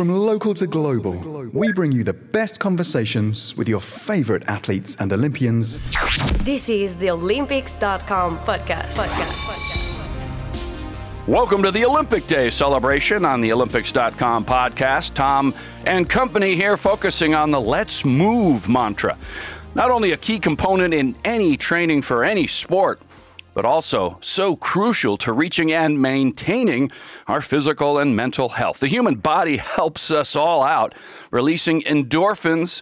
From 0.00 0.08
local 0.08 0.54
to 0.54 0.66
global, 0.66 1.12
we 1.52 1.74
bring 1.74 1.92
you 1.92 2.04
the 2.04 2.14
best 2.14 2.58
conversations 2.58 3.54
with 3.54 3.68
your 3.68 3.82
favorite 3.82 4.42
athletes 4.48 4.96
and 4.98 5.12
Olympians. 5.12 5.78
This 6.42 6.70
is 6.70 6.96
the 6.96 7.10
Olympics.com 7.10 8.38
podcast. 8.38 8.94
podcast. 8.94 9.36
Welcome 11.28 11.62
to 11.64 11.70
the 11.70 11.84
Olympic 11.84 12.26
Day 12.28 12.48
celebration 12.48 13.26
on 13.26 13.42
the 13.42 13.52
Olympics.com 13.52 14.46
podcast. 14.46 15.12
Tom 15.12 15.52
and 15.84 16.08
company 16.08 16.54
here 16.54 16.78
focusing 16.78 17.34
on 17.34 17.50
the 17.50 17.60
Let's 17.60 18.02
Move 18.02 18.70
mantra. 18.70 19.18
Not 19.74 19.90
only 19.90 20.12
a 20.12 20.16
key 20.16 20.38
component 20.38 20.94
in 20.94 21.14
any 21.26 21.58
training 21.58 22.00
for 22.00 22.24
any 22.24 22.46
sport, 22.46 23.02
but 23.60 23.68
also 23.68 24.16
so 24.22 24.56
crucial 24.56 25.18
to 25.18 25.34
reaching 25.34 25.70
and 25.70 26.00
maintaining 26.00 26.90
our 27.26 27.42
physical 27.42 27.98
and 27.98 28.16
mental 28.16 28.48
health. 28.48 28.80
The 28.80 28.86
human 28.86 29.16
body 29.16 29.58
helps 29.58 30.10
us 30.10 30.34
all 30.34 30.62
out, 30.62 30.94
releasing 31.30 31.82
endorphins. 31.82 32.80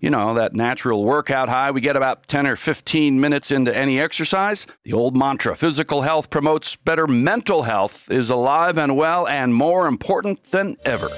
You 0.00 0.10
know, 0.10 0.34
that 0.34 0.52
natural 0.52 1.02
workout 1.02 1.48
high 1.48 1.70
we 1.70 1.80
get 1.80 1.96
about 1.96 2.26
10 2.26 2.46
or 2.46 2.56
15 2.56 3.18
minutes 3.18 3.50
into 3.50 3.74
any 3.74 3.98
exercise. 3.98 4.66
The 4.84 4.92
old 4.92 5.16
mantra 5.16 5.56
physical 5.56 6.02
health 6.02 6.28
promotes 6.28 6.76
better 6.76 7.06
mental 7.06 7.62
health 7.62 8.10
is 8.10 8.28
alive 8.28 8.76
and 8.76 8.98
well 8.98 9.26
and 9.26 9.54
more 9.54 9.86
important 9.86 10.44
than 10.50 10.76
ever. 10.84 11.08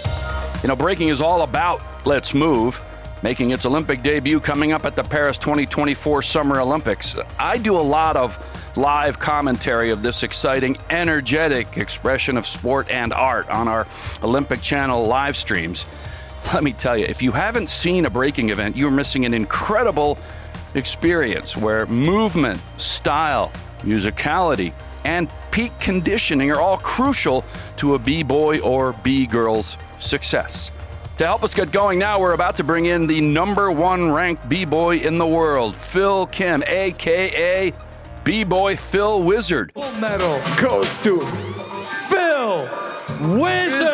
You 0.63 0.69
know, 0.69 0.77
breaking 0.77 1.09
is 1.09 1.21
all 1.21 1.43
about 1.43 1.83
let's 2.07 2.33
move 2.33 2.81
making 3.23 3.51
its 3.51 3.67
Olympic 3.67 4.03
debut 4.03 4.41
coming 4.41 4.73
up 4.73 4.85
at 4.85 4.97
the 4.97 5.03
Paris 5.03 5.37
2024 5.37 6.23
Summer 6.23 6.61
Olympics. 6.61 7.17
I 7.39 7.59
do 7.59 7.77
a 7.77 7.83
lot 7.83 8.17
of 8.17 8.39
live 8.81 9.19
commentary 9.19 9.91
of 9.91 10.03
this 10.03 10.23
exciting, 10.23 10.79
energetic 10.89 11.77
expression 11.77 12.39
of 12.39 12.47
sport 12.47 12.89
and 12.89 13.13
art 13.13 13.49
on 13.51 13.69
our 13.69 13.87
Olympic 14.23 14.63
Channel 14.63 15.05
live 15.05 15.37
streams. 15.37 15.85
Let 16.55 16.65
me 16.65 16.73
tell 16.73 16.97
you, 16.97 17.05
if 17.05 17.21
you 17.21 17.33
haven't 17.33 17.69
seen 17.69 18.07
a 18.07 18.11
breaking 18.11 18.49
event, 18.49 18.77
you're 18.77 18.91
missing 18.91 19.27
an 19.27 19.35
incredible 19.35 20.19
experience 20.75 21.59
where 21.59 21.85
movement, 21.85 22.59
style, 22.79 23.53
musicality, 23.81 24.73
and 25.05 25.31
peak 25.51 25.73
conditioning 25.79 26.51
are 26.51 26.61
all 26.61 26.79
crucial 26.79 27.45
to 27.77 27.95
a 27.95 27.99
B 27.99 28.23
boy 28.23 28.61
or 28.61 28.95
B 29.03 29.27
girl's 29.27 29.77
success. 29.99 30.71
To 31.19 31.27
help 31.27 31.45
us 31.45 31.53
get 31.53 31.71
going 31.71 31.99
now, 31.99 32.19
we're 32.19 32.33
about 32.33 32.57
to 32.57 32.65
bring 32.65 32.87
in 32.87 33.07
the 33.07 33.21
number 33.21 33.71
one 33.71 34.11
ranked 34.11 34.49
B 34.49 34.65
boy 34.65 34.97
in 35.01 35.19
the 35.19 35.27
world, 35.27 35.77
Phil 35.77 36.25
Kim, 36.27 36.63
aka 36.67 37.75
B 38.31 38.45
boy 38.45 38.77
Phil 38.77 39.25
Wizard. 39.25 39.73
Gold 39.75 40.01
medal 40.01 40.41
goes 40.57 40.99
to 40.99 41.19
Phil 42.07 42.59
Wizard. 43.41 43.89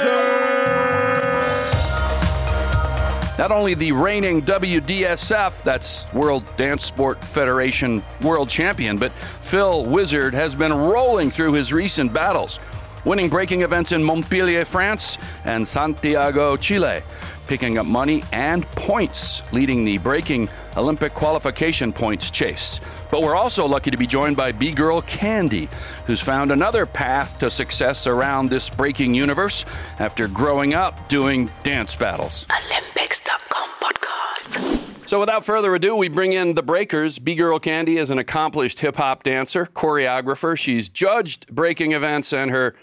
Not 3.39 3.51
only 3.51 3.73
the 3.73 3.93
reigning 3.93 4.43
WDSF, 4.43 5.63
that's 5.63 6.13
World 6.13 6.45
Dance 6.59 6.85
Sport 6.85 7.25
Federation 7.25 8.05
world 8.21 8.51
champion, 8.51 8.99
but 8.99 9.11
Phil 9.11 9.87
Wizard 9.87 10.35
has 10.35 10.55
been 10.55 10.75
rolling 10.75 11.31
through 11.31 11.55
his 11.55 11.73
recent 11.73 12.13
battles, 12.13 12.61
winning 13.07 13.31
breaking 13.31 13.63
events 13.63 13.93
in 13.93 14.05
Montpellier, 14.05 14.67
France, 14.67 15.17
and 15.47 15.67
Santiago, 15.67 16.59
Chile, 16.59 17.03
picking 17.47 17.79
up 17.79 17.87
money 17.87 18.23
and 18.33 18.67
points, 18.73 19.41
leading 19.55 19.83
the 19.83 19.97
breaking 19.97 20.51
Olympic 20.77 21.15
qualification 21.15 21.91
points 21.91 22.31
chase. 22.31 22.81
But 23.11 23.23
we're 23.23 23.37
also 23.37 23.67
lucky 23.67 23.91
to 23.91 23.97
be 23.97 24.07
joined 24.07 24.37
by 24.37 24.53
B 24.53 24.73
Girl 24.73 25.03
Candy, 25.03 25.69
who's 26.07 26.21
found 26.21 26.51
another 26.51 26.87
path 26.87 27.39
to 27.39 27.51
success 27.51 28.07
around 28.07 28.51
this 28.51 28.69
breaking 28.71 29.15
universe 29.15 29.65
after 29.99 30.29
growing 30.29 30.75
up 30.75 31.09
doing 31.09 31.51
dance 31.63 31.95
battles. 31.97 32.47
Olympics.com 32.51 33.69
podcast. 33.81 35.09
So, 35.09 35.21
without 35.21 35.45
further 35.45 35.75
ado, 35.75 35.95
we 35.95 36.09
bring 36.09 36.33
in 36.33 36.55
the 36.55 36.63
Breakers. 36.63 37.19
B 37.19 37.35
Girl 37.37 37.59
Candy 37.59 37.99
is 37.99 38.11
an 38.11 38.19
accomplished 38.19 38.81
hip 38.81 38.97
hop 38.97 39.23
dancer, 39.23 39.67
choreographer. 39.67 40.59
She's 40.59 40.89
judged 40.89 41.47
breaking 41.55 41.93
events, 41.93 42.33
and 42.33 42.51
her 42.51 42.75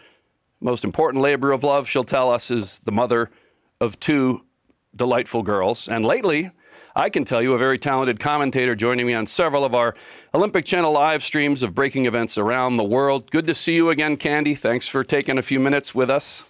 most 0.62 0.86
important 0.86 1.22
labor 1.22 1.52
of 1.52 1.64
love, 1.64 1.90
she'll 1.90 2.06
tell 2.06 2.32
us, 2.32 2.50
is 2.50 2.80
the 2.80 2.92
mother 2.92 3.30
of 3.82 4.00
two 4.00 4.42
delightful 4.96 5.44
girls. 5.44 5.90
And 5.90 6.06
lately, 6.06 6.52
I 6.96 7.10
can 7.10 7.26
tell 7.26 7.42
you 7.42 7.54
a 7.54 7.58
very 7.58 7.80
talented 7.80 8.20
commentator 8.20 8.76
joining 8.76 9.08
me 9.08 9.14
on 9.14 9.28
several 9.28 9.64
of 9.66 9.74
our 9.76 9.96
Olympic 10.34 10.66
Channel 10.66 10.92
live 10.92 11.24
streams 11.24 11.64
of 11.64 11.74
breaking 11.74 12.06
events 12.06 12.38
around 12.38 12.78
the 12.78 12.84
world. 12.84 13.32
Good 13.32 13.48
to 13.48 13.56
see 13.56 13.76
you 13.76 13.90
again, 13.90 14.18
Candy. 14.18 14.56
Thanks 14.56 14.88
for 14.88 15.04
taking 15.04 15.38
a 15.38 15.42
few 15.42 15.60
minutes 15.60 15.94
with 15.94 16.10
us. 16.10 16.46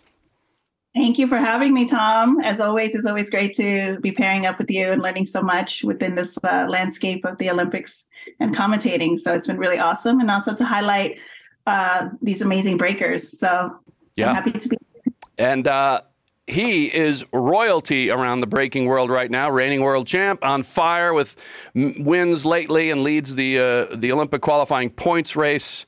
Thank 0.96 1.18
you 1.18 1.26
for 1.26 1.38
having 1.38 1.74
me, 1.74 1.88
Tom. 1.88 2.40
As 2.42 2.60
always, 2.60 2.94
it's 2.94 3.08
always 3.08 3.30
great 3.30 3.56
to 3.56 3.98
be 4.02 4.12
pairing 4.12 4.46
up 4.46 4.60
with 4.60 4.70
you 4.70 4.92
and 4.92 5.02
learning 5.02 5.26
so 5.26 5.42
much 5.42 5.84
within 5.84 6.14
this 6.14 6.38
uh, 6.44 6.68
landscape 6.70 7.26
of 7.26 7.40
the 7.40 7.50
Olympics 7.50 8.06
and 8.40 8.56
commentating. 8.56 9.18
So 9.18 9.34
it's 9.34 9.48
been 9.48 9.58
really 9.58 9.80
awesome, 9.80 10.20
and 10.20 10.30
also 10.30 10.54
to 10.54 10.64
highlight 10.64 11.20
uh, 11.66 12.10
these 12.22 12.44
amazing 12.44 12.78
breakers. 12.78 13.40
So 13.40 13.76
Yeah. 14.16 14.30
I'm 14.30 14.36
happy 14.36 14.52
to 14.52 14.70
be. 14.70 14.78
Here. 14.80 15.14
And 15.40 15.68
uh, 15.68 16.02
he 16.48 16.94
is 16.94 17.26
royalty 17.32 18.10
around 18.10 18.42
the 18.42 18.48
breaking 18.48 18.86
world 18.86 19.10
right 19.10 19.32
now, 19.32 19.50
reigning 19.50 19.82
world 19.82 20.08
champ, 20.08 20.44
on 20.44 20.64
fire 20.64 21.14
with 21.14 21.42
wins 21.74 22.46
lately, 22.46 22.92
and 22.92 23.02
leads 23.04 23.36
the 23.36 23.60
uh, 23.60 23.96
the 23.96 24.12
Olympic 24.12 24.42
qualifying 24.42 24.90
points 24.90 25.36
race 25.36 25.86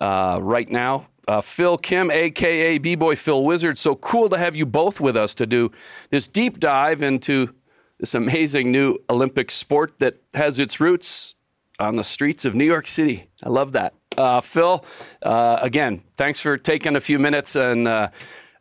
uh, 0.00 0.38
right 0.42 0.68
now. 0.68 1.06
Uh, 1.26 1.40
Phil 1.40 1.78
Kim, 1.78 2.10
aka 2.10 2.76
B 2.78 2.94
Boy 2.96 3.16
Phil 3.16 3.42
Wizard. 3.42 3.78
So 3.78 3.94
cool 3.94 4.28
to 4.28 4.36
have 4.36 4.54
you 4.54 4.66
both 4.66 5.00
with 5.00 5.16
us 5.16 5.34
to 5.36 5.46
do 5.46 5.72
this 6.10 6.28
deep 6.28 6.60
dive 6.60 7.02
into 7.02 7.54
this 7.98 8.14
amazing 8.14 8.70
new 8.70 8.98
Olympic 9.08 9.50
sport 9.50 9.98
that 10.00 10.20
has 10.34 10.60
its 10.60 10.80
roots 10.80 11.34
on 11.80 11.96
the 11.96 12.04
streets 12.04 12.44
of 12.44 12.54
New 12.54 12.64
York 12.64 12.86
City. 12.86 13.30
I 13.42 13.48
love 13.48 13.72
that. 13.72 13.94
Uh, 14.18 14.40
Phil, 14.40 14.84
uh, 15.22 15.58
again, 15.62 16.02
thanks 16.16 16.40
for 16.40 16.58
taking 16.58 16.94
a 16.94 17.00
few 17.00 17.18
minutes 17.18 17.56
and 17.56 17.88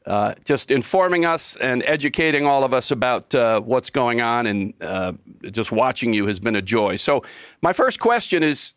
uh, 0.06 0.36
just 0.46 0.72
informing 0.72 1.26
us 1.26 1.56
and 1.56 1.84
educating 1.86 2.46
all 2.46 2.64
of 2.64 2.74
us 2.74 2.92
about 2.92 3.34
uh, 3.34 3.62
what's 3.62 3.90
going 3.90 4.22
on. 4.22 4.48
And 4.48 4.74
uh, 4.82 5.14
just 5.52 5.72
watching 5.72 6.14
you 6.14 6.28
has 6.28 6.40
been 6.40 6.56
a 6.56 6.62
joy. 6.62 6.96
So, 6.96 7.24
my 7.62 7.74
first 7.74 8.00
question 8.00 8.44
is 8.44 8.74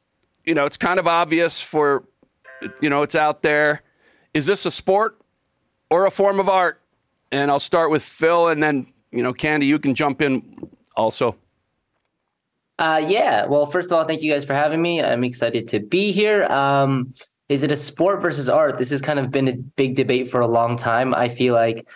you 0.47 0.54
know, 0.54 0.65
it's 0.65 0.76
kind 0.76 0.98
of 0.98 1.06
obvious 1.06 1.60
for, 1.60 2.04
you 2.81 2.88
know, 2.88 3.03
it's 3.03 3.16
out 3.16 3.42
there. 3.42 3.82
Is 4.32 4.47
this 4.47 4.65
a 4.65 4.70
sport 4.70 5.20
or 5.91 6.06
a 6.06 6.10
form 6.10 6.41
of 6.41 6.48
art? 6.48 6.81
And 7.32 7.50
I'll 7.50 7.60
start 7.60 7.91
with 7.91 8.04
Phil 8.04 8.48
and 8.48 8.62
then, 8.62 8.92
you 9.10 9.22
know, 9.22 9.32
Candy, 9.32 9.66
you 9.66 9.81
can 9.81 9.94
jump 9.94 10.22
in 10.22 10.70
also. 10.97 11.36
Uh, 12.78 13.03
yeah. 13.06 13.47
Well, 13.47 13.66
first 13.66 13.91
of 13.91 13.98
all, 13.98 14.04
thank 14.04 14.22
you 14.22 14.32
guys 14.32 14.44
for 14.44 14.54
having 14.54 14.81
me. 14.81 15.03
I'm 15.03 15.25
excited 15.25 15.66
to 15.69 15.81
be 15.81 16.12
here. 16.12 16.44
Um, 16.44 17.12
is 17.48 17.62
it 17.62 17.72
a 17.72 17.76
sport 17.76 18.20
versus 18.22 18.48
art? 18.48 18.78
This 18.78 18.90
has 18.90 19.00
kind 19.00 19.18
of 19.18 19.30
been 19.30 19.48
a 19.48 19.54
big 19.54 19.94
debate 19.94 20.30
for 20.30 20.40
a 20.40 20.46
long 20.48 20.76
time. 20.76 21.14
I 21.14 21.28
feel 21.28 21.54
like 21.54 21.86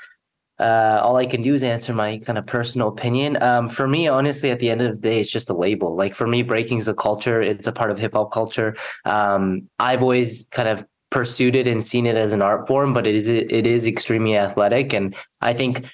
uh, 0.61 1.00
all 1.03 1.16
I 1.16 1.27
can 1.27 1.43
do 1.43 1.55
is 1.55 1.62
answer 1.62 1.94
my 1.94 2.19
kind 2.19 2.38
of 2.38 2.47
personal 2.47 2.88
opinion. 2.88 3.43
Um, 3.43 3.69
for 3.69 3.89
me, 3.89 4.06
honestly, 4.09 4.50
at 4.50 4.59
the 4.59 4.69
end 4.69 4.83
of 4.83 4.93
the 4.94 5.00
day, 5.00 5.21
it's 5.21 5.31
just 5.31 5.49
a 5.50 5.55
label. 5.55 5.97
Like 5.97 6.15
for 6.15 6.27
me, 6.27 6.43
breaking 6.43 6.78
is 6.78 6.89
a 6.89 6.94
culture. 6.94 7.41
It's 7.41 7.66
a 7.66 7.72
part 7.72 7.91
of 7.91 7.99
hip 7.99 8.12
hop 8.12 8.31
culture. 8.31 8.77
Um, 9.05 9.69
I've 9.78 10.03
always 10.03 10.47
kind 10.50 10.69
of 10.69 10.84
pursued 11.10 11.56
it 11.56 11.66
and 11.66 11.84
seen 11.84 12.06
it 12.06 12.16
as 12.16 12.33
an 12.33 12.43
art 12.43 12.69
form, 12.69 12.93
but 12.93 13.06
it 13.06 13.15
is 13.15 13.28
it 13.28 13.66
is 13.66 13.87
extremely 13.87 14.37
athletic, 14.37 14.93
and 14.93 15.16
I 15.41 15.55
think 15.55 15.87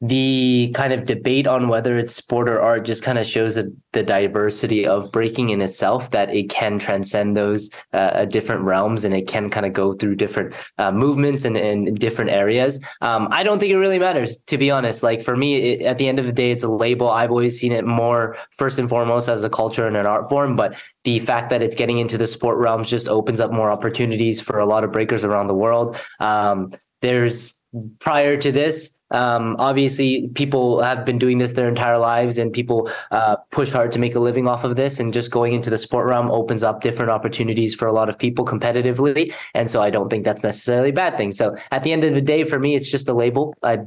the 0.00 0.70
kind 0.74 0.94
of 0.94 1.04
debate 1.04 1.46
on 1.46 1.68
whether 1.68 1.98
it's 1.98 2.14
sport 2.14 2.48
or 2.48 2.60
art 2.60 2.86
just 2.86 3.02
kind 3.02 3.18
of 3.18 3.26
shows 3.26 3.56
the 3.56 4.02
diversity 4.02 4.86
of 4.86 5.12
breaking 5.12 5.50
in 5.50 5.60
itself 5.60 6.10
that 6.12 6.34
it 6.34 6.48
can 6.48 6.78
transcend 6.78 7.36
those 7.36 7.70
uh, 7.92 8.24
different 8.24 8.62
realms 8.62 9.04
and 9.04 9.14
it 9.14 9.28
can 9.28 9.50
kind 9.50 9.66
of 9.66 9.74
go 9.74 9.92
through 9.92 10.14
different 10.14 10.54
uh, 10.78 10.90
movements 10.90 11.44
and, 11.44 11.56
and 11.56 11.98
different 11.98 12.30
areas. 12.30 12.82
Um, 13.02 13.28
i 13.30 13.42
don't 13.42 13.58
think 13.58 13.72
it 13.72 13.78
really 13.78 13.98
matters 13.98 14.38
to 14.46 14.56
be 14.56 14.70
honest. 14.70 15.02
Like 15.02 15.22
for 15.22 15.36
me 15.36 15.56
it, 15.56 15.82
at 15.82 15.98
the 15.98 16.08
end 16.08 16.18
of 16.18 16.24
the 16.24 16.32
day 16.32 16.50
it's 16.50 16.64
a 16.64 16.70
label. 16.70 17.10
I've 17.10 17.30
always 17.30 17.60
seen 17.60 17.72
it 17.72 17.84
more 17.84 18.38
first 18.56 18.78
and 18.78 18.88
foremost 18.88 19.28
as 19.28 19.44
a 19.44 19.50
culture 19.50 19.86
and 19.86 19.96
an 19.98 20.06
art 20.06 20.30
form 20.30 20.56
but 20.56 20.82
the 21.04 21.18
fact 21.20 21.50
that 21.50 21.62
it's 21.62 21.74
getting 21.74 21.98
into 21.98 22.16
the 22.16 22.26
sport 22.26 22.56
realms 22.56 22.88
just 22.88 23.06
opens 23.06 23.40
up 23.40 23.52
more 23.52 23.70
opportunities 23.70 24.40
for 24.40 24.58
a 24.58 24.66
lot 24.66 24.82
of 24.82 24.92
breakers 24.92 25.24
around 25.24 25.46
the 25.46 25.54
world. 25.54 26.00
Um, 26.20 26.72
there's 27.02 27.60
prior 28.00 28.36
to 28.36 28.52
this 28.52 28.94
um, 29.10 29.56
obviously 29.58 30.28
people 30.34 30.82
have 30.82 31.04
been 31.04 31.18
doing 31.18 31.38
this 31.38 31.52
their 31.52 31.68
entire 31.68 31.98
lives 31.98 32.38
and 32.38 32.52
people 32.52 32.90
uh, 33.10 33.36
push 33.50 33.72
hard 33.72 33.92
to 33.92 33.98
make 33.98 34.14
a 34.14 34.20
living 34.20 34.46
off 34.46 34.64
of 34.64 34.76
this. 34.76 35.00
And 35.00 35.12
just 35.12 35.30
going 35.30 35.52
into 35.52 35.70
the 35.70 35.78
sport 35.78 36.06
realm 36.06 36.30
opens 36.30 36.62
up 36.62 36.80
different 36.80 37.10
opportunities 37.10 37.74
for 37.74 37.86
a 37.86 37.92
lot 37.92 38.08
of 38.08 38.18
people 38.18 38.44
competitively. 38.44 39.32
And 39.54 39.70
so 39.70 39.82
i 39.82 39.90
don't 39.90 40.10
think 40.10 40.24
that's 40.24 40.42
necessarily 40.42 40.90
a 40.90 40.92
bad 40.92 41.16
thing. 41.16 41.32
So 41.32 41.56
at 41.70 41.82
the 41.82 41.92
end 41.92 42.04
of 42.04 42.14
the 42.14 42.20
day 42.20 42.44
for 42.44 42.58
me 42.58 42.74
it's 42.74 42.90
just 42.90 43.08
a 43.08 43.14
label. 43.14 43.54
I, 43.62 43.80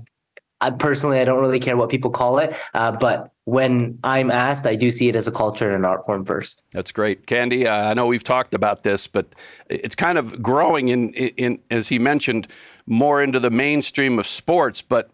I 0.61 0.71
personally 0.71 1.19
i 1.19 1.25
don't 1.25 1.41
really 1.41 1.59
care 1.59 1.77
what 1.77 1.89
people 1.89 2.11
call 2.11 2.39
it. 2.39 2.55
Uh, 2.73 2.91
but 2.91 3.31
when 3.45 3.99
i'm 4.05 4.31
asked 4.31 4.65
i 4.65 4.73
do 4.73 4.89
see 4.89 5.09
it 5.09 5.17
as 5.17 5.27
a 5.27 5.31
culture 5.31 5.67
and 5.67 5.75
an 5.75 5.85
art 5.85 6.05
form 6.05 6.23
first. 6.25 6.63
That's 6.71 6.91
great, 6.91 7.27
Candy. 7.27 7.67
Uh, 7.67 7.89
I 7.89 7.93
know 7.93 8.07
we've 8.07 8.23
talked 8.23 8.53
about 8.53 8.83
this, 8.83 9.07
but 9.07 9.35
it's 9.69 9.95
kind 9.95 10.17
of 10.17 10.41
growing 10.41 10.89
in, 10.89 11.13
in, 11.13 11.59
as 11.69 11.89
he 11.89 11.99
mentioned, 11.99 12.47
more 12.85 13.23
into 13.23 13.39
the 13.39 13.49
mainstream 13.49 14.19
of 14.19 14.27
sports. 14.27 14.81
But 14.81 15.09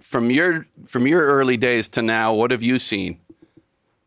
from 0.00 0.30
your 0.30 0.66
from 0.86 1.06
your 1.06 1.22
early 1.22 1.56
days 1.56 1.88
to 1.90 2.02
now, 2.02 2.34
what 2.34 2.50
have 2.50 2.62
you 2.62 2.78
seen? 2.78 3.18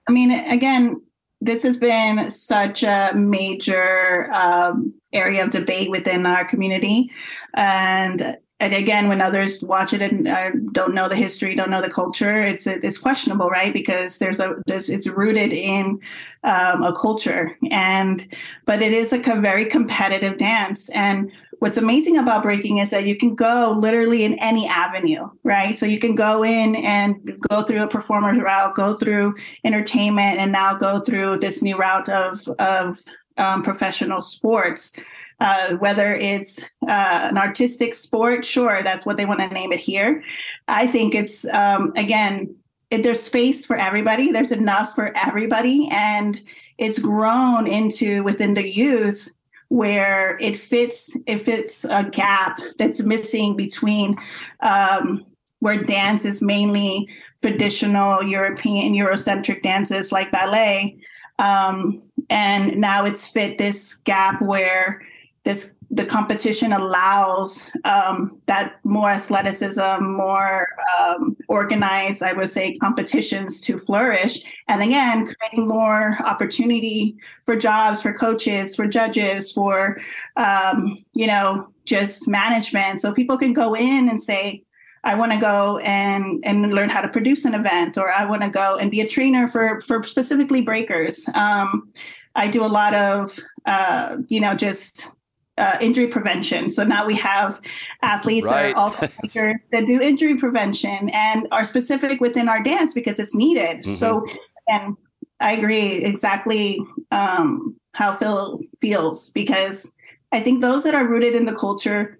I 0.08 0.12
mean, 0.12 0.32
again, 0.32 1.02
this 1.42 1.64
has 1.64 1.78
been 1.78 2.32
such 2.32 2.84
a 2.84 3.12
major 3.16 4.32
um, 4.34 4.94
area 5.12 5.44
of 5.44 5.52
debate 5.52 5.90
within 5.90 6.26
our 6.26 6.46
community, 6.46 7.12
and 7.54 8.38
and 8.60 8.74
again, 8.74 9.10
when 9.10 9.20
others 9.20 9.62
watch 9.62 9.92
it 9.92 10.02
and 10.02 10.26
uh, 10.26 10.52
don't 10.72 10.94
know 10.94 11.10
the 11.10 11.18
history, 11.18 11.54
don't 11.54 11.70
know 11.70 11.82
the 11.82 11.90
culture, 11.90 12.42
it's 12.42 12.66
it's 12.66 12.98
questionable, 12.98 13.50
right? 13.50 13.74
Because 13.74 14.20
there's 14.20 14.40
a 14.40 14.56
there's, 14.68 14.90
it's 14.90 15.08
rooted 15.08 15.52
in 15.52 16.00
um, 16.46 16.82
a 16.82 16.94
culture, 16.96 17.58
and 17.70 18.26
but 18.66 18.82
it 18.82 18.94
is 18.94 19.12
like 19.12 19.28
a 19.28 19.36
very 19.36 19.66
competitive 19.66 20.38
dance. 20.38 20.88
And 20.90 21.30
what's 21.60 21.78
amazing 21.78 22.18
about 22.18 22.44
breaking 22.44 22.78
is 22.78 22.90
that 22.90 23.06
you 23.06 23.16
can 23.16 23.36
go 23.36 23.76
literally 23.80 24.24
in 24.24 24.34
any 24.40 24.68
avenue, 24.68 25.30
right? 25.44 25.78
So 25.78 25.86
you 25.86 26.00
can 26.00 26.16
go 26.16 26.44
in 26.44 26.76
and 26.76 27.38
go 27.50 27.62
through 27.62 27.84
a 27.84 27.88
performer's 27.88 28.40
route, 28.40 28.76
go 28.76 28.96
through 28.96 29.36
entertainment, 29.64 30.40
and 30.40 30.52
now 30.52 30.76
go 30.76 31.00
through 31.00 31.40
this 31.40 31.62
new 31.62 31.78
route 31.78 32.10
of 32.10 32.48
of 32.60 33.00
um, 33.38 33.64
professional 33.64 34.22
sports. 34.22 34.94
Uh, 35.40 35.76
whether 35.78 36.16
it's 36.16 36.60
uh, 36.88 37.28
an 37.30 37.38
artistic 37.38 37.94
sport, 37.94 38.46
sure, 38.46 38.82
that's 38.82 39.06
what 39.06 39.18
they 39.18 39.26
want 39.26 39.40
to 39.40 39.48
name 39.48 39.74
it 39.74 39.80
here. 39.80 40.24
I 40.70 40.88
think 40.88 41.16
it's, 41.16 41.44
um, 41.46 41.92
again, 41.98 42.56
there's 42.92 43.20
space 43.20 43.66
for 43.66 43.76
everybody, 43.76 44.32
there's 44.32 44.54
enough 44.54 44.96
for 44.96 45.12
everybody. 45.18 45.90
And 45.92 46.40
it's 46.78 47.00
grown 47.00 47.68
into 47.68 48.24
within 48.24 48.54
the 48.54 48.66
youth 48.66 49.30
where 49.74 50.38
it 50.40 50.56
fits 50.56 51.18
if 51.26 51.48
it's 51.48 51.84
a 51.86 52.04
gap 52.04 52.60
that's 52.78 53.02
missing 53.02 53.56
between 53.56 54.16
um, 54.60 55.26
where 55.62 55.82
dance 55.82 56.26
is 56.26 56.44
mainly 56.44 57.10
traditional 57.42 58.22
European 58.22 58.94
Eurocentric 58.94 59.64
dances 59.64 60.12
like 60.12 60.32
ballet, 60.32 60.96
um, 61.40 61.98
and 62.30 62.78
now 62.78 63.04
it's 63.04 63.28
fit 63.28 63.58
this 63.58 63.96
gap 63.96 64.40
where 64.44 65.02
this 65.44 65.74
the 65.94 66.06
competition 66.06 66.74
allows 66.74 67.70
um, 67.84 68.40
that 68.48 68.80
more 68.84 69.10
athleticism, 69.10 70.04
more 70.04 70.68
um, 70.98 71.38
organized, 71.48 72.24
I 72.24 72.34
would 72.34 72.50
say, 72.50 72.74
competitions 72.78 73.62
to 73.62 73.78
flourish. 73.78 74.42
And 74.68 74.82
again, 74.82 75.28
creating 75.28 75.68
more 75.68 76.18
opportunity 76.26 77.16
for 77.46 77.56
jobs, 77.56 78.02
for 78.02 78.12
coaches, 78.12 78.76
for 78.76 78.88
judges, 78.88 79.52
for 79.52 80.00
um, 80.36 80.98
you 81.14 81.28
know, 81.28 81.72
just 81.86 82.28
management. 82.28 83.02
So 83.02 83.14
people 83.14 83.38
can 83.38 83.54
go 83.54 83.76
in 83.76 84.10
and 84.10 84.20
say, 84.20 84.64
I 85.04 85.14
want 85.14 85.32
to 85.34 85.38
go 85.38 85.78
and 85.80 86.42
and 86.44 86.74
learn 86.74 86.90
how 86.90 87.02
to 87.02 87.10
produce 87.10 87.46
an 87.46 87.54
event, 87.54 88.00
or 88.00 88.12
I 88.12 88.26
want 88.26 88.42
to 88.42 88.50
go 88.50 88.78
and 88.78 88.90
be 88.90 89.02
a 89.02 89.08
trainer 89.08 89.48
for 89.48 89.80
for 89.82 90.02
specifically 90.04 90.62
breakers. 90.62 91.30
Um, 91.36 91.92
I 92.36 92.48
do 92.48 92.66
a 92.66 92.72
lot 92.80 92.96
of 92.96 93.38
uh, 93.66 94.18
you 94.30 94.40
know 94.40 94.56
just 94.56 95.12
uh, 95.58 95.78
injury 95.82 96.08
prevention. 96.08 96.70
So 96.70 96.84
now 96.84 97.06
we 97.06 97.16
have 97.16 97.62
athletes 98.02 98.46
right. 98.46 98.74
that 98.74 98.74
are 98.74 98.78
also 98.78 99.08
teachers 99.22 99.68
that 99.72 99.86
do 99.86 100.02
injury 100.02 100.38
prevention 100.38 101.10
and 101.10 101.48
are 101.52 101.66
specific 101.66 102.22
within 102.22 102.50
our 102.50 102.62
dance 102.62 102.94
because 102.94 103.20
it's 103.20 103.36
needed. 103.36 103.84
Mm-hmm. 103.84 103.94
So, 103.94 104.26
and 104.68 104.98
I 105.40 105.54
agree 105.54 106.04
exactly 106.04 106.80
um, 107.12 107.76
how 107.94 108.16
Phil 108.16 108.62
feels 108.82 109.30
because 109.32 109.94
I 110.32 110.40
think 110.40 110.62
those 110.62 110.84
that 110.84 110.96
are 110.96 111.06
rooted 111.06 111.36
in 111.36 111.46
the 111.46 111.54
culture 111.54 112.20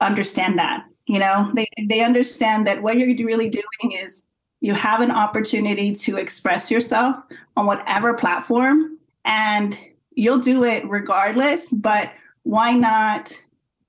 understand 0.00 0.58
that. 0.58 0.86
You 1.06 1.18
know, 1.18 1.50
they 1.54 1.66
they 1.88 2.00
understand 2.00 2.66
that 2.66 2.82
what 2.82 2.96
you're 2.96 3.14
really 3.26 3.50
doing 3.50 3.92
is 3.92 4.24
you 4.60 4.74
have 4.74 5.00
an 5.00 5.10
opportunity 5.10 5.94
to 5.94 6.16
express 6.16 6.70
yourself 6.70 7.16
on 7.56 7.66
whatever 7.66 8.14
platform 8.14 8.98
and 9.24 9.78
you'll 10.14 10.38
do 10.38 10.64
it 10.64 10.86
regardless 10.88 11.70
but 11.72 12.12
why 12.42 12.72
not 12.72 13.36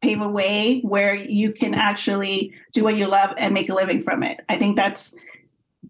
pave 0.01 0.21
a 0.21 0.27
way 0.27 0.81
where 0.81 1.13
you 1.13 1.51
can 1.51 1.73
actually 1.73 2.53
do 2.73 2.83
what 2.83 2.97
you 2.97 3.07
love 3.07 3.33
and 3.37 3.53
make 3.53 3.69
a 3.69 3.73
living 3.73 4.01
from 4.01 4.23
it? 4.23 4.41
I 4.49 4.57
think 4.57 4.75
that's 4.75 5.13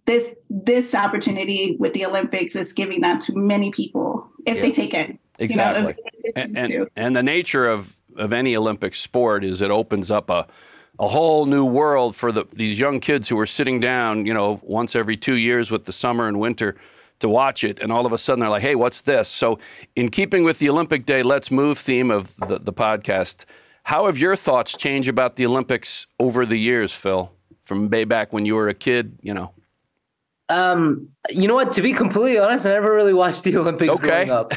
this 0.05 0.35
this 0.49 0.95
opportunity 0.95 1.75
with 1.79 1.93
the 1.93 2.05
Olympics 2.05 2.55
is 2.55 2.73
giving 2.73 3.01
that 3.01 3.21
to 3.21 3.35
many 3.35 3.71
people 3.71 4.29
if 4.45 4.55
yeah. 4.55 4.61
they 4.61 4.71
take 4.71 4.93
it. 4.93 5.17
Exactly. 5.39 5.95
You 5.97 6.13
know, 6.13 6.31
and, 6.35 6.57
and, 6.57 6.89
and, 6.95 7.15
the 7.15 7.23
nature 7.23 7.67
of, 7.67 7.99
of 8.15 8.31
any 8.31 8.55
Olympic 8.55 8.93
sport 8.93 9.43
is 9.43 9.61
it 9.61 9.71
opens 9.71 10.11
up 10.11 10.29
a 10.29 10.47
a 10.99 11.07
whole 11.07 11.47
new 11.47 11.65
world 11.65 12.15
for 12.15 12.31
the, 12.31 12.45
these 12.51 12.77
young 12.77 12.99
kids 12.99 13.27
who 13.27 13.39
are 13.39 13.47
sitting 13.47 13.79
down, 13.79 14.25
you 14.27 14.33
know, 14.33 14.59
once 14.63 14.95
every 14.95 15.17
two 15.17 15.35
years 15.35 15.71
with 15.71 15.85
the 15.85 15.91
summer 15.91 16.27
and 16.27 16.39
winter 16.39 16.75
to 17.21 17.29
watch 17.29 17.63
it, 17.63 17.79
and 17.79 17.91
all 17.91 18.05
of 18.05 18.13
a 18.13 18.17
sudden 18.17 18.41
they're 18.41 18.49
like, 18.49 18.61
"Hey, 18.61 18.75
what's 18.75 19.01
this?" 19.01 19.27
So, 19.27 19.59
in 19.95 20.09
keeping 20.09 20.43
with 20.43 20.59
the 20.59 20.69
Olympic 20.69 21.05
Day 21.05 21.23
Let's 21.23 21.49
Move 21.49 21.77
theme 21.77 22.11
of 22.11 22.35
the, 22.37 22.59
the 22.59 22.73
podcast, 22.73 23.45
how 23.83 24.05
have 24.05 24.17
your 24.17 24.35
thoughts 24.35 24.77
changed 24.77 25.09
about 25.09 25.35
the 25.35 25.45
Olympics 25.45 26.07
over 26.19 26.45
the 26.45 26.57
years, 26.57 26.93
Phil? 26.93 27.31
From 27.63 27.89
way 27.89 28.03
back 28.03 28.33
when 28.33 28.45
you 28.45 28.55
were 28.55 28.67
a 28.67 28.73
kid, 28.73 29.17
you 29.21 29.33
know. 29.33 29.53
Um, 30.51 31.11
you 31.29 31.47
know 31.47 31.53
what? 31.53 31.71
To 31.73 31.81
be 31.81 31.93
completely 31.93 32.39
honest, 32.39 32.65
I 32.65 32.69
never 32.69 32.93
really 32.93 33.13
watched 33.13 33.43
the 33.43 33.55
Olympics 33.57 33.93
okay. 33.93 34.25
growing 34.25 34.31
up. 34.31 34.53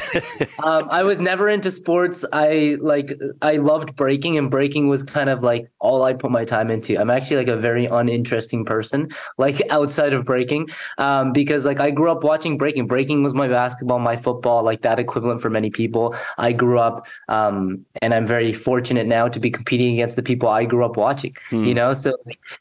um, 0.63 0.87
I 0.89 1.03
was 1.03 1.19
never 1.19 1.47
into 1.47 1.71
sports. 1.71 2.25
I 2.33 2.77
like 2.81 3.13
I 3.43 3.57
loved 3.57 3.95
breaking, 3.95 4.37
and 4.37 4.49
breaking 4.49 4.87
was 4.89 5.03
kind 5.03 5.29
of 5.29 5.43
like 5.43 5.69
all 5.79 6.03
I 6.03 6.13
put 6.13 6.31
my 6.31 6.43
time 6.43 6.71
into. 6.71 6.97
I'm 6.99 7.11
actually 7.11 7.37
like 7.37 7.47
a 7.47 7.55
very 7.55 7.85
uninteresting 7.85 8.65
person, 8.65 9.09
like 9.37 9.61
outside 9.69 10.13
of 10.13 10.25
breaking, 10.25 10.69
um, 10.97 11.33
because 11.33 11.65
like 11.65 11.79
I 11.79 11.91
grew 11.91 12.09
up 12.09 12.23
watching 12.23 12.57
breaking. 12.57 12.87
Breaking 12.87 13.21
was 13.21 13.35
my 13.35 13.47
basketball, 13.47 13.99
my 13.99 14.17
football, 14.17 14.63
like 14.63 14.81
that 14.81 14.97
equivalent 14.99 15.41
for 15.41 15.51
many 15.51 15.69
people. 15.69 16.15
I 16.39 16.51
grew 16.51 16.79
up, 16.79 17.07
um, 17.29 17.85
and 18.01 18.13
I'm 18.13 18.25
very 18.25 18.53
fortunate 18.53 19.05
now 19.05 19.27
to 19.27 19.39
be 19.39 19.51
competing 19.51 19.93
against 19.93 20.15
the 20.15 20.23
people 20.23 20.49
I 20.49 20.65
grew 20.65 20.83
up 20.83 20.97
watching. 20.97 21.35
Hmm. 21.51 21.63
You 21.63 21.75
know, 21.75 21.93
so 21.93 22.17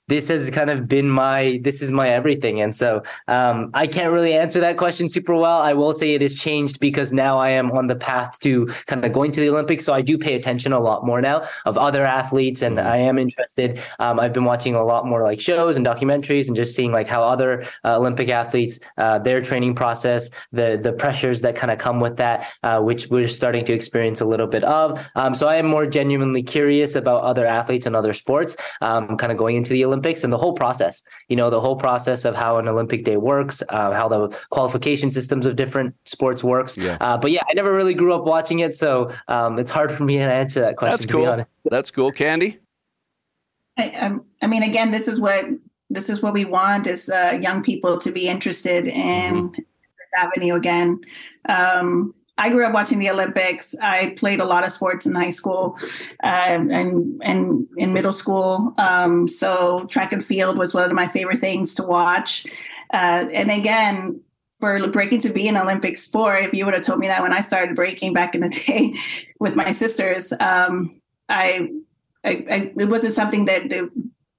this 0.08 0.28
has 0.28 0.50
kind 0.50 0.69
of 0.69 0.86
been 0.88 1.08
my 1.08 1.58
this 1.62 1.81
is 1.81 1.90
my 1.90 2.10
everything, 2.10 2.60
and 2.60 2.76
so 2.76 3.02
um, 3.29 3.71
I 3.75 3.87
can't 3.87 4.12
really 4.12 4.35
answer 4.35 4.61
that 4.61 4.76
question 4.76 5.09
super 5.09 5.35
well. 5.35 5.61
I 5.62 5.73
will 5.73 5.94
say 5.94 6.15
it 6.15 6.23
has 6.23 6.35
changed 6.35 6.81
because 6.81 7.12
now 7.12 7.38
I 7.38 7.50
am 7.50 7.71
on 7.73 7.87
the 7.87 7.97
path 7.97 8.38
to 8.41 8.67
kind 8.87 9.05
of 9.05 9.12
going 9.12 9.32
to 9.32 9.41
the 9.41 9.49
Olympics. 9.49 9.85
So 9.85 9.94
I 9.94 10.03
do 10.03 10.19
pay 10.19 10.35
attention 10.35 10.73
a 10.73 10.81
lot 10.81 11.06
more 11.06 11.21
now 11.21 11.47
of 11.65 11.79
other 11.79 12.05
athletes 12.05 12.62
and 12.62 12.76
mm-hmm. 12.76 12.87
I 12.87 12.97
am 12.97 13.19
interested. 13.19 13.81
Um, 13.99 14.21
I've 14.21 14.32
been 14.32 14.44
watching 14.44 14.75
a 14.75 14.85
lot 14.85 15.06
more 15.06 15.23
like 15.23 15.41
shows 15.41 15.76
and 15.76 15.87
documentaries 15.87 16.47
and 16.49 16.56
just 16.56 16.75
seeing 16.75 16.93
like 16.93 17.08
how 17.08 17.22
other 17.22 17.65
uh, 17.84 17.96
Olympic 17.96 18.29
athletes, 18.29 18.81
uh, 18.98 19.19
their 19.19 19.41
training 19.41 19.75
process, 19.75 20.31
the, 20.53 20.79
the 20.82 20.93
pressures 20.93 21.41
that 21.43 21.56
kind 21.56 21.70
of 21.70 21.79
come 21.79 22.01
with 22.01 22.17
that, 22.17 22.53
uh, 22.63 22.81
which 22.81 23.08
we're 23.08 23.29
starting 23.29 23.65
to 23.65 23.72
experience 23.72 24.20
a 24.20 24.25
little 24.25 24.46
bit 24.46 24.65
of. 24.65 25.10
Um, 25.15 25.34
so 25.34 25.48
I 25.48 25.56
am 25.56 25.67
more 25.67 25.87
genuinely 25.87 26.43
curious 26.43 26.94
about 26.94 27.22
other 27.22 27.46
athletes 27.46 27.87
and 27.87 27.96
other 27.96 28.13
sports, 28.13 28.56
um, 28.81 29.17
kind 29.17 29.32
of 29.32 29.39
going 29.39 29.56
into 29.56 29.72
the 29.72 29.84
Olympics 29.84 30.25
and 30.25 30.32
the 30.32 30.39
whole 30.39 30.53
process, 30.53 31.03
you 31.29 31.37
know, 31.37 31.51
the 31.51 31.60
whole 31.60 31.77
process 31.77 32.25
of 32.25 32.34
how 32.34 32.58
an 32.58 32.69
Olympic 32.69 33.04
day 33.05 33.17
works, 33.17 33.63
uh, 33.69 33.93
how 33.93 34.08
the 34.08 34.29
qualification 34.51 35.11
systems 35.11 35.46
of 35.46 35.56
different 35.56 35.94
sports 36.05 36.43
works. 36.43 36.77
Yeah. 36.77 36.96
Uh, 37.01 37.17
but 37.17 37.31
yeah, 37.31 37.43
I 37.49 37.55
never 37.55 37.75
really 37.75 37.94
grew 37.94 38.15
up 38.15 38.25
watching 38.25 38.61
it, 38.61 38.75
so 38.77 39.13
um, 39.29 39.58
it's 39.58 39.70
hard 39.70 39.93
for 39.93 40.05
me 40.05 40.17
to 40.17 40.25
answer 40.25 40.61
that 40.61 40.77
question. 40.77 40.96
That's 40.96 41.13
cool. 41.13 41.44
That's 41.70 41.91
cool, 41.91 42.11
Candy. 42.11 42.58
I, 43.77 43.91
um, 43.91 44.25
I 44.43 44.46
mean, 44.46 44.63
again, 44.63 44.91
this 44.91 45.08
is 45.08 45.20
what 45.20 45.46
this 45.91 46.08
is 46.08 46.23
what 46.23 46.32
we 46.32 46.44
want 46.44 46.87
is 46.87 47.08
uh, 47.08 47.39
young 47.41 47.63
people 47.63 47.99
to 47.99 48.11
be 48.11 48.27
interested 48.29 48.87
in 48.87 49.34
mm-hmm. 49.34 49.53
this 49.53 50.13
avenue 50.19 50.55
again. 50.55 51.01
Um, 51.49 52.15
I 52.37 52.49
grew 52.51 52.67
up 52.67 52.73
watching 52.73 52.99
the 52.99 53.11
Olympics. 53.11 53.77
I 53.81 54.15
played 54.17 54.41
a 54.41 54.44
lot 54.44 54.65
of 54.65 54.73
sports 54.73 55.06
in 55.06 55.15
high 55.15 55.31
school 55.31 55.79
uh, 56.23 56.27
and 56.27 57.23
and 57.23 57.69
in 57.77 57.93
middle 57.93 58.13
school. 58.13 58.75
Um, 58.79 59.29
so 59.29 59.87
track 59.87 60.13
and 60.13 60.25
field 60.25 60.58
was 60.58 60.75
one 60.75 60.91
of 60.91 60.96
my 60.96 61.06
favorite 61.06 61.39
things 61.39 61.75
to 61.77 61.84
watch. 61.84 62.46
Uh, 62.94 63.29
and 63.32 63.51
again, 63.51 64.22
for 64.60 64.86
breaking 64.89 65.20
to 65.22 65.31
be 65.31 65.48
an 65.48 65.56
Olympic 65.56 65.98
sport, 65.98 66.44
if 66.44 66.55
you 66.55 66.65
would 66.65 66.74
have 66.74 66.84
told 66.84 67.01
me 67.01 67.08
that 67.08 67.22
when 67.22 67.32
I 67.32 67.41
started 67.41 67.74
breaking 67.74 68.13
back 68.13 68.36
in 68.36 68.41
the 68.41 68.48
day 68.67 68.94
with 69.41 69.56
my 69.56 69.72
sisters, 69.72 70.32
um, 70.39 71.01
I, 71.29 71.70
I, 72.22 72.31
I, 72.48 72.72
it 72.79 72.89
wasn't 72.89 73.15
something 73.15 73.46
that 73.46 73.65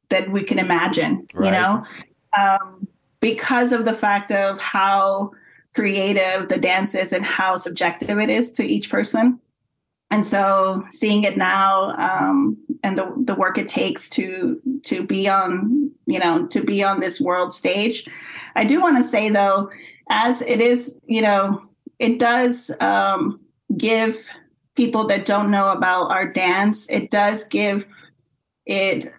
that 0.10 0.32
we 0.32 0.44
can 0.44 0.58
imagine, 0.58 1.28
right. 1.34 1.48
you 1.48 1.52
know, 1.52 1.84
um, 2.40 2.88
because 3.20 3.74
of 3.74 3.84
the 3.84 3.94
fact 3.94 4.32
of 4.32 4.58
how 4.60 5.32
creative 5.74 6.48
the 6.48 6.58
dance 6.58 6.96
is 6.96 7.12
and 7.12 7.26
how 7.26 7.58
subjective 7.58 8.18
it 8.20 8.30
is 8.30 8.52
to 8.54 8.64
each 8.64 8.90
person. 8.90 9.40
And 10.12 10.26
so 10.26 10.84
seeing 10.92 11.24
it 11.24 11.36
now 11.36 11.90
um, 11.98 12.58
and 12.84 12.98
the, 12.98 13.12
the 13.26 13.36
work 13.36 13.58
it 13.58 13.68
takes 13.68 14.08
to 14.12 14.62
to 14.84 15.04
be 15.04 15.28
on, 15.28 15.92
you 16.06 16.20
know, 16.20 16.46
to 16.48 16.62
be 16.62 16.84
on 16.84 17.00
this 17.00 17.20
world 17.20 17.54
stage, 17.54 18.08
I 18.56 18.64
do 18.64 18.82
want 18.82 18.98
to 18.98 19.04
say 19.04 19.30
though, 19.30 19.70
as 20.10 20.42
it 20.42 20.62
is, 20.62 21.02
you 21.08 21.22
know, 21.22 21.62
it 22.00 22.20
does 22.20 22.72
um, 22.80 23.40
give 23.78 24.30
people 24.76 25.06
that 25.08 25.26
don't 25.26 25.52
know 25.52 25.72
about 25.72 26.12
our 26.12 26.28
dance, 26.28 26.90
it 26.90 27.10
does 27.10 27.44
give 27.46 27.86
it 28.66 29.12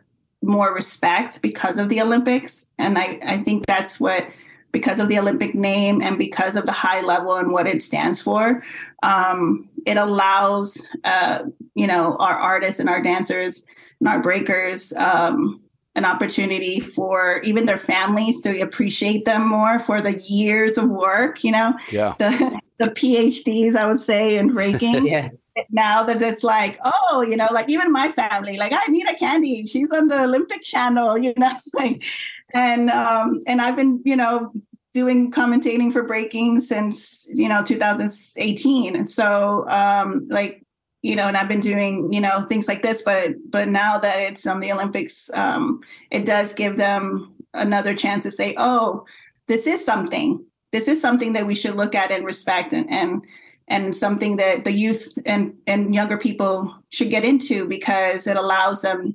more 0.43 0.75
respect 0.75 1.40
because 1.43 1.78
of 1.78 1.88
the 1.88 2.00
Olympics. 2.00 2.69
And 2.78 2.99
I, 2.99 3.19
I 3.25 3.38
think 3.38 3.66
that's 3.66 3.99
what, 3.99 4.26
because 4.71 5.00
of 5.00 5.09
the 5.09 5.19
Olympic 5.19 5.55
name 5.55 6.02
and 6.02 6.19
because 6.19 6.57
of 6.57 6.66
the 6.66 6.73
high 6.73 7.00
level 7.00 7.35
and 7.37 7.52
what 7.52 7.66
it 7.66 7.83
stands 7.83 8.21
for, 8.21 8.62
um, 9.02 9.66
it 9.87 9.97
allows, 9.97 10.87
uh, 11.05 11.45
you 11.75 11.87
know, 11.87 12.16
our 12.16 12.35
artists 12.35 12.78
and 12.78 12.88
our 12.88 13.02
dancers 13.02 13.64
and 14.00 14.09
our 14.09 14.21
breakers 14.21 14.93
um, 14.95 15.61
an 15.97 16.05
opportunity 16.05 16.79
for 16.79 17.41
even 17.43 17.67
their 17.67 17.79
families 17.79 18.41
to 18.43 18.61
appreciate 18.61 19.25
them 19.25 19.49
more 19.49 19.79
for 19.81 20.00
the 20.00 20.21
years 20.21 20.79
of 20.79 20.88
work, 20.88 21.43
you 21.43 21.50
know, 21.50 21.75
Yeah. 21.91 22.15
the, 22.19 22.61
the 22.79 22.87
PhDs, 22.88 23.75
I 23.75 23.87
would 23.87 24.00
say, 24.00 24.37
in 24.37 24.53
breaking 24.53 25.07
yeah. 25.15 25.31
now 25.71 26.05
that 26.05 26.21
it's 26.21 26.45
like, 26.45 26.79
oh, 26.85 27.23
you 27.23 27.37
know, 27.37 27.49
like 27.50 27.69
even 27.71 27.91
my 27.91 28.12
family, 28.12 28.59
like 28.59 28.73
I 28.75 28.85
need 28.91 29.09
a 29.09 29.15
Candy, 29.15 29.67
she's 29.67 29.91
on 29.91 30.09
the 30.09 30.23
Olympic 30.23 30.62
channel, 30.62 31.17
you 31.17 31.33
know, 31.38 31.57
like, 31.75 32.05
and 32.53 32.91
um, 32.91 33.41
and 33.47 33.61
I've 33.62 33.75
been, 33.76 34.03
you 34.05 34.17
know, 34.17 34.53
doing 34.93 35.31
commentating 35.31 35.93
for 35.93 36.03
breaking 36.03 36.61
since 36.61 37.26
you 37.29 37.49
know 37.49 37.62
2018, 37.65 38.97
and 38.97 39.11
so 39.11 39.67
um, 39.69 40.26
like, 40.29 40.65
you 41.03 41.15
know, 41.15 41.26
and 41.29 41.37
I've 41.37 41.49
been 41.49 41.61
doing, 41.61 42.12
you 42.12 42.21
know, 42.21 42.43
things 42.43 42.69
like 42.69 42.83
this, 42.83 43.03
but 43.03 43.35
but 43.50 43.69
now 43.69 43.99
that 43.99 44.19
it's 44.21 44.47
on 44.47 44.61
the 44.61 44.73
Olympics, 44.73 45.31
um, 45.35 45.81
it 46.11 46.25
does 46.26 46.53
give 46.55 46.76
them 46.76 47.33
another 47.55 47.95
chance 47.95 48.25
to 48.25 48.31
say, 48.31 48.55
oh, 48.59 49.05
this 49.47 49.67
is 49.67 49.85
something. 49.85 50.45
This 50.73 50.88
is 50.88 51.00
something 51.00 51.33
that 51.35 51.47
we 51.47 51.55
should 51.55 51.75
look 51.75 51.95
at 51.95 52.11
and 52.11 52.25
respect 52.25 52.73
and 52.73 52.91
and 52.91 53.25
and 53.69 53.97
something 53.97 54.37
that 54.37 54.65
the 54.65 54.73
youth 54.73 55.19
and 55.26 55.55
and 55.67 55.95
younger 55.95 56.17
people 56.17 56.76
should 56.91 57.11
get 57.11 57.25
into 57.25 57.67
because 57.67 58.26
it 58.26 58.37
allows 58.37 58.83
them 58.83 59.15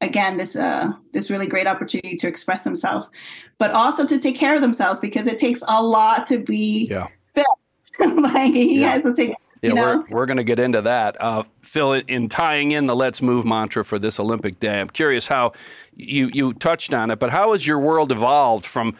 again 0.00 0.36
this 0.38 0.56
uh 0.56 0.90
this 1.12 1.30
really 1.30 1.46
great 1.46 1.66
opportunity 1.66 2.16
to 2.16 2.26
express 2.26 2.64
themselves 2.64 3.10
but 3.58 3.70
also 3.72 4.06
to 4.06 4.18
take 4.18 4.36
care 4.36 4.54
of 4.54 4.62
themselves 4.62 4.98
because 5.00 5.26
it 5.26 5.36
takes 5.36 5.62
a 5.68 5.82
lot 5.82 6.24
to 6.26 6.38
be 6.38 6.86
Yeah. 6.90 7.08
fit 7.26 7.44
like 8.00 8.54
he 8.54 8.80
Yeah. 8.80 8.92
has 8.92 9.02
to 9.04 9.12
take 9.14 9.34
Yeah, 9.62 9.68
you 9.68 9.74
know 9.74 9.82
we're, 9.82 10.16
we're 10.16 10.26
going 10.26 10.38
to 10.38 10.44
get 10.44 10.58
into 10.58 10.82
that. 10.82 11.20
Uh, 11.20 11.44
Phil, 11.62 11.92
in 11.92 12.28
tying 12.28 12.70
in 12.72 12.86
the 12.86 12.96
Let's 12.96 13.20
Move 13.20 13.44
mantra 13.44 13.84
for 13.84 13.98
this 13.98 14.18
Olympic 14.18 14.58
Day, 14.58 14.80
I'm 14.80 14.88
curious 14.88 15.26
how 15.26 15.52
you, 15.94 16.30
you 16.32 16.54
touched 16.54 16.94
on 16.94 17.10
it, 17.10 17.18
but 17.18 17.30
how 17.30 17.52
has 17.52 17.66
your 17.66 17.78
world 17.78 18.10
evolved 18.10 18.64
from, 18.64 18.96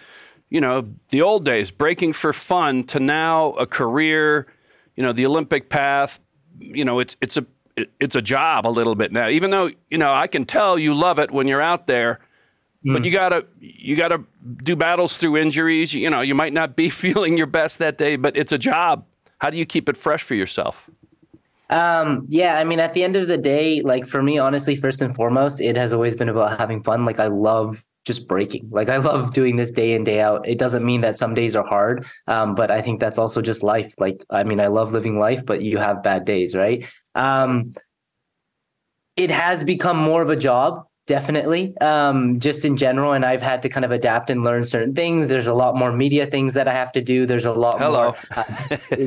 you 0.50 0.60
know, 0.60 0.88
the 1.08 1.22
old 1.22 1.44
days, 1.44 1.70
breaking 1.70 2.12
for 2.12 2.32
fun, 2.32 2.84
to 2.84 3.00
now 3.00 3.52
a 3.52 3.66
career, 3.66 4.46
you 4.96 5.02
know, 5.02 5.12
the 5.12 5.24
Olympic 5.24 5.70
path, 5.70 6.20
you 6.58 6.84
know, 6.84 6.98
it's, 6.98 7.16
it's, 7.22 7.36
a, 7.38 7.46
it's 7.98 8.16
a 8.16 8.22
job 8.22 8.66
a 8.66 8.68
little 8.68 8.94
bit 8.94 9.12
now, 9.12 9.28
even 9.28 9.50
though, 9.50 9.70
you 9.90 9.98
know, 9.98 10.12
I 10.12 10.26
can 10.26 10.44
tell 10.44 10.78
you 10.78 10.94
love 10.94 11.18
it 11.18 11.30
when 11.30 11.48
you're 11.48 11.62
out 11.62 11.86
there. 11.86 12.20
But 12.82 13.04
you 13.04 13.10
gotta 13.10 13.44
you 13.60 13.94
gotta 13.94 14.24
do 14.62 14.74
battles 14.74 15.18
through 15.18 15.36
injuries. 15.36 15.92
You 15.92 16.08
know, 16.08 16.22
you 16.22 16.34
might 16.34 16.54
not 16.54 16.76
be 16.76 16.88
feeling 17.04 17.36
your 17.36 17.46
best 17.46 17.78
that 17.78 17.98
day, 17.98 18.16
but 18.16 18.38
it's 18.38 18.52
a 18.52 18.58
job. 18.58 19.04
How 19.40 19.50
do 19.50 19.56
you 19.56 19.66
keep 19.66 19.88
it 19.88 19.96
fresh 19.96 20.22
for 20.22 20.34
yourself? 20.34 20.88
Um, 21.70 22.26
yeah, 22.28 22.58
I 22.58 22.64
mean, 22.64 22.80
at 22.80 22.94
the 22.94 23.04
end 23.04 23.16
of 23.16 23.28
the 23.28 23.38
day, 23.38 23.80
like 23.80 24.06
for 24.06 24.22
me, 24.22 24.38
honestly, 24.38 24.76
first 24.76 25.00
and 25.00 25.14
foremost, 25.14 25.60
it 25.60 25.76
has 25.76 25.92
always 25.92 26.16
been 26.16 26.28
about 26.28 26.58
having 26.58 26.82
fun. 26.82 27.04
Like 27.04 27.20
I 27.20 27.28
love 27.28 27.82
just 28.04 28.26
breaking. 28.28 28.68
Like 28.72 28.88
I 28.88 28.96
love 28.96 29.32
doing 29.32 29.56
this 29.56 29.70
day 29.70 29.92
in, 29.92 30.04
day 30.04 30.20
out. 30.20 30.46
It 30.46 30.58
doesn't 30.58 30.84
mean 30.84 31.00
that 31.02 31.16
some 31.16 31.34
days 31.34 31.54
are 31.54 31.66
hard. 31.66 32.06
Um, 32.26 32.54
but 32.54 32.70
I 32.70 32.82
think 32.82 33.00
that's 33.00 33.18
also 33.18 33.40
just 33.40 33.62
life. 33.62 33.94
Like, 33.98 34.24
I 34.30 34.42
mean, 34.44 34.60
I 34.60 34.66
love 34.66 34.92
living 34.92 35.18
life, 35.18 35.44
but 35.46 35.62
you 35.62 35.78
have 35.78 36.02
bad 36.02 36.24
days, 36.24 36.54
right? 36.54 36.86
Um, 37.14 37.72
it 39.16 39.30
has 39.30 39.62
become 39.64 39.96
more 39.96 40.22
of 40.22 40.30
a 40.30 40.36
job 40.36 40.86
definitely. 41.10 41.76
Um, 41.80 42.38
just 42.38 42.64
in 42.64 42.76
general 42.76 43.14
and 43.14 43.24
i've 43.24 43.42
had 43.42 43.62
to 43.62 43.68
kind 43.68 43.84
of 43.84 43.90
adapt 43.90 44.30
and 44.30 44.44
learn 44.44 44.64
certain 44.64 44.94
things. 44.94 45.26
There's 45.26 45.48
a 45.48 45.54
lot 45.54 45.74
more 45.74 45.90
media 45.90 46.24
things 46.24 46.54
that 46.54 46.68
i 46.68 46.72
have 46.72 46.92
to 46.92 47.02
do. 47.02 47.26
There's 47.26 47.44
a 47.44 47.52
lot 47.52 47.78
Hello. 47.80 48.02
more 48.02 48.16
uh, 48.36 48.44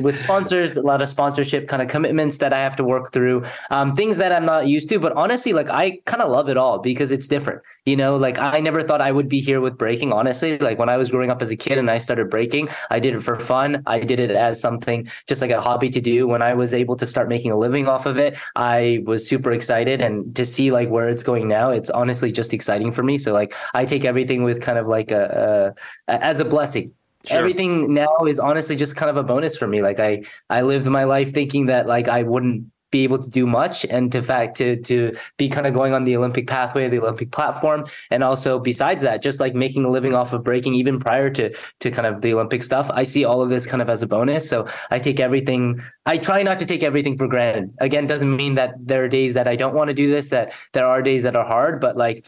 with 0.02 0.18
sponsors 0.18 0.76
a 0.76 0.82
lot 0.82 1.00
of 1.00 1.08
sponsorship 1.08 1.66
kind 1.66 1.80
of 1.80 1.88
commitments 1.88 2.36
that 2.42 2.52
i 2.52 2.60
have 2.60 2.76
to 2.76 2.84
work 2.84 3.10
through. 3.14 3.42
Um, 3.70 3.96
things 3.96 4.18
that 4.18 4.32
i'm 4.32 4.44
not 4.44 4.66
used 4.66 4.90
to 4.90 4.98
but 4.98 5.12
honestly 5.14 5.54
like 5.54 5.70
i 5.70 5.98
kind 6.04 6.20
of 6.20 6.30
love 6.30 6.50
it 6.50 6.58
all 6.58 6.78
because 6.78 7.10
it's 7.10 7.26
different 7.26 7.62
you 7.86 7.96
know? 7.96 8.16
Like 8.16 8.38
i 8.38 8.60
never 8.60 8.82
thought 8.82 9.00
i 9.00 9.10
would 9.10 9.28
be 9.36 9.40
here 9.40 9.60
with 9.62 9.78
breaking 9.78 10.12
honestly. 10.12 10.58
Like 10.58 10.78
when 10.78 10.90
i 10.90 10.98
was 10.98 11.08
growing 11.10 11.30
up 11.30 11.40
as 11.40 11.50
a 11.50 11.56
kid 11.56 11.78
and 11.78 11.90
i 11.90 11.96
started 11.96 12.28
breaking 12.28 12.68
i 12.90 13.00
did 13.00 13.14
it 13.14 13.22
for 13.22 13.40
fun. 13.40 13.82
I 13.86 14.00
did 14.00 14.20
it 14.20 14.30
as 14.30 14.60
something 14.60 15.08
just 15.26 15.40
like 15.40 15.54
a 15.58 15.62
hobby 15.68 15.88
to 15.96 16.02
do. 16.02 16.28
When 16.28 16.42
i 16.42 16.52
was 16.52 16.74
able 16.74 16.96
to 16.96 17.06
start 17.06 17.30
making 17.30 17.50
a 17.50 17.56
living 17.56 17.88
off 17.88 18.04
of 18.04 18.18
it 18.18 18.36
i 18.56 19.02
was 19.06 19.26
super 19.26 19.52
excited 19.52 20.02
and 20.02 20.36
to 20.36 20.44
see 20.44 20.70
like 20.70 20.90
where 20.90 21.08
it's 21.08 21.22
going 21.22 21.48
now 21.48 21.70
it's 21.70 21.90
honestly 21.94 22.30
just 22.30 22.52
exciting 22.52 22.92
for 22.92 23.02
me. 23.02 23.18
So 23.18 23.32
like 23.32 23.54
i 23.72 23.84
take 23.84 24.04
everything 24.04 24.42
with 24.42 24.60
kind 24.60 24.78
of 24.78 24.86
like 24.86 25.10
a, 25.10 25.74
a 26.08 26.12
as 26.12 26.40
a 26.40 26.44
blessing. 26.44 26.92
Sure. 27.26 27.38
everything 27.38 27.94
now 27.94 28.14
is 28.28 28.38
honestly 28.38 28.76
just 28.76 28.96
kind 28.96 29.08
of 29.08 29.16
a 29.16 29.22
bonus 29.22 29.56
for 29.56 29.66
me. 29.66 29.80
Like 29.80 30.00
i 30.00 30.22
i 30.50 30.60
lived 30.62 30.86
my 30.86 31.04
life 31.04 31.32
thinking 31.32 31.66
that 31.66 31.86
like 31.86 32.08
i 32.08 32.22
wouldn't 32.22 32.70
be 32.94 33.02
able 33.02 33.18
to 33.18 33.28
do 33.28 33.44
much 33.44 33.84
and 33.86 34.12
to 34.12 34.22
fact 34.22 34.56
to 34.56 34.76
to 34.82 35.12
be 35.36 35.48
kind 35.48 35.66
of 35.66 35.74
going 35.74 35.92
on 35.92 36.04
the 36.04 36.16
olympic 36.16 36.46
pathway 36.46 36.88
the 36.88 37.00
olympic 37.00 37.32
platform 37.32 37.84
and 38.12 38.22
also 38.22 38.60
besides 38.60 39.02
that 39.02 39.20
just 39.20 39.40
like 39.40 39.52
making 39.52 39.84
a 39.84 39.90
living 39.90 40.14
off 40.14 40.32
of 40.32 40.44
breaking 40.44 40.76
even 40.76 41.00
prior 41.00 41.28
to 41.28 41.52
to 41.80 41.90
kind 41.90 42.06
of 42.06 42.20
the 42.20 42.32
olympic 42.32 42.62
stuff 42.62 42.88
i 42.94 43.02
see 43.02 43.24
all 43.24 43.42
of 43.42 43.48
this 43.48 43.66
kind 43.66 43.82
of 43.82 43.90
as 43.90 44.00
a 44.04 44.06
bonus 44.06 44.48
so 44.48 44.64
i 44.92 44.98
take 45.00 45.18
everything 45.18 45.82
i 46.06 46.16
try 46.16 46.40
not 46.44 46.56
to 46.60 46.66
take 46.66 46.84
everything 46.84 47.18
for 47.18 47.26
granted 47.26 47.68
again 47.80 48.06
doesn't 48.06 48.36
mean 48.36 48.54
that 48.54 48.70
there 48.78 49.02
are 49.02 49.08
days 49.08 49.34
that 49.34 49.48
i 49.48 49.56
don't 49.56 49.74
want 49.74 49.88
to 49.88 49.94
do 49.94 50.08
this 50.08 50.28
that 50.28 50.54
there 50.72 50.86
are 50.86 51.02
days 51.02 51.24
that 51.24 51.34
are 51.34 51.44
hard 51.44 51.80
but 51.80 51.96
like 51.96 52.24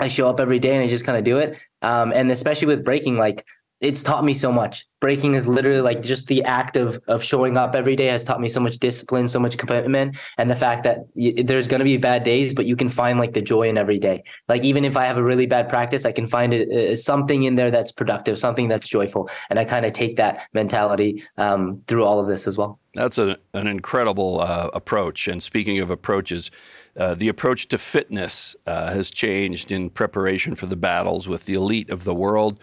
I 0.00 0.06
show 0.06 0.28
up 0.28 0.38
every 0.38 0.60
day 0.60 0.76
and 0.76 0.84
I 0.84 0.86
just 0.86 1.04
kind 1.04 1.18
of 1.18 1.24
do 1.24 1.38
it. 1.38 1.58
Um, 1.82 2.12
and 2.12 2.30
especially 2.30 2.68
with 2.68 2.84
breaking, 2.84 3.16
like 3.16 3.44
it's 3.80 4.02
taught 4.02 4.24
me 4.24 4.34
so 4.34 4.50
much. 4.50 4.86
Breaking 5.00 5.34
is 5.34 5.46
literally 5.46 5.80
like 5.80 6.02
just 6.02 6.26
the 6.26 6.42
act 6.42 6.76
of 6.76 7.00
of 7.06 7.22
showing 7.22 7.56
up 7.56 7.76
every 7.76 7.94
day 7.94 8.06
has 8.06 8.24
taught 8.24 8.40
me 8.40 8.48
so 8.48 8.60
much 8.60 8.78
discipline, 8.78 9.28
so 9.28 9.38
much 9.38 9.56
commitment, 9.56 10.16
and 10.36 10.50
the 10.50 10.56
fact 10.56 10.82
that 10.84 11.06
y- 11.14 11.34
there's 11.36 11.68
going 11.68 11.78
to 11.78 11.84
be 11.84 11.96
bad 11.96 12.24
days, 12.24 12.52
but 12.52 12.66
you 12.66 12.74
can 12.74 12.88
find 12.88 13.20
like 13.20 13.32
the 13.32 13.42
joy 13.42 13.68
in 13.68 13.78
every 13.78 13.98
day. 13.98 14.24
Like 14.48 14.64
even 14.64 14.84
if 14.84 14.96
I 14.96 15.04
have 15.04 15.16
a 15.16 15.22
really 15.22 15.46
bad 15.46 15.68
practice, 15.68 16.04
I 16.04 16.12
can 16.12 16.26
find 16.26 16.52
it, 16.52 16.70
uh, 16.72 16.96
something 16.96 17.44
in 17.44 17.54
there 17.54 17.70
that's 17.70 17.92
productive, 17.92 18.38
something 18.38 18.66
that's 18.66 18.88
joyful, 18.88 19.30
and 19.50 19.58
I 19.58 19.64
kind 19.64 19.86
of 19.86 19.92
take 19.92 20.16
that 20.16 20.48
mentality 20.52 21.22
um, 21.36 21.82
through 21.86 22.04
all 22.04 22.18
of 22.18 22.26
this 22.26 22.48
as 22.48 22.58
well. 22.58 22.80
That's 22.94 23.18
a, 23.18 23.38
an 23.54 23.68
incredible 23.68 24.40
uh, 24.40 24.70
approach. 24.74 25.28
And 25.28 25.40
speaking 25.40 25.78
of 25.78 25.90
approaches, 25.90 26.50
uh, 26.96 27.14
the 27.14 27.28
approach 27.28 27.68
to 27.68 27.78
fitness 27.78 28.56
uh, 28.66 28.92
has 28.92 29.10
changed 29.10 29.70
in 29.70 29.90
preparation 29.90 30.56
for 30.56 30.66
the 30.66 30.74
battles 30.74 31.28
with 31.28 31.44
the 31.44 31.54
elite 31.54 31.90
of 31.90 32.02
the 32.02 32.14
world. 32.14 32.58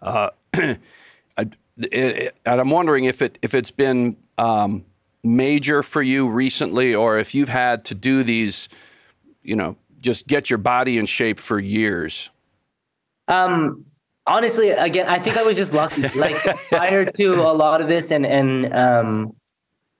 Uh, 0.00 0.30
I, 0.54 1.50
it, 1.76 2.34
and 2.44 2.60
I'm 2.60 2.70
wondering 2.70 3.04
if 3.04 3.22
it 3.22 3.38
if 3.42 3.54
it's 3.54 3.70
been 3.70 4.16
um, 4.38 4.84
major 5.22 5.82
for 5.82 6.02
you 6.02 6.28
recently, 6.28 6.94
or 6.94 7.18
if 7.18 7.34
you've 7.34 7.48
had 7.48 7.84
to 7.86 7.94
do 7.94 8.22
these, 8.22 8.68
you 9.42 9.56
know, 9.56 9.76
just 10.00 10.26
get 10.26 10.50
your 10.50 10.58
body 10.58 10.98
in 10.98 11.06
shape 11.06 11.38
for 11.38 11.58
years. 11.58 12.30
Um, 13.28 13.84
honestly, 14.26 14.70
again, 14.70 15.06
I 15.08 15.18
think 15.18 15.36
I 15.36 15.42
was 15.42 15.56
just 15.56 15.74
lucky. 15.74 16.02
Like 16.18 16.36
prior 16.68 17.04
to 17.04 17.34
a 17.34 17.52
lot 17.52 17.80
of 17.80 17.88
this, 17.88 18.10
and 18.10 18.26
and 18.26 18.72
um, 18.74 19.34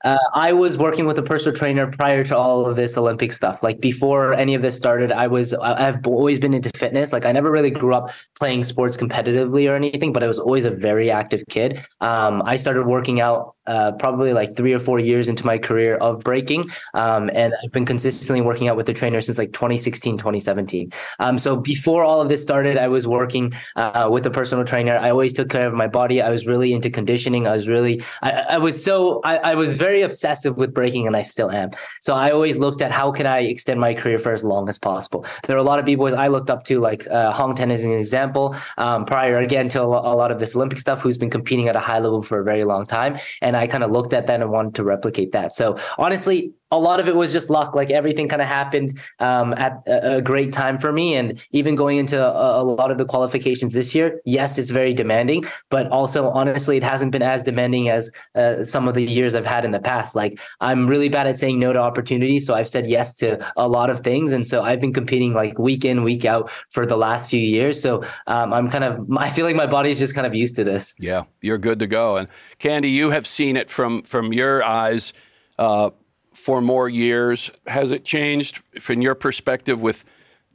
uh, 0.05 0.17
I 0.35 0.53
was 0.53 0.79
working 0.79 1.07
with 1.07 1.19
a 1.19 1.23
personal 1.23 1.57
trainer 1.57 1.87
prior 1.87 2.25
to 2.25 2.37
all 2.37 2.67
of 2.67 2.77
this 2.77 2.97
Olympic 2.97 3.33
stuff. 3.33 3.63
Like 3.63 3.81
before 3.81 4.33
any 4.33 4.55
of 4.55 4.63
this 4.63 4.77
started, 4.77 5.13
I 5.13 5.27
was 5.27 5.53
I've 5.53 6.07
always 6.07 6.39
been 6.39 6.55
into 6.55 6.71
fitness. 6.71 7.13
Like 7.13 7.27
I 7.27 7.33
never 7.33 7.51
really 7.51 7.71
grew 7.71 7.95
up 7.95 8.11
playing 8.39 8.65
sports 8.65 8.97
competitively 8.97 9.71
or 9.71 9.75
anything, 9.75 10.13
but 10.13 10.23
I 10.23 10.27
was 10.27 10.39
always 10.39 10.65
a 10.65 10.71
very 10.71 11.11
active 11.11 11.43
kid. 11.49 11.85
Um, 12.01 12.43
I 12.45 12.57
started 12.57 12.87
working 12.87 13.21
out 13.21 13.55
uh, 13.67 13.93
probably 13.93 14.33
like 14.33 14.57
three 14.57 14.73
or 14.73 14.79
four 14.79 14.99
years 14.99 15.29
into 15.29 15.47
my 15.47 15.59
career 15.59 15.97
of 15.97 16.21
breaking. 16.21 16.65
Um, 16.95 17.31
and 17.35 17.55
I've 17.63 17.73
been 17.73 17.87
consistently 17.87 18.41
working 18.41 18.69
out 18.69 18.77
with 18.77 18.87
the 18.87 18.95
trainer 18.95 19.21
since 19.21 19.39
like 19.39 19.53
2016, 19.53 20.19
2017. 20.19 20.93
Um, 21.19 21.39
so 21.39 21.57
before 21.57 22.05
all 22.05 22.21
of 22.21 22.29
this 22.29 22.43
started, 22.43 22.77
I 22.77 22.89
was 22.89 23.07
working 23.07 23.53
uh, 23.77 24.09
with 24.11 24.27
a 24.27 24.31
personal 24.31 24.65
trainer. 24.65 24.97
I 24.97 25.11
always 25.11 25.33
took 25.33 25.51
care 25.51 25.67
of 25.67 25.75
my 25.75 25.87
body. 25.87 26.21
I 26.21 26.31
was 26.31 26.47
really 26.47 26.73
into 26.73 26.91
conditioning. 26.91 27.47
I 27.47 27.53
was 27.53 27.69
really, 27.69 28.03
I, 28.23 28.31
I 28.51 28.59
was 28.59 28.83
so, 28.83 29.21
I, 29.25 29.37
I 29.39 29.55
was 29.55 29.77
very 29.77 30.03
obsessive 30.03 30.57
with 30.57 30.75
breaking 30.75 31.07
and 31.07 31.17
I 31.17 31.23
still 31.23 31.51
am. 31.51 31.71
So 32.01 32.15
I 32.15 32.31
always 32.31 32.57
looked 32.57 32.83
at 32.83 32.91
how 32.91 33.13
can 33.13 33.27
I 33.27 33.41
extend 33.41 33.81
my 33.81 33.95
career 33.95 34.19
for 34.19 34.33
as 34.33 34.43
long 34.43 34.69
as 34.69 34.79
possible. 34.79 35.25
There 35.47 35.57
are 35.57 35.61
a 35.61 35.63
lot 35.63 35.79
of 35.79 35.85
b-boys 35.85 36.15
I 36.15 36.29
looked 36.29 36.51
up 36.51 36.65
to, 36.65 36.81
like 36.81 37.07
uh, 37.09 37.33
Hong 37.33 37.55
Ten 37.55 37.71
is 37.71 37.85
an 37.85 37.93
example, 37.93 38.57
um, 38.79 39.05
prior 39.05 39.39
again 39.39 39.69
to 39.71 39.83
a 39.83 40.01
a 40.11 40.15
lot 40.15 40.31
of 40.31 40.39
this 40.39 40.55
Olympic 40.57 40.81
stuff, 40.81 41.01
who's 41.01 41.19
been 41.19 41.31
competing 41.31 41.69
at 41.69 41.77
a 41.77 41.81
high 41.81 41.99
level 41.99 42.23
for 42.23 42.41
a 42.41 42.45
very 42.45 42.65
long 42.65 42.87
time. 42.87 43.19
And 43.43 43.50
I 43.57 43.67
kind 43.67 43.85
of 43.85 43.91
looked 43.91 44.13
at 44.13 44.27
that 44.27 44.41
and 44.41 44.51
wanted 44.51 44.75
to 44.77 44.85
replicate 44.85 45.33
that. 45.33 45.55
So 45.55 45.79
honestly, 45.99 46.53
a 46.71 46.79
lot 46.79 47.01
of 47.01 47.09
it 47.09 47.17
was 47.17 47.33
just 47.33 47.51
luck. 47.51 47.75
Like 47.75 47.91
everything 47.91 48.29
kind 48.29 48.41
of 48.41 48.49
happened 48.49 48.99
um, 49.19 49.53
at 49.55 49.83
a, 49.87 50.21
great 50.21 50.53
time 50.53 50.79
for 50.79 50.93
me. 50.93 51.17
And 51.17 51.45
even 51.53 51.75
going 51.75 51.99
into 51.99 52.23
a, 52.23 52.61
a, 52.61 52.63
lot 52.63 52.91
of 52.91 52.99
the 52.99 53.05
qualifications 53.05 53.73
this 53.73 53.95
year, 53.95 54.21
yes, 54.25 54.59
it's 54.59 54.71
very 54.71 54.95
demanding, 54.95 55.45
but 55.71 55.89
also 55.89 56.31
honestly, 56.31 56.77
it 56.77 56.83
hasn't 56.83 57.11
been 57.11 57.23
as 57.23 57.43
demanding 57.43 57.89
as 57.89 58.13
uh, 58.35 58.63
some 58.63 58.87
of 58.87 58.95
the 58.95 59.05
years 59.05 59.35
I've 59.35 59.47
had 59.47 59.65
in 59.65 59.73
the 59.73 59.81
past. 59.81 60.15
Like 60.15 60.39
I'm 60.61 60.87
really 60.87 61.09
bad 61.09 61.27
at 61.27 61.39
saying 61.39 61.59
no 61.59 61.73
to 61.73 61.79
opportunities. 61.79 62.47
So 62.47 62.55
I've 62.55 62.69
said 62.69 62.89
yes 62.89 63.15
to 63.17 63.53
a 63.57 63.67
lot 63.67 63.91
of 63.91 64.01
things. 64.01 64.33
And 64.33 64.47
so 64.47 64.63
I've 64.63 64.81
been 64.81 64.93
competing 64.93 65.35
like 65.35 65.59
week 65.59 65.85
in, 65.85 66.05
week 66.05 66.25
out 66.25 66.51
for 66.71 66.87
the 66.87 66.97
last 66.97 67.31
few 67.31 67.41
years. 67.41 67.81
So 67.81 68.05
um, 68.27 68.53
I'm 68.53 68.71
kind 68.71 68.85
of, 68.85 69.07
I 69.17 69.31
feel 69.31 69.47
like 69.47 69.57
my 69.57 69.67
body's 69.67 69.99
just 69.99 70.15
kind 70.15 70.27
of 70.27 70.35
used 70.35 70.55
to 70.57 70.65
this. 70.65 70.95
Yeah, 70.99 71.25
you're 71.41 71.59
good 71.59 71.81
to 71.81 71.87
go. 71.87 72.17
And 72.17 72.29
Candy, 72.59 72.91
you 72.91 73.11
have 73.11 73.27
seen 73.27 73.57
it 73.57 73.71
from, 73.71 74.03
from 74.03 74.33
your 74.33 74.63
eyes. 74.63 75.13
Uh, 75.59 75.91
for 76.41 76.61
more 76.61 76.89
years. 76.89 77.51
Has 77.67 77.93
it 77.93 78.05
changed 78.05 78.63
from 78.81 79.03
your 79.03 79.15
perspective 79.15 79.83
with 79.83 80.05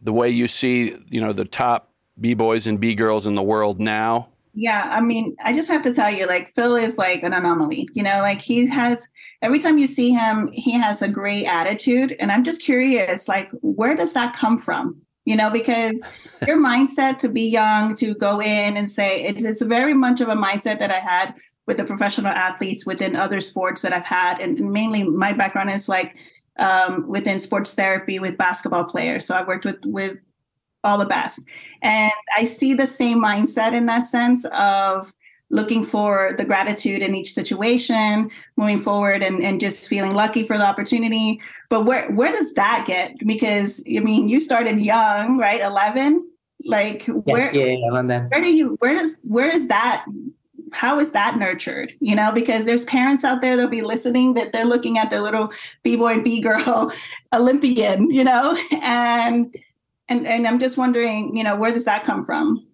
the 0.01 0.13
way 0.13 0.29
you 0.29 0.47
see, 0.47 0.97
you 1.09 1.21
know, 1.21 1.33
the 1.33 1.45
top 1.45 1.91
b 2.19 2.33
boys 2.33 2.67
and 2.67 2.79
b 2.79 2.95
girls 2.95 3.27
in 3.27 3.35
the 3.35 3.43
world 3.43 3.79
now? 3.79 4.29
Yeah, 4.57 4.89
I 4.89 5.01
mean, 5.01 5.35
I 5.43 5.51
just 5.51 5.69
have 5.69 5.81
to 5.83 5.93
tell 5.93 6.09
you, 6.09 6.27
like 6.27 6.49
Phil 6.53 6.77
is 6.77 6.97
like 6.97 7.23
an 7.23 7.33
anomaly. 7.33 7.89
You 7.93 8.03
know, 8.03 8.21
like 8.21 8.41
he 8.41 8.67
has 8.67 9.07
every 9.41 9.59
time 9.59 9.77
you 9.77 9.85
see 9.85 10.11
him, 10.11 10.49
he 10.53 10.71
has 10.71 11.01
a 11.01 11.09
great 11.09 11.45
attitude, 11.45 12.15
and 12.19 12.31
I'm 12.31 12.43
just 12.43 12.61
curious, 12.61 13.27
like, 13.27 13.51
where 13.61 13.95
does 13.95 14.13
that 14.13 14.35
come 14.35 14.57
from? 14.57 15.01
You 15.25 15.35
know, 15.35 15.49
because 15.49 16.01
your 16.47 16.57
mindset 16.57 17.17
to 17.19 17.29
be 17.29 17.49
young, 17.49 17.95
to 17.95 18.15
go 18.15 18.41
in 18.41 18.77
and 18.77 18.89
say 18.89 19.25
it, 19.25 19.43
it's 19.43 19.61
very 19.61 19.93
much 19.93 20.21
of 20.21 20.29
a 20.29 20.35
mindset 20.35 20.79
that 20.79 20.91
I 20.91 20.99
had 20.99 21.35
with 21.67 21.77
the 21.77 21.83
professional 21.83 22.31
athletes 22.31 22.85
within 22.85 23.15
other 23.15 23.41
sports 23.41 23.81
that 23.81 23.93
I've 23.93 24.05
had, 24.05 24.39
and 24.39 24.59
mainly 24.71 25.03
my 25.03 25.33
background 25.33 25.71
is 25.71 25.89
like 25.89 26.15
um, 26.57 27.07
within 27.07 27.39
sports 27.39 27.73
therapy 27.73 28.19
with 28.19 28.37
basketball 28.37 28.85
players. 28.85 29.25
So 29.25 29.35
I've 29.35 29.47
worked 29.47 29.65
with 29.65 29.77
with 29.83 30.17
all 30.83 30.97
the 30.97 31.05
best, 31.05 31.39
and 31.81 32.11
I 32.37 32.45
see 32.45 32.73
the 32.73 32.87
same 32.87 33.21
mindset 33.21 33.73
in 33.73 33.87
that 33.87 34.05
sense 34.05 34.45
of 34.51 35.13
looking 35.49 35.85
for 35.85 36.33
the 36.37 36.45
gratitude 36.45 37.01
in 37.01 37.13
each 37.15 37.33
situation, 37.33 38.29
moving 38.57 38.81
forward, 38.81 39.23
and 39.23 39.43
and 39.43 39.59
just 39.59 39.87
feeling 39.87 40.13
lucky 40.13 40.45
for 40.45 40.57
the 40.57 40.65
opportunity. 40.65 41.41
But 41.69 41.85
where 41.85 42.11
where 42.11 42.31
does 42.31 42.53
that 42.53 42.85
get? 42.85 43.15
Because 43.25 43.83
I 43.87 43.99
mean, 43.99 44.29
you 44.29 44.39
started 44.39 44.79
young, 44.79 45.37
right? 45.37 45.61
Eleven. 45.61 46.29
Like 46.67 47.05
yes, 47.05 47.15
where 47.25 47.55
yeah, 47.55 47.75
yeah, 47.77 48.27
where 48.31 48.41
do 48.41 48.47
you 48.47 48.75
where 48.79 48.95
does 48.95 49.19
where 49.21 49.51
does 49.51 49.67
that 49.67 50.05
how 50.71 50.99
is 50.99 51.11
that 51.11 51.37
nurtured? 51.37 51.91
You 51.99 52.15
know 52.15 52.31
because 52.31 52.65
there's 52.65 52.83
parents 52.85 53.23
out 53.23 53.41
there 53.41 53.55
that'll 53.55 53.69
be 53.69 53.81
listening 53.81 54.33
that 54.35 54.51
they're 54.51 54.65
looking 54.65 54.97
at 54.97 55.09
their 55.09 55.21
little 55.21 55.51
b-boy 55.83 56.13
and 56.13 56.23
b-girl 56.23 56.91
olympian 57.33 58.09
you 58.11 58.23
know? 58.23 58.57
And 58.81 59.55
and 60.07 60.27
and 60.27 60.47
i'm 60.47 60.59
just 60.59 60.77
wondering 60.77 61.35
you 61.35 61.43
know 61.43 61.55
where 61.55 61.73
does 61.73 61.85
that 61.85 62.03
come 62.03 62.23
from? 62.23 62.65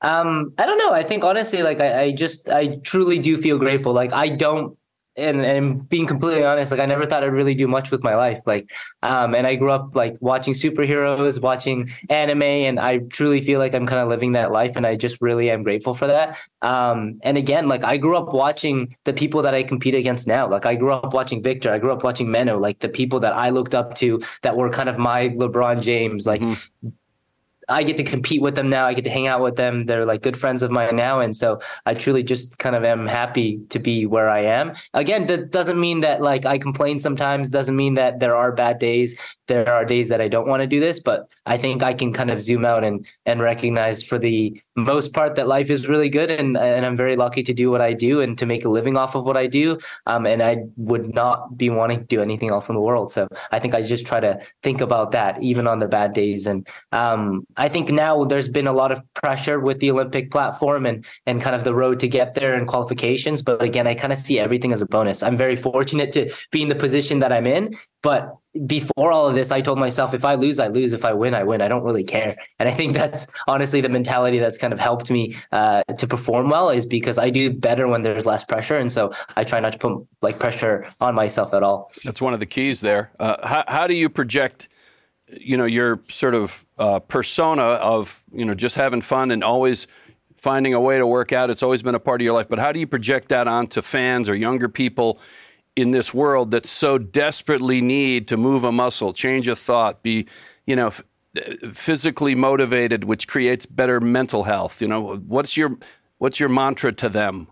Um 0.00 0.52
i 0.58 0.66
don't 0.66 0.78
know. 0.78 0.92
I 0.92 1.02
think 1.02 1.24
honestly 1.24 1.62
like 1.62 1.80
I, 1.80 2.02
I 2.02 2.12
just 2.12 2.48
i 2.48 2.76
truly 2.84 3.18
do 3.18 3.36
feel 3.36 3.58
grateful. 3.58 3.92
Like 3.92 4.12
i 4.12 4.28
don't 4.28 4.77
and 5.18 5.44
and 5.44 5.88
being 5.88 6.06
completely 6.06 6.44
honest, 6.44 6.70
like 6.70 6.80
I 6.80 6.86
never 6.86 7.04
thought 7.04 7.22
I'd 7.22 7.32
really 7.32 7.54
do 7.54 7.68
much 7.68 7.90
with 7.90 8.02
my 8.02 8.14
life. 8.14 8.40
Like, 8.46 8.70
um, 9.02 9.34
and 9.34 9.46
I 9.46 9.56
grew 9.56 9.70
up 9.70 9.94
like 9.94 10.16
watching 10.20 10.54
superheroes, 10.54 11.40
watching 11.40 11.90
anime, 12.08 12.42
and 12.42 12.80
I 12.80 12.98
truly 12.98 13.44
feel 13.44 13.58
like 13.58 13.74
I'm 13.74 13.86
kind 13.86 14.00
of 14.00 14.08
living 14.08 14.32
that 14.32 14.52
life, 14.52 14.76
and 14.76 14.86
I 14.86 14.96
just 14.96 15.20
really 15.20 15.50
am 15.50 15.62
grateful 15.62 15.94
for 15.94 16.06
that. 16.06 16.38
Um, 16.62 17.20
and 17.22 17.36
again, 17.36 17.68
like 17.68 17.84
I 17.84 17.96
grew 17.96 18.16
up 18.16 18.32
watching 18.32 18.96
the 19.04 19.12
people 19.12 19.42
that 19.42 19.54
I 19.54 19.62
compete 19.62 19.94
against 19.94 20.26
now. 20.26 20.48
Like 20.48 20.66
I 20.66 20.74
grew 20.76 20.92
up 20.92 21.12
watching 21.12 21.42
Victor, 21.42 21.72
I 21.72 21.78
grew 21.78 21.92
up 21.92 22.04
watching 22.04 22.28
Menno, 22.28 22.60
like 22.60 22.78
the 22.78 22.88
people 22.88 23.20
that 23.20 23.34
I 23.34 23.50
looked 23.50 23.74
up 23.74 23.94
to 23.96 24.22
that 24.42 24.56
were 24.56 24.70
kind 24.70 24.88
of 24.88 24.98
my 24.98 25.30
LeBron 25.30 25.82
James, 25.82 26.26
like. 26.26 26.40
Mm-hmm 26.40 26.88
I 27.68 27.82
get 27.82 27.96
to 27.98 28.04
compete 28.04 28.40
with 28.40 28.54
them 28.54 28.70
now. 28.70 28.86
I 28.86 28.94
get 28.94 29.04
to 29.04 29.10
hang 29.10 29.26
out 29.26 29.42
with 29.42 29.56
them. 29.56 29.86
They're 29.86 30.06
like 30.06 30.22
good 30.22 30.36
friends 30.36 30.62
of 30.62 30.70
mine 30.70 30.96
now. 30.96 31.20
And 31.20 31.36
so 31.36 31.60
I 31.86 31.94
truly 31.94 32.22
just 32.22 32.58
kind 32.58 32.74
of 32.74 32.84
am 32.84 33.06
happy 33.06 33.60
to 33.68 33.78
be 33.78 34.06
where 34.06 34.28
I 34.28 34.40
am. 34.40 34.74
Again, 34.94 35.26
that 35.26 35.50
doesn't 35.50 35.78
mean 35.78 36.00
that 36.00 36.22
like 36.22 36.46
I 36.46 36.58
complain 36.58 36.98
sometimes, 36.98 37.50
doesn't 37.50 37.76
mean 37.76 37.94
that 37.94 38.20
there 38.20 38.36
are 38.36 38.52
bad 38.52 38.78
days. 38.78 39.18
There 39.48 39.72
are 39.72 39.84
days 39.84 40.08
that 40.08 40.20
I 40.20 40.28
don't 40.28 40.46
want 40.46 40.60
to 40.60 40.66
do 40.66 40.80
this, 40.80 41.00
but 41.00 41.30
I 41.46 41.56
think 41.56 41.82
I 41.82 41.94
can 41.94 42.12
kind 42.12 42.30
of 42.30 42.40
zoom 42.40 42.64
out 42.64 42.84
and 42.84 43.06
and 43.24 43.40
recognize 43.40 44.02
for 44.02 44.18
the 44.18 44.60
most 44.76 45.12
part 45.12 45.34
that 45.34 45.48
life 45.48 45.70
is 45.70 45.88
really 45.88 46.08
good 46.08 46.30
and 46.30 46.56
and 46.56 46.86
I'm 46.86 46.96
very 46.96 47.16
lucky 47.16 47.42
to 47.42 47.54
do 47.54 47.70
what 47.70 47.80
I 47.80 47.92
do 47.92 48.20
and 48.20 48.36
to 48.38 48.46
make 48.46 48.64
a 48.64 48.68
living 48.68 48.96
off 48.96 49.14
of 49.14 49.24
what 49.24 49.36
I 49.36 49.46
do. 49.46 49.78
Um, 50.06 50.26
and 50.26 50.42
I 50.42 50.58
would 50.76 51.14
not 51.14 51.56
be 51.56 51.70
wanting 51.70 52.00
to 52.00 52.04
do 52.04 52.22
anything 52.22 52.50
else 52.50 52.68
in 52.68 52.74
the 52.74 52.80
world. 52.80 53.10
So 53.10 53.26
I 53.50 53.58
think 53.58 53.74
I 53.74 53.82
just 53.82 54.06
try 54.06 54.20
to 54.20 54.38
think 54.62 54.80
about 54.80 55.12
that 55.12 55.42
even 55.42 55.66
on 55.66 55.78
the 55.78 55.88
bad 55.88 56.12
days. 56.12 56.46
And 56.46 56.66
um, 56.92 57.46
I 57.58 57.68
think 57.68 57.90
now 57.90 58.24
there's 58.24 58.48
been 58.48 58.66
a 58.66 58.72
lot 58.72 58.92
of 58.92 59.02
pressure 59.14 59.60
with 59.60 59.80
the 59.80 59.90
Olympic 59.90 60.30
platform 60.30 60.86
and 60.86 61.04
and 61.26 61.42
kind 61.42 61.54
of 61.54 61.64
the 61.64 61.74
road 61.74 62.00
to 62.00 62.08
get 62.08 62.34
there 62.34 62.54
and 62.54 62.66
qualifications. 62.66 63.42
But 63.42 63.62
again, 63.62 63.86
I 63.86 63.94
kind 63.94 64.12
of 64.12 64.18
see 64.18 64.38
everything 64.38 64.72
as 64.72 64.80
a 64.80 64.86
bonus. 64.86 65.22
I'm 65.22 65.36
very 65.36 65.56
fortunate 65.56 66.12
to 66.12 66.32
be 66.50 66.62
in 66.62 66.68
the 66.68 66.74
position 66.74 67.18
that 67.18 67.32
I'm 67.32 67.46
in. 67.46 67.76
But 68.02 68.36
before 68.66 69.12
all 69.12 69.26
of 69.26 69.34
this, 69.34 69.50
I 69.50 69.60
told 69.60 69.78
myself, 69.78 70.14
if 70.14 70.24
I 70.24 70.34
lose, 70.34 70.58
I 70.58 70.68
lose. 70.68 70.92
If 70.92 71.04
I 71.04 71.12
win, 71.12 71.34
I 71.34 71.42
win. 71.42 71.60
I 71.60 71.68
don't 71.68 71.82
really 71.82 72.04
care. 72.04 72.36
And 72.58 72.68
I 72.68 72.72
think 72.72 72.94
that's 72.94 73.26
honestly 73.46 73.80
the 73.80 73.88
mentality 73.88 74.38
that's 74.38 74.58
kind 74.58 74.72
of 74.72 74.78
helped 74.78 75.10
me 75.10 75.36
uh, 75.52 75.82
to 75.84 76.06
perform 76.06 76.48
well 76.48 76.70
is 76.70 76.86
because 76.86 77.18
I 77.18 77.30
do 77.30 77.52
better 77.52 77.88
when 77.88 78.02
there's 78.02 78.26
less 78.26 78.44
pressure. 78.44 78.76
And 78.76 78.90
so 78.90 79.12
I 79.36 79.44
try 79.44 79.60
not 79.60 79.72
to 79.72 79.78
put 79.78 80.06
like 80.22 80.38
pressure 80.38 80.86
on 81.00 81.14
myself 81.14 81.52
at 81.54 81.62
all. 81.62 81.90
That's 82.04 82.22
one 82.22 82.34
of 82.34 82.40
the 82.40 82.46
keys 82.46 82.80
there. 82.80 83.10
Uh, 83.18 83.46
how, 83.46 83.64
how 83.66 83.86
do 83.86 83.94
you 83.94 84.08
project? 84.08 84.68
you 85.36 85.56
know 85.56 85.64
your 85.64 86.00
sort 86.08 86.34
of 86.34 86.64
uh, 86.78 86.98
persona 87.00 87.62
of 87.62 88.24
you 88.32 88.44
know 88.44 88.54
just 88.54 88.76
having 88.76 89.00
fun 89.00 89.30
and 89.30 89.42
always 89.44 89.86
finding 90.36 90.72
a 90.72 90.80
way 90.80 90.98
to 90.98 91.06
work 91.06 91.32
out 91.32 91.50
it's 91.50 91.62
always 91.62 91.82
been 91.82 91.94
a 91.94 92.00
part 92.00 92.20
of 92.20 92.24
your 92.24 92.34
life 92.34 92.48
but 92.48 92.58
how 92.58 92.70
do 92.70 92.78
you 92.78 92.86
project 92.86 93.28
that 93.28 93.48
onto 93.48 93.82
fans 93.82 94.28
or 94.28 94.34
younger 94.34 94.68
people 94.68 95.18
in 95.78 95.92
this 95.92 96.12
world 96.12 96.50
that 96.50 96.66
so 96.66 96.98
desperately 96.98 97.80
need 97.80 98.26
to 98.28 98.36
move 98.36 98.64
a 98.64 98.72
muscle, 98.72 99.12
change 99.12 99.46
a 99.46 99.54
thought, 99.54 100.02
be, 100.02 100.26
you 100.66 100.74
know, 100.74 100.88
f- 100.88 101.04
physically 101.72 102.34
motivated, 102.34 103.04
which 103.04 103.28
creates 103.28 103.64
better 103.64 104.00
mental 104.00 104.42
health. 104.42 104.82
You 104.82 104.88
know, 104.88 105.16
what's 105.18 105.56
your 105.56 105.78
what's 106.18 106.40
your 106.40 106.48
mantra 106.48 106.92
to 106.94 107.08
them? 107.08 107.46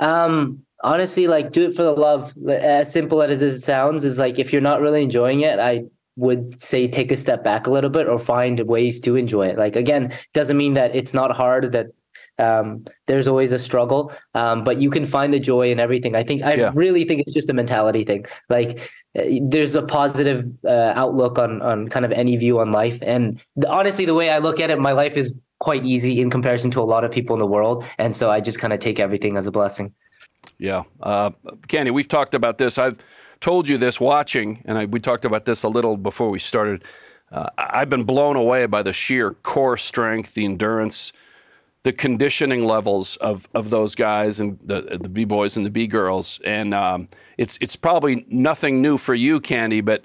Um, 0.00 0.62
honestly, 0.82 1.26
like 1.26 1.52
do 1.52 1.68
it 1.68 1.76
for 1.76 1.82
the 1.82 1.92
love. 1.92 2.32
As 2.48 2.90
simple 2.90 3.20
as 3.20 3.42
it 3.42 3.60
sounds, 3.60 4.06
is 4.06 4.18
like 4.18 4.38
if 4.38 4.50
you're 4.50 4.62
not 4.62 4.80
really 4.80 5.02
enjoying 5.02 5.42
it, 5.42 5.58
I 5.58 5.84
would 6.16 6.60
say 6.60 6.88
take 6.88 7.12
a 7.12 7.16
step 7.16 7.44
back 7.44 7.66
a 7.66 7.70
little 7.70 7.90
bit 7.90 8.08
or 8.08 8.18
find 8.18 8.60
ways 8.60 9.00
to 9.02 9.16
enjoy 9.16 9.46
it. 9.46 9.58
Like 9.58 9.76
again, 9.76 10.12
doesn't 10.32 10.56
mean 10.56 10.74
that 10.74 10.94
it's 10.96 11.14
not 11.14 11.36
hard 11.36 11.72
that 11.72 11.86
um, 12.38 12.84
there's 13.06 13.28
always 13.28 13.52
a 13.52 13.58
struggle, 13.58 14.12
um, 14.34 14.64
but 14.64 14.80
you 14.80 14.90
can 14.90 15.06
find 15.06 15.32
the 15.32 15.40
joy 15.40 15.70
in 15.70 15.80
everything. 15.80 16.14
I 16.14 16.22
think 16.22 16.42
I 16.42 16.54
yeah. 16.54 16.72
really 16.74 17.04
think 17.04 17.22
it's 17.26 17.34
just 17.34 17.50
a 17.50 17.54
mentality 17.54 18.04
thing. 18.04 18.26
Like 18.48 18.90
uh, 19.18 19.24
there's 19.42 19.74
a 19.74 19.82
positive 19.82 20.46
uh, 20.64 20.92
outlook 20.94 21.38
on 21.38 21.62
on 21.62 21.88
kind 21.88 22.04
of 22.04 22.12
any 22.12 22.36
view 22.36 22.58
on 22.58 22.72
life, 22.72 22.98
and 23.02 23.42
the, 23.56 23.70
honestly, 23.70 24.04
the 24.04 24.14
way 24.14 24.30
I 24.30 24.38
look 24.38 24.60
at 24.60 24.70
it, 24.70 24.78
my 24.78 24.92
life 24.92 25.16
is 25.16 25.34
quite 25.60 25.84
easy 25.86 26.20
in 26.20 26.28
comparison 26.28 26.70
to 26.72 26.80
a 26.80 26.84
lot 26.84 27.04
of 27.04 27.10
people 27.10 27.34
in 27.34 27.40
the 27.40 27.46
world, 27.46 27.84
and 27.98 28.14
so 28.14 28.30
I 28.30 28.40
just 28.40 28.58
kind 28.58 28.72
of 28.72 28.80
take 28.80 29.00
everything 29.00 29.36
as 29.36 29.46
a 29.46 29.50
blessing. 29.50 29.94
Yeah, 30.58 30.84
uh, 31.02 31.30
Candy, 31.68 31.90
we've 31.90 32.08
talked 32.08 32.34
about 32.34 32.58
this. 32.58 32.78
I've 32.78 32.98
told 33.40 33.68
you 33.68 33.78
this 33.78 34.00
watching, 34.00 34.62
and 34.64 34.78
I, 34.78 34.84
we 34.86 35.00
talked 35.00 35.24
about 35.24 35.44
this 35.44 35.62
a 35.62 35.68
little 35.68 35.96
before 35.96 36.30
we 36.30 36.38
started. 36.38 36.84
Uh, 37.30 37.50
I've 37.58 37.90
been 37.90 38.04
blown 38.04 38.36
away 38.36 38.66
by 38.66 38.82
the 38.82 38.92
sheer 38.92 39.32
core 39.32 39.76
strength, 39.76 40.34
the 40.34 40.44
endurance 40.44 41.12
the 41.86 41.92
conditioning 41.92 42.64
levels 42.64 43.14
of, 43.18 43.48
of 43.54 43.70
those 43.70 43.94
guys 43.94 44.40
and 44.40 44.58
the 44.64 44.98
the 45.00 45.08
b 45.08 45.24
boys 45.24 45.56
and 45.56 45.64
the 45.64 45.70
b 45.70 45.86
girls, 45.86 46.40
and 46.44 46.74
um, 46.74 47.08
it's 47.38 47.56
it's 47.60 47.76
probably 47.76 48.26
nothing 48.28 48.82
new 48.82 48.98
for 48.98 49.14
you, 49.14 49.38
Candy, 49.38 49.80
but 49.80 50.04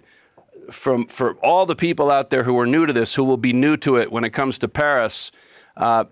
from 0.70 1.08
for 1.08 1.34
all 1.38 1.66
the 1.66 1.76
people 1.76 2.12
out 2.12 2.30
there 2.30 2.44
who 2.44 2.60
are 2.60 2.68
new 2.68 2.86
to 2.86 2.94
this, 2.94 3.16
who 3.16 3.24
will 3.24 3.36
be 3.36 3.52
new 3.52 3.76
to 3.78 3.98
it 3.98 4.12
when 4.12 4.24
it 4.24 4.30
comes 4.30 4.60
to 4.60 4.68
Paris, 4.68 5.32
uh, 5.76 6.04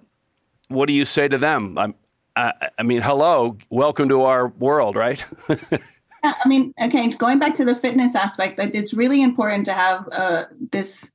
what 0.69 0.87
do 0.87 0.93
you 0.93 1.05
say 1.05 1.27
to 1.27 1.37
them? 1.37 1.77
I'm, 1.77 1.93
I, 2.35 2.69
I 2.79 2.81
mean, 2.81 3.03
hello, 3.03 3.55
welcome 3.69 4.09
to 4.09 4.23
our 4.23 4.47
world, 4.47 4.95
right? 4.95 5.23
I 6.23 6.47
mean, 6.47 6.73
okay, 6.81 7.07
going 7.09 7.39
back 7.39 7.53
to 7.55 7.65
the 7.65 7.75
fitness 7.75 8.15
aspect, 8.15 8.57
that 8.57 8.75
it's 8.75 8.93
really 8.93 9.21
important 9.21 9.65
to 9.65 9.73
have 9.73 10.07
uh, 10.11 10.45
this 10.71 11.11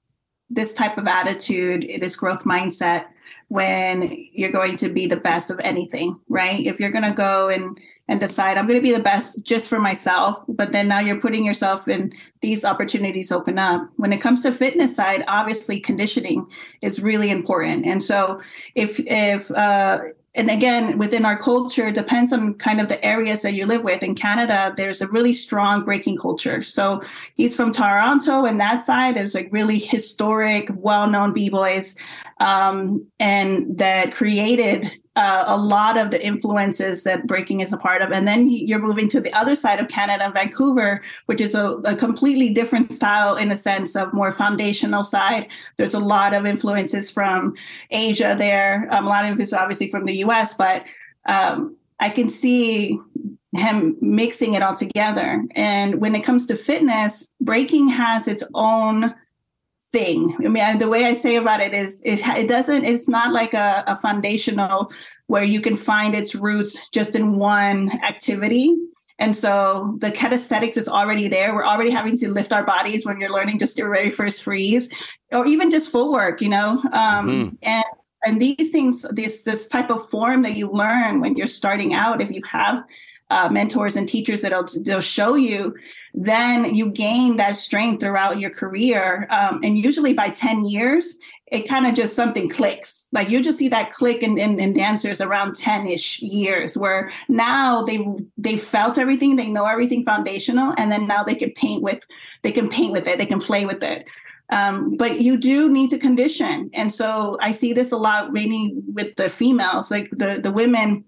this 0.50 0.74
type 0.74 0.98
of 0.98 1.06
attitude, 1.06 1.86
this 2.00 2.16
growth 2.16 2.44
mindset 2.44 3.06
when 3.48 4.16
you're 4.32 4.50
going 4.50 4.76
to 4.76 4.88
be 4.88 5.06
the 5.06 5.16
best 5.16 5.50
of 5.50 5.60
anything, 5.60 6.18
right? 6.28 6.66
If 6.66 6.80
you're 6.80 6.90
going 6.90 7.04
to 7.04 7.12
go 7.12 7.48
and 7.48 7.78
and 8.06 8.20
decide 8.20 8.58
I'm 8.58 8.66
going 8.66 8.78
to 8.78 8.82
be 8.82 8.92
the 8.92 9.02
best 9.02 9.44
just 9.44 9.68
for 9.68 9.78
myself, 9.78 10.44
but 10.46 10.72
then 10.72 10.88
now 10.88 11.00
you're 11.00 11.20
putting 11.20 11.42
yourself 11.42 11.88
in 11.88 12.12
these 12.42 12.62
opportunities 12.62 13.32
open 13.32 13.58
up. 13.58 13.88
When 13.96 14.12
it 14.12 14.20
comes 14.20 14.42
to 14.42 14.52
fitness 14.52 14.94
side, 14.94 15.24
obviously 15.26 15.80
conditioning 15.80 16.46
is 16.82 17.00
really 17.00 17.30
important. 17.30 17.86
And 17.86 18.02
so 18.02 18.42
if 18.74 19.00
if 19.00 19.50
uh 19.52 20.00
and 20.34 20.50
again, 20.50 20.98
within 20.98 21.24
our 21.24 21.38
culture, 21.38 21.90
depends 21.92 22.32
on 22.32 22.54
kind 22.54 22.80
of 22.80 22.88
the 22.88 23.02
areas 23.04 23.42
that 23.42 23.54
you 23.54 23.66
live 23.66 23.84
with. 23.84 24.02
In 24.02 24.14
Canada, 24.14 24.74
there's 24.76 25.00
a 25.00 25.08
really 25.08 25.34
strong 25.34 25.84
breaking 25.84 26.16
culture. 26.16 26.64
So 26.64 27.02
he's 27.34 27.54
from 27.54 27.72
Toronto, 27.72 28.44
and 28.44 28.60
that 28.60 28.84
side 28.84 29.16
is 29.16 29.34
like 29.34 29.48
really 29.52 29.78
historic, 29.78 30.68
well-known 30.74 31.32
b-boys, 31.32 31.96
um, 32.40 33.06
and 33.20 33.78
that 33.78 34.12
created 34.12 34.90
uh, 35.16 35.44
a 35.46 35.56
lot 35.56 35.96
of 35.96 36.10
the 36.10 36.24
influences 36.24 37.04
that 37.04 37.26
breaking 37.26 37.60
is 37.60 37.72
a 37.72 37.76
part 37.76 38.02
of. 38.02 38.10
And 38.10 38.26
then 38.26 38.48
you're 38.48 38.80
moving 38.80 39.08
to 39.10 39.20
the 39.20 39.32
other 39.32 39.54
side 39.54 39.78
of 39.78 39.86
Canada, 39.86 40.30
Vancouver, 40.34 41.02
which 41.26 41.40
is 41.40 41.54
a, 41.54 41.70
a, 41.84 41.94
completely 41.94 42.48
different 42.48 42.90
style 42.90 43.36
in 43.36 43.52
a 43.52 43.56
sense 43.56 43.94
of 43.94 44.12
more 44.12 44.32
foundational 44.32 45.04
side. 45.04 45.46
There's 45.76 45.94
a 45.94 46.00
lot 46.00 46.34
of 46.34 46.46
influences 46.46 47.10
from 47.10 47.54
Asia 47.90 48.34
there. 48.36 48.88
Um, 48.90 49.06
a 49.06 49.08
lot 49.08 49.24
of 49.24 49.38
it's 49.38 49.52
obviously 49.52 49.88
from 49.88 50.04
the 50.04 50.16
US, 50.24 50.54
but 50.54 50.84
um, 51.26 51.76
I 52.00 52.10
can 52.10 52.28
see 52.28 52.98
him 53.52 53.96
mixing 54.00 54.54
it 54.54 54.62
all 54.62 54.74
together. 54.74 55.44
And 55.54 56.00
when 56.00 56.16
it 56.16 56.24
comes 56.24 56.46
to 56.46 56.56
fitness, 56.56 57.30
breaking 57.40 57.88
has 57.88 58.26
its 58.26 58.42
own 58.52 59.14
thing. 59.94 60.36
I 60.44 60.48
mean, 60.48 60.78
the 60.78 60.88
way 60.94 61.02
I 61.04 61.14
say 61.14 61.36
about 61.36 61.60
it 61.60 61.72
is 61.72 62.02
it, 62.04 62.18
it 62.42 62.48
doesn't, 62.48 62.84
it's 62.84 63.08
not 63.08 63.32
like 63.32 63.54
a, 63.54 63.84
a 63.86 63.96
foundational 63.96 64.92
where 65.28 65.44
you 65.44 65.60
can 65.60 65.76
find 65.76 66.14
its 66.14 66.34
roots 66.34 66.72
just 66.90 67.14
in 67.14 67.38
one 67.38 67.90
activity. 68.02 68.74
And 69.20 69.36
so 69.36 69.94
the 70.00 70.10
kinesthetics 70.10 70.76
is 70.76 70.88
already 70.88 71.28
there. 71.28 71.54
We're 71.54 71.70
already 71.72 71.92
having 71.92 72.18
to 72.18 72.32
lift 72.32 72.52
our 72.52 72.64
bodies 72.64 73.06
when 73.06 73.20
you're 73.20 73.36
learning 73.38 73.60
just 73.60 73.78
your 73.78 73.94
very 73.94 74.10
first 74.10 74.42
freeze, 74.42 74.88
or 75.30 75.46
even 75.46 75.70
just 75.70 75.92
footwork, 75.92 76.40
you 76.40 76.48
know. 76.48 76.70
Um, 76.92 77.28
mm-hmm. 77.28 77.54
And 77.62 77.84
and 78.26 78.42
these 78.42 78.70
things, 78.70 79.06
this 79.10 79.44
this 79.44 79.68
type 79.68 79.90
of 79.90 80.08
form 80.10 80.42
that 80.42 80.56
you 80.56 80.68
learn 80.68 81.20
when 81.20 81.36
you're 81.36 81.46
starting 81.60 81.94
out, 81.94 82.20
if 82.20 82.30
you 82.32 82.42
have 82.50 82.82
uh, 83.30 83.48
mentors 83.48 83.96
and 83.96 84.08
teachers 84.08 84.42
that'll 84.42 84.68
they'll 84.82 85.00
show 85.00 85.34
you, 85.34 85.74
then 86.12 86.74
you 86.74 86.90
gain 86.90 87.36
that 87.36 87.56
strength 87.56 88.00
throughout 88.00 88.38
your 88.38 88.50
career. 88.50 89.26
Um, 89.30 89.60
and 89.62 89.78
usually 89.78 90.12
by 90.12 90.28
10 90.30 90.66
years, 90.66 91.16
it 91.50 91.68
kind 91.68 91.86
of 91.86 91.94
just 91.94 92.14
something 92.14 92.48
clicks. 92.48 93.08
Like 93.12 93.30
you 93.30 93.42
just 93.42 93.58
see 93.58 93.68
that 93.68 93.90
click 93.90 94.22
in, 94.22 94.38
in, 94.38 94.60
in 94.60 94.72
dancers 94.72 95.20
around 95.20 95.56
10-ish 95.56 96.20
years 96.20 96.76
where 96.76 97.10
now 97.28 97.82
they 97.82 98.06
they 98.36 98.56
felt 98.56 98.98
everything, 98.98 99.36
they 99.36 99.48
know 99.48 99.66
everything 99.66 100.04
foundational, 100.04 100.74
and 100.76 100.90
then 100.90 101.06
now 101.06 101.22
they 101.22 101.34
can 101.34 101.50
paint 101.52 101.82
with 101.82 102.02
they 102.42 102.52
can 102.52 102.68
paint 102.68 102.92
with 102.92 103.06
it, 103.06 103.18
they 103.18 103.26
can 103.26 103.40
play 103.40 103.66
with 103.66 103.82
it. 103.82 104.06
Um, 104.50 104.96
but 104.96 105.22
you 105.22 105.38
do 105.38 105.72
need 105.72 105.90
to 105.90 105.98
condition. 105.98 106.70
And 106.74 106.92
so 106.92 107.38
I 107.40 107.52
see 107.52 107.72
this 107.72 107.92
a 107.92 107.96
lot 107.96 108.32
mainly 108.32 108.74
with 108.92 109.16
the 109.16 109.30
females, 109.30 109.90
like 109.90 110.10
the 110.10 110.40
the 110.42 110.52
women 110.52 111.04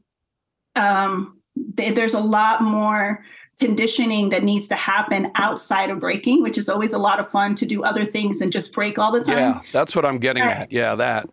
um, 0.75 1.36
there's 1.57 2.15
a 2.15 2.21
lot 2.21 2.63
more 2.63 3.25
conditioning 3.59 4.29
that 4.29 4.45
needs 4.45 4.69
to 4.69 4.75
happen 4.75 5.31
outside 5.35 5.91
of 5.91 5.99
breaking, 5.99 6.43
which 6.43 6.59
is 6.59 6.69
always 6.69 6.93
a 6.93 6.99
lot 6.99 7.19
of 7.19 7.29
fun 7.29 7.55
to 7.57 7.67
do 7.67 7.83
other 7.83 8.05
things 8.05 8.41
and 8.41 8.53
just 8.53 8.73
break 8.73 8.99
all 8.99 9.11
the 9.11 9.25
time. 9.25 9.37
Yeah, 9.37 9.61
that's 9.73 9.97
what 9.97 10.05
I'm 10.05 10.19
getting 10.19 10.43
at. 10.43 10.71
Yeah, 10.71 10.95
that. 10.95 11.29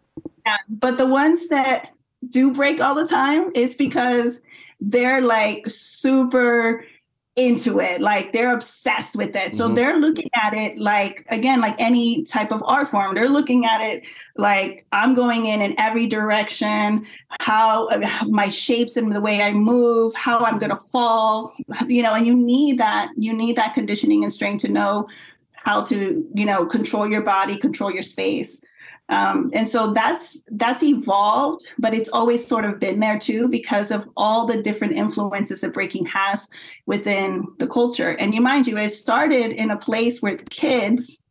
Yeah. 0.46 0.58
But 0.70 0.98
the 0.98 1.06
ones 1.06 1.50
that 1.50 1.92
do 2.30 2.54
break 2.54 2.80
all 2.80 2.96
the 2.96 3.08
time 3.08 3.52
is 3.56 3.76
because 3.76 4.42
they're 4.80 5.22
like 5.22 5.66
super 5.68 6.86
into 7.36 7.80
it 7.80 8.00
like 8.00 8.32
they're 8.32 8.54
obsessed 8.54 9.16
with 9.16 9.36
it 9.36 9.56
so 9.56 9.66
mm-hmm. 9.66 9.74
they're 9.74 10.00
looking 10.00 10.30
at 10.36 10.54
it 10.54 10.78
like 10.78 11.26
again 11.30 11.60
like 11.60 11.74
any 11.80 12.24
type 12.26 12.52
of 12.52 12.62
art 12.64 12.88
form 12.88 13.16
they're 13.16 13.28
looking 13.28 13.66
at 13.66 13.82
it 13.82 14.06
like 14.38 14.86
i'm 14.92 15.16
going 15.16 15.48
in 15.48 15.60
in 15.60 15.74
every 15.80 16.06
direction 16.06 17.04
how 17.40 17.90
my 18.28 18.50
shapes 18.50 18.98
and 18.98 19.16
the 19.16 19.20
way 19.20 19.42
i 19.42 19.52
move 19.52 20.14
how 20.14 20.38
i'm 20.40 20.60
going 20.60 20.70
to 20.70 20.78
fall 20.78 21.52
you 21.88 22.04
know 22.04 22.14
and 22.14 22.28
you 22.28 22.36
need 22.36 22.78
that 22.78 23.10
you 23.18 23.34
need 23.34 23.56
that 23.56 23.74
conditioning 23.74 24.24
and 24.24 24.32
strength 24.32 24.62
to 24.62 24.68
know 24.68 25.08
how 25.54 25.82
to 25.82 26.24
you 26.36 26.46
know 26.46 26.68
control 26.68 27.08
your 27.08 27.24
body 27.24 27.58
control 27.58 27.90
your 27.90 28.04
space 28.04 28.62
um, 29.10 29.52
and 29.54 29.70
so 29.70 29.92
that's 29.92 30.42
that's 30.52 30.82
evolved, 30.82 31.68
but 31.78 31.94
it's 31.94 32.10
always 32.10 32.46
sort 32.46 32.66
of 32.66 32.80
been 32.80 33.00
there 33.00 33.20
too 33.20 33.48
because 33.48 33.92
of 33.92 34.08
all 34.16 34.46
the 34.46 34.62
different 34.62 34.94
influences 34.94 35.62
that 35.62 35.74
breaking 35.74 36.06
has 36.06 36.48
within 36.86 37.46
the 37.60 37.68
culture. 37.68 38.12
And 38.12 38.34
you 38.34 38.42
mind 38.42 38.66
you, 38.66 38.78
it 38.78 38.92
started 38.92 39.52
in 39.52 39.72
a 39.72 39.78
place 39.78 40.22
where 40.22 40.38
the 40.38 40.46
kids 40.46 41.22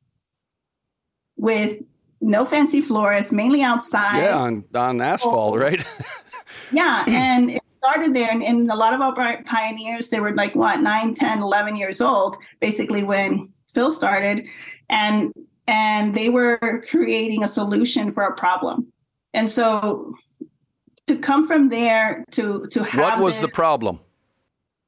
with 1.37 1.79
no 2.21 2.45
fancy 2.45 2.81
floors, 2.81 3.33
mainly 3.33 3.63
outside. 3.63 4.19
Yeah, 4.19 4.37
on, 4.37 4.65
on 4.75 5.01
asphalt, 5.01 5.59
right? 5.59 5.85
yeah, 6.73 7.05
and 7.09 7.51
it 7.51 7.63
started 7.69 8.15
there. 8.15 8.31
And, 8.31 8.45
and 8.45 8.71
a 8.71 8.77
lot 8.77 8.95
of 8.95 9.01
our 9.01 9.43
pioneers, 9.43 10.09
they 10.11 10.21
were 10.21 10.35
like, 10.35 10.55
what, 10.55 10.81
9, 10.81 11.15
10, 11.15 11.43
11 11.43 11.77
years 11.77 12.01
old, 12.01 12.37
basically 12.61 13.03
when 13.03 13.53
Phil 13.75 13.93
started. 13.93 14.47
And 14.89 15.33
and 15.67 16.15
they 16.15 16.29
were 16.29 16.83
creating 16.89 17.45
a 17.45 17.49
solution 17.49 18.13
for 18.13 18.25
a 18.25 18.35
problem. 18.35 18.93
And 19.35 19.51
so 19.51 20.13
to 21.07 21.17
come 21.17 21.47
from 21.47 21.69
there 21.69 22.25
to 22.33 22.67
to 22.69 22.85
have 22.85 23.01
What 23.01 23.19
was 23.19 23.37
this, 23.37 23.47
the 23.47 23.53
problem? 23.53 24.01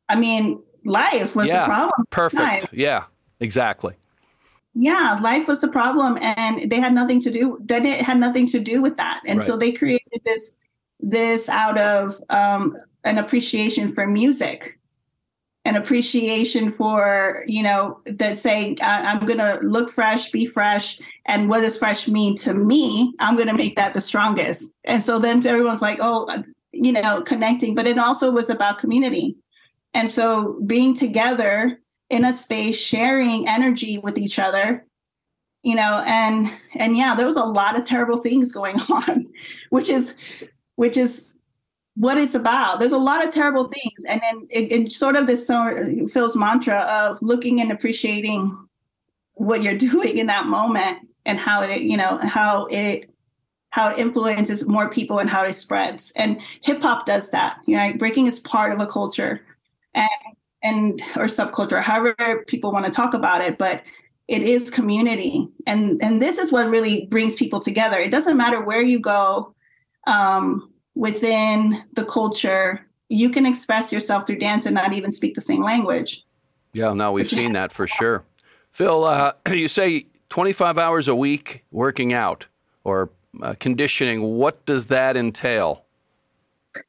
I 0.08 0.16
mean, 0.16 0.62
life 0.84 1.34
was 1.34 1.48
yeah, 1.48 1.60
the 1.60 1.66
problem. 1.66 2.06
Perfect. 2.10 2.42
Life. 2.42 2.68
Yeah, 2.72 3.04
exactly. 3.40 3.94
Yeah, 4.74 5.18
life 5.22 5.46
was 5.46 5.60
the 5.60 5.68
problem 5.68 6.18
and 6.20 6.68
they 6.70 6.80
had 6.80 6.92
nothing 6.92 7.20
to 7.20 7.30
do 7.30 7.58
that 7.66 7.84
it 7.84 8.02
had 8.02 8.18
nothing 8.18 8.46
to 8.48 8.60
do 8.60 8.82
with 8.82 8.96
that. 8.96 9.20
And 9.26 9.38
right. 9.38 9.46
so 9.46 9.56
they 9.56 9.72
created 9.72 10.20
this 10.24 10.52
this 11.00 11.48
out 11.48 11.78
of 11.78 12.20
um, 12.30 12.76
an 13.04 13.18
appreciation 13.18 13.92
for 13.92 14.06
music 14.06 14.78
an 15.64 15.76
appreciation 15.76 16.70
for 16.70 17.44
you 17.46 17.62
know 17.62 18.00
that 18.04 18.36
saying 18.36 18.76
i'm 18.82 19.24
going 19.26 19.38
to 19.38 19.58
look 19.62 19.90
fresh 19.90 20.30
be 20.30 20.44
fresh 20.44 21.00
and 21.26 21.48
what 21.48 21.60
does 21.60 21.76
fresh 21.76 22.06
mean 22.06 22.36
to 22.38 22.52
me? 22.52 23.14
I'm 23.18 23.36
going 23.36 23.48
to 23.48 23.54
make 23.54 23.76
that 23.76 23.94
the 23.94 24.00
strongest. 24.00 24.70
And 24.84 25.02
so 25.02 25.18
then 25.18 25.46
everyone's 25.46 25.82
like 25.82 25.98
oh 26.00 26.26
uh, 26.26 26.42
you 26.72 26.92
know 26.92 27.22
connecting. 27.22 27.74
But 27.74 27.86
it 27.86 27.98
also 27.98 28.30
was 28.30 28.50
about 28.50 28.78
community. 28.78 29.36
And 29.94 30.10
so 30.10 30.60
being 30.66 30.94
together 30.94 31.80
in 32.10 32.24
a 32.24 32.34
space 32.34 32.76
sharing 32.76 33.48
energy 33.48 33.98
with 33.98 34.18
each 34.18 34.38
other 34.38 34.84
you 35.62 35.74
know 35.74 36.04
and 36.06 36.50
and 36.74 36.98
yeah 36.98 37.14
there 37.14 37.24
was 37.24 37.36
a 37.36 37.42
lot 37.42 37.78
of 37.78 37.86
terrible 37.86 38.18
things 38.18 38.52
going 38.60 38.78
on 38.78 39.26
which 39.70 39.88
is 39.88 40.14
which 40.76 40.98
is 40.98 41.33
what 41.96 42.18
it's 42.18 42.34
about. 42.34 42.80
There's 42.80 42.92
a 42.92 42.98
lot 42.98 43.24
of 43.24 43.32
terrible 43.32 43.68
things, 43.68 44.04
and 44.08 44.20
then 44.20 44.46
it, 44.50 44.72
it 44.72 44.92
sort 44.92 45.16
of 45.16 45.26
this 45.26 45.46
sort 45.46 45.78
of 45.78 46.12
Phil's 46.12 46.36
mantra 46.36 46.78
of 46.80 47.18
looking 47.22 47.60
and 47.60 47.70
appreciating 47.70 48.56
what 49.34 49.62
you're 49.62 49.78
doing 49.78 50.18
in 50.18 50.26
that 50.26 50.46
moment 50.46 50.98
and 51.24 51.38
how 51.38 51.62
it, 51.62 51.82
you 51.82 51.96
know, 51.96 52.18
how 52.18 52.66
it 52.66 53.10
how 53.70 53.90
it 53.90 53.98
influences 53.98 54.68
more 54.68 54.88
people 54.88 55.18
and 55.18 55.28
how 55.28 55.44
it 55.44 55.54
spreads. 55.54 56.12
And 56.14 56.40
hip 56.62 56.80
hop 56.80 57.06
does 57.06 57.30
that. 57.30 57.58
You 57.66 57.76
know, 57.76 57.92
breaking 57.94 58.28
is 58.28 58.38
part 58.40 58.72
of 58.72 58.80
a 58.80 58.86
culture, 58.86 59.40
and 59.94 60.08
and 60.62 61.00
or 61.16 61.26
subculture, 61.26 61.82
however 61.82 62.44
people 62.46 62.72
want 62.72 62.86
to 62.86 62.92
talk 62.92 63.14
about 63.14 63.40
it, 63.40 63.58
but 63.58 63.82
it 64.26 64.42
is 64.42 64.70
community 64.70 65.46
and 65.66 66.02
and 66.02 66.20
this 66.20 66.38
is 66.38 66.50
what 66.50 66.70
really 66.70 67.04
brings 67.10 67.34
people 67.34 67.60
together 67.60 67.98
it 67.98 68.10
doesn't 68.10 68.38
matter 68.38 68.58
where 68.58 68.80
you 68.80 68.98
go 68.98 69.54
um, 70.06 70.73
within 70.94 71.84
the 71.94 72.04
culture, 72.04 72.86
you 73.08 73.30
can 73.30 73.46
express 73.46 73.92
yourself 73.92 74.26
through 74.26 74.38
dance 74.38 74.66
and 74.66 74.74
not 74.74 74.92
even 74.92 75.10
speak 75.10 75.34
the 75.34 75.40
same 75.40 75.62
language. 75.62 76.24
Yeah, 76.72 76.92
no, 76.92 77.12
we've 77.12 77.28
seen 77.28 77.52
that 77.52 77.72
for 77.72 77.86
sure. 78.00 78.24
Phil, 78.70 79.04
uh, 79.04 79.32
you 79.50 79.68
say 79.68 80.06
25 80.30 80.78
hours 80.78 81.08
a 81.08 81.14
week 81.14 81.64
working 81.70 82.12
out 82.12 82.46
or 82.82 83.10
uh, 83.42 83.54
conditioning. 83.58 84.22
What 84.22 84.64
does 84.66 84.86
that 84.86 85.16
entail? 85.16 85.84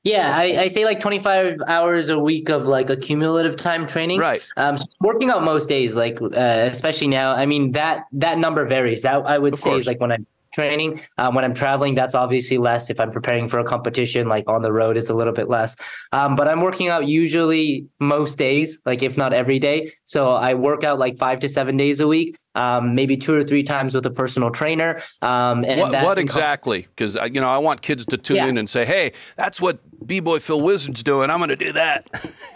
Yeah, 0.04 0.36
I, 0.36 0.62
I, 0.62 0.68
say 0.68 0.84
like 0.84 1.00
25 1.00 1.62
hours 1.68 2.10
a 2.10 2.18
week 2.18 2.50
of 2.50 2.66
like 2.66 2.90
accumulative 2.90 3.56
time 3.56 3.86
training. 3.86 4.20
Right. 4.20 4.44
Um, 4.58 4.80
working 5.00 5.30
out 5.30 5.44
most 5.44 5.70
days, 5.70 5.96
like 5.96 6.20
uh, 6.20 6.30
especially 6.72 7.08
now. 7.08 7.34
I 7.34 7.46
mean 7.46 7.74
that 7.74 8.08
that 8.14 8.40
number 8.40 8.66
varies. 8.66 9.04
That 9.04 9.18
I 9.28 9.38
would 9.38 9.54
of 9.54 9.60
say 9.60 9.70
course. 9.70 9.82
is 9.82 9.88
like 9.88 10.00
when 10.00 10.12
I'm 10.12 10.26
training. 10.56 11.02
Um, 11.18 11.36
when 11.36 11.44
I'm 11.44 11.54
traveling, 11.54 11.94
that's 11.94 12.16
obviously 12.16 12.58
less. 12.58 12.90
If 12.90 13.00
I'm 13.00 13.12
preparing 13.12 13.48
for 13.48 13.60
a 13.60 13.64
competition, 13.64 14.28
like 14.28 14.46
on 14.48 14.62
the 14.62 14.72
road, 14.72 14.98
it's 14.98 15.10
a 15.10 15.14
little 15.14 15.34
bit 15.34 15.50
less. 15.50 15.76
Um, 16.14 16.36
but 16.36 16.48
I'm 16.48 16.62
working 16.62 16.88
out 16.88 17.08
usually 17.08 17.86
most 18.00 18.38
days, 18.38 18.82
like 18.86 19.04
if 19.04 19.18
not 19.18 19.34
every 19.34 19.60
day. 19.60 19.92
So 20.06 20.32
I 20.32 20.54
work 20.54 20.84
out 20.84 20.98
like 20.98 21.18
five 21.18 21.40
to 21.40 21.50
seven 21.50 21.78
days 21.78 22.00
a 22.00 22.08
week 22.08 22.38
um, 22.56 22.96
maybe 22.96 23.18
two 23.18 23.34
or 23.34 23.44
three 23.44 23.64
times 23.64 23.94
with 23.94 24.06
a 24.06 24.10
personal 24.10 24.50
trainer. 24.50 25.02
Um, 25.22 25.64
and 25.66 25.80
what, 25.80 25.92
what 25.92 26.20
exactly? 26.20 26.88
Because 26.96 27.16
you 27.32 27.42
know, 27.42 27.50
I 27.50 27.58
want 27.58 27.82
kids 27.82 28.06
to 28.06 28.18
tune 28.18 28.38
yeah. 28.38 28.48
in 28.48 28.58
and 28.58 28.70
say, 28.70 28.86
"Hey, 28.86 29.14
that's 29.38 29.62
what 29.62 29.80
B 30.08 30.20
Boy 30.20 30.40
Phil 30.40 30.62
Wizard's 30.62 31.04
doing. 31.04 31.30
I'm 31.30 31.40
going 31.40 31.50
to 31.50 31.56
do 31.56 31.72
that." 31.74 32.10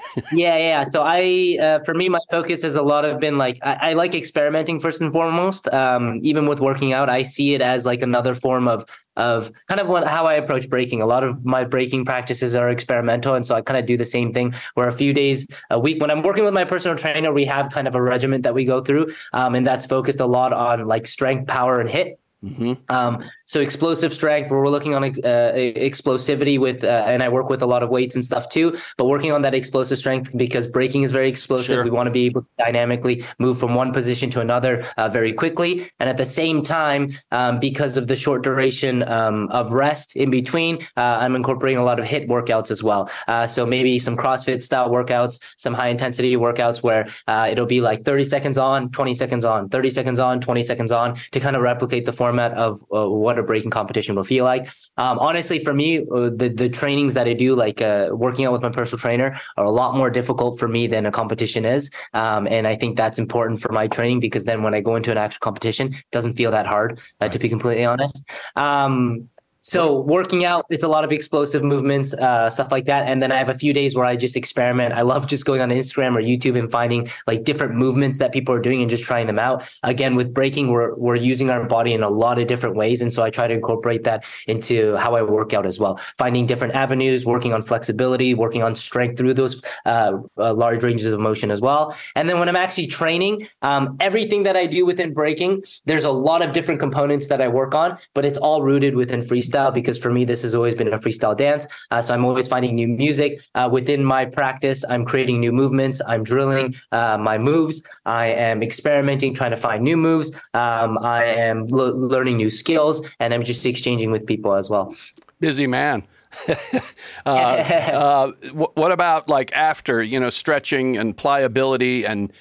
yeah, 0.32 0.58
yeah. 0.58 0.84
So 0.84 1.04
I, 1.06 1.58
uh, 1.62 1.84
for 1.84 1.94
me, 1.94 2.10
my 2.10 2.20
focus 2.32 2.64
has 2.64 2.76
a 2.76 2.82
lot 2.82 3.06
of 3.06 3.20
been 3.20 3.38
like 3.38 3.60
I, 3.64 3.92
I 3.92 3.94
like 3.94 4.16
experimenting 4.16 4.80
first 4.80 5.02
and 5.02 5.12
foremost. 5.12 5.72
Um, 5.74 6.20
even 6.24 6.48
with 6.48 6.60
working 6.60 6.94
out, 6.94 7.10
I 7.10 7.24
see 7.24 7.54
it 7.54 7.62
as 7.62 7.86
like 7.86 8.02
another 8.02 8.34
form 8.34 8.68
of 8.68 8.86
of 9.20 9.52
kind 9.68 9.80
of 9.80 9.88
what, 9.88 10.08
how 10.08 10.26
I 10.26 10.34
approach 10.36 10.70
breaking. 10.70 11.02
A 11.02 11.06
lot 11.06 11.24
of 11.24 11.46
my 11.46 11.64
breaking 11.64 12.06
practices 12.06 12.56
are 12.56 12.70
experimental. 12.70 13.36
And 13.36 13.46
so 13.46 13.54
I 13.54 13.62
kind 13.62 13.78
of 13.78 13.86
do 13.86 13.98
the 13.98 14.06
same 14.06 14.34
thing 14.34 14.54
where 14.74 14.88
a 14.88 14.92
few 14.92 15.14
days 15.14 15.48
a 15.70 15.80
week 15.80 16.02
when 16.02 16.10
I'm 16.10 16.24
working 16.24 16.46
with 16.46 16.54
my 16.54 16.66
personal 16.66 16.98
trainer, 16.98 17.32
we 17.32 17.46
have 17.46 17.70
kind 17.70 17.88
of 17.88 17.96
a 17.96 18.02
regimen 18.02 18.42
that 18.42 18.54
we 18.54 18.66
go 18.66 18.82
through. 18.82 19.12
Um, 19.34 19.56
and 19.56 19.68
that's 19.68 19.86
focused 19.86 20.20
a 20.20 20.26
lot 20.26 20.54
on 20.54 20.88
like 20.88 21.06
strength, 21.06 21.48
power, 21.48 21.80
and 21.80 21.90
HIIT. 21.90 22.16
Mm-hmm. 22.44 22.74
Um, 22.88 23.24
so 23.50 23.60
explosive 23.62 24.14
strength, 24.14 24.52
where 24.52 24.60
we're 24.60 24.70
looking 24.70 24.94
on 24.94 25.04
uh, 25.04 25.08
explosivity 25.08 26.60
with, 26.60 26.84
uh, 26.84 27.04
and 27.08 27.24
I 27.24 27.30
work 27.30 27.50
with 27.50 27.64
a 27.64 27.66
lot 27.66 27.82
of 27.82 27.90
weights 27.90 28.14
and 28.14 28.24
stuff 28.24 28.48
too, 28.48 28.78
but 28.96 29.06
working 29.06 29.32
on 29.32 29.42
that 29.42 29.56
explosive 29.56 29.98
strength 29.98 30.38
because 30.38 30.68
breaking 30.68 31.02
is 31.02 31.12
very 31.12 31.28
explosive. 31.28 31.78
Sure. 31.78 31.84
We 31.84 31.90
want 31.90 32.06
to 32.06 32.12
be 32.12 32.28
able 32.28 32.44
to 32.44 32.48
dynamically 32.60 33.26
move 33.40 33.58
from 33.58 33.74
one 33.74 33.92
position 33.92 34.30
to 34.32 34.40
another 34.40 34.86
uh, 34.98 35.10
very 35.10 35.34
quickly. 35.34 35.90
And 36.00 36.08
at 36.08 36.18
the 36.18 36.28
same 36.28 36.62
time, 36.62 37.10
um, 37.32 37.60
because 37.60 37.98
of 37.98 38.08
the 38.08 38.16
short 38.16 38.44
duration 38.44 39.02
um, 39.10 39.48
of 39.50 39.72
rest 39.72 40.16
in 40.16 40.30
between, 40.30 40.84
uh, 40.96 41.18
I'm 41.20 41.36
incorporating 41.36 41.80
a 41.80 41.84
lot 41.84 42.00
of 42.00 42.06
HIIT 42.06 42.28
workouts 42.28 42.70
as 42.70 42.84
well. 42.84 43.10
Uh, 43.28 43.48
so 43.48 43.66
maybe 43.66 43.98
some 43.98 44.16
CrossFit 44.16 44.62
style 44.62 44.92
workouts, 44.92 45.42
some 45.58 45.74
high 45.74 45.88
intensity 45.88 46.36
workouts 46.36 46.84
where 46.84 47.08
uh, 47.26 47.48
it'll 47.50 47.66
be 47.66 47.82
like 47.82 48.06
30 48.06 48.26
seconds 48.26 48.60
on, 48.60 48.92
20 48.92 49.16
seconds 49.16 49.44
on, 49.44 49.70
30 49.70 49.90
seconds 49.90 50.20
on, 50.20 50.40
20 50.40 50.62
seconds 50.62 50.92
on 50.92 51.16
to 51.32 51.40
kind 51.40 51.56
of 51.56 51.64
replicate 51.64 52.06
the 52.06 52.14
format 52.14 52.54
of 52.54 52.84
what 52.90 53.39
a 53.40 53.44
breaking 53.44 53.72
competition 53.72 54.16
will 54.16 54.24
feel 54.24 54.46
like. 54.46 54.68
Um, 54.98 55.20
honestly, 55.20 55.60
for 55.60 55.74
me, 55.74 56.00
uh, 56.00 56.30
the 56.30 56.52
the 56.54 56.70
trainings 56.70 57.14
that 57.14 57.28
I 57.28 57.34
do, 57.34 57.56
like 57.56 57.82
uh, 57.82 58.10
working 58.12 58.46
out 58.46 58.54
with 58.54 58.62
my 58.62 58.70
personal 58.70 59.00
trainer, 59.00 59.40
are 59.58 59.66
a 59.66 59.72
lot 59.72 59.96
more 59.96 60.10
difficult 60.10 60.60
for 60.60 60.68
me 60.68 60.88
than 60.88 61.06
a 61.06 61.12
competition 61.12 61.66
is. 61.66 61.90
Um, 62.14 62.48
and 62.48 62.68
I 62.68 62.76
think 62.76 62.98
that's 62.98 63.20
important 63.20 63.62
for 63.62 63.72
my 63.72 63.88
training 63.88 64.20
because 64.20 64.46
then 64.46 64.64
when 64.64 64.74
I 64.74 64.82
go 64.82 64.96
into 64.96 65.12
an 65.12 65.18
actual 65.18 65.40
competition, 65.40 65.94
it 65.94 66.12
doesn't 66.12 66.36
feel 66.36 66.52
that 66.52 66.66
hard, 66.66 67.00
uh, 67.00 67.02
right. 67.22 67.32
to 67.32 67.40
be 67.40 67.50
completely 67.50 67.86
honest. 67.86 68.24
Um, 68.56 69.30
so 69.62 70.00
working 70.02 70.46
out, 70.46 70.66
it's 70.70 70.84
a 70.84 70.88
lot 70.88 71.04
of 71.04 71.12
explosive 71.12 71.64
movements, 71.64 72.14
uh, 72.14 72.50
stuff 72.50 72.72
like 72.72 72.86
that. 72.86 73.08
And 73.08 73.22
then 73.22 73.32
I 73.32 73.36
have 73.36 73.50
a 73.50 73.54
few 73.54 73.74
days 73.74 73.94
where 73.94 74.06
I 74.06 74.16
just 74.16 74.38
experiment. 74.38 74.94
I 74.94 75.02
love 75.02 75.28
just 75.28 75.46
going 75.46 75.60
on 75.62 75.70
Instagram 75.70 76.16
or 76.16 76.22
YouTube 76.22 76.58
and 76.58 76.72
finding 76.72 77.10
like 77.28 77.44
different 77.44 77.76
movements 77.76 78.20
that 78.20 78.32
people 78.32 78.56
are 78.56 78.60
doing 78.60 78.82
and 78.82 78.90
just 78.90 79.04
trying 79.04 79.28
them 79.28 79.38
out. 79.38 79.70
Again, 79.84 80.16
with 80.16 80.34
breaking, 80.34 80.70
we're 80.70 80.96
we're 80.96 81.16
using 81.16 81.50
our 81.50 81.66
body 81.66 81.94
in 81.94 82.04
a 82.04 82.10
lot 82.10 82.40
of 82.40 82.48
different 82.48 82.78
ways, 82.78 83.02
and 83.02 83.12
so 83.12 83.22
I 83.22 83.30
try 83.30 83.48
to 83.48 83.54
incorporate 83.54 84.06
that 84.06 84.26
into 84.48 84.96
how 84.96 85.16
I 85.16 85.22
work 85.24 85.54
out 85.54 85.66
as 85.66 85.78
well. 85.78 86.00
Finding 86.18 86.46
different 86.46 86.74
avenues, 86.74 87.26
working 87.26 87.54
on 87.54 87.62
flexibility, 87.62 88.34
working 88.34 88.64
on 88.64 88.76
strength 88.76 89.18
through 89.18 89.34
those 89.34 89.62
uh, 89.86 90.14
uh, 90.38 90.54
large 90.54 90.84
ranges 90.84 91.12
of 91.12 91.20
motion 91.20 91.52
as 91.52 91.60
well. 91.60 91.96
And 92.16 92.30
then 92.30 92.40
when 92.40 92.48
I'm 92.48 92.56
actually 92.56 92.88
training, 92.88 93.48
um, 93.62 93.98
everything 94.00 94.44
that 94.44 94.56
I 94.56 94.66
do 94.66 94.86
within 94.86 95.14
breaking, 95.14 95.64
there's 95.86 96.06
a 96.06 96.12
lot 96.12 96.42
of 96.42 96.54
different 96.54 96.80
components 96.80 97.28
that 97.28 97.42
I 97.42 97.50
work 97.50 97.76
on, 97.76 97.98
but 98.14 98.24
it's 98.24 98.38
all 98.38 98.62
rooted 98.62 98.96
within 98.96 99.22
freestyle 99.22 99.49
freestyle 99.50 99.74
because 99.74 99.98
for 99.98 100.12
me, 100.12 100.26
this 100.26 100.42
has 100.44 100.56
always 100.56 100.76
been 100.76 100.88
a 100.88 100.98
freestyle 100.98 101.36
dance. 101.36 101.68
Uh, 101.92 102.02
so 102.02 102.14
I'm 102.14 102.26
always 102.26 102.48
finding 102.48 102.76
new 102.76 102.88
music 102.88 103.42
uh, 103.56 103.70
within 103.72 104.04
my 104.04 104.26
practice. 104.26 104.84
I'm 104.90 105.06
creating 105.06 105.40
new 105.40 105.52
movements. 105.52 106.02
I'm 106.08 106.24
drilling 106.24 106.76
uh, 106.92 107.18
my 107.18 107.38
moves. 107.38 107.82
I 108.06 108.28
am 108.28 108.64
experimenting, 108.64 109.34
trying 109.34 109.52
to 109.52 109.58
find 109.58 109.84
new 109.84 109.98
moves. 109.98 110.32
Um, 110.54 110.98
I 111.00 111.26
am 111.26 111.68
learning 111.68 112.38
new 112.38 112.50
skills, 112.50 113.08
and 113.20 113.34
I'm 113.34 113.44
just 113.44 113.66
exchanging 113.66 114.12
with 114.12 114.26
people 114.26 114.54
as 114.56 114.70
well. 114.70 114.96
Busy 115.40 115.68
man. 115.68 116.06
uh, 117.26 117.30
uh, 117.30 118.32
what 118.54 118.92
about 118.92 119.28
like 119.30 119.52
after 119.54 120.04
you 120.04 120.20
know 120.20 120.30
stretching 120.30 120.96
and 120.96 121.18
pliability 121.18 122.06
and 122.06 122.32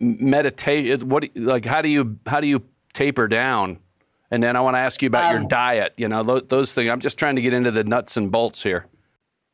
meditation? 0.00 1.08
What 1.08 1.28
like 1.36 1.64
how 1.64 1.80
do 1.80 1.88
you 1.88 2.18
how 2.26 2.40
do 2.40 2.48
you 2.48 2.64
taper 2.92 3.28
down? 3.28 3.78
And 4.30 4.42
then 4.42 4.56
I 4.56 4.60
want 4.60 4.74
to 4.74 4.80
ask 4.80 5.02
you 5.02 5.06
about 5.06 5.26
um, 5.26 5.40
your 5.40 5.48
diet. 5.48 5.94
You 5.96 6.08
know, 6.08 6.22
those, 6.22 6.42
those, 6.48 6.72
things. 6.72 6.90
I'm 6.90 7.00
just 7.00 7.18
trying 7.18 7.36
to 7.36 7.42
get 7.42 7.52
into 7.52 7.70
the 7.70 7.84
nuts 7.84 8.16
and 8.16 8.30
bolts 8.30 8.62
here. 8.62 8.86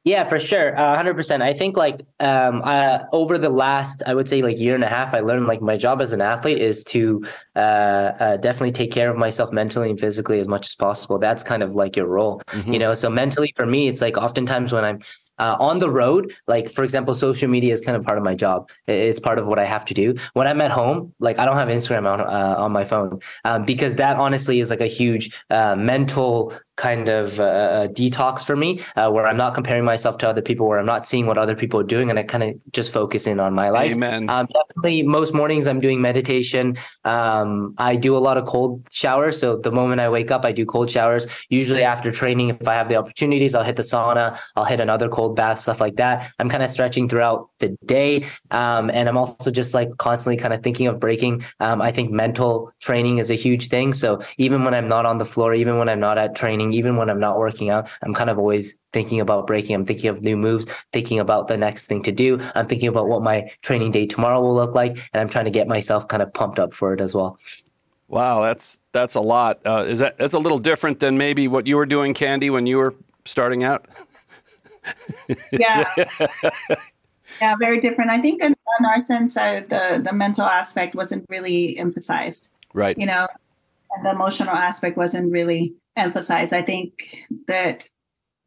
Yeah, 0.05 0.25
for 0.25 0.41
sure, 0.41 0.77
uh, 0.77 0.97
hundred 0.97 1.15
percent. 1.15 1.45
I 1.45 1.55
think 1.55 1.77
like 1.77 2.03
um, 2.19 2.61
uh, 2.65 3.05
over 3.13 3.39
the 3.39 3.51
last, 3.51 4.03
I 4.05 4.15
would 4.15 4.29
say 4.29 4.43
like 4.43 4.59
year 4.59 4.75
and 4.75 4.83
a 4.83 4.89
half, 4.89 5.15
I 5.15 5.21
learned 5.21 5.47
like 5.47 5.63
my 5.63 5.77
job 5.77 6.03
as 6.03 6.13
an 6.13 6.21
athlete 6.21 6.59
is 6.59 6.83
to 6.87 7.25
uh, 7.55 7.59
uh, 7.59 8.37
definitely 8.39 8.73
take 8.73 8.91
care 8.91 9.11
of 9.11 9.17
myself 9.17 9.53
mentally 9.53 9.91
and 9.91 10.01
physically 10.01 10.41
as 10.41 10.49
much 10.49 10.67
as 10.67 10.75
possible. 10.75 11.21
That's 11.21 11.45
kind 11.45 11.63
of 11.63 11.77
like 11.77 11.95
your 11.95 12.09
role, 12.09 12.43
mm-hmm. 12.49 12.73
you 12.73 12.81
know. 12.81 12.95
So 12.95 13.09
mentally, 13.11 13.53
for 13.57 13.65
me, 13.65 13.87
it's 13.87 14.03
like 14.03 14.17
oftentimes 14.17 14.73
when 14.73 14.85
I'm 14.85 14.99
uh, 15.43 15.57
on 15.59 15.79
the 15.79 15.91
road, 15.91 16.33
like 16.47 16.71
for 16.71 16.85
example, 16.85 17.15
social 17.15 17.49
media 17.49 17.75
is 17.75 17.81
kind 17.81 17.97
of 17.97 18.05
part 18.05 18.17
of 18.17 18.25
my 18.25 18.35
job. 18.35 18.71
It's 18.87 19.19
part 19.19 19.39
of 19.41 19.47
what 19.47 19.59
I 19.59 19.65
have 19.65 19.85
to 19.87 19.95
do. 19.95 20.15
When 20.35 20.47
I'm 20.47 20.61
at 20.61 20.71
home, 20.71 21.13
like 21.19 21.41
I 21.41 21.45
don't 21.45 21.57
have 21.57 21.69
Instagram 21.69 22.07
on 22.07 22.21
uh, 22.21 22.55
on 22.65 22.71
my 22.71 22.85
phone 22.85 23.19
um, 23.45 23.65
because 23.65 23.97
that 23.97 24.17
honestly 24.17 24.61
is 24.61 24.71
like 24.71 24.81
a 24.81 24.87
huge 24.87 25.25
uh, 25.51 25.75
mental 25.75 26.55
kind 26.77 27.09
of 27.09 27.39
uh, 27.39 27.43
uh, 27.43 27.89
detox 27.89 28.45
for 28.45 28.57
me 28.57 28.81
uh, 28.97 29.11
where 29.11 29.27
I'm 29.27 29.37
not 29.37 29.55
comparing 29.55 29.85
myself 29.85 30.19
to 30.19 30.29
other 30.29 30.43
people, 30.43 30.67
where 30.67 30.79
I'm 30.79 30.87
not 30.87 31.07
seeing 31.07 31.27
what 31.27 31.39
other 31.39 31.55
people 31.55 31.79
are 31.81 31.85
doing, 31.85 32.11
and 32.11 32.19
I 32.19 32.23
kind 32.23 32.43
of 32.43 32.73
just 32.73 32.93
focus 32.93 33.27
in 33.27 33.41
on 33.41 33.53
my 33.55 33.69
life. 33.69 33.93
Amen. 33.93 34.29
Um, 34.29 34.47
definitely, 34.53 35.03
most 35.03 35.35
mornings 35.35 35.67
I'm 35.67 35.81
doing 35.81 36.01
meditation. 36.01 36.77
Um, 37.05 37.75
I 37.79 37.97
do 37.97 38.17
a 38.17 38.19
lot 38.19 38.39
of 38.39 38.47
cold 38.47 38.89
showers. 38.91 39.39
So 39.39 39.57
the 39.57 39.71
moment 39.71 40.01
I 40.01 40.09
wake 40.09 40.31
up, 40.31 40.45
I 40.45 40.53
do 40.53 40.65
cold 40.65 40.91
showers. 40.91 41.27
Usually 41.51 41.83
after 41.83 42.11
training, 42.11 42.51
if 42.51 42.67
I 42.67 42.75
have 42.75 42.89
the 42.89 42.97
opportunities, 42.97 43.55
I'll 43.55 43.65
hit 43.65 43.77
the 43.77 43.83
sauna, 43.83 44.39
I'll 44.57 44.65
hit 44.65 44.81
another 44.81 45.09
cold 45.09 45.37
bath, 45.37 45.59
stuff 45.61 45.81
like 45.81 45.97
that. 45.97 46.33
I'm 46.39 46.49
kind 46.49 46.63
of 46.63 46.71
stretching 46.71 47.09
throughout 47.09 47.51
the 47.59 47.77
day. 47.85 48.25
Um, 48.51 48.91
and 48.91 49.09
I'm 49.09 49.17
also 49.17 49.51
just 49.51 49.75
like 49.75 49.91
constantly 49.99 50.37
kind 50.37 50.55
of 50.55 50.63
thinking 50.63 50.87
of 50.87 50.99
breaking. 50.99 51.45
Um, 51.61 51.83
I 51.83 51.93
think 51.93 52.11
mental 52.11 52.73
training 52.81 53.19
is 53.19 53.31
a 53.31 53.35
huge 53.35 53.69
thing. 53.69 53.93
So 53.93 54.21
even 54.39 54.65
when 54.65 54.75
I'm 54.75 54.87
not 54.87 55.07
on 55.07 55.19
the 55.19 55.25
floor, 55.25 55.55
even 55.55 55.79
when 55.79 55.89
I'm 55.89 56.01
not 56.01 56.19
at 56.19 56.35
training, 56.35 56.62
training, 56.63 56.79
even 56.79 56.97
when 56.97 57.11
I'm 57.11 57.21
not 57.21 57.39
working 57.39 57.71
out, 57.71 57.89
I'm 58.03 58.15
kind 58.15 58.31
of 58.31 58.39
always 58.39 58.77
thinking 58.93 59.21
about 59.21 59.47
breaking. 59.47 59.75
I'm 59.75 59.85
thinking 59.85 60.11
of 60.11 60.23
new 60.23 60.37
moves, 60.37 60.67
thinking 60.93 61.19
about 61.19 61.49
the 61.49 61.57
next 61.57 61.87
thing 61.87 62.03
to 62.03 62.13
do. 62.13 62.39
I'm 62.55 62.67
thinking 62.67 62.89
about 62.89 63.09
what 63.09 63.23
my 63.23 63.51
training 63.63 63.93
day 63.93 64.07
tomorrow 64.07 64.41
will 64.41 64.55
look 64.55 64.75
like, 64.75 64.93
and 65.13 65.21
I'm 65.21 65.29
trying 65.29 65.47
to 65.47 65.51
get 65.51 65.69
myself 65.69 66.09
kind 66.09 66.23
of 66.23 66.33
pumped 66.33 66.59
up 66.59 66.75
for 66.75 66.93
it 66.95 67.01
as 67.01 67.15
well. 67.15 67.39
Wow, 68.09 68.43
that's 68.43 68.79
that's 68.93 69.15
a 69.15 69.21
lot. 69.21 69.61
Uh, 69.65 69.85
is 69.89 69.99
that 70.01 70.19
that's 70.19 70.35
a 70.35 70.39
little 70.39 70.59
different 70.59 71.01
than 71.01 71.17
maybe 71.17 71.49
what 71.49 71.67
you 71.67 71.77
were 71.77 71.87
doing, 71.87 72.15
Candy, 72.15 72.51
when 72.51 72.67
you 72.67 72.77
were 72.77 72.95
starting 73.25 73.65
out? 73.65 73.87
yeah. 75.51 75.85
yeah, 77.41 77.55
very 77.59 77.81
different. 77.81 78.11
I 78.11 78.21
think 78.21 78.43
in, 78.43 78.55
in 78.79 78.85
our 78.85 79.01
sense, 79.01 79.37
uh, 79.37 79.63
the 79.69 80.01
the 80.05 80.13
mental 80.13 80.45
aspect 80.45 80.95
wasn't 80.95 81.25
really 81.31 81.79
emphasized. 81.79 82.51
Right. 82.75 82.99
You 82.99 83.07
know, 83.07 83.27
and 83.95 84.05
the 84.05 84.11
emotional 84.11 84.55
aspect 84.55 84.97
wasn't 84.97 85.33
really 85.33 85.75
emphasize. 85.97 86.53
I 86.53 86.63
think 86.63 87.19
that 87.47 87.89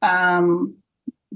um, 0.01 0.75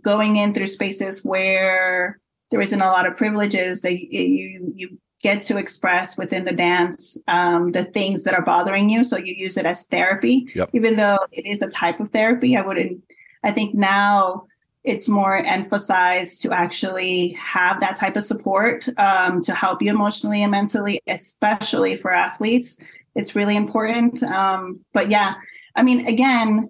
going 0.02 0.38
in 0.38 0.54
through 0.54 0.68
spaces 0.68 1.24
where 1.24 2.20
there 2.52 2.62
isn't 2.62 2.82
a 2.82 2.86
lot 2.86 3.06
of 3.06 3.18
privileges 3.18 3.82
that 3.82 3.94
you 3.94 4.74
you 4.76 4.98
get 5.22 5.44
to 5.44 5.58
express 5.58 6.18
within 6.18 6.46
the 6.46 6.52
dance 6.52 7.18
um, 7.28 7.72
the 7.74 7.84
things 7.84 8.24
that 8.24 8.34
are 8.34 8.42
bothering 8.42 8.90
you. 8.90 9.04
So 9.04 9.18
you 9.18 9.34
use 9.34 9.58
it 9.58 9.66
as 9.66 9.86
therapy, 9.88 10.48
yep. 10.56 10.70
even 10.74 10.96
though 10.96 11.20
it 11.32 11.46
is 11.46 11.62
a 11.62 11.70
type 11.70 12.00
of 12.00 12.10
therapy. 12.10 12.56
I 12.56 12.62
wouldn't. 12.62 13.04
I 13.44 13.52
think 13.52 13.76
now 13.76 14.46
it's 14.84 15.10
more 15.10 15.38
emphasized 15.38 16.42
to 16.42 16.52
actually 16.54 17.30
have 17.34 17.80
that 17.82 17.98
type 17.98 18.16
of 18.16 18.24
support 18.24 18.88
um, 18.98 19.44
to 19.44 19.54
help 19.54 19.82
you 19.82 19.90
emotionally 19.90 20.42
and 20.42 20.52
mentally, 20.52 21.02
especially 21.08 21.96
for 21.98 22.12
athletes. 22.12 22.78
It's 23.16 23.36
really 23.36 23.58
important. 23.58 24.24
Um, 24.24 24.80
but 24.94 25.10
yeah, 25.10 25.36
I 25.76 25.84
mean, 25.84 26.08
again, 26.08 26.70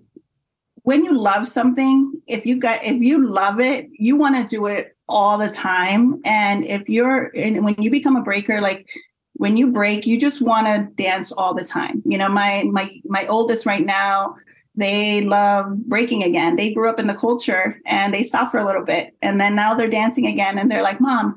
when 0.83 1.03
you 1.03 1.17
love 1.17 1.47
something, 1.47 2.13
if 2.27 2.45
you 2.45 2.59
got 2.59 2.83
if 2.83 3.01
you 3.01 3.29
love 3.29 3.59
it, 3.59 3.87
you 3.91 4.15
want 4.15 4.35
to 4.35 4.55
do 4.55 4.65
it 4.67 4.95
all 5.07 5.37
the 5.37 5.49
time. 5.49 6.21
And 6.25 6.65
if 6.65 6.87
you're 6.87 7.31
and 7.35 7.63
when 7.63 7.75
you 7.81 7.91
become 7.91 8.15
a 8.15 8.23
breaker, 8.23 8.61
like 8.61 8.87
when 9.33 9.57
you 9.57 9.71
break, 9.71 10.05
you 10.05 10.19
just 10.19 10.41
want 10.41 10.67
to 10.67 10.87
dance 11.01 11.31
all 11.31 11.53
the 11.53 11.63
time. 11.63 12.01
You 12.05 12.17
know, 12.17 12.29
my 12.29 12.63
my 12.63 12.89
my 13.05 13.25
oldest 13.27 13.65
right 13.65 13.85
now, 13.85 14.35
they 14.75 15.21
love 15.21 15.77
breaking 15.87 16.23
again. 16.23 16.55
They 16.55 16.73
grew 16.73 16.89
up 16.89 16.99
in 16.99 17.07
the 17.07 17.13
culture 17.13 17.79
and 17.85 18.13
they 18.13 18.23
stopped 18.23 18.51
for 18.51 18.59
a 18.59 18.65
little 18.65 18.83
bit. 18.83 19.15
And 19.21 19.39
then 19.39 19.55
now 19.55 19.73
they're 19.73 19.89
dancing 19.89 20.25
again 20.25 20.57
and 20.57 20.71
they're 20.71 20.83
like, 20.83 21.01
Mom, 21.01 21.35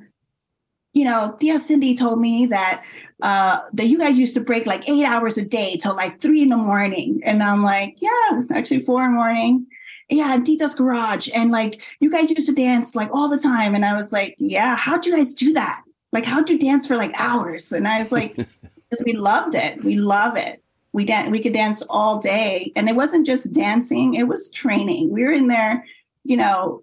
you 0.92 1.04
know, 1.04 1.36
Tia 1.40 1.58
Cindy 1.58 1.96
told 1.96 2.20
me 2.20 2.46
that 2.46 2.84
uh, 3.22 3.58
that 3.72 3.86
you 3.86 3.98
guys 3.98 4.18
used 4.18 4.34
to 4.34 4.40
break 4.40 4.66
like 4.66 4.88
eight 4.88 5.04
hours 5.04 5.38
a 5.38 5.44
day 5.44 5.76
till 5.76 5.94
like 5.94 6.20
three 6.20 6.42
in 6.42 6.48
the 6.48 6.56
morning. 6.56 7.20
And 7.24 7.42
I'm 7.42 7.62
like, 7.62 7.96
yeah, 7.98 8.42
actually 8.52 8.80
four 8.80 9.04
in 9.04 9.12
the 9.12 9.16
morning. 9.16 9.66
Yeah, 10.10 10.38
Tita's 10.44 10.74
garage. 10.74 11.28
And 11.32 11.50
like 11.50 11.80
you 12.00 12.10
guys 12.10 12.30
used 12.30 12.48
to 12.48 12.54
dance 12.54 12.94
like 12.94 13.08
all 13.12 13.28
the 13.28 13.38
time. 13.38 13.74
And 13.74 13.84
I 13.84 13.96
was 13.96 14.12
like, 14.12 14.34
yeah, 14.38 14.76
how'd 14.76 15.06
you 15.06 15.16
guys 15.16 15.34
do 15.34 15.52
that? 15.54 15.82
Like, 16.12 16.26
how'd 16.26 16.50
you 16.50 16.58
dance 16.58 16.86
for 16.86 16.96
like 16.96 17.12
hours? 17.18 17.72
And 17.72 17.88
I 17.88 18.00
was 18.00 18.12
like, 18.12 18.36
because 18.36 19.04
we 19.06 19.12
loved 19.12 19.54
it. 19.54 19.82
We 19.84 19.96
love 19.96 20.36
it. 20.36 20.62
We 20.92 21.06
dan- 21.06 21.30
we 21.30 21.40
could 21.40 21.54
dance 21.54 21.80
all 21.88 22.18
day. 22.18 22.72
And 22.76 22.88
it 22.88 22.96
wasn't 22.96 23.26
just 23.26 23.54
dancing, 23.54 24.14
it 24.14 24.24
was 24.24 24.50
training. 24.50 25.10
We 25.10 25.22
were 25.22 25.32
in 25.32 25.46
there, 25.48 25.86
you 26.24 26.36
know, 26.36 26.82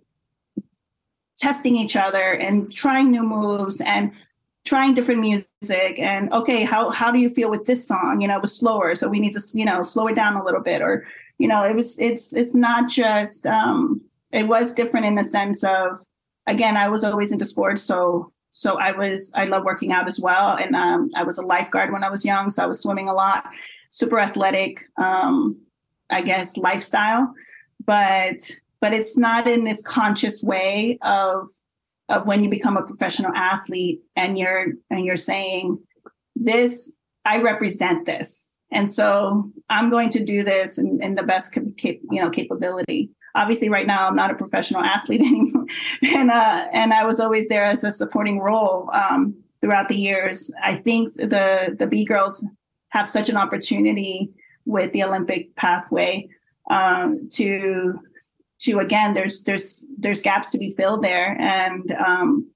testing 1.40 1.76
each 1.76 1.96
other 1.96 2.34
and 2.34 2.72
trying 2.72 3.10
new 3.12 3.24
moves 3.24 3.82
and 3.82 4.12
trying 4.66 4.94
different 4.94 5.22
music 5.22 5.98
and 5.98 6.32
okay 6.34 6.64
how 6.64 6.90
how 6.90 7.10
do 7.10 7.18
you 7.18 7.30
feel 7.30 7.50
with 7.50 7.66
this 7.66 7.88
song? 7.88 8.22
You 8.22 8.28
know 8.28 8.36
it 8.36 8.42
was 8.42 8.56
slower 8.56 8.96
so 8.96 9.08
we 9.08 9.20
need 9.20 9.34
to 9.34 9.42
you 9.54 9.66
know 9.66 9.82
slow 9.82 10.08
it 10.08 10.16
down 10.16 10.36
a 10.36 10.44
little 10.44 10.62
bit 10.62 10.82
or 10.82 11.06
you 11.40 11.48
know, 11.48 11.64
it 11.64 11.76
was 11.76 11.98
it's 11.98 12.34
it's 12.34 12.54
not 12.54 12.90
just 12.90 13.48
um, 13.48 14.02
it 14.32 14.48
was 14.48 14.74
different 14.74 15.08
in 15.08 15.16
the 15.16 15.26
sense 15.26 15.64
of 15.64 16.04
again, 16.46 16.78
I 16.78 16.90
was 16.90 17.04
always 17.04 17.32
into 17.32 17.46
sports, 17.46 17.82
so 17.82 18.32
so 18.52 18.78
I 18.78 18.92
was 18.92 19.32
I 19.34 19.46
love 19.46 19.64
working 19.64 19.92
out 19.92 20.08
as 20.08 20.20
well, 20.20 20.58
and 20.58 20.76
um, 20.76 21.10
I 21.16 21.24
was 21.24 21.38
a 21.38 21.46
lifeguard 21.46 21.92
when 21.92 22.04
I 22.04 22.10
was 22.10 22.26
young, 22.26 22.50
so 22.50 22.62
I 22.62 22.68
was 22.68 22.82
swimming 22.82 23.08
a 23.08 23.14
lot, 23.14 23.46
super 23.90 24.20
athletic, 24.20 24.82
um, 24.98 25.58
I 26.10 26.22
guess 26.22 26.58
lifestyle, 26.58 27.34
but 27.86 28.38
but 28.82 28.94
it's 28.94 29.18
not 29.18 29.48
in 29.48 29.64
this 29.64 29.82
conscious 29.82 30.42
way 30.42 30.98
of 31.02 31.48
of 32.10 32.26
when 32.26 32.44
you 32.44 32.50
become 32.50 32.76
a 32.76 32.84
professional 32.84 33.32
athlete 33.36 34.02
and 34.16 34.38
you're 34.38 34.68
and 34.90 35.06
you're 35.06 35.18
saying 35.18 35.78
this 36.36 36.96
I 37.26 37.42
represent 37.42 38.06
this, 38.06 38.52
and 38.72 38.90
so 38.90 39.52
I'm 39.70 39.90
going 39.90 40.10
to 40.12 40.24
do 40.24 40.44
this 40.44 40.78
in, 40.78 41.00
in 41.02 41.16
the 41.16 41.24
best 41.24 41.52
cap- 41.54 41.64
you 41.84 42.22
know 42.22 42.30
capability. 42.30 43.12
Obviously 43.36 43.70
right 43.70 43.86
now 43.86 44.08
I'm 44.08 44.16
not 44.16 44.32
a 44.32 44.36
professional 44.36 44.82
athlete 44.82 45.22
anymore, 45.26 45.66
and 46.02 46.32
uh, 46.32 46.68
and 46.74 46.94
I 46.94 47.06
was 47.06 47.20
always 47.20 47.48
there 47.48 47.64
as 47.64 47.84
a 47.84 47.92
supporting 47.92 48.40
role 48.40 48.90
um, 48.94 49.36
throughout 49.62 49.90
the 49.90 49.98
years. 49.98 50.52
I 50.64 50.76
think 50.76 51.14
the 51.14 51.76
the 51.78 51.88
B 51.88 52.06
girls 52.06 52.48
have 52.90 53.10
such 53.10 53.30
an 53.30 53.38
opportunity 53.38 54.32
with 54.66 54.92
the 54.94 55.04
Olympic 55.04 55.56
pathway 55.56 56.28
um, 56.70 57.30
to 57.34 58.00
to 58.62 58.80
again 58.80 59.14
there's 59.14 59.44
there's 59.44 59.86
there's 59.98 60.22
gaps 60.22 60.50
to 60.52 60.58
be 60.58 60.72
filled 60.72 61.04
there. 61.04 61.36
And 61.40 61.92
um, 61.92 62.50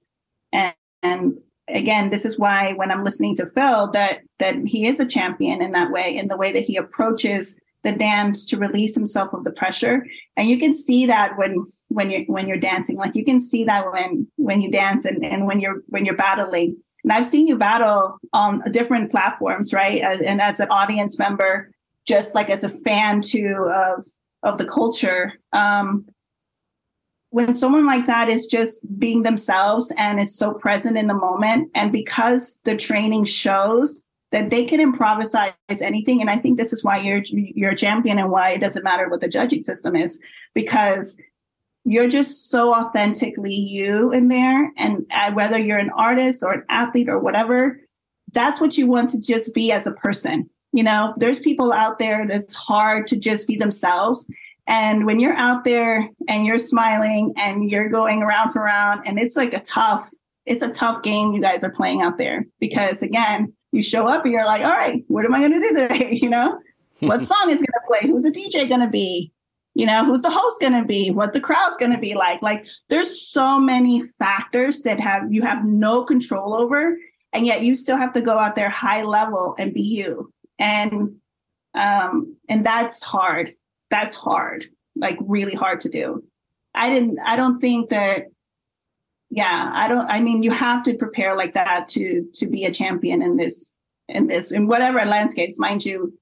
and 0.52 0.74
and 1.02 1.38
again 1.66 2.10
this 2.10 2.26
is 2.26 2.38
why 2.38 2.74
when 2.74 2.90
i'm 2.90 3.02
listening 3.02 3.34
to 3.34 3.46
phil 3.46 3.90
that 3.90 4.20
that 4.38 4.54
he 4.66 4.86
is 4.86 5.00
a 5.00 5.06
champion 5.06 5.62
in 5.62 5.70
that 5.70 5.90
way 5.90 6.14
in 6.14 6.28
the 6.28 6.36
way 6.36 6.52
that 6.52 6.62
he 6.62 6.76
approaches 6.76 7.58
the 7.84 7.92
dance 7.92 8.46
to 8.46 8.56
release 8.56 8.94
himself 8.94 9.32
of 9.32 9.44
the 9.44 9.52
pressure. 9.52 10.04
And 10.36 10.48
you 10.48 10.58
can 10.58 10.74
see 10.74 11.06
that 11.06 11.38
when 11.38 11.54
when 11.88 12.10
you 12.10 12.24
when 12.26 12.48
you're 12.48 12.56
dancing. 12.56 12.96
Like 12.96 13.14
you 13.14 13.24
can 13.24 13.40
see 13.40 13.62
that 13.64 13.92
when 13.92 14.26
when 14.36 14.60
you 14.60 14.70
dance 14.70 15.04
and, 15.04 15.24
and 15.24 15.46
when 15.46 15.60
you're 15.60 15.82
when 15.88 16.04
you're 16.04 16.16
battling. 16.16 16.76
And 17.04 17.12
i've 17.12 17.26
seen 17.26 17.46
you 17.46 17.56
battle 17.56 18.16
on 18.32 18.62
different 18.72 19.10
platforms 19.10 19.72
right? 19.72 20.00
As, 20.02 20.22
and 20.22 20.40
as 20.40 20.58
an 20.58 20.68
audience 20.70 21.18
member 21.18 21.70
just 22.06 22.34
like 22.34 22.50
as 22.50 22.64
a 22.64 22.68
fan 22.68 23.20
too 23.20 23.70
of 23.72 24.06
of 24.44 24.56
the 24.58 24.64
culture 24.64 25.32
um 25.52 26.06
when 27.30 27.52
someone 27.52 27.84
like 27.84 28.06
that 28.06 28.28
is 28.28 28.46
just 28.46 28.86
being 28.96 29.24
themselves 29.24 29.92
and 29.98 30.20
is 30.20 30.38
so 30.38 30.54
present 30.54 30.96
in 30.96 31.08
the 31.08 31.14
moment 31.14 31.68
and 31.74 31.90
because 31.90 32.60
the 32.64 32.76
training 32.76 33.24
shows 33.24 34.04
that 34.34 34.50
they 34.50 34.64
can 34.64 34.80
improvise 34.80 35.32
anything. 35.80 36.20
And 36.20 36.28
I 36.28 36.38
think 36.38 36.58
this 36.58 36.72
is 36.72 36.82
why 36.82 36.98
you're 36.98 37.22
you're 37.24 37.70
a 37.70 37.76
champion 37.76 38.18
and 38.18 38.32
why 38.32 38.50
it 38.50 38.60
doesn't 38.60 38.82
matter 38.82 39.08
what 39.08 39.20
the 39.20 39.28
judging 39.28 39.62
system 39.62 39.94
is, 39.94 40.18
because 40.54 41.16
you're 41.84 42.08
just 42.08 42.50
so 42.50 42.74
authentically 42.74 43.54
you 43.54 44.10
in 44.10 44.26
there. 44.26 44.72
And 44.76 45.06
whether 45.34 45.56
you're 45.56 45.78
an 45.78 45.92
artist 45.96 46.42
or 46.42 46.52
an 46.52 46.64
athlete 46.68 47.08
or 47.08 47.20
whatever, 47.20 47.80
that's 48.32 48.60
what 48.60 48.76
you 48.76 48.88
want 48.88 49.10
to 49.10 49.20
just 49.20 49.54
be 49.54 49.70
as 49.70 49.86
a 49.86 49.92
person. 49.92 50.50
You 50.74 50.82
know, 50.82 51.14
there's 51.18 51.38
people 51.38 51.72
out 51.72 52.00
there 52.00 52.26
that's 52.26 52.52
hard 52.52 53.06
to 53.06 53.16
just 53.16 53.46
be 53.46 53.54
themselves. 53.54 54.28
And 54.66 55.06
when 55.06 55.20
you're 55.20 55.36
out 55.36 55.62
there 55.62 56.10
and 56.28 56.44
you're 56.44 56.58
smiling 56.58 57.32
and 57.38 57.70
you're 57.70 57.88
going 57.88 58.22
around 58.22 58.50
for 58.50 58.62
round, 58.62 59.02
and 59.06 59.16
it's 59.16 59.36
like 59.36 59.54
a 59.54 59.60
tough, 59.60 60.10
it's 60.46 60.62
a 60.62 60.72
tough 60.72 61.04
game 61.04 61.32
you 61.32 61.40
guys 61.40 61.62
are 61.62 61.70
playing 61.70 62.02
out 62.02 62.18
there 62.18 62.44
because 62.58 63.02
again, 63.02 63.52
you 63.70 63.84
show 63.84 64.08
up 64.08 64.24
and 64.24 64.32
you're 64.32 64.44
like, 64.44 64.62
all 64.62 64.70
right, 64.70 65.04
what 65.06 65.24
am 65.24 65.32
I 65.32 65.38
going 65.38 65.52
to 65.52 65.60
do 65.60 65.74
today? 65.74 66.18
You 66.20 66.28
know, 66.28 66.58
what 66.98 67.22
song 67.32 67.50
is 67.50 67.58
going 67.58 67.66
to 67.66 67.80
play? 67.86 68.00
Who's 68.02 68.24
the 68.24 68.32
DJ 68.32 68.68
going 68.68 68.80
to 68.80 68.88
be? 68.88 69.30
You 69.74 69.86
know, 69.86 70.04
who's 70.04 70.22
the 70.22 70.30
host 70.30 70.60
going 70.60 70.72
to 70.72 70.84
be? 70.84 71.12
What 71.12 71.34
the 71.34 71.40
crowd's 71.40 71.76
going 71.76 71.92
to 71.92 71.98
be 71.98 72.14
like? 72.14 72.42
Like, 72.42 72.66
there's 72.88 73.28
so 73.28 73.60
many 73.60 74.02
factors 74.18 74.82
that 74.82 74.98
have 74.98 75.32
you 75.32 75.42
have 75.42 75.64
no 75.64 76.02
control 76.02 76.52
over, 76.52 76.96
and 77.32 77.46
yet 77.46 77.62
you 77.62 77.76
still 77.76 77.96
have 77.96 78.12
to 78.14 78.20
go 78.20 78.38
out 78.38 78.56
there 78.56 78.70
high 78.70 79.02
level 79.02 79.54
and 79.56 79.72
be 79.72 79.82
you. 79.82 80.32
And 80.58 81.16
um, 81.74 82.36
and 82.48 82.64
that's 82.64 83.02
hard. 83.02 83.50
That's 83.90 84.14
hard. 84.14 84.66
Like 84.96 85.18
really 85.20 85.54
hard 85.54 85.80
to 85.82 85.88
do. 85.88 86.24
I 86.74 86.88
didn't. 86.90 87.18
I 87.24 87.36
don't 87.36 87.58
think 87.58 87.90
that 87.90 88.26
yeah 89.34 89.70
i 89.74 89.88
don't 89.88 90.06
i 90.08 90.20
mean 90.20 90.42
you 90.42 90.50
have 90.52 90.82
to 90.82 90.94
prepare 90.94 91.36
like 91.36 91.54
that 91.54 91.88
to 91.88 92.24
to 92.32 92.46
be 92.46 92.64
a 92.64 92.72
champion 92.72 93.20
in 93.20 93.36
this 93.36 93.76
in 94.08 94.28
this 94.28 94.52
in 94.52 94.68
whatever 94.68 95.04
landscapes 95.04 95.58
mind 95.58 95.84
you 95.84 96.16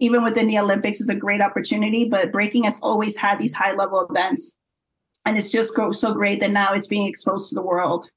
even 0.00 0.22
within 0.22 0.46
the 0.46 0.58
olympics 0.58 1.00
is 1.00 1.08
a 1.08 1.14
great 1.14 1.40
opportunity 1.40 2.06
but 2.08 2.32
breaking 2.32 2.64
has 2.64 2.78
always 2.82 3.16
had 3.16 3.38
these 3.38 3.54
high 3.54 3.72
level 3.72 4.06
events 4.10 4.58
and 5.24 5.38
it's 5.38 5.50
just 5.50 5.72
so 5.92 6.12
great 6.12 6.40
that 6.40 6.50
now 6.50 6.74
it's 6.74 6.86
being 6.86 7.06
exposed 7.06 7.48
to 7.48 7.54
the 7.54 7.62
world 7.62 8.10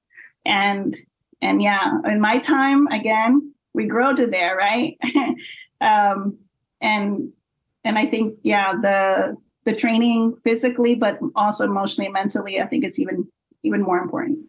and 0.45 0.97
and 1.41 1.62
yeah 1.62 1.93
in 2.06 2.19
my 2.19 2.39
time 2.39 2.88
again 2.88 3.54
we 3.80 3.86
grow 3.86 4.13
to 4.13 4.28
there 4.28 4.56
right 4.56 4.98
um 5.82 6.38
and 6.82 7.32
and 7.84 7.98
i 7.98 8.06
think 8.06 8.38
yeah 8.44 8.74
the 8.74 9.36
the 9.65 9.74
training 9.74 10.36
physically 10.44 10.94
but 10.96 11.18
also 11.36 11.63
emotionally 11.65 12.12
mentally 12.12 12.62
i 12.62 12.65
think 12.65 12.84
it's 12.84 13.00
even 13.00 13.28
even 13.63 13.82
more 13.82 14.00
important. 14.00 14.39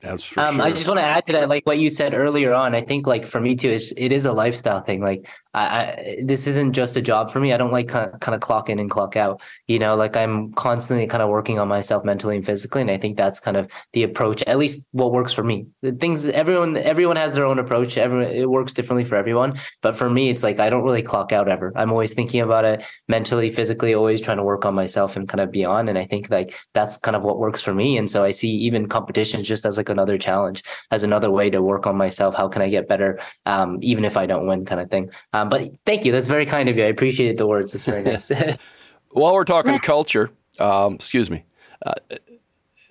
That's 0.00 0.24
for 0.24 0.40
um, 0.40 0.56
sure. 0.56 0.64
I 0.64 0.70
just 0.70 0.86
want 0.86 0.98
to 0.98 1.04
add 1.04 1.26
to 1.26 1.32
that, 1.32 1.48
like 1.48 1.64
what 1.66 1.78
you 1.78 1.88
said 1.88 2.14
earlier 2.14 2.52
on. 2.52 2.74
I 2.74 2.82
think, 2.82 3.06
like 3.06 3.24
for 3.26 3.40
me 3.40 3.56
too, 3.56 3.70
it's, 3.70 3.92
it 3.96 4.12
is 4.12 4.26
a 4.26 4.32
lifestyle 4.32 4.80
thing. 4.80 5.00
Like, 5.00 5.26
I, 5.54 5.64
I 5.64 6.18
this 6.22 6.46
isn't 6.46 6.72
just 6.72 6.96
a 6.96 7.02
job 7.02 7.30
for 7.30 7.40
me. 7.40 7.52
I 7.52 7.56
don't 7.56 7.72
like 7.72 7.88
kind 7.88 8.12
of, 8.12 8.20
kind 8.20 8.34
of 8.34 8.40
clock 8.40 8.68
in 8.68 8.78
and 8.78 8.90
clock 8.90 9.16
out. 9.16 9.40
You 9.68 9.78
know, 9.78 9.96
like 9.96 10.16
I'm 10.16 10.52
constantly 10.52 11.06
kind 11.06 11.22
of 11.22 11.28
working 11.28 11.58
on 11.58 11.68
myself 11.68 12.04
mentally 12.04 12.36
and 12.36 12.44
physically, 12.44 12.80
and 12.80 12.90
I 12.90 12.98
think 12.98 13.16
that's 13.16 13.40
kind 13.40 13.56
of 13.56 13.70
the 13.92 14.02
approach. 14.02 14.42
At 14.42 14.58
least 14.58 14.86
what 14.92 15.12
works 15.12 15.32
for 15.32 15.44
me. 15.44 15.66
The 15.82 15.92
things 15.92 16.28
everyone 16.28 16.76
everyone 16.76 17.16
has 17.16 17.34
their 17.34 17.46
own 17.46 17.58
approach. 17.58 17.96
Everyone 17.96 18.26
it 18.26 18.50
works 18.50 18.72
differently 18.72 19.04
for 19.04 19.16
everyone. 19.16 19.60
But 19.82 19.96
for 19.96 20.10
me, 20.10 20.28
it's 20.28 20.42
like 20.42 20.58
I 20.58 20.70
don't 20.70 20.84
really 20.84 21.02
clock 21.02 21.32
out 21.32 21.48
ever. 21.48 21.72
I'm 21.76 21.90
always 21.90 22.14
thinking 22.14 22.40
about 22.40 22.64
it 22.64 22.82
mentally, 23.08 23.50
physically, 23.50 23.94
always 23.94 24.20
trying 24.20 24.38
to 24.38 24.42
work 24.42 24.64
on 24.64 24.74
myself 24.74 25.16
and 25.16 25.28
kind 25.28 25.40
of 25.40 25.50
beyond. 25.50 25.88
And 25.88 25.98
I 25.98 26.06
think 26.06 26.30
like 26.30 26.56
that's 26.72 26.96
kind 26.96 27.16
of 27.16 27.22
what 27.22 27.38
works 27.38 27.60
for 27.60 27.74
me. 27.74 27.96
And 27.96 28.10
so 28.10 28.24
I 28.24 28.32
see 28.32 28.50
even 28.50 28.88
competition 28.88 29.44
just 29.44 29.64
as 29.64 29.76
like 29.76 29.88
another 29.88 30.18
challenge 30.18 30.62
as 30.90 31.02
another 31.02 31.30
way 31.30 31.50
to 31.50 31.62
work 31.62 31.86
on 31.86 31.96
myself. 31.96 32.34
How 32.34 32.48
can 32.48 32.62
I 32.62 32.68
get 32.68 32.88
better, 32.88 33.20
um, 33.46 33.78
even 33.82 34.04
if 34.04 34.16
I 34.16 34.26
don't 34.26 34.46
win, 34.46 34.64
kind 34.64 34.80
of 34.80 34.90
thing. 34.90 35.10
Um, 35.32 35.43
but 35.44 35.72
thank 35.84 36.04
you. 36.04 36.12
That's 36.12 36.28
very 36.28 36.46
kind 36.46 36.68
of 36.68 36.76
you. 36.76 36.84
I 36.84 36.88
appreciate 36.88 37.36
the 37.36 37.46
words. 37.46 37.74
It's 37.74 37.84
very 37.84 38.02
nice. 38.04 38.30
while 39.10 39.34
we're 39.34 39.44
talking 39.44 39.78
culture, 39.78 40.30
um, 40.60 40.94
excuse 40.94 41.30
me. 41.30 41.44
Uh, 41.84 41.94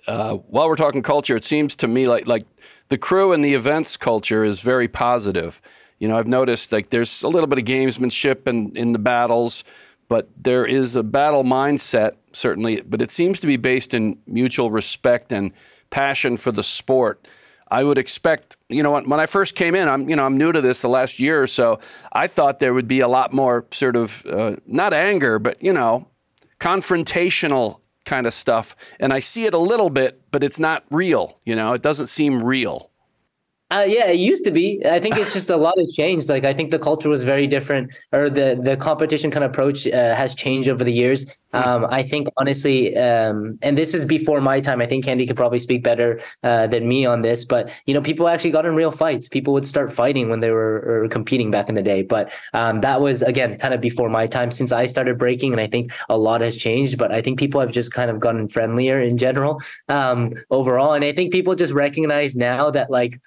uh, 0.08 0.34
while 0.36 0.68
we're 0.68 0.76
talking 0.76 1.02
culture, 1.02 1.36
it 1.36 1.44
seems 1.44 1.76
to 1.78 1.88
me 1.88 2.08
like 2.08 2.28
like 2.28 2.46
the 2.90 2.98
crew 2.98 3.32
and 3.32 3.44
the 3.44 3.54
events 3.54 3.98
culture 3.98 4.44
is 4.44 4.62
very 4.62 4.88
positive. 4.88 5.62
You 6.00 6.08
know, 6.08 6.18
I've 6.18 6.28
noticed 6.28 6.72
like 6.72 6.90
there's 6.90 7.24
a 7.24 7.30
little 7.30 7.48
bit 7.48 7.60
of 7.60 7.66
gamesmanship 7.66 8.48
in, 8.48 8.76
in 8.76 8.92
the 8.92 9.00
battles, 9.00 9.64
but 10.10 10.28
there 10.38 10.66
is 10.66 10.96
a 10.96 11.04
battle 11.04 11.44
mindset 11.44 12.16
certainly. 12.34 12.82
But 12.82 13.02
it 13.02 13.12
seems 13.12 13.40
to 13.40 13.48
be 13.48 13.58
based 13.58 13.94
in 13.94 14.20
mutual 14.28 14.70
respect 14.70 15.32
and 15.32 15.54
passion 15.90 16.38
for 16.38 16.52
the 16.52 16.64
sport. 16.64 17.26
I 17.74 17.84
would 17.84 17.98
expect, 17.98 18.56
you 18.70 18.84
know, 18.84 18.92
when, 18.92 19.20
I 19.20 19.26
first 19.26 19.56
came 19.56 19.74
in, 19.74 19.88
I'm, 19.88 20.08
you 20.08 20.16
know, 20.16 20.24
I'm 20.24 20.38
new 20.38 20.52
to 20.52 20.62
this 20.62 20.82
the 20.82 20.90
last 20.90 21.20
year 21.20 21.42
or 21.42 21.48
so. 21.48 21.80
I 22.12 22.28
thought 22.28 22.60
there 22.60 22.72
would 22.72 22.88
be 22.88 23.00
a 23.00 23.08
lot 23.08 23.34
more 23.34 23.66
sort 23.72 23.96
of 23.96 24.24
uh, 24.28 24.58
not 24.68 24.94
anger, 24.94 25.40
but 25.40 25.62
you 25.64 25.74
know, 25.74 26.08
confrontational 26.60 27.80
kind 28.06 28.28
of 28.28 28.34
stuff. 28.34 28.76
And 29.00 29.12
I 29.12 29.18
see 29.18 29.46
it 29.46 29.56
a 29.56 29.58
little 29.58 29.90
bit, 29.90 30.22
but 30.30 30.44
it's 30.44 30.60
not 30.60 30.84
real. 30.92 31.40
You 31.46 31.56
know, 31.56 31.74
it 31.74 31.82
doesn't 31.82 32.08
seem 32.08 32.44
real. 32.44 32.92
Uh, 33.74 33.84
yeah, 33.88 34.06
it 34.06 34.20
used 34.20 34.46
to 34.46 34.52
be. 34.52 34.80
I 34.86 35.00
think 35.00 35.18
it's 35.18 35.34
just 35.34 35.50
a 35.50 35.58
lot 35.58 35.74
has 35.80 35.92
changed. 35.96 36.30
Like 36.30 36.44
I 36.46 36.54
think 36.54 36.70
the 36.70 36.78
culture 36.78 37.10
was 37.10 37.24
very 37.24 37.48
different, 37.48 37.92
or 38.12 38.30
the 38.30 38.60
the 38.62 38.78
competition 38.78 39.32
kind 39.32 39.44
of 39.44 39.50
approach 39.50 39.88
uh, 39.88 40.14
has 40.16 40.36
changed 40.36 40.70
over 40.70 40.84
the 40.84 40.94
years. 40.94 41.26
Um, 41.54 41.88
I 41.90 42.04
think 42.04 42.28
honestly, 42.38 42.96
um, 42.96 43.58
and 43.64 43.76
this 43.76 43.96
is 43.96 44.06
before 44.06 44.42
my 44.42 44.60
time. 44.60 44.80
I 44.80 44.86
think 44.86 45.06
Candy 45.06 45.26
could 45.26 45.36
probably 45.36 45.58
speak 45.58 45.82
better 45.84 46.22
uh, 46.44 46.68
than 46.68 46.88
me 46.88 47.08
on 47.08 47.24
this. 47.24 47.46
But 47.46 47.72
you 47.88 47.96
know, 47.96 48.02
people 48.02 48.28
actually 48.28 48.52
got 48.52 48.68
in 48.68 48.76
real 48.76 48.92
fights. 48.92 49.28
People 49.28 49.54
would 49.54 49.66
start 49.66 49.92
fighting 49.92 50.30
when 50.30 50.40
they 50.40 50.52
were 50.52 51.08
competing 51.10 51.50
back 51.50 51.68
in 51.68 51.74
the 51.74 51.82
day. 51.82 52.04
But 52.04 52.32
um, 52.54 52.82
that 52.82 53.02
was 53.02 53.24
again 53.24 53.58
kind 53.58 53.74
of 53.74 53.82
before 53.82 54.08
my 54.08 54.28
time. 54.28 54.52
Since 54.52 54.72
I 54.72 54.86
started 54.86 55.18
breaking, 55.18 55.52
and 55.52 55.60
I 55.60 55.66
think 55.66 55.92
a 56.10 56.18
lot 56.18 56.42
has 56.42 56.56
changed. 56.56 57.00
But 57.00 57.12
I 57.12 57.24
think 57.24 57.40
people 57.40 57.60
have 57.60 57.72
just 57.72 57.92
kind 57.92 58.12
of 58.12 58.20
gotten 58.20 58.48
friendlier 58.48 59.02
in 59.02 59.18
general 59.18 59.60
um, 59.90 60.34
overall. 60.52 60.94
And 60.94 61.04
I 61.04 61.12
think 61.12 61.32
people 61.32 61.56
just 61.56 61.74
recognize 61.74 62.36
now 62.36 62.70
that 62.70 62.92
like 62.92 63.20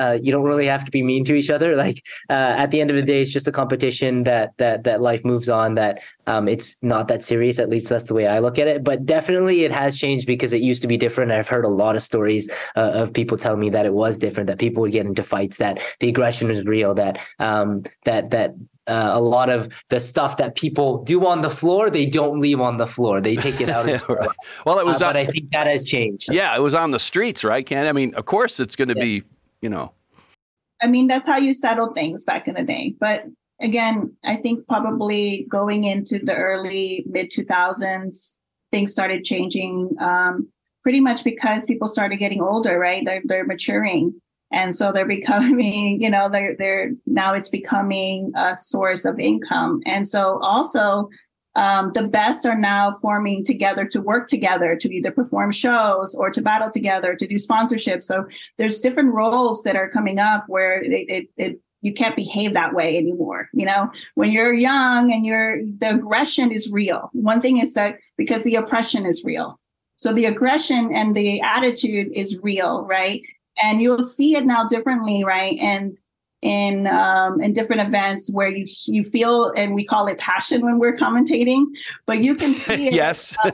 uh, 0.00 0.18
you 0.22 0.32
don't 0.32 0.44
really 0.44 0.66
have 0.66 0.84
to 0.84 0.90
be 0.90 1.02
mean 1.02 1.24
to 1.24 1.34
each 1.34 1.50
other. 1.50 1.76
Like 1.76 2.02
uh, 2.28 2.54
at 2.56 2.70
the 2.70 2.80
end 2.80 2.90
of 2.90 2.96
the 2.96 3.02
day, 3.02 3.22
it's 3.22 3.30
just 3.30 3.48
a 3.48 3.52
competition 3.52 4.24
that 4.24 4.52
that 4.58 4.84
that 4.84 5.00
life 5.00 5.24
moves 5.24 5.48
on. 5.48 5.74
That 5.74 6.00
um, 6.26 6.48
it's 6.48 6.76
not 6.82 7.08
that 7.08 7.24
serious. 7.24 7.58
At 7.58 7.68
least 7.68 7.88
that's 7.88 8.04
the 8.04 8.14
way 8.14 8.26
I 8.26 8.38
look 8.38 8.58
at 8.58 8.68
it. 8.68 8.84
But 8.84 9.06
definitely, 9.06 9.64
it 9.64 9.72
has 9.72 9.96
changed 9.96 10.26
because 10.26 10.52
it 10.52 10.62
used 10.62 10.82
to 10.82 10.88
be 10.88 10.96
different. 10.96 11.32
I've 11.32 11.48
heard 11.48 11.64
a 11.64 11.68
lot 11.68 11.96
of 11.96 12.02
stories 12.02 12.50
uh, 12.76 12.90
of 12.94 13.12
people 13.12 13.36
telling 13.36 13.60
me 13.60 13.70
that 13.70 13.86
it 13.86 13.94
was 13.94 14.18
different. 14.18 14.46
That 14.48 14.58
people 14.58 14.82
would 14.82 14.92
get 14.92 15.06
into 15.06 15.22
fights. 15.22 15.58
That 15.58 15.82
the 16.00 16.08
aggression 16.08 16.48
was 16.48 16.64
real. 16.64 16.94
That 16.94 17.18
um, 17.38 17.84
that 18.04 18.30
that 18.30 18.54
uh, 18.90 19.10
a 19.12 19.20
lot 19.20 19.48
of 19.48 19.72
the 19.88 20.00
stuff 20.00 20.36
that 20.38 20.56
people 20.56 21.02
do 21.04 21.24
on 21.26 21.42
the 21.42 21.50
floor, 21.50 21.90
they 21.90 22.06
don't 22.06 22.40
leave 22.40 22.60
on 22.60 22.76
the 22.76 22.86
floor. 22.86 23.20
They 23.20 23.36
take 23.36 23.60
it 23.60 23.68
out. 23.68 23.86
right. 24.08 24.28
Well, 24.66 24.78
it 24.78 24.84
was. 24.86 25.00
Uh, 25.00 25.08
but 25.08 25.16
I 25.16 25.26
think 25.26 25.52
that 25.52 25.66
has 25.66 25.84
changed. 25.84 26.32
Yeah, 26.32 26.54
it 26.56 26.60
was 26.60 26.74
on 26.74 26.90
the 26.90 26.98
streets, 26.98 27.44
right? 27.44 27.64
Ken? 27.64 27.86
I 27.86 27.92
mean, 27.92 28.14
of 28.14 28.24
course, 28.24 28.58
it's 28.58 28.74
going 28.76 28.88
to 28.88 28.96
yeah. 28.96 29.02
be, 29.02 29.22
you 29.62 29.68
know. 29.68 29.92
I 30.82 30.86
mean, 30.86 31.06
that's 31.06 31.26
how 31.26 31.36
you 31.36 31.52
settle 31.52 31.92
things 31.92 32.24
back 32.24 32.48
in 32.48 32.54
the 32.54 32.62
day. 32.62 32.94
But 32.98 33.24
again, 33.60 34.14
I 34.24 34.36
think 34.36 34.66
probably 34.66 35.46
going 35.48 35.84
into 35.84 36.18
the 36.18 36.34
early 36.34 37.04
mid 37.06 37.30
2000s, 37.30 38.36
things 38.70 38.92
started 38.92 39.24
changing. 39.24 39.94
Um, 40.00 40.48
pretty 40.82 41.00
much 41.00 41.24
because 41.24 41.66
people 41.66 41.88
started 41.88 42.16
getting 42.16 42.40
older, 42.40 42.78
right? 42.78 43.04
They're 43.04 43.22
they're 43.24 43.46
maturing 43.46 44.14
and 44.52 44.74
so 44.74 44.92
they're 44.92 45.06
becoming 45.20 46.00
you 46.00 46.10
know 46.10 46.28
they're 46.28 46.56
they're 46.58 46.92
now 47.06 47.34
it's 47.34 47.48
becoming 47.48 48.32
a 48.36 48.56
source 48.56 49.04
of 49.04 49.18
income 49.18 49.80
and 49.86 50.08
so 50.08 50.38
also 50.42 51.08
um, 51.56 51.90
the 51.92 52.06
best 52.06 52.46
are 52.46 52.58
now 52.58 52.94
forming 53.02 53.44
together 53.44 53.84
to 53.86 54.00
work 54.00 54.28
together 54.28 54.76
to 54.76 54.94
either 54.94 55.10
perform 55.10 55.50
shows 55.50 56.14
or 56.14 56.30
to 56.30 56.40
battle 56.40 56.70
together 56.70 57.16
to 57.16 57.26
do 57.26 57.36
sponsorships. 57.36 58.04
So 58.04 58.26
there's 58.56 58.80
different 58.80 59.12
roles 59.12 59.62
that 59.64 59.76
are 59.76 59.88
coming 59.88 60.18
up 60.18 60.44
where 60.46 60.80
it, 60.82 60.92
it, 60.92 61.28
it 61.36 61.60
you 61.82 61.94
can't 61.94 62.14
behave 62.14 62.52
that 62.52 62.74
way 62.74 62.98
anymore 62.98 63.48
you 63.54 63.64
know? 63.64 63.90
When 64.14 64.30
you're 64.30 64.52
young 64.52 65.12
and 65.12 65.24
you're 65.24 65.64
the 65.64 65.94
aggression 65.94 66.52
is 66.52 66.70
real. 66.70 67.10
One 67.12 67.40
thing 67.40 67.58
is 67.58 67.74
that 67.74 67.96
because 68.16 68.42
the 68.42 68.56
oppression 68.56 69.06
is 69.06 69.24
real. 69.24 69.58
So 69.96 70.12
the 70.12 70.26
aggression 70.26 70.90
and 70.94 71.14
the 71.14 71.40
attitude 71.40 72.08
is 72.14 72.38
real 72.42 72.82
right? 72.82 73.22
And 73.62 73.82
you'll 73.82 74.02
see 74.02 74.36
it 74.36 74.46
now 74.46 74.64
differently, 74.64 75.24
right? 75.24 75.58
And 75.60 75.96
in 76.42 76.86
um, 76.86 77.40
in 77.40 77.52
different 77.52 77.82
events 77.82 78.30
where 78.30 78.48
you 78.48 78.66
you 78.86 79.04
feel 79.04 79.52
and 79.56 79.74
we 79.74 79.84
call 79.84 80.06
it 80.06 80.18
passion 80.18 80.62
when 80.62 80.78
we're 80.78 80.96
commentating, 80.96 81.66
but 82.06 82.20
you 82.20 82.34
can 82.34 82.54
see 82.66 82.88
it, 82.88 82.94
yes, 82.94 83.36
uh, 83.44 83.50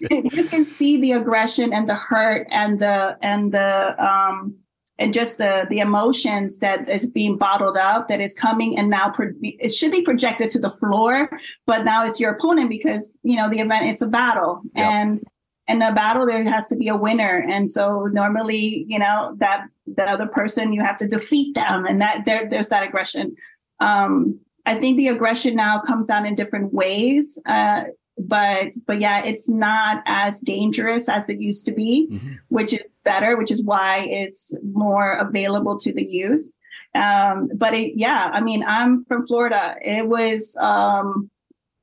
you 0.10 0.44
can 0.44 0.64
see 0.64 1.00
the 1.00 1.12
aggression 1.12 1.72
and 1.72 1.88
the 1.88 1.94
hurt 1.94 2.46
and 2.50 2.78
the 2.78 3.18
and 3.22 3.52
the 3.52 3.94
um, 4.02 4.56
and 4.98 5.12
just 5.12 5.38
the 5.38 5.66
the 5.68 5.80
emotions 5.80 6.58
that 6.60 6.88
is 6.88 7.06
being 7.06 7.36
bottled 7.36 7.76
up 7.76 8.08
that 8.08 8.20
is 8.20 8.32
coming 8.32 8.78
and 8.78 8.88
now 8.88 9.10
pro- 9.10 9.32
it 9.42 9.70
should 9.70 9.92
be 9.92 10.02
projected 10.02 10.50
to 10.50 10.58
the 10.58 10.70
floor, 10.70 11.28
but 11.66 11.84
now 11.84 12.06
it's 12.06 12.18
your 12.18 12.32
opponent 12.32 12.70
because 12.70 13.18
you 13.22 13.36
know 13.36 13.50
the 13.50 13.60
event 13.60 13.86
it's 13.86 14.02
a 14.02 14.06
battle 14.06 14.62
yep. 14.74 14.86
and 14.86 15.24
in 15.72 15.82
a 15.82 15.92
battle 15.92 16.26
there 16.26 16.44
has 16.44 16.68
to 16.68 16.76
be 16.76 16.88
a 16.88 16.96
winner. 16.96 17.42
And 17.48 17.70
so 17.70 18.06
normally 18.12 18.84
you 18.88 18.98
know 18.98 19.34
that 19.38 19.66
the 19.86 20.04
other 20.04 20.26
person 20.26 20.72
you 20.72 20.82
have 20.82 20.96
to 20.98 21.08
defeat 21.08 21.54
them 21.54 21.84
and 21.86 22.00
that 22.00 22.24
there, 22.24 22.48
there's 22.48 22.68
that 22.68 22.82
aggression. 22.82 23.34
Um 23.80 24.38
i 24.64 24.76
think 24.76 24.96
the 24.96 25.08
aggression 25.08 25.56
now 25.56 25.80
comes 25.80 26.08
out 26.08 26.24
in 26.24 26.36
different 26.36 26.72
ways 26.72 27.36
uh 27.46 27.82
but 28.16 28.68
but 28.86 29.00
yeah 29.00 29.24
it's 29.24 29.48
not 29.48 30.02
as 30.06 30.40
dangerous 30.40 31.08
as 31.08 31.28
it 31.28 31.40
used 31.40 31.66
to 31.66 31.72
be 31.72 32.08
mm-hmm. 32.12 32.34
which 32.48 32.72
is 32.72 32.98
better 33.04 33.36
which 33.36 33.50
is 33.50 33.62
why 33.64 34.06
it's 34.08 34.54
more 34.72 35.14
available 35.14 35.78
to 35.78 35.92
the 35.92 36.04
youth. 36.04 36.54
Um 36.94 37.50
but 37.56 37.74
it, 37.74 37.94
yeah 37.96 38.30
i 38.32 38.40
mean 38.40 38.62
i'm 38.66 39.04
from 39.04 39.26
florida. 39.26 39.76
It 39.82 40.06
was 40.06 40.56
um 40.60 41.30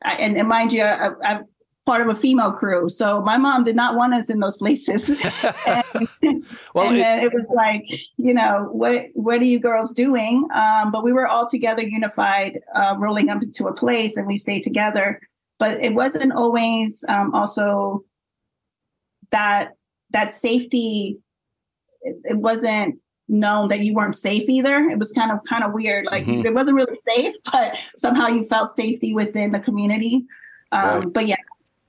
I, 0.06 0.14
and, 0.14 0.38
and 0.38 0.48
mind 0.48 0.72
you 0.72 0.84
I, 0.84 1.10
I've 1.22 1.44
part 1.90 2.08
of 2.08 2.16
a 2.16 2.20
female 2.20 2.52
crew. 2.52 2.88
So 2.88 3.20
my 3.24 3.38
mom 3.38 3.64
did 3.64 3.76
not 3.76 3.96
want 3.96 4.14
us 4.14 4.30
in 4.30 4.40
those 4.40 4.58
places. 4.58 5.10
and, 5.66 6.46
well, 6.76 6.90
and 6.90 6.98
it, 6.98 7.00
then 7.00 7.24
it 7.24 7.34
was 7.34 7.52
like, 7.56 7.84
you 8.18 8.32
know, 8.32 8.70
what 8.72 9.08
what 9.14 9.42
are 9.42 9.46
you 9.46 9.60
girls 9.60 9.92
doing? 9.92 10.48
Um, 10.54 10.92
but 10.92 11.04
we 11.04 11.12
were 11.12 11.26
all 11.26 11.50
together, 11.50 11.82
unified, 11.82 12.60
uh, 12.76 12.94
rolling 13.00 13.30
up 13.30 13.42
into 13.42 13.66
a 13.68 13.74
place, 13.74 14.18
and 14.18 14.28
we 14.28 14.38
stayed 14.38 14.64
together. 14.64 15.20
But 15.58 15.84
it 15.84 15.96
wasn't 15.96 16.32
always 16.32 17.04
um, 17.10 17.34
also 17.34 18.04
that 19.32 19.72
that 20.12 20.32
safety. 20.32 21.18
It, 22.02 22.16
it, 22.24 22.38
wasn't 22.38 23.00
known 23.28 23.68
that 23.70 23.80
you 23.80 23.96
weren't 23.96 24.16
safe 24.16 24.48
either. 24.48 24.78
It 24.78 25.00
was 25.00 25.12
kind 25.12 25.32
of 25.32 25.40
kind 25.50 25.64
of 25.64 25.74
weird. 25.74 26.06
Like 26.06 26.26
mm-hmm. 26.26 26.46
it 26.46 26.54
wasn't 26.54 26.76
really 26.76 26.96
safe, 26.96 27.34
but 27.52 27.76
somehow 27.98 28.28
you 28.28 28.44
felt 28.44 28.70
safety 28.70 29.12
within 29.12 29.50
the 29.50 29.60
community. 29.60 30.26
Um, 30.72 30.84
right. 30.84 31.14
But 31.14 31.28
yeah, 31.28 31.38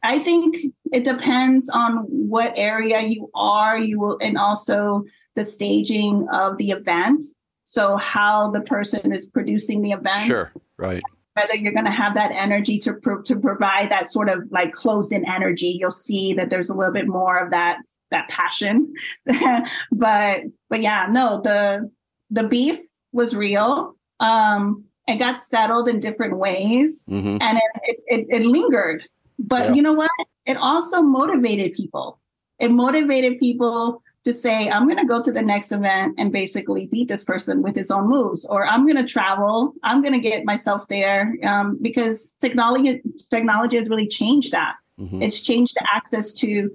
I 0.02 0.18
think 0.18 0.56
it 0.92 1.04
depends 1.04 1.68
on 1.68 2.04
what 2.08 2.54
area 2.56 3.02
you 3.02 3.30
are, 3.34 3.78
you 3.78 4.00
will, 4.00 4.18
and 4.20 4.38
also 4.38 5.04
the 5.34 5.44
staging 5.44 6.26
of 6.32 6.56
the 6.56 6.70
event. 6.70 7.22
So 7.64 7.96
how 7.96 8.50
the 8.50 8.62
person 8.62 9.12
is 9.12 9.26
producing 9.26 9.82
the 9.82 9.92
event. 9.92 10.20
Sure, 10.20 10.52
right. 10.76 11.02
Whether 11.34 11.54
you're 11.56 11.72
going 11.72 11.84
to 11.84 11.90
have 11.90 12.14
that 12.14 12.32
energy 12.32 12.78
to 12.80 12.94
pro- 12.94 13.22
to 13.22 13.38
provide 13.38 13.90
that 13.90 14.10
sort 14.10 14.28
of 14.28 14.42
like 14.50 14.72
closed 14.72 15.12
in 15.12 15.24
energy, 15.28 15.76
you'll 15.78 15.90
see 15.90 16.32
that 16.34 16.50
there's 16.50 16.68
a 16.68 16.74
little 16.74 16.92
bit 16.92 17.06
more 17.06 17.38
of 17.38 17.50
that 17.50 17.78
that 18.10 18.28
passion. 18.28 18.92
but 19.92 20.40
but 20.68 20.82
yeah, 20.82 21.06
no, 21.08 21.40
the 21.42 21.90
the 22.30 22.44
beef 22.44 22.78
was 23.12 23.36
real. 23.36 23.94
Um, 24.18 24.84
it 25.06 25.16
got 25.16 25.40
settled 25.40 25.88
in 25.88 26.00
different 26.00 26.38
ways, 26.38 27.04
mm-hmm. 27.08 27.38
and 27.40 27.58
it, 27.84 28.00
it, 28.06 28.26
it 28.28 28.46
lingered 28.46 29.04
but 29.40 29.68
yeah. 29.70 29.74
you 29.74 29.82
know 29.82 29.94
what? 29.94 30.10
It 30.46 30.56
also 30.56 31.02
motivated 31.02 31.74
people. 31.74 32.20
It 32.58 32.70
motivated 32.70 33.40
people 33.40 34.02
to 34.24 34.34
say, 34.34 34.68
I'm 34.68 34.84
going 34.84 34.98
to 34.98 35.06
go 35.06 35.22
to 35.22 35.32
the 35.32 35.40
next 35.40 35.72
event 35.72 36.14
and 36.18 36.30
basically 36.30 36.86
beat 36.86 37.08
this 37.08 37.24
person 37.24 37.62
with 37.62 37.74
his 37.74 37.90
own 37.90 38.08
moves, 38.08 38.44
or 38.44 38.66
I'm 38.66 38.84
going 38.86 39.02
to 39.02 39.10
travel. 39.10 39.72
I'm 39.82 40.02
going 40.02 40.12
to 40.12 40.20
get 40.20 40.44
myself 40.44 40.86
there 40.88 41.36
um, 41.42 41.78
because 41.80 42.34
technology 42.40 43.00
technology 43.30 43.76
has 43.78 43.88
really 43.88 44.06
changed 44.06 44.52
that. 44.52 44.74
Mm-hmm. 45.00 45.22
It's 45.22 45.40
changed 45.40 45.74
the 45.74 45.86
access 45.90 46.34
to 46.34 46.70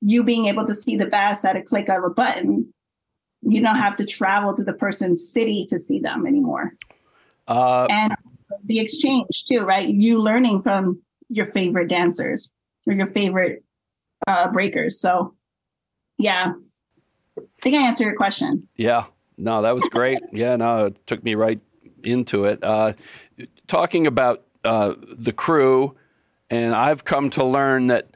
you 0.00 0.24
being 0.24 0.46
able 0.46 0.66
to 0.66 0.74
see 0.74 0.96
the 0.96 1.06
best 1.06 1.44
at 1.44 1.56
a 1.56 1.62
click 1.62 1.88
of 1.88 2.02
a 2.02 2.10
button. 2.10 2.72
You 3.42 3.60
don't 3.62 3.76
have 3.76 3.94
to 3.96 4.04
travel 4.04 4.52
to 4.54 4.64
the 4.64 4.72
person's 4.72 5.28
city 5.32 5.66
to 5.70 5.78
see 5.78 6.00
them 6.00 6.26
anymore. 6.26 6.74
Uh, 7.46 7.86
and 7.90 8.14
the 8.64 8.80
exchange 8.80 9.44
too, 9.44 9.60
right? 9.60 9.88
You 9.88 10.20
learning 10.20 10.62
from 10.62 11.00
your 11.32 11.46
favorite 11.46 11.88
dancers 11.88 12.50
or 12.86 12.92
your 12.92 13.06
favorite 13.06 13.64
uh, 14.26 14.50
breakers. 14.50 15.00
So, 15.00 15.34
yeah, 16.18 16.52
I 17.38 17.42
think 17.62 17.76
I 17.76 17.86
answered 17.86 18.04
your 18.04 18.16
question. 18.16 18.68
Yeah, 18.76 19.06
no, 19.36 19.62
that 19.62 19.74
was 19.74 19.84
great. 19.84 20.20
yeah, 20.32 20.56
no, 20.56 20.86
it 20.86 21.06
took 21.06 21.24
me 21.24 21.34
right 21.34 21.60
into 22.04 22.44
it. 22.44 22.62
Uh, 22.62 22.92
talking 23.66 24.06
about 24.06 24.44
uh, 24.64 24.94
the 25.08 25.32
crew, 25.32 25.96
and 26.50 26.74
I've 26.74 27.04
come 27.04 27.30
to 27.30 27.44
learn 27.44 27.86
that 27.88 28.08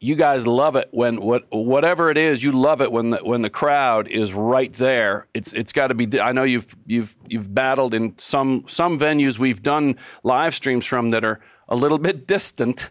you 0.00 0.14
guys 0.14 0.46
love 0.46 0.76
it 0.76 0.88
when 0.92 1.20
what 1.20 1.44
whatever 1.50 2.08
it 2.08 2.16
is 2.16 2.44
you 2.44 2.52
love 2.52 2.80
it 2.80 2.92
when 2.92 3.10
the 3.10 3.18
when 3.18 3.42
the 3.42 3.50
crowd 3.50 4.06
is 4.06 4.32
right 4.32 4.72
there 4.74 5.26
it's 5.34 5.52
it's 5.52 5.72
got 5.72 5.88
to 5.88 5.94
be 5.94 6.20
I 6.20 6.30
know 6.30 6.44
you've 6.44 6.76
you've 6.86 7.16
you've 7.26 7.52
battled 7.52 7.94
in 7.94 8.16
some 8.16 8.64
some 8.68 8.96
venues 8.96 9.40
we've 9.40 9.60
done 9.60 9.96
live 10.22 10.54
streams 10.54 10.86
from 10.86 11.10
that 11.10 11.24
are 11.24 11.40
a 11.68 11.76
little 11.76 11.98
bit 11.98 12.26
distant. 12.26 12.90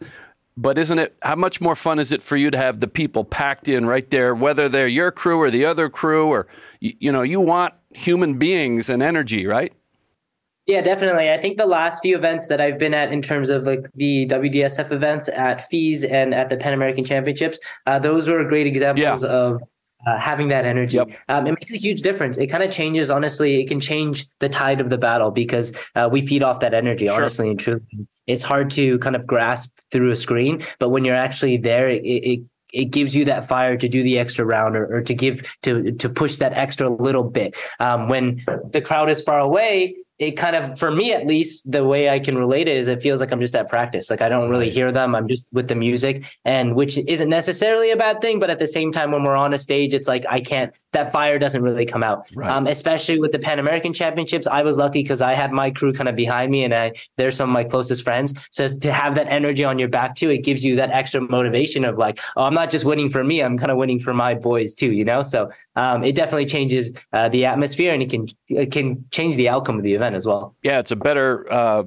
But 0.59 0.79
isn't 0.79 0.97
it, 0.97 1.15
how 1.21 1.35
much 1.35 1.61
more 1.61 1.75
fun 1.75 1.99
is 1.99 2.11
it 2.11 2.21
for 2.21 2.35
you 2.35 2.49
to 2.49 2.57
have 2.57 2.79
the 2.79 2.87
people 2.87 3.23
packed 3.23 3.67
in 3.67 3.85
right 3.85 4.09
there, 4.09 4.33
whether 4.33 4.67
they're 4.67 4.87
your 4.87 5.11
crew 5.11 5.37
or 5.37 5.51
the 5.51 5.65
other 5.65 5.87
crew, 5.87 6.27
or, 6.27 6.47
you, 6.79 6.93
you 6.99 7.11
know, 7.11 7.21
you 7.21 7.39
want 7.39 7.75
human 7.91 8.39
beings 8.39 8.89
and 8.89 9.03
energy, 9.03 9.45
right? 9.45 9.71
Yeah, 10.65 10.81
definitely. 10.81 11.31
I 11.31 11.37
think 11.37 11.57
the 11.57 11.65
last 11.65 12.01
few 12.01 12.17
events 12.17 12.47
that 12.47 12.59
I've 12.59 12.77
been 12.77 12.93
at 12.93 13.13
in 13.13 13.21
terms 13.21 13.49
of 13.49 13.63
like 13.63 13.87
the 13.95 14.27
WDSF 14.27 14.91
events 14.91 15.29
at 15.29 15.61
FISE 15.69 16.03
and 16.03 16.33
at 16.33 16.49
the 16.49 16.57
Pan 16.57 16.73
American 16.73 17.05
Championships, 17.05 17.57
uh, 17.85 17.99
those 17.99 18.27
were 18.27 18.43
great 18.43 18.67
examples 18.67 19.23
yeah. 19.23 19.29
of 19.29 19.61
uh, 20.05 20.19
having 20.19 20.49
that 20.49 20.65
energy. 20.65 20.97
Yep. 20.97 21.09
Um, 21.29 21.47
it 21.47 21.51
makes 21.59 21.71
a 21.71 21.77
huge 21.77 22.01
difference. 22.01 22.37
It 22.37 22.47
kind 22.47 22.63
of 22.63 22.71
changes, 22.71 23.09
honestly, 23.09 23.61
it 23.61 23.67
can 23.67 23.79
change 23.79 24.27
the 24.39 24.49
tide 24.49 24.79
of 24.79 24.89
the 24.89 24.97
battle 24.97 25.31
because 25.31 25.75
uh, 25.95 26.07
we 26.11 26.25
feed 26.25 26.43
off 26.43 26.59
that 26.59 26.73
energy, 26.73 27.07
sure. 27.07 27.15
honestly 27.15 27.49
and 27.49 27.59
truly. 27.59 27.81
It's 28.27 28.43
hard 28.43 28.69
to 28.71 28.99
kind 28.99 29.15
of 29.15 29.25
grasp 29.25 29.71
through 29.91 30.11
a 30.11 30.15
screen, 30.15 30.61
but 30.79 30.89
when 30.89 31.05
you're 31.05 31.15
actually 31.15 31.57
there, 31.57 31.89
it, 31.89 32.03
it 32.03 32.41
it 32.73 32.85
gives 32.91 33.15
you 33.15 33.23
that 33.25 33.47
fire 33.47 33.77
to 33.77 33.87
do 33.87 34.03
the 34.03 34.19
extra 34.19 34.45
round 34.45 34.75
or, 34.75 34.97
or 34.97 35.01
to 35.01 35.13
give 35.13 35.55
to 35.63 35.93
to 35.93 36.09
push 36.09 36.37
that 36.37 36.53
extra 36.53 36.89
little 36.89 37.23
bit. 37.23 37.55
Um, 37.79 38.09
when 38.09 38.43
the 38.71 38.81
crowd 38.81 39.09
is 39.09 39.21
far 39.21 39.39
away, 39.39 39.95
it 40.19 40.31
kind 40.31 40.55
of 40.55 40.79
for 40.79 40.91
me 40.91 41.13
at 41.13 41.27
least 41.27 41.71
the 41.71 41.83
way 41.83 42.09
i 42.09 42.19
can 42.19 42.37
relate 42.37 42.67
it 42.67 42.77
is 42.77 42.87
it 42.87 43.01
feels 43.01 43.19
like 43.19 43.31
i'm 43.31 43.39
just 43.39 43.55
at 43.55 43.69
practice. 43.69 44.09
Like 44.09 44.21
i 44.21 44.29
don't 44.29 44.49
really 44.49 44.69
hear 44.69 44.91
them. 44.91 45.15
I'm 45.15 45.27
just 45.27 45.51
with 45.53 45.67
the 45.67 45.75
music 45.75 46.25
and 46.45 46.75
which 46.75 46.97
isn't 46.97 47.29
necessarily 47.29 47.91
a 47.91 47.97
bad 47.97 48.21
thing 48.21 48.39
but 48.39 48.49
at 48.49 48.59
the 48.59 48.67
same 48.67 48.91
time 48.91 49.11
when 49.11 49.23
we're 49.23 49.35
on 49.35 49.53
a 49.53 49.59
stage 49.59 49.93
it's 49.93 50.07
like 50.07 50.25
i 50.29 50.39
can't 50.39 50.73
that 50.91 51.11
fire 51.11 51.39
doesn't 51.39 51.61
really 51.61 51.85
come 51.85 52.03
out. 52.03 52.27
Right. 52.35 52.49
um, 52.49 52.67
especially 52.67 53.19
with 53.19 53.31
the 53.31 53.39
pan 53.39 53.59
american 53.59 53.93
championships 53.93 54.47
i 54.47 54.61
was 54.61 54.77
lucky 54.77 55.03
because 55.03 55.21
i 55.21 55.33
had 55.33 55.51
my 55.51 55.71
crew 55.71 55.93
kind 55.93 56.09
of 56.09 56.15
behind 56.15 56.51
me 56.51 56.63
and 56.63 56.73
i 56.73 56.91
they're 57.17 57.31
some 57.31 57.49
of 57.49 57.53
my 57.53 57.63
closest 57.63 58.03
friends. 58.03 58.33
So 58.51 58.67
to 58.67 58.91
have 58.91 59.15
that 59.15 59.27
energy 59.27 59.63
on 59.63 59.79
your 59.79 59.89
back 59.89 60.15
too 60.15 60.29
it 60.29 60.39
gives 60.39 60.63
you 60.63 60.75
that 60.77 60.91
extra 60.91 61.21
motivation 61.21 61.85
of 61.85 61.97
like 61.97 62.19
oh 62.35 62.43
i'm 62.43 62.53
not 62.53 62.69
just 62.69 62.85
winning 62.85 63.09
for 63.09 63.23
me 63.23 63.41
i'm 63.41 63.57
kind 63.57 63.71
of 63.71 63.77
winning 63.77 63.99
for 63.99 64.13
my 64.13 64.33
boys 64.33 64.73
too 64.73 64.91
you 64.91 65.05
know? 65.05 65.21
So 65.21 65.49
um, 65.77 66.03
it 66.03 66.15
definitely 66.15 66.47
changes 66.47 66.91
uh, 67.13 67.29
the 67.29 67.45
atmosphere 67.45 67.93
and 67.93 68.01
it 68.01 68.09
can 68.09 68.27
it 68.49 68.71
can 68.71 69.05
change 69.11 69.35
the 69.35 69.47
outcome 69.47 69.77
of 69.77 69.83
the 69.83 69.93
event 69.93 70.15
as 70.15 70.25
well. 70.25 70.55
Yeah, 70.63 70.79
it's 70.79 70.89
a 70.89 70.95
better 70.95 71.45
uh, 71.53 71.83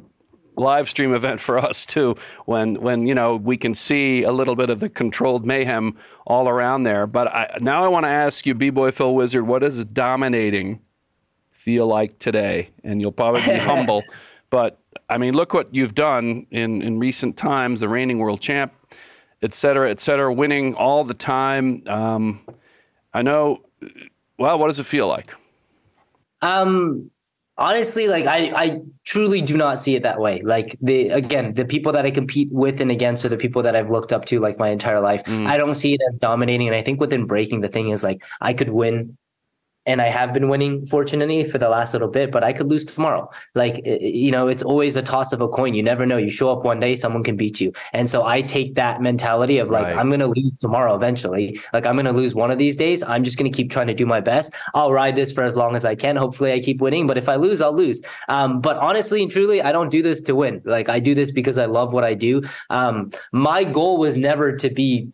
live 0.56 0.88
stream 0.88 1.12
event 1.12 1.40
for 1.40 1.58
us 1.58 1.84
too. 1.84 2.14
When 2.46 2.76
when 2.76 3.06
you 3.06 3.14
know 3.14 3.34
we 3.34 3.56
can 3.56 3.74
see 3.74 4.22
a 4.22 4.30
little 4.30 4.54
bit 4.54 4.70
of 4.70 4.78
the 4.78 4.88
controlled 4.88 5.44
mayhem 5.44 5.96
all 6.24 6.48
around 6.48 6.84
there. 6.84 7.08
But 7.08 7.28
I, 7.28 7.58
now 7.60 7.84
I 7.84 7.88
want 7.88 8.04
to 8.04 8.10
ask 8.10 8.46
you, 8.46 8.54
B 8.54 8.70
boy 8.70 8.92
Phil 8.92 9.12
Wizard, 9.12 9.46
what 9.46 9.58
does 9.58 9.84
dominating 9.84 10.80
feel 11.50 11.88
like 11.88 12.18
today? 12.18 12.70
And 12.84 13.00
you'll 13.00 13.10
probably 13.10 13.42
be 13.42 13.58
humble, 13.58 14.04
but 14.50 14.78
I 15.08 15.18
mean, 15.18 15.34
look 15.34 15.52
what 15.52 15.74
you've 15.74 15.96
done 15.96 16.46
in 16.52 16.80
in 16.80 17.00
recent 17.00 17.36
times. 17.36 17.80
The 17.80 17.88
reigning 17.88 18.20
world 18.20 18.40
champ, 18.40 18.72
et 19.42 19.52
cetera, 19.52 19.90
et 19.90 19.98
cetera, 19.98 20.32
winning 20.32 20.76
all 20.76 21.02
the 21.02 21.14
time. 21.14 21.82
Um, 21.88 22.46
I 23.12 23.22
know. 23.22 23.64
Well, 24.38 24.58
what 24.58 24.68
does 24.68 24.78
it 24.78 24.86
feel 24.86 25.08
like? 25.08 25.34
Um, 26.42 27.10
honestly 27.60 28.08
like 28.08 28.26
I, 28.26 28.52
I 28.56 28.80
truly 29.04 29.42
do 29.42 29.56
not 29.56 29.82
see 29.82 29.94
it 29.94 30.02
that 30.02 30.18
way 30.18 30.40
like 30.42 30.76
the 30.80 31.10
again 31.10 31.52
the 31.52 31.66
people 31.66 31.92
that 31.92 32.06
i 32.06 32.10
compete 32.10 32.48
with 32.50 32.80
and 32.80 32.90
against 32.90 33.24
are 33.24 33.28
the 33.28 33.36
people 33.36 33.62
that 33.62 33.76
i've 33.76 33.90
looked 33.90 34.12
up 34.12 34.24
to 34.26 34.40
like 34.40 34.58
my 34.58 34.70
entire 34.70 35.00
life 35.00 35.22
mm. 35.24 35.46
i 35.46 35.58
don't 35.58 35.74
see 35.74 35.92
it 35.92 36.00
as 36.08 36.16
dominating 36.16 36.66
and 36.66 36.76
i 36.76 36.82
think 36.82 36.98
within 36.98 37.26
breaking 37.26 37.60
the 37.60 37.68
thing 37.68 37.90
is 37.90 38.02
like 38.02 38.24
i 38.40 38.54
could 38.54 38.70
win 38.70 39.16
and 39.86 40.02
I 40.02 40.08
have 40.08 40.32
been 40.32 40.48
winning 40.48 40.86
fortunately 40.86 41.44
for 41.44 41.58
the 41.58 41.68
last 41.68 41.94
little 41.94 42.08
bit, 42.08 42.30
but 42.30 42.44
I 42.44 42.52
could 42.52 42.66
lose 42.66 42.84
tomorrow. 42.84 43.30
Like, 43.54 43.80
you 43.84 44.30
know, 44.30 44.46
it's 44.48 44.62
always 44.62 44.96
a 44.96 45.02
toss 45.02 45.32
of 45.32 45.40
a 45.40 45.48
coin. 45.48 45.74
You 45.74 45.82
never 45.82 46.04
know. 46.04 46.18
You 46.18 46.30
show 46.30 46.50
up 46.52 46.64
one 46.64 46.80
day, 46.80 46.96
someone 46.96 47.24
can 47.24 47.36
beat 47.36 47.60
you. 47.60 47.72
And 47.92 48.08
so 48.10 48.24
I 48.24 48.42
take 48.42 48.74
that 48.74 49.00
mentality 49.00 49.58
of 49.58 49.70
like, 49.70 49.84
right. 49.84 49.96
I'm 49.96 50.08
going 50.08 50.20
to 50.20 50.26
lose 50.26 50.58
tomorrow 50.58 50.94
eventually. 50.94 51.58
Like, 51.72 51.86
I'm 51.86 51.94
going 51.94 52.06
to 52.06 52.12
lose 52.12 52.34
one 52.34 52.50
of 52.50 52.58
these 52.58 52.76
days. 52.76 53.02
I'm 53.02 53.24
just 53.24 53.38
going 53.38 53.50
to 53.50 53.56
keep 53.56 53.70
trying 53.70 53.86
to 53.86 53.94
do 53.94 54.04
my 54.04 54.20
best. 54.20 54.54
I'll 54.74 54.92
ride 54.92 55.16
this 55.16 55.32
for 55.32 55.44
as 55.44 55.56
long 55.56 55.74
as 55.74 55.84
I 55.84 55.94
can. 55.94 56.16
Hopefully, 56.16 56.52
I 56.52 56.60
keep 56.60 56.80
winning. 56.80 57.06
But 57.06 57.16
if 57.16 57.28
I 57.28 57.36
lose, 57.36 57.60
I'll 57.60 57.74
lose. 57.74 58.02
Um, 58.28 58.60
but 58.60 58.76
honestly 58.76 59.22
and 59.22 59.30
truly, 59.30 59.62
I 59.62 59.72
don't 59.72 59.90
do 59.90 60.02
this 60.02 60.20
to 60.22 60.34
win. 60.34 60.60
Like, 60.64 60.88
I 60.88 61.00
do 61.00 61.14
this 61.14 61.30
because 61.30 61.56
I 61.56 61.64
love 61.64 61.92
what 61.92 62.04
I 62.04 62.14
do. 62.14 62.42
Um, 62.68 63.10
my 63.32 63.64
goal 63.64 63.98
was 63.98 64.16
never 64.16 64.54
to 64.56 64.70
be 64.70 65.10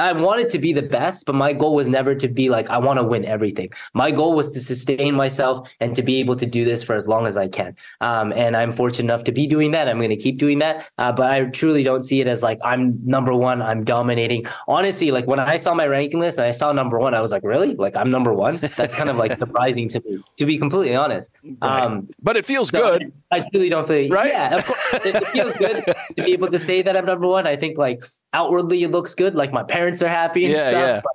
I 0.00 0.12
wanted 0.12 0.48
to 0.50 0.58
be 0.58 0.72
the 0.72 0.82
best, 0.82 1.26
but 1.26 1.34
my 1.34 1.52
goal 1.52 1.74
was 1.74 1.86
never 1.86 2.14
to 2.14 2.26
be 2.26 2.48
like, 2.48 2.70
I 2.70 2.78
want 2.78 2.98
to 2.98 3.04
win 3.04 3.26
everything. 3.26 3.70
My 3.92 4.10
goal 4.10 4.34
was 4.34 4.50
to 4.54 4.60
sustain 4.60 5.14
myself 5.14 5.70
and 5.78 5.94
to 5.94 6.02
be 6.02 6.20
able 6.20 6.36
to 6.36 6.46
do 6.46 6.64
this 6.64 6.82
for 6.82 6.96
as 6.96 7.06
long 7.06 7.26
as 7.26 7.36
I 7.36 7.48
can. 7.48 7.76
Um, 8.00 8.32
and 8.32 8.56
I'm 8.56 8.72
fortunate 8.72 9.04
enough 9.12 9.24
to 9.24 9.32
be 9.32 9.46
doing 9.46 9.72
that. 9.72 9.88
I'm 9.88 9.98
going 9.98 10.08
to 10.08 10.16
keep 10.16 10.38
doing 10.38 10.58
that. 10.60 10.88
Uh, 10.96 11.12
but 11.12 11.30
I 11.30 11.44
truly 11.44 11.82
don't 11.82 12.02
see 12.02 12.22
it 12.22 12.26
as 12.26 12.42
like, 12.42 12.58
I'm 12.64 12.98
number 13.04 13.34
one, 13.34 13.60
I'm 13.60 13.84
dominating. 13.84 14.46
Honestly, 14.66 15.10
like 15.10 15.26
when 15.26 15.38
I 15.38 15.56
saw 15.56 15.74
my 15.74 15.86
ranking 15.86 16.18
list 16.18 16.38
and 16.38 16.46
I 16.46 16.52
saw 16.52 16.72
number 16.72 16.98
one, 16.98 17.14
I 17.14 17.20
was 17.20 17.30
like, 17.30 17.44
really? 17.44 17.74
Like 17.74 17.94
I'm 17.94 18.08
number 18.08 18.32
one? 18.32 18.56
That's 18.56 18.94
kind 18.94 19.10
of 19.10 19.16
like 19.18 19.36
surprising 19.44 19.90
to 19.90 20.00
me, 20.00 20.18
to 20.38 20.46
be 20.46 20.56
completely 20.56 20.96
honest. 20.96 21.36
Right. 21.44 21.82
Um, 21.82 22.08
but 22.22 22.38
it 22.38 22.46
feels 22.46 22.70
so 22.70 22.98
good. 22.98 23.12
I, 23.30 23.40
I 23.40 23.48
truly 23.50 23.68
don't 23.68 23.86
feel, 23.86 24.08
right? 24.08 24.32
Yeah, 24.32 24.56
of 24.56 24.64
course. 24.64 25.04
it, 25.04 25.14
it 25.14 25.26
feels 25.28 25.56
good 25.56 25.84
to 26.16 26.24
be 26.24 26.32
able 26.32 26.48
to 26.48 26.58
say 26.58 26.80
that 26.80 26.96
I'm 26.96 27.04
number 27.04 27.26
one. 27.26 27.46
I 27.46 27.56
think 27.56 27.76
like 27.76 28.02
outwardly 28.32 28.82
it 28.82 28.90
looks 28.90 29.14
good, 29.14 29.34
like 29.34 29.52
my 29.52 29.62
parents 29.62 30.02
are 30.02 30.08
happy 30.08 30.44
and 30.44 30.54
yeah, 30.54 30.70
stuff. 30.70 30.82
Yeah. 30.82 31.00
But 31.02 31.12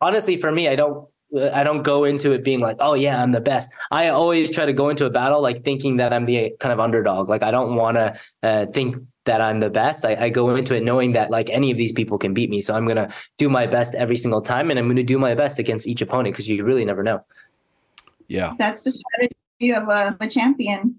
honestly, 0.00 0.36
for 0.36 0.52
me, 0.52 0.68
I 0.68 0.76
don't 0.76 1.08
I 1.52 1.62
don't 1.62 1.82
go 1.82 2.04
into 2.04 2.32
it 2.32 2.42
being 2.42 2.60
like, 2.60 2.78
oh 2.80 2.94
yeah, 2.94 3.22
I'm 3.22 3.32
the 3.32 3.40
best. 3.40 3.70
I 3.90 4.08
always 4.08 4.50
try 4.50 4.64
to 4.64 4.72
go 4.72 4.88
into 4.88 5.04
a 5.04 5.10
battle 5.10 5.42
like 5.42 5.62
thinking 5.62 5.98
that 5.98 6.12
I'm 6.12 6.24
the 6.24 6.54
kind 6.58 6.72
of 6.72 6.80
underdog. 6.80 7.28
Like 7.28 7.42
I 7.42 7.50
don't 7.50 7.74
want 7.76 7.98
to 7.98 8.18
uh, 8.42 8.66
think 8.66 8.96
that 9.24 9.42
I'm 9.42 9.60
the 9.60 9.68
best. 9.68 10.06
I, 10.06 10.14
I, 10.16 10.28
go 10.30 10.56
into 10.56 10.74
it 10.74 10.82
knowing 10.82 11.12
that 11.12 11.30
like 11.30 11.50
any 11.50 11.70
of 11.70 11.76
these 11.76 11.92
people 11.92 12.16
can 12.16 12.32
beat 12.32 12.48
me. 12.48 12.62
So 12.62 12.74
I'm 12.74 12.88
gonna 12.88 13.12
do 13.36 13.50
my 13.50 13.66
best 13.66 13.94
every 13.94 14.16
single 14.16 14.40
time, 14.40 14.70
and 14.70 14.78
I'm 14.78 14.88
gonna 14.88 15.02
do 15.02 15.18
my 15.18 15.34
best 15.34 15.58
against 15.58 15.86
each 15.86 16.00
opponent 16.00 16.32
because 16.32 16.48
you 16.48 16.64
really 16.64 16.86
never 16.86 17.02
know. 17.02 17.22
Yeah, 18.26 18.54
that's 18.56 18.84
the 18.84 18.92
strategy 18.92 19.72
of 19.74 19.88
a, 19.88 20.16
a 20.18 20.28
champion. 20.28 20.98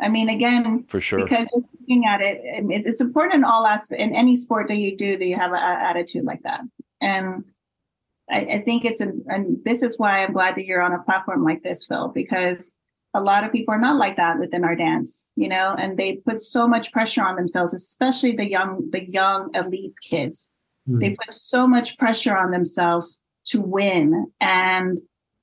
I 0.00 0.08
mean, 0.08 0.28
again, 0.28 0.84
for 0.88 1.00
sure, 1.00 1.22
because 1.22 1.48
you're 1.52 1.64
looking 1.80 2.04
at 2.06 2.20
it, 2.20 2.40
it's 2.42 3.00
important 3.00 3.36
in 3.36 3.44
all 3.44 3.66
aspects. 3.66 4.02
In 4.02 4.14
any 4.14 4.36
sport 4.36 4.68
that 4.68 4.78
you 4.78 4.96
do, 4.96 5.16
do 5.16 5.24
you 5.24 5.36
have 5.36 5.52
an 5.52 5.58
attitude 5.58 6.24
like 6.24 6.42
that? 6.42 6.62
And 7.00 7.44
I, 8.28 8.40
I 8.40 8.58
think 8.58 8.84
it's 8.84 9.00
an, 9.00 9.24
and 9.28 9.58
this 9.64 9.82
is 9.82 9.98
why 9.98 10.24
I'm 10.24 10.32
glad 10.32 10.56
that 10.56 10.64
you're 10.64 10.82
on 10.82 10.92
a 10.92 11.02
platform 11.02 11.44
like 11.44 11.62
this, 11.62 11.86
Phil, 11.86 12.08
because 12.08 12.74
a 13.14 13.20
lot 13.20 13.44
of 13.44 13.52
people 13.52 13.72
are 13.72 13.80
not 13.80 13.96
like 13.96 14.16
that 14.16 14.40
within 14.40 14.64
our 14.64 14.74
dance, 14.74 15.30
you 15.36 15.48
know, 15.48 15.76
and 15.78 15.96
they 15.96 16.16
put 16.16 16.42
so 16.42 16.66
much 16.66 16.90
pressure 16.90 17.22
on 17.22 17.36
themselves, 17.36 17.72
especially 17.72 18.32
the 18.32 18.50
young, 18.50 18.88
the 18.90 19.08
young 19.08 19.50
elite 19.54 19.94
kids. 20.02 20.52
Mm. 20.88 20.98
They 20.98 21.10
put 21.10 21.32
so 21.32 21.68
much 21.68 21.96
pressure 21.96 22.36
on 22.36 22.50
themselves 22.50 23.20
to 23.46 23.60
win, 23.60 24.32
and 24.40 24.98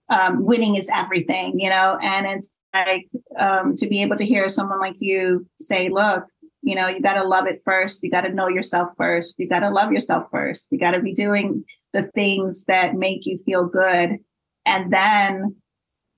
um, 0.09 0.43
winning 0.43 0.75
is 0.75 0.89
everything, 0.93 1.59
you 1.59 1.69
know, 1.69 1.97
and 2.03 2.27
it's 2.27 2.53
like 2.73 3.09
um, 3.37 3.75
to 3.77 3.87
be 3.87 4.01
able 4.01 4.17
to 4.17 4.25
hear 4.25 4.49
someone 4.49 4.79
like 4.79 4.95
you 4.99 5.47
say, 5.59 5.89
look, 5.89 6.25
you 6.61 6.75
know, 6.75 6.87
you 6.87 7.01
got 7.01 7.15
to 7.15 7.23
love 7.23 7.47
it 7.47 7.59
first. 7.63 8.03
You 8.03 8.11
got 8.11 8.21
to 8.21 8.33
know 8.33 8.47
yourself 8.47 8.89
first. 8.97 9.35
You 9.39 9.47
got 9.47 9.61
to 9.61 9.69
love 9.69 9.91
yourself 9.91 10.27
first. 10.29 10.67
You 10.71 10.77
got 10.77 10.91
to 10.91 11.01
be 11.01 11.13
doing 11.13 11.63
the 11.93 12.03
things 12.13 12.65
that 12.65 12.95
make 12.95 13.25
you 13.25 13.37
feel 13.37 13.65
good. 13.65 14.17
And 14.65 14.93
then 14.93 15.55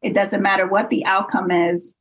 it 0.01 0.13
doesn't 0.13 0.41
matter 0.41 0.67
what 0.67 0.89
the 0.89 1.05
outcome 1.05 1.49
is, 1.49 1.95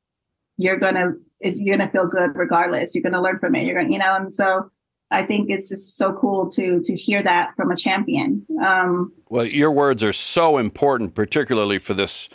you're 0.56 0.76
going 0.76 0.96
to, 0.96 1.12
is 1.40 1.60
you're 1.60 1.76
going 1.76 1.88
to 1.88 1.92
feel 1.92 2.08
good 2.08 2.30
regardless. 2.34 2.94
You're 2.94 3.02
going 3.02 3.12
to 3.12 3.20
learn 3.20 3.38
from 3.38 3.54
it. 3.54 3.64
You're 3.64 3.76
going 3.76 3.86
to, 3.86 3.92
you 3.92 3.98
know, 3.98 4.14
and 4.14 4.34
so 4.34 4.70
I 5.12 5.22
think 5.22 5.50
it's 5.50 5.68
just 5.68 5.96
so 5.96 6.12
cool 6.14 6.50
to 6.52 6.80
to 6.82 6.96
hear 6.96 7.22
that 7.22 7.50
from 7.54 7.70
a 7.70 7.76
champion. 7.76 8.46
Um, 8.62 9.12
well, 9.28 9.44
your 9.44 9.70
words 9.70 10.02
are 10.02 10.12
so 10.12 10.56
important, 10.56 11.14
particularly 11.14 11.78
for 11.78 11.92
this 11.94 12.30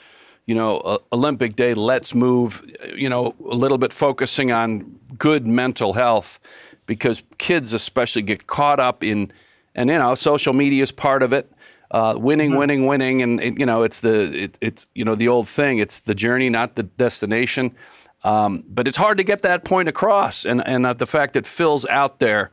you 0.47 0.55
know, 0.55 0.77
uh, 0.79 0.97
Olympic 1.11 1.55
Day, 1.55 1.73
let's 1.73 2.15
move, 2.15 2.65
you 2.95 3.09
know, 3.09 3.35
a 3.45 3.53
little 3.53 3.77
bit 3.77 3.93
focusing 3.93 4.51
on 4.51 4.97
good 5.17 5.45
mental 5.45 5.93
health 5.93 6.39
because 6.85 7.23
kids 7.37 7.73
especially 7.73 8.21
get 8.21 8.47
caught 8.47 8.79
up 8.79 9.03
in, 9.03 9.31
and 9.75 9.89
you 9.89 9.97
know, 9.97 10.15
social 10.15 10.53
media 10.53 10.81
is 10.81 10.91
part 10.91 11.21
of 11.21 11.33
it. 11.33 11.51
Uh, 11.91 12.15
winning, 12.17 12.49
mm-hmm. 12.49 12.59
winning, 12.59 12.85
winning, 12.87 13.21
and 13.21 13.41
it, 13.41 13.59
you 13.59 13.65
know, 13.65 13.83
it's 13.83 13.99
the 13.99 14.43
it, 14.43 14.57
it's 14.59 14.87
you 14.95 15.05
know 15.05 15.15
the 15.15 15.27
old 15.27 15.47
thing. 15.47 15.77
It's 15.77 16.01
the 16.01 16.15
journey, 16.15 16.49
not 16.49 16.75
the 16.75 16.83
destination. 16.83 17.75
Um, 18.23 18.63
but 18.67 18.87
it's 18.87 18.97
hard 18.97 19.17
to 19.19 19.23
get 19.23 19.41
that 19.43 19.63
point 19.63 19.87
across, 19.87 20.45
and 20.45 20.65
and 20.65 20.85
uh, 20.85 20.93
the 20.93 21.05
fact 21.05 21.33
that 21.33 21.45
Phil's 21.45 21.85
out 21.87 22.19
there 22.19 22.51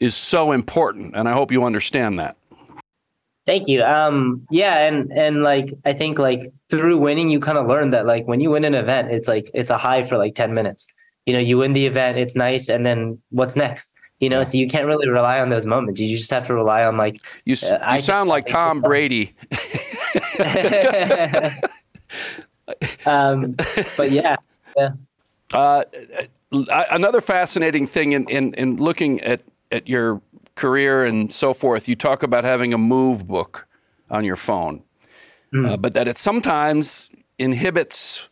is 0.00 0.14
so 0.14 0.52
important, 0.52 1.16
and 1.16 1.28
I 1.28 1.32
hope 1.32 1.50
you 1.50 1.64
understand 1.64 2.18
that. 2.18 2.36
Thank 3.46 3.68
you. 3.68 3.82
Um, 3.82 4.44
yeah, 4.50 4.78
and 4.86 5.12
and 5.12 5.42
like 5.44 5.72
I 5.84 5.92
think 5.92 6.18
like 6.18 6.52
through 6.68 6.98
winning, 6.98 7.30
you 7.30 7.38
kind 7.38 7.58
of 7.58 7.68
learn 7.68 7.90
that 7.90 8.04
like 8.04 8.26
when 8.26 8.40
you 8.40 8.50
win 8.50 8.64
an 8.64 8.74
event, 8.74 9.12
it's 9.12 9.28
like 9.28 9.48
it's 9.54 9.70
a 9.70 9.78
high 9.78 10.02
for 10.02 10.18
like 10.18 10.34
ten 10.34 10.52
minutes. 10.52 10.88
You 11.26 11.32
know, 11.32 11.38
you 11.38 11.58
win 11.58 11.72
the 11.72 11.86
event, 11.86 12.18
it's 12.18 12.34
nice, 12.34 12.68
and 12.68 12.84
then 12.84 13.20
what's 13.30 13.54
next? 13.54 13.94
You 14.18 14.30
know, 14.30 14.42
so 14.42 14.58
you 14.58 14.66
can't 14.66 14.86
really 14.86 15.08
rely 15.08 15.40
on 15.40 15.50
those 15.50 15.66
moments. 15.66 16.00
You 16.00 16.16
just 16.18 16.30
have 16.30 16.46
to 16.48 16.54
rely 16.54 16.84
on 16.84 16.96
like 16.96 17.20
you. 17.44 17.54
Uh, 17.62 17.94
you 17.94 18.00
sound 18.00 18.28
like 18.28 18.46
Tom 18.48 18.80
Brady. 18.80 19.34
um, 23.06 23.54
but 23.96 24.10
yeah, 24.10 24.36
yeah. 24.76 24.90
Uh, 25.52 25.84
another 26.90 27.20
fascinating 27.20 27.86
thing 27.86 28.10
in, 28.12 28.28
in 28.28 28.54
in 28.54 28.76
looking 28.76 29.20
at 29.20 29.42
at 29.70 29.86
your 29.88 30.20
career 30.56 31.04
and 31.04 31.32
so 31.32 31.54
forth, 31.54 31.88
you 31.88 31.94
talk 31.94 32.22
about 32.22 32.44
having 32.44 32.74
a 32.74 32.78
move 32.78 33.26
book 33.26 33.68
on 34.10 34.24
your 34.24 34.36
phone, 34.36 34.82
mm. 35.54 35.70
uh, 35.70 35.76
but 35.76 35.94
that 35.94 36.08
it 36.08 36.18
sometimes 36.18 37.10
inhibits 37.38 38.28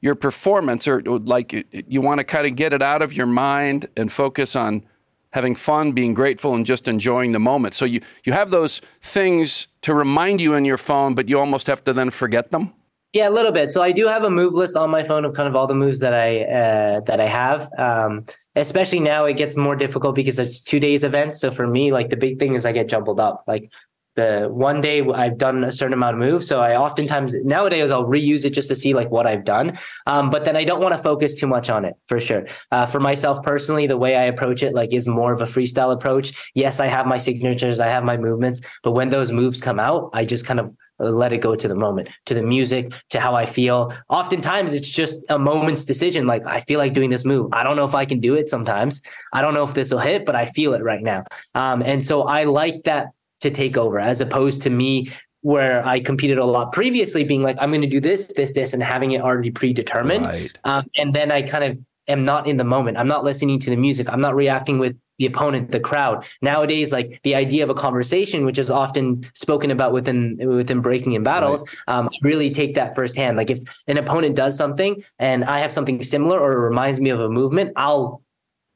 your 0.00 0.14
performance 0.14 0.86
or 0.86 1.00
like 1.02 1.66
you 1.88 2.00
want 2.00 2.18
to 2.18 2.24
kind 2.24 2.46
of 2.46 2.56
get 2.56 2.72
it 2.72 2.82
out 2.82 3.00
of 3.00 3.12
your 3.14 3.26
mind 3.26 3.88
and 3.96 4.12
focus 4.12 4.54
on 4.54 4.84
having 5.32 5.54
fun, 5.54 5.92
being 5.92 6.12
grateful, 6.12 6.54
and 6.54 6.66
just 6.66 6.88
enjoying 6.88 7.32
the 7.32 7.38
moment. 7.38 7.74
So 7.74 7.84
you, 7.86 8.00
you 8.24 8.32
have 8.32 8.50
those 8.50 8.80
things 9.00 9.68
to 9.80 9.94
remind 9.94 10.40
you 10.40 10.54
in 10.54 10.64
your 10.64 10.76
phone, 10.76 11.14
but 11.14 11.28
you 11.28 11.38
almost 11.38 11.66
have 11.68 11.82
to 11.84 11.92
then 11.92 12.10
forget 12.10 12.50
them. 12.50 12.74
Yeah, 13.12 13.28
a 13.28 13.30
little 13.30 13.52
bit. 13.52 13.72
So 13.72 13.82
I 13.82 13.92
do 13.92 14.06
have 14.06 14.24
a 14.24 14.30
move 14.30 14.54
list 14.54 14.74
on 14.74 14.88
my 14.88 15.02
phone 15.02 15.26
of 15.26 15.34
kind 15.34 15.46
of 15.46 15.54
all 15.54 15.66
the 15.66 15.74
moves 15.74 16.00
that 16.00 16.14
I 16.14 16.44
uh, 16.44 17.00
that 17.00 17.20
I 17.20 17.28
have. 17.28 17.68
Um, 17.76 18.24
especially 18.56 19.00
now, 19.00 19.26
it 19.26 19.36
gets 19.36 19.54
more 19.54 19.76
difficult 19.76 20.14
because 20.14 20.38
it's 20.38 20.62
two 20.62 20.80
days 20.80 21.04
events. 21.04 21.38
So 21.38 21.50
for 21.50 21.66
me, 21.66 21.92
like 21.92 22.08
the 22.08 22.16
big 22.16 22.38
thing 22.38 22.54
is 22.54 22.64
I 22.64 22.72
get 22.72 22.88
jumbled 22.88 23.20
up. 23.20 23.44
Like 23.46 23.70
the 24.16 24.48
one 24.50 24.80
day 24.80 25.02
I've 25.02 25.36
done 25.36 25.64
a 25.64 25.72
certain 25.72 25.92
amount 25.92 26.14
of 26.14 26.20
moves. 26.20 26.46
So 26.46 26.62
I 26.62 26.76
oftentimes 26.76 27.34
nowadays 27.44 27.90
I'll 27.90 28.06
reuse 28.06 28.46
it 28.46 28.50
just 28.50 28.68
to 28.68 28.76
see 28.76 28.94
like 28.94 29.10
what 29.10 29.26
I've 29.26 29.44
done. 29.44 29.76
Um, 30.06 30.30
but 30.30 30.46
then 30.46 30.56
I 30.56 30.64
don't 30.64 30.80
want 30.80 30.96
to 30.96 31.02
focus 31.02 31.34
too 31.34 31.46
much 31.46 31.68
on 31.68 31.84
it 31.84 31.94
for 32.08 32.18
sure. 32.20 32.46
Uh, 32.70 32.86
for 32.86 33.00
myself 33.00 33.42
personally, 33.42 33.86
the 33.86 33.96
way 33.98 34.16
I 34.16 34.24
approach 34.24 34.62
it 34.62 34.74
like 34.74 34.92
is 34.94 35.06
more 35.06 35.32
of 35.34 35.42
a 35.42 35.46
freestyle 35.46 35.92
approach. 35.92 36.50
Yes, 36.54 36.80
I 36.80 36.86
have 36.86 37.06
my 37.06 37.18
signatures, 37.18 37.78
I 37.78 37.88
have 37.88 38.04
my 38.04 38.16
movements, 38.16 38.62
but 38.82 38.92
when 38.92 39.10
those 39.10 39.30
moves 39.30 39.60
come 39.60 39.80
out, 39.80 40.10
I 40.14 40.24
just 40.24 40.46
kind 40.46 40.60
of 40.60 40.74
let 41.10 41.32
it 41.32 41.38
go 41.38 41.54
to 41.54 41.68
the 41.68 41.74
moment, 41.74 42.08
to 42.26 42.34
the 42.34 42.42
music, 42.42 42.92
to 43.10 43.20
how 43.20 43.34
I 43.34 43.46
feel. 43.46 43.92
Oftentimes 44.08 44.74
it's 44.74 44.88
just 44.88 45.22
a 45.28 45.38
moment's 45.38 45.84
decision. 45.84 46.26
Like 46.26 46.46
I 46.46 46.60
feel 46.60 46.78
like 46.78 46.92
doing 46.92 47.10
this 47.10 47.24
move. 47.24 47.52
I 47.52 47.64
don't 47.64 47.76
know 47.76 47.84
if 47.84 47.94
I 47.94 48.04
can 48.04 48.20
do 48.20 48.34
it 48.34 48.48
sometimes. 48.48 49.02
I 49.32 49.42
don't 49.42 49.54
know 49.54 49.64
if 49.64 49.74
this 49.74 49.90
will 49.90 49.98
hit, 49.98 50.24
but 50.24 50.36
I 50.36 50.46
feel 50.46 50.74
it 50.74 50.82
right 50.82 51.02
now. 51.02 51.24
Um, 51.54 51.82
and 51.82 52.04
so 52.04 52.22
I 52.22 52.44
like 52.44 52.84
that 52.84 53.08
to 53.40 53.50
take 53.50 53.76
over 53.76 53.98
as 53.98 54.20
opposed 54.20 54.62
to 54.62 54.70
me 54.70 55.10
where 55.42 55.84
I 55.84 55.98
competed 55.98 56.38
a 56.38 56.44
lot 56.44 56.72
previously, 56.72 57.24
being 57.24 57.42
like, 57.42 57.56
I'm 57.60 57.70
going 57.70 57.82
to 57.82 57.88
do 57.88 58.00
this, 58.00 58.32
this, 58.34 58.52
this, 58.52 58.74
and 58.74 58.82
having 58.82 59.10
it 59.10 59.20
already 59.20 59.50
predetermined. 59.50 60.24
Right. 60.24 60.58
Um, 60.64 60.88
and 60.96 61.12
then 61.12 61.32
I 61.32 61.42
kind 61.42 61.64
of 61.64 61.78
am 62.08 62.24
not 62.24 62.46
in 62.46 62.56
the 62.56 62.64
moment. 62.64 62.96
I'm 62.96 63.08
not 63.08 63.24
listening 63.24 63.58
to 63.60 63.70
the 63.70 63.76
music. 63.76 64.08
I'm 64.08 64.20
not 64.20 64.36
reacting 64.36 64.78
with 64.78 64.96
the 65.22 65.26
opponent, 65.32 65.70
the 65.70 65.78
crowd. 65.78 66.26
Nowadays, 66.40 66.90
like 66.90 67.20
the 67.22 67.34
idea 67.36 67.62
of 67.62 67.70
a 67.70 67.74
conversation, 67.74 68.44
which 68.44 68.58
is 68.58 68.70
often 68.70 69.24
spoken 69.34 69.70
about 69.70 69.92
within 69.92 70.36
within 70.48 70.80
breaking 70.80 71.12
in 71.12 71.22
battles, 71.22 71.62
um, 71.86 72.10
really 72.22 72.50
take 72.50 72.74
that 72.74 72.96
firsthand. 72.96 73.36
Like 73.36 73.50
if 73.50 73.60
an 73.86 73.98
opponent 73.98 74.34
does 74.34 74.56
something 74.56 75.00
and 75.20 75.44
I 75.44 75.60
have 75.60 75.70
something 75.70 76.02
similar 76.02 76.40
or 76.40 76.52
it 76.52 76.60
reminds 76.68 76.98
me 77.00 77.10
of 77.10 77.20
a 77.20 77.28
movement, 77.28 77.72
I'll 77.76 78.22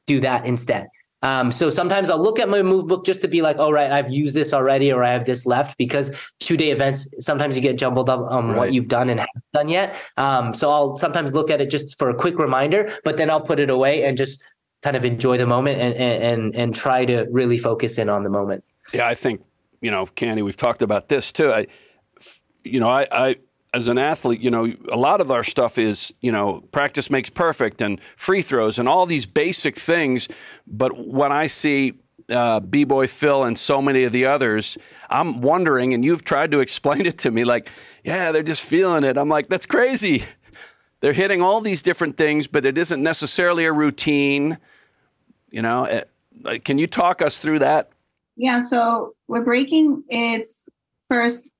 do 0.05 0.21
that 0.21 0.45
instead. 0.45 0.87
Um, 1.23 1.51
so 1.51 1.69
sometimes 1.69 2.09
I'll 2.11 2.21
look 2.21 2.39
at 2.39 2.47
my 2.47 2.61
move 2.61 2.87
book 2.87 3.03
just 3.05 3.21
to 3.23 3.27
be 3.27 3.41
like, 3.41 3.57
all 3.57 3.73
right, 3.73 3.91
I've 3.91 4.11
used 4.11 4.35
this 4.35 4.53
already, 4.53 4.91
or 4.93 5.03
I 5.03 5.11
have 5.11 5.25
this 5.25 5.45
left 5.45 5.75
because 5.77 6.15
two 6.39 6.55
day 6.55 6.69
events, 6.69 7.09
sometimes 7.19 7.55
you 7.55 7.61
get 7.61 7.77
jumbled 7.77 8.09
up 8.09 8.21
on 8.29 8.49
Right. 8.49 8.57
what 8.57 8.73
you've 8.73 8.87
done 8.87 9.09
and 9.09 9.19
haven't 9.19 9.43
done 9.51 9.67
yet. 9.67 9.97
Um, 10.15 10.53
so 10.53 10.69
I'll 10.69 10.97
sometimes 10.97 11.33
look 11.33 11.49
at 11.49 11.59
it 11.59 11.69
just 11.71 11.97
for 11.99 12.09
a 12.09 12.15
quick 12.15 12.37
reminder, 12.39 12.89
but 13.03 13.17
then 13.17 13.29
I'll 13.31 13.41
put 13.41 13.59
it 13.59 13.69
away 13.69 14.05
and 14.05 14.15
just 14.15 14.41
kind 14.81 14.95
of 14.95 15.05
enjoy 15.05 15.37
the 15.37 15.47
moment 15.47 15.81
and, 15.81 15.95
and, 15.95 16.55
and, 16.55 16.75
try 16.75 17.03
to 17.03 17.25
really 17.31 17.57
focus 17.57 17.97
in 17.97 18.09
on 18.09 18.23
the 18.23 18.29
moment. 18.29 18.63
Yeah, 18.93 19.07
I 19.07 19.15
think 19.15 19.41
you 19.81 19.91
know, 19.91 20.05
Candy. 20.05 20.41
We've 20.41 20.57
talked 20.57 20.81
about 20.81 21.09
this 21.09 21.31
too. 21.31 21.51
I, 21.51 21.67
you 22.63 22.79
know, 22.79 22.89
I, 22.89 23.07
I 23.11 23.35
as 23.73 23.87
an 23.87 23.97
athlete, 23.97 24.41
you 24.41 24.49
know, 24.49 24.71
a 24.91 24.97
lot 24.97 25.21
of 25.21 25.29
our 25.29 25.43
stuff 25.43 25.77
is 25.77 26.13
you 26.21 26.31
know, 26.31 26.61
practice 26.71 27.09
makes 27.09 27.29
perfect 27.29 27.81
and 27.81 28.01
free 28.15 28.41
throws 28.41 28.79
and 28.79 28.87
all 28.87 29.05
these 29.05 29.25
basic 29.25 29.77
things. 29.77 30.27
But 30.65 31.07
when 31.07 31.31
I 31.31 31.47
see 31.47 31.93
uh, 32.29 32.59
B 32.59 32.83
Boy 32.83 33.07
Phil 33.07 33.43
and 33.43 33.57
so 33.57 33.81
many 33.81 34.03
of 34.03 34.11
the 34.11 34.25
others, 34.25 34.77
I'm 35.09 35.41
wondering, 35.41 35.93
and 35.93 36.03
you've 36.03 36.23
tried 36.23 36.51
to 36.51 36.59
explain 36.61 37.05
it 37.05 37.17
to 37.19 37.31
me, 37.31 37.43
like, 37.43 37.69
yeah, 38.03 38.31
they're 38.31 38.43
just 38.43 38.61
feeling 38.61 39.03
it. 39.03 39.17
I'm 39.17 39.29
like, 39.29 39.49
that's 39.49 39.65
crazy. 39.65 40.23
They're 40.99 41.13
hitting 41.13 41.41
all 41.41 41.61
these 41.61 41.81
different 41.81 42.17
things, 42.17 42.47
but 42.47 42.65
it 42.65 42.77
isn't 42.77 43.01
necessarily 43.01 43.65
a 43.65 43.73
routine. 43.73 44.57
You 45.51 45.61
know, 45.61 46.03
Eh, 46.45 46.59
can 46.59 46.77
you 46.77 46.87
talk 46.87 47.21
us 47.21 47.39
through 47.39 47.59
that? 47.59 47.89
Yeah, 48.35 48.63
so 48.63 49.13
with 49.27 49.45
breaking, 49.45 50.03
it's 50.09 50.63
first 51.07 51.51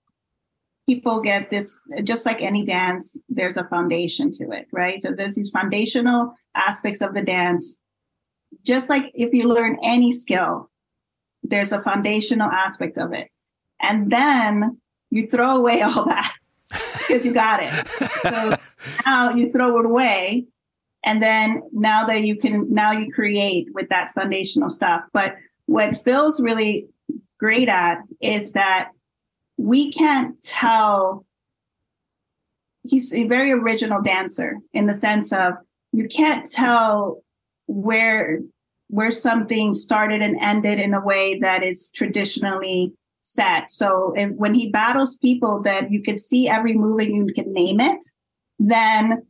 people 0.88 1.20
get 1.20 1.50
this 1.50 1.80
just 2.04 2.26
like 2.26 2.42
any 2.42 2.64
dance, 2.64 3.20
there's 3.30 3.58
a 3.58 3.64
foundation 3.66 4.32
to 4.32 4.52
it, 4.52 4.68
right? 4.72 5.02
So 5.02 5.12
there's 5.12 5.36
these 5.36 5.50
foundational 5.50 6.34
aspects 6.56 7.02
of 7.02 7.14
the 7.14 7.22
dance. 7.22 7.78
Just 8.64 8.90
like 8.90 9.12
if 9.14 9.34
you 9.34 9.48
learn 9.48 9.78
any 9.84 10.14
skill, 10.14 10.70
there's 11.44 11.72
a 11.72 11.82
foundational 11.82 12.50
aspect 12.50 12.98
of 12.98 13.14
it. 13.14 13.30
And 13.82 14.12
then 14.12 14.80
you 15.10 15.28
throw 15.28 15.58
away 15.58 15.82
all 15.84 16.06
that 16.06 16.34
because 17.00 17.26
you 17.26 17.34
got 17.34 17.62
it. 17.64 17.88
So 18.22 18.57
now 19.06 19.32
you 19.32 19.52
throw 19.52 19.80
it 19.80 19.86
away. 19.86 20.46
And 21.04 21.22
then 21.22 21.62
now 21.72 22.06
that 22.06 22.24
you 22.24 22.36
can, 22.36 22.72
now 22.72 22.92
you 22.92 23.12
create 23.12 23.68
with 23.74 23.90
that 23.90 24.12
foundational 24.14 24.70
stuff. 24.70 25.04
But 25.14 25.36
what 25.66 25.96
Phil's 25.98 26.42
really 26.42 26.88
great 27.40 27.70
at 27.70 28.00
is 28.22 28.54
that 28.54 28.90
we 29.58 29.92
can't 29.92 30.42
tell 30.42 31.26
he's 32.84 33.14
a 33.14 33.28
very 33.28 33.52
original 33.52 34.02
dancer 34.02 34.58
in 34.74 34.86
the 34.86 34.94
sense 34.94 35.34
of 35.34 35.54
you 35.92 36.08
can't 36.08 36.50
tell 36.50 37.24
where 37.68 38.40
where 38.90 39.12
something 39.12 39.74
started 39.74 40.22
and 40.22 40.38
ended 40.40 40.80
in 40.80 40.94
a 40.94 41.04
way 41.04 41.38
that 41.40 41.64
is 41.64 41.90
traditionally 41.94 42.94
set 43.22 43.70
so 43.72 44.14
if, 44.16 44.30
when 44.32 44.54
he 44.54 44.70
battles 44.70 45.18
people 45.18 45.60
that 45.62 45.92
you 45.92 46.02
can 46.02 46.18
see 46.18 46.48
every 46.48 46.74
move 46.74 47.00
and 47.00 47.14
you 47.14 47.34
can 47.34 47.52
name 47.52 47.82
it 47.82 48.04
then 48.60 49.26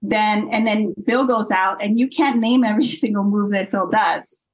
then 0.00 0.48
and 0.52 0.66
then 0.66 0.94
phil 1.06 1.24
goes 1.24 1.50
out 1.50 1.82
and 1.82 1.98
you 1.98 2.08
can't 2.08 2.38
name 2.38 2.62
every 2.64 2.86
single 3.02 3.24
move 3.24 3.50
that 3.50 3.70
phil 3.70 3.88
does 3.88 4.44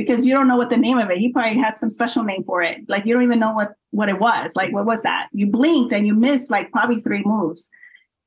because 0.00 0.24
you 0.24 0.32
don't 0.32 0.48
know 0.48 0.56
what 0.56 0.70
the 0.70 0.76
name 0.76 0.98
of 0.98 1.10
it. 1.10 1.18
He 1.18 1.32
probably 1.32 1.58
has 1.60 1.78
some 1.78 1.90
special 1.90 2.24
name 2.24 2.44
for 2.44 2.62
it. 2.62 2.88
Like 2.88 3.04
you 3.04 3.14
don't 3.14 3.22
even 3.22 3.38
know 3.38 3.52
what 3.52 3.74
what 3.90 4.08
it 4.08 4.18
was. 4.18 4.56
Like 4.56 4.72
what 4.72 4.86
was 4.86 5.02
that? 5.02 5.28
You 5.32 5.46
blinked 5.46 5.92
and 5.92 6.06
you 6.06 6.14
missed 6.14 6.50
like 6.50 6.70
probably 6.72 7.00
three 7.00 7.22
moves. 7.24 7.68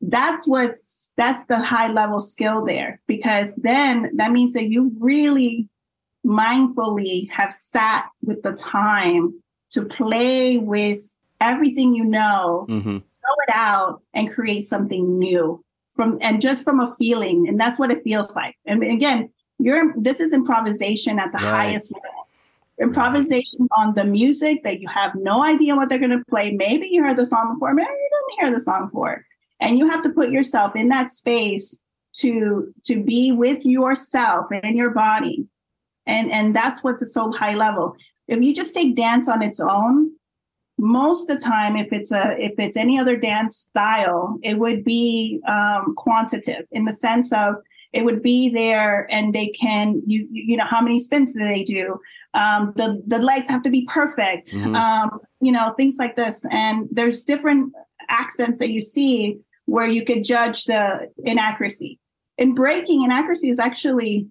That's 0.01 0.47
what's 0.47 1.11
that's 1.17 1.45
the 1.45 1.59
high 1.59 1.91
level 1.91 2.19
skill 2.19 2.65
there 2.65 2.99
because 3.07 3.55
then 3.55 4.11
that 4.17 4.31
means 4.31 4.53
that 4.53 4.69
you 4.69 4.91
really 4.99 5.67
mindfully 6.25 7.29
have 7.31 7.51
sat 7.51 8.05
with 8.21 8.43
the 8.43 8.53
time 8.53 9.33
to 9.71 9.83
play 9.83 10.57
with 10.57 10.99
everything 11.41 11.95
you 11.95 12.05
know, 12.05 12.65
Mm-hmm. 12.69 12.97
Throw 13.23 13.35
it 13.47 13.55
out 13.55 14.01
and 14.13 14.29
create 14.29 14.67
something 14.67 15.17
new 15.17 15.63
from 15.93 16.17
and 16.21 16.41
just 16.41 16.63
from 16.63 16.79
a 16.79 16.93
feeling. 16.95 17.47
And 17.47 17.59
that's 17.59 17.79
what 17.79 17.91
it 17.91 18.03
feels 18.03 18.35
like. 18.35 18.55
And 18.65 18.83
again, 18.83 19.29
you're 19.59 19.93
this 19.97 20.19
is 20.19 20.33
improvisation 20.33 21.19
at 21.19 21.31
the 21.31 21.37
Right. 21.37 21.49
highest 21.49 21.93
level. 21.93 22.09
Improvisation 22.81 23.67
on 23.77 23.93
the 23.93 24.03
music 24.03 24.63
that 24.63 24.81
you 24.81 24.87
have 24.89 25.13
no 25.15 25.43
idea 25.43 25.75
what 25.75 25.89
they're 25.89 25.99
going 25.99 26.17
to 26.17 26.25
play. 26.27 26.51
Maybe 26.51 26.87
you 26.87 27.03
heard 27.03 27.17
the 27.17 27.25
song 27.25 27.53
before, 27.53 27.73
maybe 27.73 27.87
you 27.87 28.09
didn't 28.11 28.41
hear 28.41 28.57
the 28.57 28.59
song 28.63 28.85
before. 28.85 29.23
And 29.59 29.77
you 29.77 29.87
have 29.89 30.01
to 30.03 30.09
put 30.09 30.31
yourself 30.31 30.75
in 30.75 30.89
that 30.89 31.09
space 31.09 31.79
to 32.13 32.73
to 32.85 33.03
be 33.03 33.31
with 33.31 33.65
yourself 33.65 34.47
and 34.51 34.75
your 34.75 34.89
body. 34.89 35.47
And 36.05 36.31
and 36.31 36.55
that's 36.55 36.83
what's 36.83 37.13
so 37.13 37.31
high 37.31 37.55
level. 37.55 37.95
If 38.27 38.41
you 38.41 38.53
just 38.53 38.73
take 38.73 38.95
dance 38.95 39.27
on 39.29 39.41
its 39.41 39.59
own, 39.59 40.11
most 40.77 41.29
of 41.29 41.37
the 41.37 41.43
time 41.43 41.75
if 41.75 41.87
it's 41.91 42.11
a 42.11 42.35
if 42.43 42.53
it's 42.57 42.75
any 42.77 42.99
other 42.99 43.15
dance 43.15 43.57
style 43.57 44.37
it 44.43 44.57
would 44.57 44.83
be 44.83 45.39
um, 45.47 45.93
quantitative 45.95 46.65
in 46.71 46.83
the 46.85 46.93
sense 46.93 47.31
of 47.31 47.55
it 47.93 48.03
would 48.03 48.23
be 48.23 48.49
there 48.49 49.05
and 49.11 49.33
they 49.35 49.47
can 49.49 50.01
you 50.07 50.27
you 50.31 50.57
know 50.57 50.65
how 50.65 50.81
many 50.81 50.99
spins 50.99 51.33
do 51.33 51.39
they 51.39 51.63
do? 51.63 51.99
Um, 52.33 52.73
the 52.75 53.03
the 53.05 53.19
legs 53.19 53.47
have 53.49 53.61
to 53.61 53.69
be 53.69 53.85
perfect 53.85 54.47
Mhm. 54.51 54.75
um, 54.75 55.19
you 55.41 55.51
know 55.51 55.73
things 55.77 55.97
like 55.99 56.15
this. 56.15 56.43
And 56.49 56.87
there's 56.91 57.23
different 57.23 57.71
accents 58.09 58.57
that 58.59 58.71
you 58.71 58.81
see 58.81 59.37
where 59.65 59.87
you 59.87 60.03
could 60.03 60.23
judge 60.23 60.65
the 60.65 61.07
inaccuracy. 61.23 61.99
In 62.39 62.55
breaking 62.55 63.03
inaccuracy 63.03 63.49
is 63.49 63.59
actually 63.59 64.27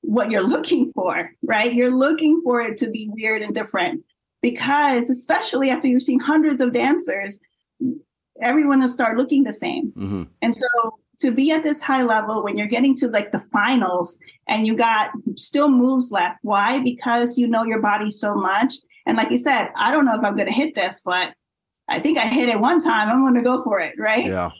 what 0.00 0.30
you're 0.30 0.48
looking 0.48 0.90
for 0.94 1.30
right? 1.44 1.72
You're 1.74 1.94
looking 1.94 2.40
for 2.42 2.62
it 2.62 2.78
to 2.78 2.90
be 2.90 3.08
weird 3.12 3.42
and 3.42 3.54
different 3.54 4.02
because 4.42 5.08
especially 5.08 5.70
after 5.70 5.88
you've 5.88 6.02
seen 6.02 6.20
hundreds 6.20 6.60
of 6.60 6.72
dancers 6.72 7.38
everyone 8.40 8.80
will 8.80 8.88
start 8.88 9.16
looking 9.16 9.44
the 9.44 9.52
same 9.52 9.92
Mm-hmm. 9.92 10.22
and 10.42 10.54
so 10.54 10.98
to 11.20 11.30
be 11.30 11.52
at 11.52 11.62
this 11.62 11.80
high 11.80 12.02
level 12.02 12.42
when 12.42 12.56
you're 12.56 12.66
getting 12.66 12.96
to 12.96 13.08
like 13.08 13.30
the 13.32 13.38
finals 13.38 14.18
and 14.48 14.66
you 14.66 14.74
got 14.76 15.10
still 15.36 15.68
moves 15.70 16.10
left 16.10 16.38
why 16.42 16.80
because 16.80 17.38
you 17.38 17.46
know 17.46 17.62
your 17.64 17.80
body 17.80 18.10
so 18.10 18.34
much 18.34 18.74
and 19.06 19.16
like 19.16 19.30
you 19.30 19.38
said 19.38 19.68
i 19.76 19.90
don't 19.92 20.04
know 20.06 20.14
if 20.16 20.24
i'm 20.24 20.34
going 20.34 20.48
to 20.48 20.52
hit 20.52 20.74
this 20.74 21.00
but 21.04 21.34
i 21.88 22.00
think 22.00 22.18
i 22.18 22.26
hit 22.26 22.48
it 22.48 22.58
one 22.60 22.82
time 22.82 23.08
i'm 23.08 23.20
going 23.20 23.34
to 23.34 23.42
go 23.42 23.62
for 23.62 23.78
it 23.80 23.94
right 23.98 24.26
Yeah. 24.26 24.50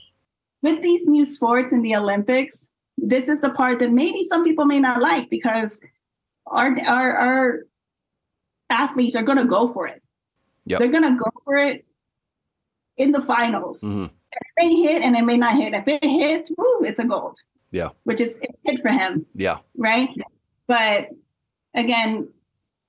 with 0.61 0.81
these 0.81 1.05
new 1.07 1.25
sports 1.25 1.73
in 1.73 1.81
the 1.81 1.95
Olympics, 1.95 2.69
this 2.97 3.27
is 3.27 3.41
the 3.41 3.49
part 3.49 3.79
that 3.79 3.91
maybe 3.91 4.23
some 4.23 4.43
people 4.45 4.65
may 4.65 4.79
not 4.79 5.01
like 5.01 5.29
because 5.29 5.81
our 6.47 6.69
our, 6.87 7.11
our 7.17 7.59
athletes 8.73 9.15
are 9.15 9.23
going 9.23 9.37
to 9.37 9.45
go 9.45 9.67
for 9.71 9.87
it. 9.87 10.01
Yep. 10.65 10.79
They're 10.79 10.91
going 10.91 11.09
to 11.13 11.17
go 11.17 11.29
for 11.45 11.55
it 11.55 11.85
in 12.97 13.11
the 13.11 13.21
finals. 13.21 13.81
Mhm. 13.81 14.05
It 14.09 14.47
may 14.57 14.75
hit 14.81 15.01
and 15.01 15.15
it 15.15 15.23
may 15.23 15.37
not 15.37 15.55
hit. 15.55 15.73
If 15.73 15.87
it 15.87 16.03
hits, 16.03 16.51
woo, 16.57 16.83
it's 16.83 16.99
a 16.99 17.05
gold. 17.05 17.37
Yeah. 17.71 17.89
Which 18.03 18.21
is 18.21 18.39
it's 18.41 18.61
hit 18.63 18.81
for 18.81 18.89
him, 18.89 19.25
Yeah. 19.35 19.59
right? 19.77 20.09
But 20.67 21.09
again, 21.73 22.29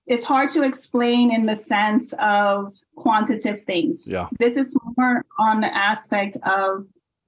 it's 0.06 0.24
hard 0.24 0.50
to 0.50 0.62
explain 0.62 1.32
in 1.32 1.46
the 1.46 1.56
sense 1.56 2.12
of 2.18 2.72
quantitative 2.96 3.64
things 3.64 4.06
Yeah. 4.06 4.28
this 4.38 4.56
is 4.58 4.76
more 4.96 5.24
on 5.38 5.60
the 5.60 5.74
aspect 5.74 6.36
of 6.44 6.86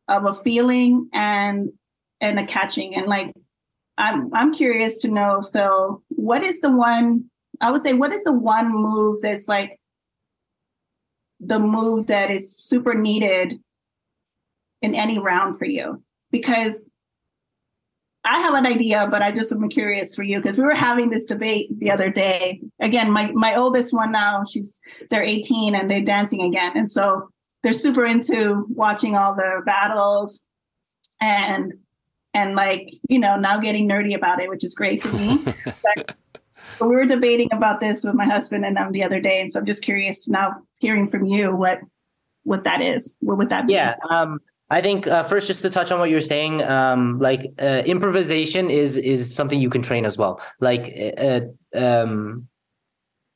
of 0.09 0.27
a 0.27 0.35
feeling 0.35 1.09
and 1.15 1.73
and 2.21 2.39
a 2.39 2.45
catching 2.47 2.95
and 2.95 3.07
like 3.07 3.33
i'm 3.99 4.33
i'm 4.35 4.53
curious 4.55 4.99
to 4.99 5.09
know 5.09 5.41
phil 5.53 6.03
what 6.11 6.43
is 6.45 6.61
the 6.61 6.71
one 6.71 7.25
i 7.61 7.71
would 7.71 7.81
say 7.81 7.93
what 7.93 8.13
is 8.13 8.25
the 8.25 8.33
one 8.33 8.71
move 8.71 9.21
that's 9.23 9.49
like 9.49 9.79
the 11.41 11.59
move 11.59 12.07
that 12.07 12.31
is 12.31 12.57
super 12.57 12.95
needed 12.95 13.61
in 14.83 14.95
any 14.95 15.19
round 15.19 15.59
for 15.59 15.67
you 15.67 16.03
because 16.31 16.89
I 18.27 18.41
have 18.41 18.55
an 18.55 18.67
idea, 18.67 19.07
but 19.09 19.23
I 19.23 19.31
just 19.31 19.53
am 19.53 19.69
curious 19.69 20.15
for 20.15 20.25
you 20.25 20.39
because 20.39 20.59
we 20.59 20.65
were 20.65 20.75
having 20.75 21.11
this 21.11 21.27
debate 21.27 21.69
the 21.79 21.93
other 21.93 22.11
day. 22.11 22.61
Again, 22.81 23.11
my 23.11 23.31
my 23.33 23.55
oldest 23.55 23.95
one 23.95 24.11
now, 24.11 24.43
she's 24.45 24.81
they're 25.11 25.23
18 25.23 25.77
and 25.77 25.89
they're 25.89 26.01
dancing 26.01 26.43
again. 26.43 26.73
And 26.75 26.91
so 26.91 27.29
they're 27.63 27.73
super 27.73 28.05
into 28.05 28.67
watching 28.69 29.17
all 29.17 29.37
the 29.37 29.63
battles 29.65 30.43
and 31.21 31.75
and 32.35 32.57
like, 32.57 32.93
you 33.09 33.19
know, 33.19 33.37
now 33.37 33.59
getting 33.59 33.89
nerdy 33.89 34.15
about 34.15 34.43
it, 34.43 34.51
which 34.51 34.65
is 34.65 34.75
great 34.75 35.03
for 35.03 35.17
me. 35.17 35.39
but, 35.65 36.17
we 36.81 36.89
were 36.89 37.07
debating 37.07 37.49
about 37.53 37.81
this 37.81 38.05
with 38.05 38.15
my 38.15 38.27
husband 38.27 38.65
and 38.65 38.77
them 38.77 38.93
the 38.93 39.03
other 39.03 39.21
day. 39.21 39.41
And 39.41 39.53
so 39.53 39.61
I'm 39.61 39.67
just 39.67 39.83
curious 39.83 40.29
now 40.29 40.57
hearing 40.79 41.07
from 41.07 41.27
you 41.27 41.55
what 41.55 41.81
what 42.45 42.65
that 42.65 42.81
is. 42.81 43.17
What 43.21 43.39
would 43.39 43.51
that 43.51 43.67
be? 43.67 43.75
Yeah. 43.75 43.95
Um, 44.09 44.41
I 44.69 44.81
think 44.81 45.07
uh, 45.07 45.23
first, 45.23 45.47
just 45.47 45.63
to 45.63 45.71
touch 45.71 45.93
on 45.93 46.01
what 46.01 46.11
you're 46.11 46.21
saying, 46.21 46.63
um, 46.63 47.19
like 47.21 47.53
uh, 47.61 47.83
improvisation 47.87 48.69
is 48.69 48.97
is 48.97 49.33
something 49.33 49.61
you 49.61 49.71
can 49.71 49.83
train 49.83 50.05
as 50.05 50.19
well. 50.19 50.41
Like, 50.61 50.93
uh, 51.19 51.41
um, 51.75 52.49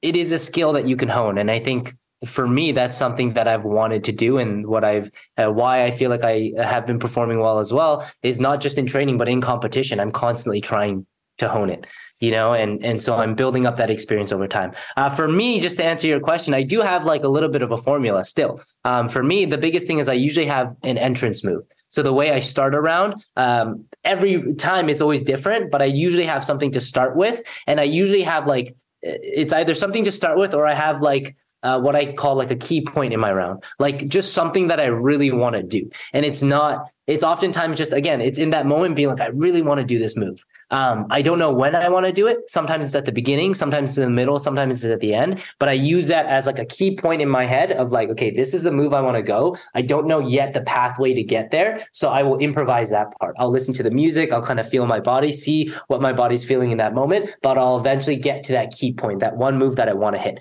it 0.03 0.17
is 0.17 0.33
a 0.33 0.39
skill 0.39 0.73
that 0.73 0.89
you 0.89 0.97
can 0.97 1.09
hone, 1.09 1.39
and 1.39 1.51
I 1.51 1.61
think 1.61 1.95
for 2.27 2.49
me, 2.49 2.73
that's 2.73 2.97
something 2.97 3.33
that 3.35 3.47
I've 3.47 3.65
wanted 3.65 4.03
to 4.05 4.13
do, 4.13 4.39
and 4.39 4.67
what 4.67 4.83
I've 4.83 5.13
uh, 5.37 5.53
why 5.53 5.85
I 5.85 5.93
feel 5.93 6.11
like 6.11 6.25
I 6.25 6.53
have 6.57 6.85
been 6.85 6.99
performing 6.99 7.39
well 7.39 7.61
as 7.61 7.73
well 7.73 8.05
is 8.25 8.41
not 8.41 8.61
just 8.61 8.77
in 8.77 8.87
training, 8.87 9.17
but 9.17 9.29
in 9.29 9.41
competition. 9.41 10.01
I'm 10.01 10.11
constantly 10.11 10.61
trying 10.61 11.07
to 11.39 11.49
hone 11.49 11.71
it 11.71 11.87
you 12.21 12.31
know 12.31 12.53
and 12.53 12.85
and 12.85 13.03
so 13.03 13.17
i'm 13.17 13.35
building 13.35 13.67
up 13.67 13.77
that 13.77 13.91
experience 13.91 14.31
over 14.33 14.47
time. 14.47 14.73
Uh, 14.97 15.11
for 15.11 15.27
me 15.27 15.61
just 15.61 15.77
to 15.79 15.85
answer 15.85 16.07
your 16.07 16.21
question 16.21 16.55
i 16.55 16.63
do 16.63 16.81
have 16.81 17.05
like 17.05 17.25
a 17.25 17.29
little 17.29 17.49
bit 17.49 17.63
of 17.63 17.73
a 17.73 17.79
formula 17.79 18.25
still. 18.25 18.61
Um, 18.85 19.09
for 19.09 19.23
me 19.23 19.45
the 19.47 19.59
biggest 19.59 19.87
thing 19.87 19.99
is 19.99 20.09
i 20.09 20.13
usually 20.13 20.47
have 20.47 20.77
an 20.85 20.99
entrance 20.99 21.43
move. 21.43 21.65
So 21.89 22.03
the 22.03 22.13
way 22.13 22.33
i 22.33 22.41
start 22.41 22.75
around 22.75 23.23
um, 23.37 23.85
every 24.05 24.55
time 24.55 24.89
it's 24.89 25.01
always 25.01 25.23
different 25.23 25.71
but 25.71 25.83
i 25.83 25.87
usually 25.87 26.27
have 26.27 26.45
something 26.45 26.71
to 26.73 26.81
start 26.81 27.17
with. 27.17 27.43
And 27.67 27.81
i 27.81 27.85
usually 27.85 28.23
have 28.23 28.47
like 28.47 28.77
it's 29.03 29.53
either 29.53 29.75
something 29.75 30.05
to 30.05 30.13
start 30.13 30.39
with 30.39 30.53
or 30.55 30.67
i 30.67 30.75
have 30.75 31.01
like 31.01 31.37
uh, 31.63 31.79
what 31.79 31.95
I 31.95 32.13
call 32.13 32.37
like 32.37 32.51
a 32.51 32.57
key 32.57 32.81
point 32.81 33.13
in 33.13 33.21
my 33.21 33.33
round, 33.33 33.63
like 33.79 34.09
just 34.09 34.33
something 34.33 34.69
that 34.69 34.81
I 34.81 34.87
really 34.87 35.31
want 35.31 35.57
to 35.57 35.63
do. 35.63 35.91
And 36.13 36.25
it's 36.25 36.43
not, 36.43 36.87
it's 37.07 37.25
oftentimes 37.25 37.77
just, 37.77 37.93
again, 37.93 38.21
it's 38.21 38.39
in 38.39 38.51
that 38.51 38.67
moment 38.67 38.97
being 38.97 39.09
like, 39.09 39.21
I 39.21 39.29
really 39.29 39.63
want 39.63 39.79
to 39.79 39.85
do 39.85 39.99
this 39.99 40.17
move. 40.17 40.45
Um, 40.71 41.07
I 41.11 41.23
don't 41.23 41.39
know 41.39 41.53
when 41.53 41.75
I 41.75 41.89
want 41.89 42.07
to 42.07 42.13
do 42.13 42.27
it. 42.27 42.39
Sometimes 42.49 42.87
it's 42.87 42.95
at 42.95 43.05
the 43.05 43.13
beginning, 43.13 43.55
sometimes 43.55 43.91
it's 43.91 43.99
in 43.99 44.05
the 44.05 44.11
middle, 44.11 44.39
sometimes 44.39 44.85
it's 44.85 44.93
at 44.93 45.01
the 45.01 45.15
end, 45.15 45.43
but 45.59 45.69
I 45.69 45.73
use 45.73 46.07
that 46.07 46.27
as 46.27 46.47
like 46.47 46.59
a 46.59 46.65
key 46.65 46.97
point 46.97 47.21
in 47.23 47.29
my 47.29 47.45
head 47.45 47.73
of 47.73 47.93
like, 47.93 48.09
okay, 48.11 48.31
this 48.31 48.55
is 48.55 48.63
the 48.63 48.71
move 48.71 48.95
I 48.95 49.01
want 49.01 49.17
to 49.17 49.23
go. 49.23 49.57
I 49.75 49.83
don't 49.83 50.07
know 50.07 50.21
yet 50.21 50.53
the 50.53 50.63
pathway 50.63 51.13
to 51.15 51.23
get 51.23 51.51
there. 51.51 51.87
So 51.93 52.11
I 52.11 52.23
will 52.23 52.39
improvise 52.39 52.91
that 52.91 53.09
part. 53.19 53.35
I'll 53.39 53.51
listen 53.51 53.75
to 53.75 53.83
the 53.83 53.91
music. 53.91 54.33
I'll 54.33 54.43
kind 54.43 54.61
of 54.61 54.69
feel 54.69 54.87
my 54.87 55.01
body, 55.01 55.33
see 55.33 55.73
what 55.89 56.01
my 56.01 56.13
body's 56.13 56.45
feeling 56.45 56.71
in 56.71 56.79
that 56.79 56.95
moment, 56.95 57.31
but 57.43 57.59
I'll 57.59 57.79
eventually 57.79 58.17
get 58.17 58.43
to 58.45 58.53
that 58.53 58.73
key 58.73 58.93
point, 58.93 59.21
that 59.21 59.37
one 59.37 59.59
move 59.59 59.77
that 59.77 59.89
I 59.89 59.93
want 59.93 60.17
to 60.17 60.23
hit 60.23 60.41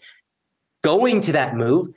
going 0.83 1.21
to 1.21 1.31
that 1.33 1.55
move 1.55 1.89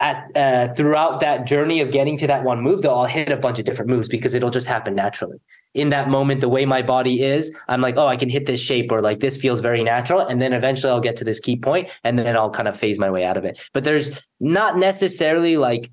at 0.00 0.30
uh, 0.36 0.72
throughout 0.74 1.20
that 1.20 1.46
journey 1.46 1.80
of 1.80 1.90
getting 1.90 2.16
to 2.18 2.26
that 2.26 2.44
one 2.44 2.60
move, 2.60 2.82
though, 2.82 2.94
I'll 2.94 3.06
hit 3.06 3.30
a 3.30 3.36
bunch 3.36 3.58
of 3.58 3.64
different 3.64 3.90
moves 3.90 4.08
because 4.08 4.34
it'll 4.34 4.50
just 4.50 4.66
happen 4.66 4.94
naturally. 4.94 5.38
In 5.78 5.90
that 5.90 6.08
moment, 6.08 6.40
the 6.40 6.48
way 6.48 6.66
my 6.66 6.82
body 6.82 7.22
is, 7.22 7.54
I'm 7.68 7.80
like, 7.80 7.96
oh, 7.96 8.06
I 8.06 8.16
can 8.16 8.28
hit 8.28 8.46
this 8.46 8.60
shape 8.60 8.90
or 8.90 9.00
like 9.00 9.20
this 9.20 9.36
feels 9.36 9.60
very 9.60 9.82
natural. 9.82 10.20
And 10.20 10.42
then 10.42 10.52
eventually 10.52 10.90
I'll 10.92 11.00
get 11.00 11.16
to 11.18 11.24
this 11.24 11.40
key 11.40 11.56
point 11.56 11.88
and 12.04 12.18
then 12.18 12.36
I'll 12.36 12.50
kind 12.50 12.68
of 12.68 12.76
phase 12.76 12.98
my 12.98 13.10
way 13.10 13.24
out 13.24 13.36
of 13.36 13.44
it. 13.44 13.60
But 13.72 13.84
there's 13.84 14.20
not 14.40 14.76
necessarily 14.76 15.56
like 15.56 15.90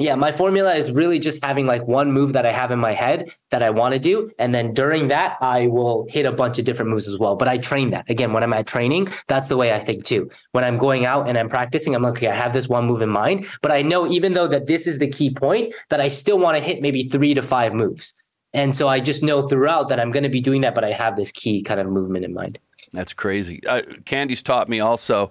yeah, 0.00 0.14
my 0.14 0.32
formula 0.32 0.72
is 0.72 0.90
really 0.90 1.18
just 1.18 1.44
having 1.44 1.66
like 1.66 1.86
one 1.86 2.10
move 2.10 2.32
that 2.32 2.46
I 2.46 2.52
have 2.52 2.70
in 2.70 2.78
my 2.78 2.94
head 2.94 3.28
that 3.50 3.62
I 3.62 3.68
want 3.68 3.92
to 3.92 4.00
do. 4.00 4.30
And 4.38 4.54
then 4.54 4.72
during 4.72 5.08
that, 5.08 5.36
I 5.42 5.66
will 5.66 6.06
hit 6.08 6.24
a 6.24 6.32
bunch 6.32 6.58
of 6.58 6.64
different 6.64 6.90
moves 6.90 7.06
as 7.06 7.18
well. 7.18 7.36
But 7.36 7.48
I 7.48 7.58
train 7.58 7.90
that. 7.90 8.08
Again, 8.08 8.32
when 8.32 8.42
I'm 8.42 8.54
at 8.54 8.66
training, 8.66 9.08
that's 9.28 9.48
the 9.48 9.58
way 9.58 9.74
I 9.74 9.78
think 9.78 10.06
too. 10.06 10.30
When 10.52 10.64
I'm 10.64 10.78
going 10.78 11.04
out 11.04 11.28
and 11.28 11.36
I'm 11.36 11.50
practicing, 11.50 11.94
I'm 11.94 12.02
like, 12.02 12.12
okay, 12.12 12.28
I 12.28 12.34
have 12.34 12.54
this 12.54 12.66
one 12.66 12.86
move 12.86 13.02
in 13.02 13.10
mind. 13.10 13.44
But 13.60 13.72
I 13.72 13.82
know 13.82 14.10
even 14.10 14.32
though 14.32 14.48
that 14.48 14.66
this 14.66 14.86
is 14.86 15.00
the 15.00 15.06
key 15.06 15.34
point, 15.34 15.74
that 15.90 16.00
I 16.00 16.08
still 16.08 16.38
want 16.38 16.56
to 16.56 16.62
hit 16.62 16.80
maybe 16.80 17.02
three 17.02 17.34
to 17.34 17.42
five 17.42 17.74
moves. 17.74 18.14
And 18.52 18.74
so 18.74 18.88
I 18.88 19.00
just 19.00 19.22
know 19.22 19.46
throughout 19.46 19.88
that 19.88 20.00
I'm 20.00 20.10
going 20.10 20.24
to 20.24 20.28
be 20.28 20.40
doing 20.40 20.62
that, 20.62 20.74
but 20.74 20.84
I 20.84 20.92
have 20.92 21.16
this 21.16 21.30
key 21.30 21.62
kind 21.62 21.80
of 21.80 21.86
movement 21.86 22.24
in 22.24 22.34
mind. 22.34 22.58
That's 22.92 23.12
crazy. 23.12 23.64
Uh, 23.66 23.82
Candy's 24.04 24.42
taught 24.42 24.68
me 24.68 24.80
also, 24.80 25.30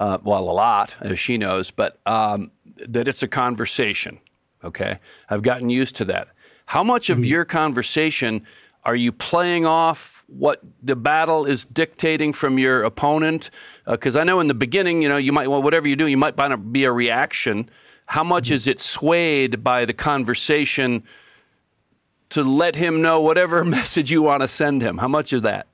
uh, 0.00 0.18
well, 0.22 0.48
a 0.48 0.52
lot, 0.52 0.94
as 1.00 1.18
she 1.18 1.36
knows, 1.36 1.70
but 1.70 1.98
um, 2.06 2.50
that 2.88 3.06
it's 3.06 3.22
a 3.22 3.28
conversation. 3.28 4.18
Okay. 4.62 4.98
I've 5.28 5.42
gotten 5.42 5.68
used 5.68 5.96
to 5.96 6.06
that. 6.06 6.28
How 6.66 6.82
much 6.82 7.10
of 7.10 7.18
mm-hmm. 7.18 7.26
your 7.26 7.44
conversation 7.44 8.46
are 8.84 8.96
you 8.96 9.12
playing 9.12 9.66
off 9.66 10.24
what 10.26 10.62
the 10.82 10.96
battle 10.96 11.44
is 11.44 11.66
dictating 11.66 12.32
from 12.32 12.58
your 12.58 12.82
opponent? 12.82 13.50
Because 13.86 14.16
uh, 14.16 14.20
I 14.20 14.24
know 14.24 14.40
in 14.40 14.48
the 14.48 14.54
beginning, 14.54 15.02
you 15.02 15.08
know, 15.08 15.18
you 15.18 15.32
might, 15.32 15.48
well, 15.48 15.62
whatever 15.62 15.86
you 15.86 15.96
do, 15.96 16.06
you 16.06 16.16
might 16.16 16.36
be 16.72 16.84
a 16.84 16.92
reaction. 16.92 17.68
How 18.06 18.24
much 18.24 18.46
mm-hmm. 18.46 18.54
is 18.54 18.66
it 18.66 18.80
swayed 18.80 19.62
by 19.62 19.84
the 19.84 19.92
conversation 19.92 21.04
to 22.30 22.42
let 22.42 22.76
him 22.76 23.02
know 23.02 23.20
whatever 23.20 23.64
message 23.64 24.10
you 24.10 24.22
want 24.22 24.42
to 24.42 24.48
send 24.48 24.82
him? 24.82 24.98
How 24.98 25.08
much 25.08 25.32
of 25.32 25.42
that? 25.42 25.66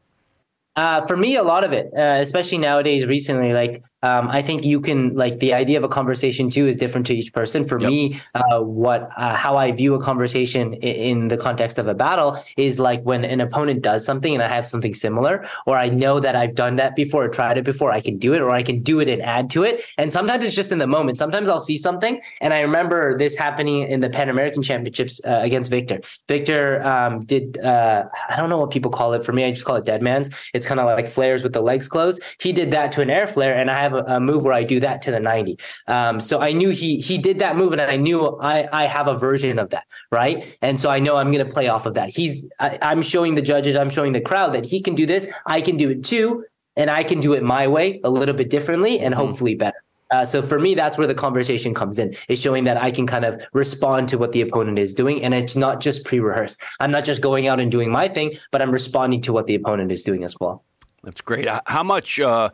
Uh, 0.77 1.05
for 1.07 1.17
me, 1.17 1.37
a 1.37 1.43
lot 1.43 1.65
of 1.65 1.73
it, 1.73 1.91
uh, 1.97 2.21
especially 2.21 2.59
nowadays, 2.59 3.05
recently, 3.05 3.53
like 3.53 3.83
um, 4.03 4.29
I 4.29 4.43
think 4.43 4.65
you 4.65 4.81
can 4.81 5.15
like 5.15 5.41
the 5.41 5.53
idea 5.53 5.77
of 5.77 5.85
a 5.85 5.89
conversation 5.89 6.51
too 6.51 6.67
is 6.67 6.77
different 6.77 7.07
to 7.09 7.15
each 7.15 7.33
person. 7.33 7.65
For 7.65 7.79
yep. 7.81 7.89
me, 7.89 8.21
uh, 8.35 8.61
what 8.61 9.11
uh, 9.17 9.35
how 9.37 9.57
I 9.57 9.73
view 9.73 9.95
a 9.95 10.03
conversation 10.03 10.75
in, 10.75 11.21
in, 11.21 11.29
the 11.29 11.37
context 11.37 11.79
of 11.79 11.87
a 11.87 11.95
battle 11.95 12.43
is 12.57 12.81
like 12.81 13.03
when 13.03 13.25
an 13.25 13.41
opponent 13.41 13.83
does 13.83 14.05
something 14.05 14.33
and 14.33 14.43
I 14.43 14.49
have 14.49 14.67
something 14.67 14.95
similar, 14.95 15.47
or 15.67 15.77
I 15.77 15.89
know 15.89 16.19
that 16.19 16.35
I've 16.35 16.55
done 16.55 16.77
that 16.77 16.97
before 16.97 17.25
or 17.25 17.29
tried 17.29 17.59
it 17.59 17.65
before, 17.65 17.93
I 17.93 18.01
can 18.01 18.17
do 18.17 18.33
it, 18.33 18.41
or 18.41 18.51
I 18.51 18.63
can 18.63 18.83
do 18.83 19.01
it 19.01 19.09
and 19.09 19.21
add 19.23 19.51
to 19.51 19.65
it. 19.65 19.85
And 19.99 20.11
sometimes 20.11 20.45
it's 20.45 20.57
just 20.57 20.73
in 20.73 20.79
the 20.79 20.87
moment. 20.87 21.19
Sometimes 21.19 21.49
I'll 21.49 21.61
see 21.61 21.77
something, 21.77 22.21
and 22.41 22.55
I 22.55 22.61
remember 22.61 23.19
this 23.19 23.37
happening 23.37 23.83
in 23.83 24.01
the 24.01 24.09
Pan 24.09 24.29
American 24.31 24.63
Championships 24.63 25.21
uh, 25.27 25.41
against 25.43 25.71
Victor. 25.71 26.01
Victor 26.27 26.83
um, 26.87 27.25
did 27.27 27.59
uh, 27.59 28.05
I 28.31 28.37
don't 28.37 28.49
know 28.49 28.59
what 28.59 28.71
people 28.71 28.91
call 28.91 29.13
it. 29.13 29.25
For 29.25 29.33
me, 29.33 29.45
I 29.45 29.51
just 29.51 29.67
call 29.67 29.77
it 29.77 29.85
dead 29.85 30.03
man's. 30.03 30.31
It's 30.55 30.67
kind 30.67 30.81
of 30.81 30.87
like 30.87 31.07
flares 31.07 31.43
with 31.43 31.53
the 31.53 31.61
legs 31.61 31.87
closed. 31.87 32.23
He 32.41 32.53
did 32.53 32.71
that 32.71 32.93
to 32.93 33.03
an 33.03 33.11
air 33.11 33.27
flare, 33.27 33.55
and 33.55 33.71
I 33.71 33.77
have 33.79 33.90
have 33.91 34.07
a, 34.07 34.17
a 34.17 34.21
move 34.21 34.45
where 34.45 34.53
I 34.53 34.63
do 34.63 34.81
that 34.81 35.03
to 35.03 35.11
the 35.11 35.21
90. 35.21 35.59
Um, 35.87 36.21
so 36.21 36.41
I 36.41 36.53
knew 36.53 36.71
he 36.71 37.01
he 37.01 37.19
did 37.19 37.39
that 37.41 37.57
move, 37.57 37.73
and 37.73 37.81
I 37.81 37.97
knew 37.97 38.39
I 38.41 38.69
I 38.73 38.85
have 38.87 39.09
a 39.09 39.19
version 39.19 39.59
of 39.59 39.71
that, 39.71 39.85
right? 40.11 40.57
And 40.63 40.79
so 40.79 40.91
I 40.91 40.99
know 40.99 41.17
I'm 41.17 41.31
going 41.33 41.45
to 41.45 41.53
play 41.53 41.69
off 41.69 41.87
of 41.87 41.95
that. 41.95 42.11
He's 42.11 42.47
I, 42.59 42.79
I'm 42.83 43.03
showing 43.03 43.35
the 43.35 43.43
judges, 43.43 43.77
I'm 43.77 43.91
showing 43.91 44.13
the 44.13 44.21
crowd 44.21 44.55
that 44.55 44.65
he 44.65 44.81
can 44.81 44.95
do 44.95 45.07
this. 45.07 45.27
I 45.47 45.61
can 45.61 45.77
do 45.77 45.91
it 45.91 46.05
too, 46.05 46.45
and 46.77 46.91
I 46.91 47.05
can 47.05 47.21
do 47.21 47.33
it 47.33 47.43
my 47.43 47.67
way, 47.67 48.01
a 48.05 48.11
little 48.11 48.35
bit 48.35 48.51
differently, 48.51 49.01
and 49.01 49.15
mm-hmm. 49.15 49.27
hopefully 49.27 49.55
better. 49.55 49.83
Uh, 50.11 50.25
so 50.25 50.43
for 50.43 50.59
me, 50.59 50.75
that's 50.75 50.99
where 50.99 51.07
the 51.07 51.15
conversation 51.15 51.73
comes 51.73 51.99
in. 51.99 52.15
Is 52.29 52.41
showing 52.41 52.65
that 52.65 52.77
I 52.77 52.91
can 52.91 53.07
kind 53.07 53.25
of 53.25 53.41
respond 53.53 54.09
to 54.09 54.19
what 54.19 54.33
the 54.33 54.41
opponent 54.41 54.79
is 54.79 54.93
doing, 54.93 55.23
and 55.23 55.35
it's 55.35 55.57
not 55.57 55.81
just 55.81 56.05
pre-rehearsed. 56.05 56.61
I'm 56.81 56.91
not 56.91 57.05
just 57.05 57.21
going 57.21 57.47
out 57.47 57.61
and 57.61 57.71
doing 57.71 57.91
my 57.91 58.09
thing, 58.09 58.35
but 58.51 58.61
I'm 58.61 58.73
responding 58.73 59.21
to 59.23 59.33
what 59.33 59.47
the 59.47 59.55
opponent 59.55 59.93
is 59.93 60.03
doing 60.03 60.25
as 60.25 60.35
well. 60.41 60.65
That's 61.03 61.21
great. 61.21 61.49
How 61.67 61.83
much 61.83 62.21
uh, 62.21 62.51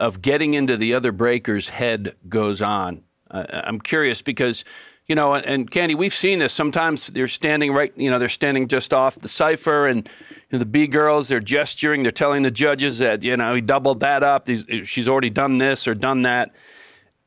of 0.00 0.22
getting 0.22 0.54
into 0.54 0.78
the 0.78 0.94
other 0.94 1.12
breaker's 1.12 1.68
head 1.68 2.16
goes 2.26 2.62
on. 2.62 3.04
Uh, 3.30 3.44
I'm 3.50 3.78
curious 3.78 4.22
because, 4.22 4.64
you 5.06 5.14
know, 5.14 5.34
and, 5.34 5.44
and, 5.44 5.70
Candy, 5.70 5.94
we've 5.94 6.14
seen 6.14 6.38
this. 6.38 6.54
Sometimes 6.54 7.08
they're 7.08 7.28
standing 7.28 7.72
right, 7.72 7.92
you 7.96 8.10
know, 8.10 8.18
they're 8.18 8.30
standing 8.30 8.66
just 8.66 8.94
off 8.94 9.16
the 9.16 9.28
cipher, 9.28 9.86
and 9.86 10.08
you 10.30 10.46
know, 10.52 10.58
the 10.58 10.64
B 10.64 10.86
girls, 10.86 11.28
they're 11.28 11.38
gesturing, 11.38 12.02
they're 12.02 12.10
telling 12.10 12.42
the 12.42 12.50
judges 12.50 12.98
that, 12.98 13.22
you 13.22 13.36
know, 13.36 13.54
he 13.54 13.60
doubled 13.60 14.00
that 14.00 14.22
up. 14.22 14.48
she's 14.84 15.06
already 15.06 15.28
done 15.28 15.58
this 15.58 15.86
or 15.86 15.94
done 15.94 16.22
that. 16.22 16.54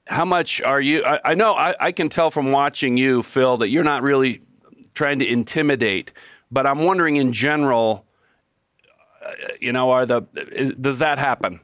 How 0.07 0.26
much 0.26 0.59
are 0.63 0.82
you? 0.82 1.05
I, 1.05 1.19
I 1.24 1.34
know 1.36 1.53
I, 1.53 1.76
I 1.80 1.91
can 1.91 2.09
tell 2.09 2.32
from 2.32 2.51
watching 2.51 2.97
you, 2.97 3.21
Phil, 3.21 3.57
that 3.57 3.69
you're 3.69 3.84
not 3.84 4.01
really 4.01 4.41
trying 4.95 5.19
to 5.19 5.28
intimidate, 5.28 6.11
but 6.51 6.65
I'm 6.65 6.80
wondering 6.80 7.17
in 7.17 7.34
general, 7.34 8.05
uh, 9.24 9.32
you 9.61 9.71
know, 9.71 9.91
are 9.91 10.07
the 10.07 10.24
is, 10.34 10.71
does 10.74 10.97
that 10.97 11.19
happen? 11.19 11.61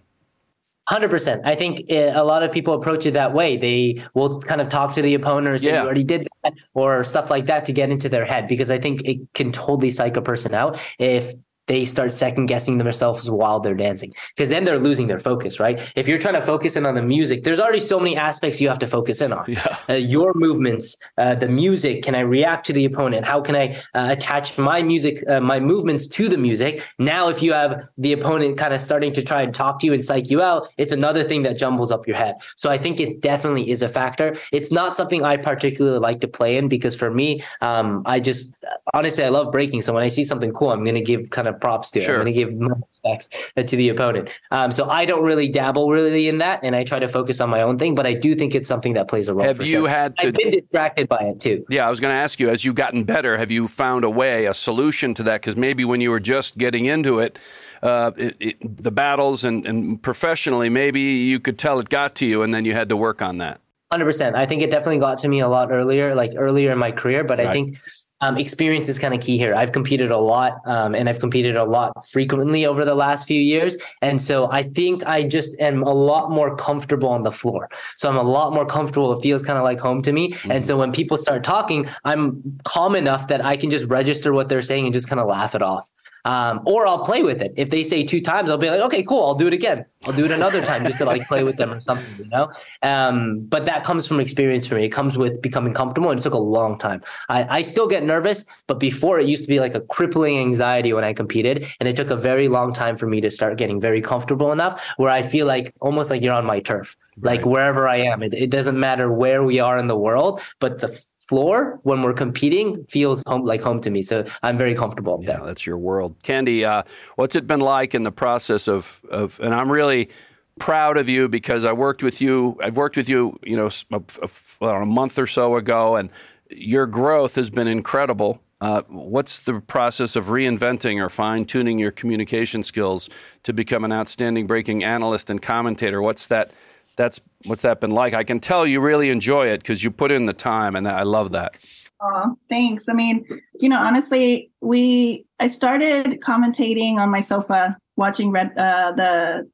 Hundred 0.89 1.11
percent. 1.11 1.43
I 1.45 1.53
think 1.53 1.83
eh, 1.89 2.11
a 2.15 2.23
lot 2.23 2.41
of 2.41 2.51
people 2.51 2.73
approach 2.73 3.05
it 3.05 3.11
that 3.11 3.31
way. 3.31 3.57
They 3.57 4.03
will 4.15 4.39
kind 4.39 4.59
of 4.59 4.69
talk 4.69 4.91
to 4.93 5.03
the 5.03 5.13
opponent 5.13 5.61
yeah. 5.61 5.81
"You 5.81 5.85
already 5.85 6.03
did 6.03 6.27
that," 6.43 6.53
or 6.73 7.03
stuff 7.03 7.29
like 7.29 7.45
that 7.45 7.63
to 7.65 7.71
get 7.71 7.91
into 7.91 8.09
their 8.09 8.25
head. 8.25 8.47
Because 8.47 8.71
I 8.71 8.79
think 8.79 9.03
it 9.05 9.19
can 9.35 9.51
totally 9.51 9.91
psych 9.91 10.17
a 10.17 10.21
person 10.23 10.55
out 10.55 10.79
if 10.97 11.31
they 11.69 11.85
start 11.85 12.11
second 12.11 12.47
guessing 12.47 12.79
themselves 12.79 13.29
while 13.29 13.59
they're 13.59 13.75
dancing 13.75 14.11
because 14.35 14.49
then 14.49 14.65
they're 14.65 14.79
losing 14.79 15.05
their 15.05 15.19
focus, 15.19 15.59
right? 15.59 15.79
If 15.95 16.07
you're 16.07 16.17
trying 16.17 16.33
to 16.33 16.41
focus 16.41 16.75
in 16.75 16.85
on 16.87 16.95
the 16.95 17.03
music, 17.03 17.43
there's 17.43 17.59
already 17.59 17.79
so 17.79 17.99
many 17.99 18.17
aspects 18.17 18.59
you 18.59 18.67
have 18.69 18.79
to 18.79 18.87
focus 18.87 19.21
in 19.21 19.31
on. 19.31 19.45
Yeah. 19.47 19.77
Uh, 19.87 19.93
your 19.93 20.33
movements, 20.33 20.97
uh, 21.17 21.35
the 21.35 21.47
music. 21.47 22.03
Can 22.03 22.15
I 22.15 22.21
react 22.21 22.65
to 22.67 22.73
the 22.73 22.85
opponent? 22.85 23.23
How 23.25 23.39
can 23.39 23.55
I 23.55 23.81
uh, 23.93 24.07
attach 24.09 24.57
my 24.57 24.81
music, 24.81 25.23
uh, 25.29 25.39
my 25.39 25.59
movements 25.59 26.07
to 26.07 26.27
the 26.27 26.37
music? 26.37 26.83
Now, 26.97 27.29
if 27.29 27.43
you 27.43 27.53
have 27.53 27.87
the 27.97 28.13
opponent 28.13 28.57
kind 28.57 28.73
of 28.73 28.81
starting 28.81 29.13
to 29.13 29.21
try 29.21 29.43
and 29.43 29.53
talk 29.53 29.79
to 29.79 29.85
you 29.85 29.93
and 29.93 30.03
psych 30.03 30.29
you 30.31 30.41
out, 30.41 30.69
it's 30.77 30.91
another 30.91 31.23
thing 31.23 31.43
that 31.43 31.57
jumbles 31.57 31.91
up 31.91 32.07
your 32.07 32.17
head. 32.17 32.35
So 32.55 32.71
I 32.71 32.77
think 32.79 32.99
it 32.99 33.21
definitely 33.21 33.69
is 33.69 33.83
a 33.83 33.89
factor. 33.89 34.35
It's 34.51 34.71
not 34.71 34.97
something 34.97 35.23
I 35.23 35.37
particularly 35.37 35.99
like 35.99 36.19
to 36.21 36.27
play 36.27 36.57
in 36.57 36.67
because 36.67 36.95
for 36.95 37.11
me, 37.11 37.43
um, 37.61 38.01
I 38.05 38.19
just 38.19 38.55
honestly 38.93 39.23
I 39.23 39.29
love 39.29 39.51
breaking. 39.51 39.81
So 39.83 39.93
when 39.93 40.03
I 40.03 40.07
see 40.07 40.23
something 40.23 40.51
cool, 40.53 40.71
I'm 40.71 40.83
going 40.83 40.95
to 40.95 41.01
give 41.01 41.29
kind 41.29 41.47
of 41.47 41.58
props 41.59 41.91
to. 41.91 42.01
Sure. 42.01 42.15
I'm 42.15 42.21
going 42.21 42.33
to 42.33 42.39
give 42.39 42.53
more 42.53 42.81
respects 42.87 43.29
to 43.55 43.75
the 43.75 43.89
opponent. 43.89 44.29
Um, 44.51 44.71
so 44.71 44.89
I 44.89 45.05
don't 45.05 45.23
really 45.23 45.47
dabble 45.47 45.89
really 45.89 46.27
in 46.27 46.39
that, 46.39 46.61
and 46.63 46.75
I 46.75 46.83
try 46.83 46.99
to 46.99 47.07
focus 47.07 47.39
on 47.41 47.49
my 47.49 47.61
own 47.61 47.77
thing. 47.77 47.95
But 47.95 48.07
I 48.07 48.13
do 48.13 48.35
think 48.35 48.55
it's 48.55 48.67
something 48.67 48.93
that 48.93 49.07
plays 49.07 49.27
a 49.27 49.33
role. 49.33 49.45
Have 49.45 49.61
you 49.61 49.67
sure. 49.67 49.87
had? 49.89 50.17
To, 50.17 50.27
I've 50.27 50.33
been 50.33 50.51
distracted 50.51 51.09
by 51.09 51.19
it 51.19 51.39
too. 51.39 51.65
Yeah, 51.69 51.87
I 51.87 51.89
was 51.89 51.99
going 51.99 52.11
to 52.11 52.17
ask 52.17 52.39
you. 52.39 52.49
As 52.49 52.65
you've 52.65 52.75
gotten 52.75 53.03
better, 53.03 53.37
have 53.37 53.51
you 53.51 53.67
found 53.67 54.03
a 54.03 54.09
way, 54.09 54.45
a 54.45 54.53
solution 54.53 55.13
to 55.15 55.23
that? 55.23 55.41
Because 55.41 55.55
maybe 55.55 55.85
when 55.85 56.01
you 56.01 56.11
were 56.11 56.19
just 56.19 56.57
getting 56.57 56.85
into 56.85 57.19
it. 57.19 57.39
Uh, 57.81 58.11
it, 58.17 58.35
it, 58.41 58.83
the 58.83 58.91
battles 58.91 59.45
and, 59.45 59.65
and 59.65 60.03
professionally, 60.03 60.67
maybe 60.67 60.99
you 60.99 61.39
could 61.39 61.57
tell 61.57 61.79
it 61.79 61.87
got 61.87 62.13
to 62.13 62.25
you, 62.25 62.41
and 62.41 62.53
then 62.53 62.65
you 62.65 62.73
had 62.73 62.89
to 62.89 62.97
work 62.97 63.21
on 63.21 63.37
that. 63.37 63.61
Hundred 63.89 64.03
percent. 64.03 64.35
I 64.35 64.45
think 64.45 64.61
it 64.61 64.69
definitely 64.69 64.99
got 64.99 65.17
to 65.19 65.29
me 65.29 65.39
a 65.39 65.47
lot 65.47 65.71
earlier, 65.71 66.13
like 66.13 66.33
earlier 66.35 66.73
in 66.73 66.77
my 66.77 66.91
career. 66.91 67.23
But 67.23 67.39
Right. 67.39 67.47
I 67.47 67.53
think 67.53 67.79
um, 68.21 68.37
experience 68.37 68.89
is 68.89 68.99
kind 68.99 69.13
of 69.13 69.21
key 69.21 69.37
here. 69.37 69.55
I've 69.55 69.71
competed 69.71 70.11
a 70.11 70.17
lot, 70.17 70.61
um, 70.65 70.95
and 70.95 71.07
I've 71.09 71.19
competed 71.19 71.55
a 71.55 71.63
lot 71.63 72.07
frequently 72.07 72.65
over 72.65 72.85
the 72.85 72.95
last 72.95 73.27
few 73.27 73.39
years, 73.39 73.77
and 74.01 74.21
so 74.21 74.51
I 74.51 74.63
think 74.63 75.05
I 75.05 75.23
just 75.23 75.59
am 75.59 75.83
a 75.83 75.93
lot 75.93 76.31
more 76.31 76.55
comfortable 76.55 77.09
on 77.09 77.23
the 77.23 77.31
floor. 77.31 77.69
So 77.95 78.09
I'm 78.09 78.17
a 78.17 78.23
lot 78.23 78.53
more 78.53 78.65
comfortable. 78.65 79.13
It 79.13 79.21
feels 79.21 79.43
kind 79.43 79.57
of 79.57 79.63
like 79.63 79.79
home 79.79 80.01
to 80.03 80.11
me. 80.11 80.35
And 80.49 80.65
so 80.65 80.77
when 80.77 80.91
people 80.91 81.17
start 81.17 81.43
talking, 81.43 81.87
I'm 82.05 82.59
calm 82.63 82.95
enough 82.95 83.27
that 83.27 83.43
I 83.43 83.57
can 83.57 83.69
just 83.69 83.85
register 83.85 84.33
what 84.33 84.49
they're 84.49 84.61
saying 84.61 84.85
and 84.85 84.93
just 84.93 85.07
kind 85.09 85.19
of 85.19 85.27
laugh 85.27 85.55
it 85.55 85.61
off. 85.61 85.89
Um, 86.25 86.61
or 86.65 86.85
I'll 86.87 87.03
play 87.03 87.23
with 87.23 87.41
it. 87.41 87.53
If 87.55 87.69
they 87.69 87.83
say 87.83 88.03
two 88.03 88.21
times, 88.21 88.49
I'll 88.49 88.57
be 88.57 88.69
like, 88.69 88.81
okay, 88.81 89.03
cool. 89.03 89.23
I'll 89.25 89.35
do 89.35 89.47
it 89.47 89.53
again. 89.53 89.85
I'll 90.05 90.13
do 90.13 90.25
it 90.25 90.31
another 90.31 90.61
time 90.61 90.85
just 90.85 90.99
to 90.99 91.05
like 91.05 91.27
play 91.27 91.43
with 91.43 91.57
them 91.57 91.73
or 91.73 91.81
something, 91.81 92.23
you 92.23 92.29
know? 92.29 92.51
Um, 92.83 93.41
but 93.41 93.65
that 93.65 93.83
comes 93.83 94.07
from 94.07 94.19
experience 94.19 94.65
for 94.65 94.75
me. 94.75 94.85
It 94.85 94.89
comes 94.89 95.17
with 95.17 95.41
becoming 95.41 95.73
comfortable 95.73 96.09
and 96.09 96.19
it 96.19 96.23
took 96.23 96.33
a 96.33 96.37
long 96.37 96.77
time. 96.77 97.01
I, 97.27 97.57
I 97.57 97.61
still 97.61 97.87
get 97.87 98.03
nervous, 98.03 98.45
but 98.67 98.79
before 98.79 99.19
it 99.19 99.27
used 99.27 99.43
to 99.43 99.49
be 99.49 99.59
like 99.59 99.75
a 99.75 99.81
crippling 99.81 100.39
anxiety 100.39 100.93
when 100.93 101.03
I 101.03 101.13
competed. 101.13 101.67
And 101.79 101.89
it 101.89 101.95
took 101.95 102.09
a 102.09 102.15
very 102.15 102.47
long 102.47 102.73
time 102.73 102.95
for 102.95 103.07
me 103.07 103.19
to 103.21 103.29
start 103.29 103.57
getting 103.57 103.81
very 103.81 104.01
comfortable 104.01 104.51
enough 104.51 104.85
where 104.97 105.09
I 105.09 105.21
feel 105.21 105.47
like 105.47 105.73
almost 105.81 106.09
like 106.11 106.21
you're 106.21 106.33
on 106.33 106.45
my 106.45 106.59
turf, 106.59 106.95
like 107.21 107.45
wherever 107.45 107.87
I 107.87 107.97
am. 107.97 108.23
It, 108.23 108.33
it 108.33 108.49
doesn't 108.49 108.79
matter 108.79 109.11
where 109.11 109.43
we 109.43 109.59
are 109.59 109.77
in 109.77 109.87
the 109.87 109.97
world, 109.97 110.41
but 110.59 110.79
the 110.79 111.01
floor 111.33 111.79
when 111.83 112.01
we're 112.01 112.13
competing 112.25 112.83
feels 112.89 113.21
home 113.27 113.45
like 113.45 113.61
home 113.61 113.79
to 113.81 113.91
me. 113.91 114.01
So 114.01 114.25
I'm 114.41 114.57
very 114.57 114.73
comfortable 114.73 115.19
Yeah, 115.21 115.37
there. 115.37 115.45
that's 115.45 115.63
your 115.63 115.77
world. 115.77 116.15
Candy, 116.23 116.65
uh, 116.65 116.81
what's 117.17 117.35
it 117.35 117.45
been 117.45 117.59
like 117.59 117.93
in 117.93 118.01
the 118.03 118.11
process 118.11 118.67
of, 118.67 118.99
of, 119.11 119.39
and 119.39 119.53
I'm 119.53 119.71
really 119.71 120.09
proud 120.57 120.97
of 120.97 121.07
you 121.07 121.27
because 121.29 121.65
I 121.65 121.71
worked 121.71 122.01
with 122.01 122.19
you, 122.19 122.57
I've 122.63 122.77
worked 122.77 122.97
with 122.97 123.07
you, 123.07 123.37
you 123.43 123.55
know, 123.55 123.69
a, 123.91 124.01
a- 124.23 124.65
a 124.81 124.85
month 124.85 125.19
or 125.19 125.27
so 125.27 125.55
ago, 125.55 125.95
and 125.97 126.09
your 126.49 126.87
growth 126.87 127.35
has 127.35 127.51
been 127.51 127.67
incredible. 127.67 128.41
Uh, 128.59 128.81
what's 128.89 129.39
the 129.41 129.61
process 129.61 130.15
of 130.15 130.25
reinventing 130.25 131.01
or 131.01 131.09
fine 131.09 131.45
tuning 131.45 131.77
your 131.77 131.91
communication 131.91 132.63
skills 132.63 133.07
to 133.43 133.53
become 133.53 133.85
an 133.85 133.93
outstanding 133.93 134.47
breaking 134.47 134.83
analyst 134.83 135.29
and 135.29 135.41
commentator? 135.43 136.01
What's 136.01 136.25
that? 136.27 136.51
That's 136.99 137.21
what's 137.45 137.61
that 137.61 137.79
been 137.79 137.91
like? 137.91 138.13
I 138.13 138.25
can 138.25 138.41
tell 138.41 138.67
you 138.67 138.81
really 138.81 139.09
enjoy 139.09 139.47
it 139.47 139.61
because 139.61 139.85
you 139.85 139.89
put 139.89 140.11
in 140.11 140.25
the 140.25 140.33
time, 140.33 140.75
and 140.75 140.85
I 140.85 141.03
love 141.03 141.31
that. 141.31 141.55
Oh, 142.01 142.35
thanks. 142.49 142.89
I 142.89 142.93
mean, 142.93 143.25
you 143.57 143.69
know, 143.69 143.79
honestly, 143.79 144.51
we 144.59 145.25
I 145.39 145.47
started 145.47 146.19
commentating 146.19 146.97
on 146.97 147.09
my 147.09 147.21
sofa 147.21 147.77
watching 147.95 148.31
red 148.31 148.47
uh, 148.57 148.91
the 148.91 149.49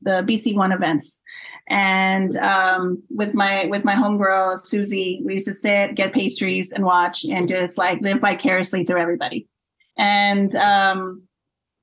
the 0.00 0.22
BC 0.22 0.56
One 0.56 0.72
events, 0.72 1.20
and 1.68 2.34
um, 2.36 3.02
with 3.10 3.34
my 3.34 3.66
with 3.66 3.84
my 3.84 3.94
homegirl 3.94 4.58
Susie, 4.58 5.20
we 5.26 5.34
used 5.34 5.46
to 5.46 5.52
sit, 5.52 5.94
get 5.94 6.14
pastries, 6.14 6.72
and 6.72 6.86
watch, 6.86 7.22
and 7.22 7.50
just 7.50 7.76
like 7.76 8.00
live 8.00 8.20
vicariously 8.20 8.84
through 8.84 9.02
everybody. 9.02 9.46
And 9.98 10.54
um, 10.54 11.24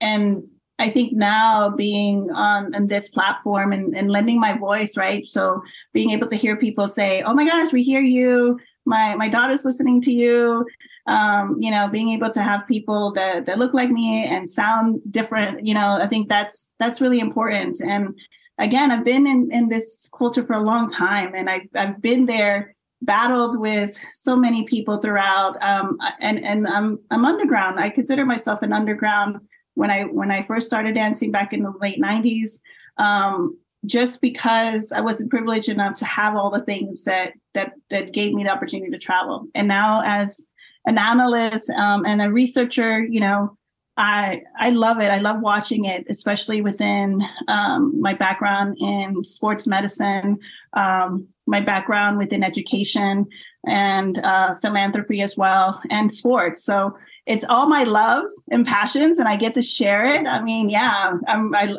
and 0.01 0.45
I 0.77 0.89
think 0.89 1.13
now 1.13 1.69
being 1.69 2.29
on, 2.31 2.75
on 2.75 2.87
this 2.87 3.09
platform 3.09 3.71
and, 3.71 3.95
and 3.95 4.11
lending 4.11 4.39
my 4.39 4.57
voice, 4.57 4.97
right? 4.97 5.25
So 5.25 5.61
being 5.93 6.11
able 6.11 6.27
to 6.27 6.35
hear 6.35 6.57
people 6.57 6.87
say, 6.87 7.21
"Oh 7.21 7.33
my 7.33 7.45
gosh, 7.45 7.71
we 7.71 7.83
hear 7.83 8.01
you." 8.01 8.59
my 8.85 9.15
my 9.15 9.27
daughter's 9.27 9.65
listening 9.65 10.01
to 10.01 10.11
you 10.11 10.65
um 11.07 11.57
you 11.59 11.71
know 11.71 11.87
being 11.87 12.09
able 12.09 12.29
to 12.29 12.41
have 12.41 12.67
people 12.67 13.11
that 13.11 13.45
that 13.45 13.59
look 13.59 13.73
like 13.73 13.89
me 13.89 14.25
and 14.25 14.47
sound 14.47 15.01
different 15.11 15.65
you 15.65 15.73
know 15.73 15.99
i 16.01 16.07
think 16.07 16.29
that's 16.29 16.71
that's 16.79 17.01
really 17.01 17.19
important 17.19 17.81
and 17.81 18.17
again 18.59 18.91
i've 18.91 19.03
been 19.03 19.27
in 19.27 19.49
in 19.51 19.69
this 19.69 20.09
culture 20.17 20.43
for 20.43 20.53
a 20.53 20.63
long 20.63 20.87
time 20.87 21.33
and 21.35 21.49
i 21.49 21.61
i've 21.75 22.01
been 22.01 22.25
there 22.25 22.75
battled 23.01 23.59
with 23.59 23.97
so 24.13 24.35
many 24.35 24.63
people 24.63 24.97
throughout 24.97 25.61
um 25.61 25.97
and 26.21 26.43
and 26.43 26.67
i'm 26.67 26.97
i'm 27.11 27.25
underground 27.25 27.79
i 27.79 27.89
consider 27.89 28.25
myself 28.25 28.61
an 28.61 28.73
underground 28.73 29.37
when 29.75 29.91
i 29.91 30.03
when 30.03 30.31
i 30.31 30.41
first 30.41 30.65
started 30.65 30.95
dancing 30.95 31.31
back 31.31 31.53
in 31.53 31.63
the 31.63 31.73
late 31.79 32.01
90s 32.01 32.59
um 32.97 33.57
just 33.85 34.21
because 34.21 34.91
I 34.91 35.01
wasn't 35.01 35.29
privileged 35.29 35.69
enough 35.69 35.95
to 35.95 36.05
have 36.05 36.35
all 36.35 36.49
the 36.49 36.63
things 36.63 37.03
that 37.03 37.33
that 37.53 37.73
that 37.89 38.13
gave 38.13 38.33
me 38.33 38.43
the 38.43 38.49
opportunity 38.49 38.91
to 38.91 38.97
travel. 38.97 39.47
And 39.53 39.67
now, 39.67 40.01
as 40.03 40.47
an 40.85 40.97
analyst 40.97 41.69
um, 41.71 42.05
and 42.05 42.21
a 42.21 42.31
researcher, 42.31 43.03
you 43.03 43.19
know, 43.19 43.57
I 43.97 44.41
I 44.57 44.71
love 44.71 44.99
it. 45.01 45.11
I 45.11 45.17
love 45.17 45.39
watching 45.41 45.85
it, 45.85 46.05
especially 46.09 46.61
within 46.61 47.21
um, 47.47 47.99
my 47.99 48.13
background 48.13 48.77
in 48.79 49.23
sports 49.23 49.67
medicine, 49.67 50.39
um, 50.73 51.27
my 51.47 51.61
background 51.61 52.17
within 52.17 52.43
education 52.43 53.25
and 53.65 54.19
uh, 54.19 54.53
philanthropy 54.55 55.21
as 55.21 55.37
well, 55.37 55.81
and 55.89 56.13
sports. 56.13 56.63
So 56.63 56.97
it's 57.25 57.45
all 57.49 57.67
my 57.67 57.83
loves 57.83 58.43
and 58.51 58.65
passions, 58.65 59.17
and 59.17 59.27
I 59.27 59.35
get 59.35 59.53
to 59.55 59.63
share 59.63 60.05
it. 60.05 60.27
I 60.27 60.41
mean, 60.41 60.69
yeah, 60.69 61.13
I'm 61.27 61.55
I 61.55 61.75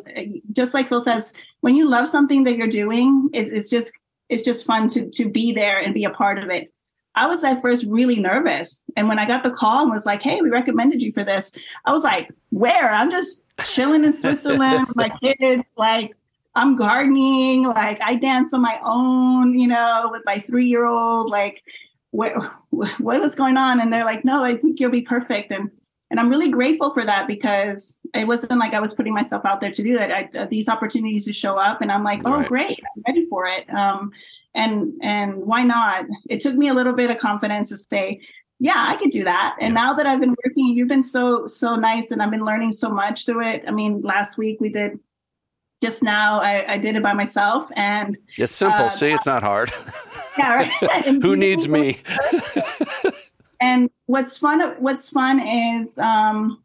just 0.53 0.75
like 0.75 0.89
Phil 0.89 1.01
says 1.01 1.33
when 1.61 1.77
you 1.77 1.89
love 1.89 2.09
something 2.09 2.45
that 2.45 2.57
you're 2.57 2.67
doing, 2.67 3.31
it, 3.33 3.53
it's 3.53 3.71
just 3.71 3.93
it's 4.29 4.43
just 4.43 4.67
fun 4.67 4.89
to 4.89 5.09
to 5.11 5.29
be 5.29 5.53
there 5.53 5.79
and 5.79 5.95
be 5.95 6.05
a 6.05 6.11
part 6.11 6.39
of 6.39 6.51
it. 6.51 6.73
I 7.15 7.27
was 7.27 7.43
at 7.45 7.63
first 7.63 7.87
really 7.89 8.17
nervous, 8.17 8.83
and 8.97 9.09
when 9.09 9.19
I 9.19 9.27
got 9.27 9.43
the 9.43 9.51
call 9.51 9.83
and 9.83 9.91
was 9.91 10.05
like, 10.05 10.23
"Hey, 10.23 10.41
we 10.41 10.51
recommended 10.51 11.01
you 11.01 11.13
for 11.13 11.25
this," 11.25 11.53
I 11.85 11.93
was 11.93 12.03
like, 12.03 12.29
"Where?" 12.51 12.91
I'm 12.91 13.11
just 13.11 13.45
chilling 13.65 14.05
in 14.05 14.13
Switzerland 14.13 14.89
with 14.89 14.97
my 14.97 15.09
kids, 15.23 15.75
like 15.77 16.17
I'm 16.57 16.75
gardening, 16.75 17.67
like 17.67 18.01
I 18.03 18.17
dance 18.17 18.53
on 18.55 18.63
my 18.63 18.81
own, 18.83 19.59
you 19.59 19.69
know, 19.69 20.09
with 20.11 20.23
my 20.25 20.39
three 20.39 20.67
year 20.67 20.87
old, 20.87 21.31
like 21.31 21.63
what 22.17 22.33
what 22.99 23.21
was 23.21 23.35
going 23.35 23.57
on? 23.57 23.81
And 23.81 23.93
they're 23.93 24.05
like, 24.05 24.25
"No, 24.25 24.43
I 24.45 24.57
think 24.57 24.81
you'll 24.81 24.91
be 24.91 25.03
perfect." 25.03 25.53
And 25.53 25.71
and 26.11 26.21
I'm 26.21 26.31
really 26.31 26.51
grateful 26.51 26.91
for 26.93 27.05
that 27.05 27.27
because 27.27 27.99
it 28.15 28.27
wasn't 28.27 28.61
like 28.61 28.75
I 28.75 28.81
was 28.81 28.95
putting 28.95 29.13
myself 29.15 29.45
out 29.45 29.61
there 29.61 29.73
to 29.73 29.83
do 29.83 29.99
that. 29.99 30.11
I, 30.13 30.39
uh, 30.39 30.47
these 30.47 30.69
opportunities 30.69 31.25
to 31.25 31.33
show 31.33 31.57
up, 31.57 31.81
and 31.81 31.91
I'm 31.91 32.05
like, 32.05 32.23
oh, 32.25 32.39
Right. 32.39 32.49
great, 32.49 32.81
I'm 32.97 33.03
ready 33.09 33.27
for 33.29 33.47
it. 33.47 33.69
Um, 33.75 34.13
and 34.55 34.93
and 35.03 35.37
why 35.37 35.63
not? 35.63 36.07
It 36.31 36.41
took 36.41 36.55
me 36.55 36.69
a 36.69 36.75
little 36.75 36.93
bit 36.95 37.11
of 37.11 37.19
confidence 37.19 37.71
to 37.71 37.77
say, 37.77 38.21
yeah, 38.61 38.87
I 38.89 38.97
could 38.97 39.11
do 39.11 39.25
that. 39.25 39.57
And 39.61 39.75
now 39.75 39.93
that 39.95 40.07
I've 40.07 40.21
been 40.21 40.35
working, 40.45 40.69
you've 40.69 40.89
been 40.89 41.03
so 41.03 41.47
so 41.49 41.77
nice, 41.77 42.11
and 42.13 42.23
I've 42.23 42.31
been 42.31 42.45
learning 42.45 42.73
so 42.73 42.89
much 42.89 43.27
through 43.27 43.43
it. 43.45 43.65
I 43.67 43.71
mean, 43.73 44.01
last 44.01 44.39
week 44.39 44.61
we 44.61 44.69
did. 44.71 44.99
Just 45.83 46.03
now, 46.03 46.41
I, 46.41 46.75
I 46.75 46.79
did 46.79 46.97
it 46.97 47.03
by 47.03 47.13
myself, 47.13 47.71
and 47.77 48.17
It's 48.39 48.53
simple. 48.53 48.87
Uh, 48.87 48.89
See, 48.89 49.11
it's 49.11 49.27
not 49.27 49.43
hard. 49.43 49.71
yeah, 50.39 50.69
right. 50.83 51.05
Who 51.23 51.37
needs 51.37 51.69
me? 51.69 51.99
and 53.61 53.91
what's 54.07 54.37
fun 54.37 54.61
what's 54.79 55.09
fun 55.09 55.41
is 55.41 55.99
um 55.99 56.63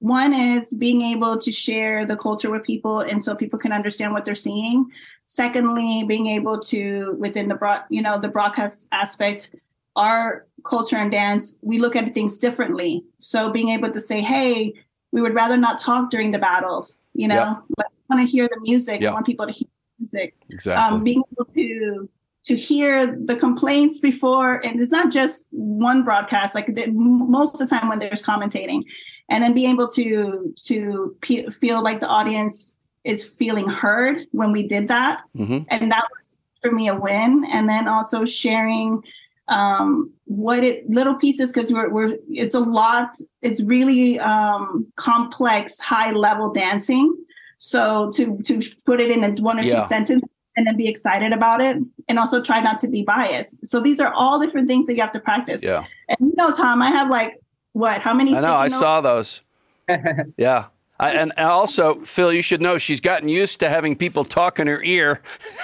one 0.00 0.34
is 0.34 0.74
being 0.74 1.00
able 1.00 1.38
to 1.38 1.50
share 1.50 2.04
the 2.04 2.16
culture 2.16 2.50
with 2.50 2.62
people 2.64 3.00
and 3.00 3.24
so 3.24 3.34
people 3.34 3.58
can 3.58 3.72
understand 3.72 4.12
what 4.12 4.24
they're 4.24 4.34
seeing 4.34 4.86
secondly 5.26 6.04
being 6.06 6.26
able 6.26 6.58
to 6.58 7.16
within 7.18 7.48
the 7.48 7.54
broad 7.54 7.82
you 7.88 8.02
know 8.02 8.18
the 8.20 8.28
broadcast 8.28 8.86
aspect 8.92 9.54
our 9.96 10.46
culture 10.64 10.96
and 10.96 11.10
dance 11.10 11.58
we 11.62 11.78
look 11.78 11.96
at 11.96 12.12
things 12.12 12.38
differently 12.38 13.02
so 13.18 13.50
being 13.50 13.70
able 13.70 13.90
to 13.90 14.00
say 14.00 14.20
hey 14.20 14.72
we 15.12 15.22
would 15.22 15.34
rather 15.34 15.56
not 15.56 15.78
talk 15.78 16.10
during 16.10 16.30
the 16.30 16.38
battles 16.38 17.00
you 17.14 17.26
know 17.26 17.58
Yeah. 17.78 17.84
Want 18.08 18.20
to 18.22 18.26
hear 18.26 18.48
the 18.48 18.60
music 18.60 19.00
Yeah. 19.02 19.10
i 19.10 19.12
want 19.14 19.26
people 19.26 19.46
to 19.46 19.52
hear 19.52 19.68
music. 19.98 20.34
Exactly. 20.50 20.96
um, 20.96 21.04
being 21.04 21.22
able 21.32 21.44
to 21.46 22.08
to 22.44 22.56
hear 22.56 23.06
the 23.24 23.36
complaints 23.36 24.00
before 24.00 24.56
and 24.66 24.80
it's 24.82 24.90
not 24.90 25.10
just 25.10 25.46
one 25.50 26.04
broadcast 26.04 26.54
like 26.54 26.74
the, 26.74 26.86
most 26.90 27.54
of 27.54 27.60
the 27.68 27.74
time 27.74 27.88
when 27.88 27.98
there's 27.98 28.20
commentating 28.20 28.82
and 29.30 29.42
then 29.42 29.54
being 29.54 29.70
able 29.70 29.88
to 29.88 30.52
to 30.62 31.16
pe- 31.22 31.46
feel 31.46 31.82
like 31.82 32.00
the 32.00 32.06
audience 32.08 32.76
is 33.04 33.24
feeling 33.24 33.68
heard 33.68 34.26
when 34.32 34.50
we 34.52 34.66
did 34.66 34.88
that. 34.88 35.20
Hmm 35.36 35.60
and 35.68 35.90
that 35.90 36.04
was 36.16 36.38
for 36.60 36.70
me 36.72 36.88
a 36.88 36.94
win. 36.94 37.44
And 37.52 37.68
then 37.68 37.86
also 37.88 38.24
sharing 38.24 39.02
um 39.48 40.10
what 40.24 40.64
it 40.64 40.88
little 40.88 41.14
pieces 41.16 41.52
because 41.52 41.70
we're, 41.72 41.90
we're 41.90 42.16
it's 42.30 42.54
a 42.54 42.60
lot 42.60 43.10
it's 43.42 43.62
really 43.62 44.18
um 44.20 44.86
complex 44.96 45.78
high 45.78 46.12
level 46.12 46.50
dancing 46.52 47.14
so 47.58 48.10
to 48.12 48.38
to 48.42 48.60
put 48.86 49.00
it 49.00 49.10
in 49.10 49.20
one 49.42 49.58
or 49.58 49.62
Yeah. 49.62 49.80
two 49.80 49.86
sentences 49.86 50.28
and 50.56 50.66
then 50.66 50.76
be 50.76 50.86
excited 50.88 51.32
about 51.32 51.60
it 51.60 51.76
and 52.08 52.18
also 52.18 52.40
try 52.42 52.60
not 52.60 52.78
to 52.80 52.88
be 52.88 53.02
biased 53.02 53.66
so 53.66 53.80
these 53.80 53.98
are 54.00 54.12
all 54.12 54.38
different 54.38 54.68
things 54.68 54.86
that 54.86 54.94
you 54.94 55.00
have 55.02 55.12
to 55.12 55.20
practice 55.20 55.62
Yeah. 55.64 55.84
and 56.08 56.18
you 56.20 56.32
know 56.36 56.52
tom 56.52 56.80
i 56.82 56.90
have 56.90 57.08
like 57.10 57.38
what 57.72 58.00
how 58.00 58.14
many 58.14 58.36
I 58.36 58.40
know. 58.40 58.54
I 58.54 58.64
notes? 58.68 58.78
saw 58.78 59.00
those. 59.00 59.42
yeah. 60.36 60.66
I, 61.00 61.10
and 61.10 61.32
and 61.36 61.48
also, 61.48 61.96
Phil, 62.02 62.32
you 62.32 62.40
should 62.40 62.62
know 62.62 62.78
she's 62.78 63.00
gotten 63.00 63.28
used 63.28 63.58
to 63.60 63.68
having 63.68 63.96
people 63.96 64.24
talk 64.24 64.60
in 64.60 64.68
her 64.68 64.80
ear. 64.84 65.20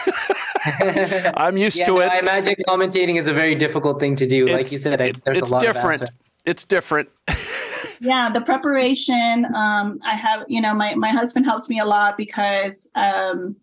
I'm 1.36 1.56
used 1.56 1.78
Yeah, 1.78 1.84
to 1.86 1.92
no, 1.92 2.00
it. 2.00 2.10
I 2.10 2.18
imagine 2.18 2.56
commentating 2.68 3.14
is 3.16 3.28
a 3.28 3.32
very 3.32 3.54
difficult 3.54 4.00
thing 4.00 4.16
to 4.16 4.26
do. 4.26 4.46
like 4.46 4.72
you 4.72 4.78
said, 4.78 5.00
I, 5.00 5.12
there's 5.24 5.38
it's 5.38 5.50
a 5.50 5.54
lot 5.54 5.62
different. 5.62 6.02
of 6.02 6.08
aspects. 6.08 6.24
It's 6.46 6.64
different. 6.64 7.08
yeah 8.00 8.30
the 8.30 8.40
preparation 8.40 9.46
um 9.54 9.98
i 10.04 10.14
have 10.14 10.44
you 10.48 10.60
know 10.60 10.74
my 10.74 10.94
my 10.94 11.10
husband 11.10 11.46
helps 11.46 11.68
me 11.68 11.78
a 11.78 11.84
lot 11.84 12.16
because 12.16 12.88
um 12.94 13.56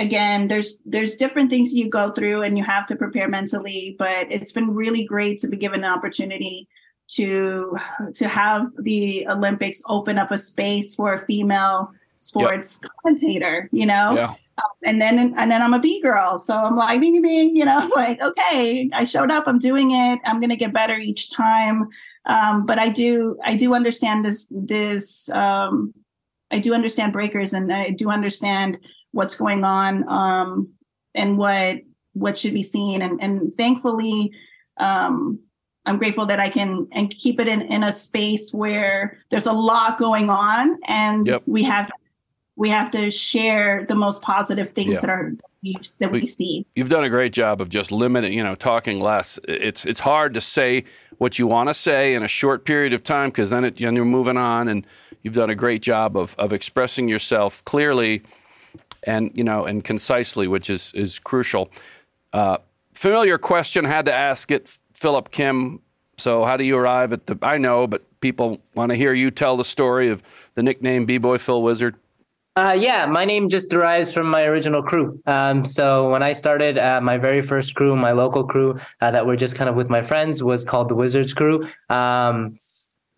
again, 0.00 0.48
there's 0.48 0.80
there's 0.84 1.14
different 1.14 1.50
things 1.50 1.72
you 1.72 1.88
go 1.88 2.10
through 2.10 2.42
and 2.42 2.56
you 2.56 2.64
have 2.64 2.86
to 2.88 2.96
prepare 2.96 3.28
mentally, 3.28 3.94
but 3.98 4.30
it's 4.30 4.52
been 4.52 4.74
really 4.74 5.04
great 5.04 5.38
to 5.40 5.46
be 5.48 5.56
given 5.56 5.84
an 5.84 5.90
opportunity 5.90 6.68
to 7.08 7.76
to 8.14 8.28
have 8.28 8.68
the 8.80 9.26
Olympics 9.28 9.82
open 9.88 10.18
up 10.18 10.30
a 10.30 10.38
space 10.38 10.94
for 10.94 11.14
a 11.14 11.18
female 11.26 11.92
sports 12.16 12.80
yep. 12.82 12.90
commentator, 13.02 13.68
you 13.72 13.86
know? 13.86 14.12
Yeah. 14.14 14.34
Um, 14.58 14.70
and 14.84 15.00
then 15.00 15.34
and 15.36 15.50
then 15.50 15.62
I'm 15.62 15.74
a 15.74 15.78
B 15.78 16.00
girl. 16.02 16.38
So 16.38 16.54
I'm 16.54 16.76
like, 16.76 17.00
bing, 17.00 17.20
bing, 17.22 17.56
you 17.56 17.64
know, 17.64 17.90
like, 17.96 18.20
okay, 18.20 18.90
I 18.92 19.04
showed 19.04 19.30
up, 19.30 19.44
I'm 19.46 19.58
doing 19.58 19.92
it. 19.92 20.20
I'm 20.24 20.40
gonna 20.40 20.56
get 20.56 20.72
better 20.72 20.96
each 20.96 21.30
time. 21.30 21.88
Um, 22.26 22.66
but 22.66 22.78
I 22.78 22.88
do 22.88 23.38
I 23.44 23.56
do 23.56 23.74
understand 23.74 24.24
this 24.24 24.46
this 24.50 25.28
um 25.30 25.94
I 26.50 26.58
do 26.58 26.74
understand 26.74 27.12
breakers 27.12 27.52
and 27.52 27.72
I 27.72 27.90
do 27.90 28.10
understand 28.10 28.78
what's 29.12 29.34
going 29.34 29.64
on 29.64 30.08
um 30.08 30.68
and 31.14 31.38
what 31.38 31.78
what 32.12 32.38
should 32.38 32.54
be 32.54 32.62
seen. 32.62 33.02
And 33.02 33.20
and 33.22 33.54
thankfully 33.54 34.32
um 34.76 35.40
I'm 35.86 35.98
grateful 35.98 36.26
that 36.26 36.38
I 36.38 36.50
can 36.50 36.86
and 36.92 37.10
keep 37.10 37.40
it 37.40 37.48
in, 37.48 37.62
in 37.62 37.82
a 37.82 37.92
space 37.92 38.52
where 38.52 39.18
there's 39.30 39.46
a 39.46 39.52
lot 39.52 39.98
going 39.98 40.28
on 40.28 40.78
and 40.86 41.26
yep. 41.26 41.42
we 41.46 41.62
have 41.64 41.90
we 42.60 42.68
have 42.68 42.90
to 42.90 43.10
share 43.10 43.86
the 43.88 43.94
most 43.94 44.20
positive 44.20 44.72
things 44.72 44.90
yeah. 44.90 45.00
that 45.00 45.10
are 45.10 45.32
that 45.62 46.12
we, 46.12 46.20
we, 46.20 46.26
see. 46.26 46.66
You've 46.74 46.90
done 46.90 47.04
a 47.04 47.08
great 47.08 47.32
job 47.32 47.60
of 47.60 47.70
just 47.70 47.90
limiting, 47.90 48.34
you 48.34 48.42
know, 48.42 48.54
talking 48.54 49.00
less. 49.00 49.38
It's 49.48 49.86
it's 49.86 50.00
hard 50.00 50.34
to 50.34 50.42
say 50.42 50.84
what 51.20 51.38
you 51.38 51.46
want 51.46 51.68
to 51.68 51.74
say 51.74 52.14
in 52.14 52.22
a 52.22 52.28
short 52.28 52.64
period 52.64 52.94
of 52.94 53.02
time 53.02 53.28
because 53.28 53.50
then 53.50 53.62
it, 53.62 53.78
you're 53.78 53.92
moving 53.92 54.38
on, 54.38 54.68
and 54.68 54.86
you've 55.22 55.34
done 55.34 55.50
a 55.50 55.54
great 55.54 55.82
job 55.82 56.16
of 56.16 56.34
of 56.38 56.50
expressing 56.50 57.08
yourself 57.08 57.62
clearly 57.66 58.22
and 59.02 59.30
you 59.36 59.44
know 59.44 59.66
and 59.66 59.84
concisely, 59.84 60.48
which 60.48 60.70
is 60.70 60.92
is 60.94 61.18
crucial. 61.18 61.70
Uh, 62.32 62.56
familiar 62.94 63.36
question, 63.36 63.84
had 63.84 64.06
to 64.06 64.12
ask 64.14 64.50
it, 64.50 64.78
Philip 64.94 65.30
Kim. 65.30 65.82
So, 66.16 66.46
how 66.46 66.56
do 66.56 66.64
you 66.64 66.78
arrive 66.78 67.12
at 67.12 67.26
the? 67.26 67.38
I 67.42 67.58
know, 67.58 67.86
but 67.86 68.02
people 68.20 68.62
want 68.74 68.88
to 68.88 68.96
hear 68.96 69.12
you 69.12 69.30
tell 69.30 69.58
the 69.58 69.64
story 69.64 70.08
of 70.08 70.22
the 70.54 70.62
nickname 70.62 71.04
B 71.04 71.18
Boy 71.18 71.36
Phil 71.36 71.62
Wizard. 71.62 71.96
Uh, 72.60 72.72
yeah, 72.72 73.06
my 73.06 73.24
name 73.24 73.48
just 73.48 73.70
derives 73.70 74.12
from 74.12 74.26
my 74.26 74.42
original 74.42 74.82
crew. 74.82 75.18
Um, 75.24 75.64
so 75.64 76.10
when 76.10 76.22
I 76.22 76.34
started, 76.34 76.76
uh, 76.76 77.00
my 77.00 77.16
very 77.16 77.40
first 77.40 77.74
crew, 77.74 77.96
my 77.96 78.12
local 78.12 78.44
crew 78.44 78.78
uh, 79.00 79.10
that 79.10 79.24
were 79.24 79.34
just 79.34 79.54
kind 79.54 79.70
of 79.70 79.76
with 79.76 79.88
my 79.88 80.02
friends, 80.02 80.42
was 80.42 80.62
called 80.62 80.90
the 80.90 80.94
Wizards 80.94 81.32
Crew. 81.32 81.66
Um, 81.88 82.58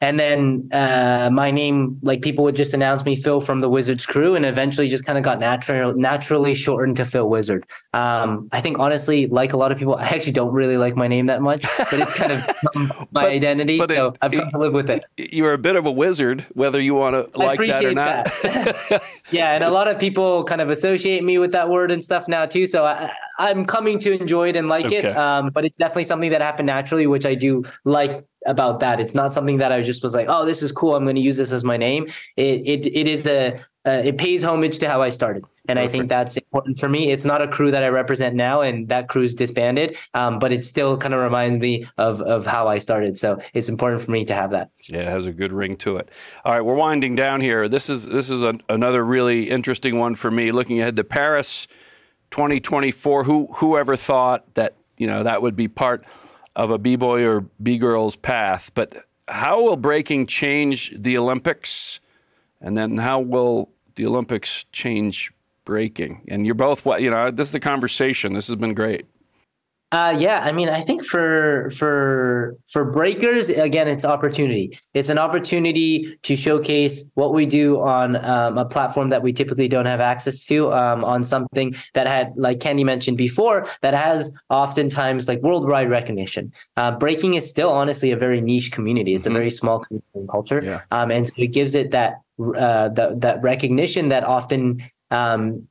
and 0.03 0.19
then 0.19 0.69
uh, 0.73 1.31
my 1.33 1.53
name, 1.53 1.97
like 2.03 2.23
people 2.23 2.43
would 2.43 2.57
just 2.57 2.75
announce 2.75 3.05
me 3.05 3.15
Phil 3.15 3.41
from 3.41 3.61
the 3.61 3.69
Wizards 3.69 4.05
crew, 4.05 4.35
and 4.35 4.45
eventually 4.45 4.89
just 4.89 5.07
kind 5.07 5.17
of 5.17 5.23
got 5.23 5.39
natural, 5.39 5.95
naturally 5.95 6.57
shortened 6.57 6.97
to 6.97 7.07
Phil 7.07 7.29
Wizard. 7.31 7.65
Um, 7.95 8.49
I 8.51 8.61
think 8.61 8.81
honestly, 8.81 9.29
like 9.29 9.53
a 9.53 9.57
lot 9.57 9.71
of 9.71 9.79
people, 9.79 9.95
I 9.95 10.09
actually 10.09 10.33
don't 10.33 10.53
really 10.53 10.77
like 10.77 10.97
my 10.97 11.07
name 11.07 11.27
that 11.27 11.41
much, 11.41 11.63
but 11.79 11.95
it's 12.01 12.13
kind 12.13 12.33
of 12.33 12.45
my 12.75 13.07
but, 13.13 13.25
identity. 13.27 13.79
But 13.79 13.91
so 13.91 14.09
it, 14.09 14.19
I've 14.21 14.33
come 14.33 14.51
to 14.51 14.59
live 14.59 14.73
with 14.73 14.91
it. 14.91 15.05
You're 15.17 15.53
a 15.53 15.59
bit 15.59 15.77
of 15.77 15.87
a 15.87 15.93
wizard, 15.93 16.47
whether 16.55 16.81
you 16.81 16.97
want 16.97 17.33
to 17.33 17.39
like 17.39 17.61
that 17.61 17.85
or 17.85 17.95
not. 17.95 18.25
That. 18.43 19.03
yeah, 19.31 19.53
and 19.53 19.63
a 19.63 19.71
lot 19.71 19.87
of 19.87 20.01
people 20.01 20.43
kind 20.43 20.61
of 20.61 20.69
associate 20.69 21.23
me 21.23 21.39
with 21.39 21.53
that 21.53 21.69
word 21.69 21.93
and 21.93 22.03
stuff 22.03 22.27
now 22.27 22.45
too. 22.45 22.67
So 22.67 22.85
I, 22.85 23.13
am 23.39 23.65
coming 23.67 24.01
to 24.01 24.21
enjoy 24.21 24.49
it 24.49 24.57
and 24.57 24.69
like 24.69 24.87
okay. 24.87 24.97
it. 24.97 25.17
Um, 25.17 25.51
but 25.51 25.65
it's 25.65 25.79
definitely 25.79 26.05
something 26.05 26.31
that 26.33 26.43
happened 26.43 26.67
naturally, 26.67 27.07
which 27.07 27.25
I 27.25 27.37
do 27.37 27.63
like 27.85 28.25
about 28.47 28.81
that. 28.81 29.01
It's 29.01 29.15
not 29.15 29.33
something 29.33 29.59
that 29.59 29.73
I 29.73 29.83
just 29.83 30.03
was 30.03 30.15
like, 30.15 30.27
oh, 30.29 30.45
this 30.45 30.63
is 30.63 30.73
cool. 30.73 30.95
I'm 30.95 31.05
going 31.05 31.17
to 31.17 31.23
use 31.23 31.37
this 31.37 31.53
as 31.53 31.65
my 31.65 31.77
name. 31.77 32.09
It 32.37 32.61
it 32.67 32.87
it 32.87 33.09
is 33.09 33.27
a 33.27 33.61
uh, 33.85 34.03
it 34.05 34.17
pays 34.17 34.45
homage 34.45 34.79
to 34.79 34.89
how 34.89 35.03
I 35.03 35.09
started, 35.09 35.43
and 35.67 35.77
Perfect. 35.77 35.95
I 35.95 35.99
think 35.99 36.09
that's 36.09 36.37
important 36.37 36.79
for 36.79 36.89
me. 36.89 37.11
It's 37.11 37.25
not 37.25 37.43
a 37.43 37.49
crew 37.49 37.73
that 37.73 37.83
I 37.83 37.89
represent 37.89 38.37
now, 38.37 38.61
and 38.61 38.89
that 38.89 39.09
crew's 39.09 39.35
disbanded, 39.35 39.97
um, 40.15 40.39
but 40.39 40.53
it 40.53 40.65
still 40.65 40.97
kind 40.97 41.15
of 41.15 41.21
reminds 41.21 41.59
me 41.59 41.87
of 41.99 42.21
of 42.23 42.47
how 42.47 42.69
I 42.69 42.79
started. 42.79 43.19
So 43.19 43.41
it's 43.55 43.69
important 43.69 44.03
for 44.03 44.13
me 44.13 44.25
to 44.27 44.35
have 44.35 44.51
that. 44.53 44.71
Yeah, 44.89 45.01
it 45.01 45.09
has 45.09 45.27
a 45.27 45.33
good 45.33 45.53
ring 45.53 45.77
to 45.79 45.97
it. 45.97 46.11
All 46.45 46.53
right, 46.53 46.61
we're 46.61 46.77
winding 46.77 47.17
down 47.17 47.41
here. 47.41 47.69
This 47.69 47.91
is 47.91 48.07
this 48.07 48.31
is 48.31 48.43
a, 48.43 48.55
another 48.69 49.05
really 49.05 49.51
interesting 49.51 49.99
one 49.99 50.15
for 50.15 50.31
me. 50.31 50.53
Looking 50.53 50.81
ahead 50.81 50.95
to 50.97 51.05
Paris, 51.05 51.67
2024. 52.31 53.25
Who 53.25 53.49
whoever 53.55 53.97
thought 53.97 54.55
that 54.55 54.75
you 54.97 55.09
know 55.09 55.25
that 55.25 55.43
would 55.43 55.57
be 55.57 55.67
part 55.67 56.05
of 56.57 56.71
a 56.71 56.79
b 56.79 56.97
boy 56.97 57.25
or 57.25 57.43
b 57.63 57.79
girl's 57.79 58.17
path. 58.17 58.71
But 58.75 59.07
how 59.29 59.63
will 59.63 59.77
breaking 59.77 60.27
change 60.27 60.93
the 60.97 61.17
Olympics? 61.17 62.01
And 62.61 62.77
then 62.77 62.99
how 62.99 63.21
will 63.21 63.71
the 63.95 64.07
Olympics 64.07 64.65
change 64.73 65.33
breaking? 65.65 66.23
And 66.29 66.47
you're 66.47 66.55
both, 66.55 66.87
you 66.87 67.11
know, 67.11 67.31
this 67.31 67.49
is 67.49 67.55
a 67.55 67.61
conversation. 67.61 68.35
This 68.35 68.47
has 68.47 68.57
been 68.57 68.75
great. 68.75 69.07
Uh, 69.93 70.17
yeah, 70.19 70.41
I 70.43 70.53
mean, 70.53 70.71
I 70.71 70.81
think 70.81 71.05
for 71.05 71.71
for 71.77 72.57
for 72.71 72.83
breakers, 72.87 73.51
again, 73.51 73.89
it's 73.89 74.07
opportunity. 74.07 74.79
It's 74.95 75.11
an 75.11 75.19
opportunity 75.19 76.17
to 76.23 76.35
showcase 76.35 77.05
what 77.13 77.35
we 77.35 77.45
do 77.45 77.79
on 77.79 78.17
um, 78.25 78.57
a 78.57 78.65
platform 78.65 79.11
that 79.11 79.23
we 79.23 79.35
typically 79.35 79.69
don't 79.69 79.85
have 79.85 80.01
access 80.01 80.47
to. 80.47 80.73
Um, 80.73 81.05
on 81.05 81.25
something 81.25 81.75
that 81.93 82.07
had, 82.07 82.33
like 82.37 82.59
Candy 82.59 82.85
mentioned 82.85 83.19
before, 83.19 83.69
that 83.83 83.93
has 83.93 84.33
oftentimes 84.49 85.29
like 85.29 85.43
worldwide 85.43 85.91
recognition. 85.91 86.53
Uh, 86.79 86.93
breaking 86.93 87.35
is 87.35 87.49
still 87.49 87.71
honestly 87.71 88.11
a 88.13 88.17
very 88.17 88.41
niche 88.41 88.73
community. 88.73 89.15
It's 89.15 89.27
mm-hmm. 89.27 89.37
a 89.37 89.41
very 89.41 89.51
small 89.51 89.81
community 89.81 90.09
and 90.15 90.29
culture, 90.29 90.63
yeah. 90.65 90.81
um, 90.91 91.11
and 91.11 91.29
so 91.29 91.35
it 91.37 91.49
gives 91.49 91.75
it 91.75 91.91
that 91.91 92.15
uh, 92.41 92.89
that 92.89 93.21
that 93.21 93.43
recognition 93.43 94.09
that 94.09 94.25
often 94.25 94.81
um, 95.11 95.69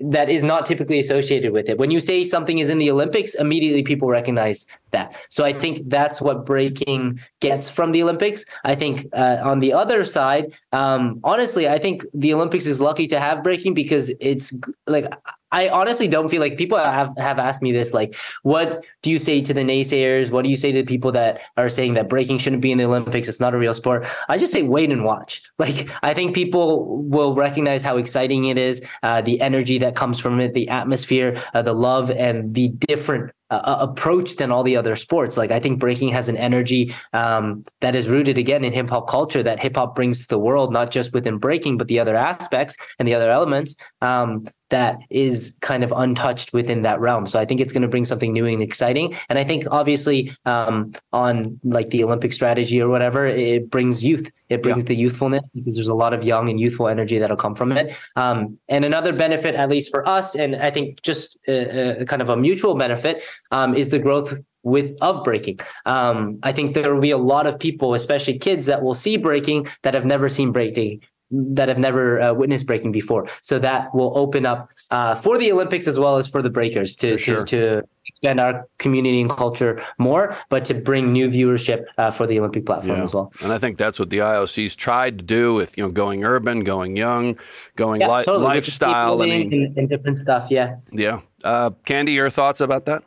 that 0.00 0.30
is 0.30 0.42
not 0.42 0.66
typically 0.66 0.98
associated 0.98 1.52
with 1.52 1.68
it. 1.68 1.78
When 1.78 1.90
you 1.90 2.00
say 2.00 2.24
something 2.24 2.58
is 2.58 2.70
in 2.70 2.78
the 2.78 2.90
Olympics, 2.90 3.34
immediately 3.34 3.82
people 3.82 4.08
recognize 4.08 4.66
that. 4.90 5.14
So 5.28 5.44
I 5.44 5.52
think 5.52 5.88
that's 5.88 6.20
what 6.20 6.46
breaking 6.46 7.20
gets 7.40 7.68
from 7.68 7.92
the 7.92 8.02
Olympics. 8.02 8.44
I 8.64 8.74
think 8.74 9.06
uh, 9.12 9.38
on 9.42 9.60
the 9.60 9.72
other 9.72 10.04
side, 10.04 10.54
um, 10.72 11.20
honestly, 11.24 11.68
I 11.68 11.78
think 11.78 12.04
the 12.14 12.32
Olympics 12.34 12.66
is 12.66 12.80
lucky 12.80 13.06
to 13.08 13.20
have 13.20 13.42
breaking 13.42 13.74
because 13.74 14.12
it's 14.20 14.52
like 14.86 15.12
I 15.52 15.68
honestly 15.68 16.08
don't 16.08 16.28
feel 16.28 16.40
like 16.40 16.56
people 16.56 16.78
have, 16.78 17.12
have 17.18 17.38
asked 17.38 17.62
me 17.62 17.72
this. 17.72 17.92
Like, 17.92 18.14
what 18.42 18.84
do 19.02 19.10
you 19.10 19.18
say 19.18 19.40
to 19.42 19.52
the 19.52 19.62
naysayers? 19.62 20.30
What 20.30 20.42
do 20.42 20.48
you 20.48 20.56
say 20.56 20.72
to 20.72 20.82
the 20.82 20.86
people 20.86 21.12
that 21.12 21.40
are 21.56 21.68
saying 21.68 21.94
that 21.94 22.08
breaking 22.08 22.38
shouldn't 22.38 22.62
be 22.62 22.72
in 22.72 22.78
the 22.78 22.84
Olympics? 22.84 23.28
It's 23.28 23.40
not 23.40 23.54
a 23.54 23.58
real 23.58 23.74
sport. 23.74 24.06
I 24.28 24.38
just 24.38 24.52
say 24.52 24.62
wait 24.62 24.90
and 24.90 25.04
watch. 25.04 25.42
Like, 25.60 25.90
I 26.02 26.14
think 26.14 26.34
people 26.34 27.02
will 27.02 27.34
recognize 27.34 27.82
how 27.82 27.98
exciting 27.98 28.46
it 28.46 28.56
is, 28.56 28.82
uh, 29.02 29.20
the 29.20 29.38
energy 29.42 29.76
that 29.76 29.94
comes 29.94 30.18
from 30.18 30.40
it, 30.40 30.54
the 30.54 30.66
atmosphere, 30.70 31.42
uh, 31.52 31.60
the 31.60 31.74
love, 31.74 32.10
and 32.10 32.54
the 32.54 32.70
different 32.88 33.30
uh, 33.50 33.78
approach 33.80 34.36
than 34.36 34.50
all 34.50 34.62
the 34.62 34.76
other 34.76 34.96
sports. 34.96 35.36
Like 35.36 35.50
I 35.50 35.58
think 35.58 35.78
breaking 35.78 36.10
has 36.10 36.28
an 36.28 36.36
energy 36.36 36.94
um, 37.12 37.64
that 37.80 37.94
is 37.96 38.08
rooted 38.08 38.38
again 38.38 38.64
in 38.64 38.72
hip 38.72 38.90
hop 38.90 39.08
culture 39.08 39.42
that 39.42 39.60
hip 39.60 39.76
hop 39.76 39.94
brings 39.94 40.22
to 40.22 40.28
the 40.28 40.38
world, 40.38 40.72
not 40.72 40.90
just 40.90 41.12
within 41.12 41.38
breaking, 41.38 41.78
but 41.78 41.88
the 41.88 41.98
other 41.98 42.16
aspects 42.16 42.76
and 42.98 43.06
the 43.06 43.14
other 43.14 43.30
elements 43.30 43.76
um, 44.00 44.46
that 44.70 44.98
is 45.10 45.56
kind 45.60 45.84
of 45.84 45.92
untouched 45.94 46.52
within 46.52 46.82
that 46.82 47.00
realm. 47.00 47.26
So 47.26 47.38
I 47.38 47.44
think 47.44 47.60
it's 47.60 47.72
going 47.72 47.82
to 47.82 47.88
bring 47.88 48.04
something 48.04 48.32
new 48.32 48.46
and 48.46 48.62
exciting. 48.62 49.14
And 49.28 49.38
I 49.38 49.44
think 49.44 49.64
obviously 49.70 50.32
um, 50.46 50.92
on 51.12 51.60
like 51.64 51.90
the 51.90 52.04
Olympic 52.04 52.32
strategy 52.32 52.80
or 52.80 52.88
whatever, 52.88 53.26
it 53.26 53.68
brings 53.68 54.02
youth. 54.02 54.30
It 54.48 54.62
brings 54.62 54.78
yeah. 54.78 54.84
the 54.84 54.96
youthfulness 54.96 55.46
because 55.54 55.74
there's 55.74 55.88
a 55.88 55.94
lot 55.94 56.12
of 56.12 56.24
young 56.24 56.48
and 56.48 56.58
youthful 56.58 56.88
energy 56.88 57.18
that'll 57.18 57.36
come 57.36 57.54
from 57.54 57.72
it. 57.72 57.96
Um, 58.16 58.58
and 58.68 58.84
another 58.84 59.12
benefit, 59.12 59.54
at 59.54 59.68
least 59.68 59.90
for 59.90 60.06
us, 60.08 60.34
and 60.34 60.56
I 60.56 60.70
think 60.70 61.02
just 61.02 61.36
a, 61.46 62.02
a 62.02 62.04
kind 62.04 62.22
of 62.22 62.28
a 62.28 62.36
mutual 62.36 62.74
benefit 62.74 63.22
um, 63.50 63.74
is 63.74 63.88
the 63.88 63.98
growth 63.98 64.38
with 64.62 64.94
of 65.00 65.24
breaking. 65.24 65.58
Um, 65.86 66.38
I 66.42 66.52
think 66.52 66.74
there 66.74 66.94
will 66.94 67.00
be 67.00 67.10
a 67.10 67.18
lot 67.18 67.46
of 67.46 67.58
people, 67.58 67.94
especially 67.94 68.38
kids, 68.38 68.66
that 68.66 68.82
will 68.82 68.94
see 68.94 69.16
breaking 69.16 69.68
that 69.82 69.94
have 69.94 70.04
never 70.04 70.28
seen 70.28 70.52
breaking 70.52 71.00
that 71.30 71.68
have 71.68 71.78
never 71.78 72.20
uh, 72.20 72.34
witnessed 72.34 72.66
breaking 72.66 72.92
before. 72.92 73.28
So 73.42 73.58
that 73.60 73.94
will 73.94 74.16
open 74.18 74.46
up 74.46 74.70
uh, 74.90 75.14
for 75.14 75.38
the 75.38 75.52
Olympics 75.52 75.86
as 75.86 75.98
well 75.98 76.16
as 76.16 76.26
for 76.28 76.42
the 76.42 76.50
breakers 76.50 76.96
to 76.96 77.16
sure. 77.18 77.44
to, 77.44 77.80
to 77.80 77.88
expand 78.06 78.40
our 78.40 78.66
community 78.78 79.20
and 79.20 79.30
culture 79.30 79.82
more, 79.98 80.36
but 80.48 80.64
to 80.66 80.74
bring 80.74 81.12
new 81.12 81.30
viewership 81.30 81.84
uh, 81.98 82.10
for 82.10 82.26
the 82.26 82.38
Olympic 82.38 82.66
platform 82.66 82.98
yeah. 82.98 83.04
as 83.04 83.14
well. 83.14 83.32
And 83.42 83.52
I 83.52 83.58
think 83.58 83.78
that's 83.78 83.98
what 83.98 84.10
the 84.10 84.18
IOC's 84.18 84.74
tried 84.74 85.18
to 85.18 85.24
do 85.24 85.54
with 85.54 85.78
you 85.78 85.84
know 85.84 85.90
going 85.90 86.24
urban, 86.24 86.64
going 86.64 86.96
young, 86.96 87.38
going 87.76 88.00
yeah, 88.00 88.18
li- 88.18 88.24
totally. 88.24 88.44
lifestyle. 88.44 89.22
I 89.22 89.26
mean, 89.26 89.52
and, 89.52 89.78
and, 89.78 89.88
different 89.88 90.18
stuff. 90.18 90.48
Yeah. 90.50 90.76
Yeah. 90.92 91.20
Uh, 91.44 91.70
Candy, 91.84 92.12
your 92.12 92.30
thoughts 92.30 92.60
about 92.60 92.86
that? 92.86 93.04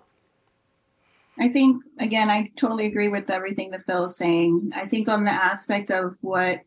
I 1.40 1.48
think 1.50 1.84
again, 2.00 2.30
I 2.30 2.52
totally 2.58 2.86
agree 2.86 3.08
with 3.08 3.30
everything 3.30 3.72
that 3.72 3.86
Phil 3.86 4.06
is 4.06 4.16
saying. 4.16 4.72
I 4.76 4.86
think 4.86 5.10
on 5.10 5.24
the 5.24 5.32
aspect 5.32 5.92
of 5.92 6.16
what 6.22 6.62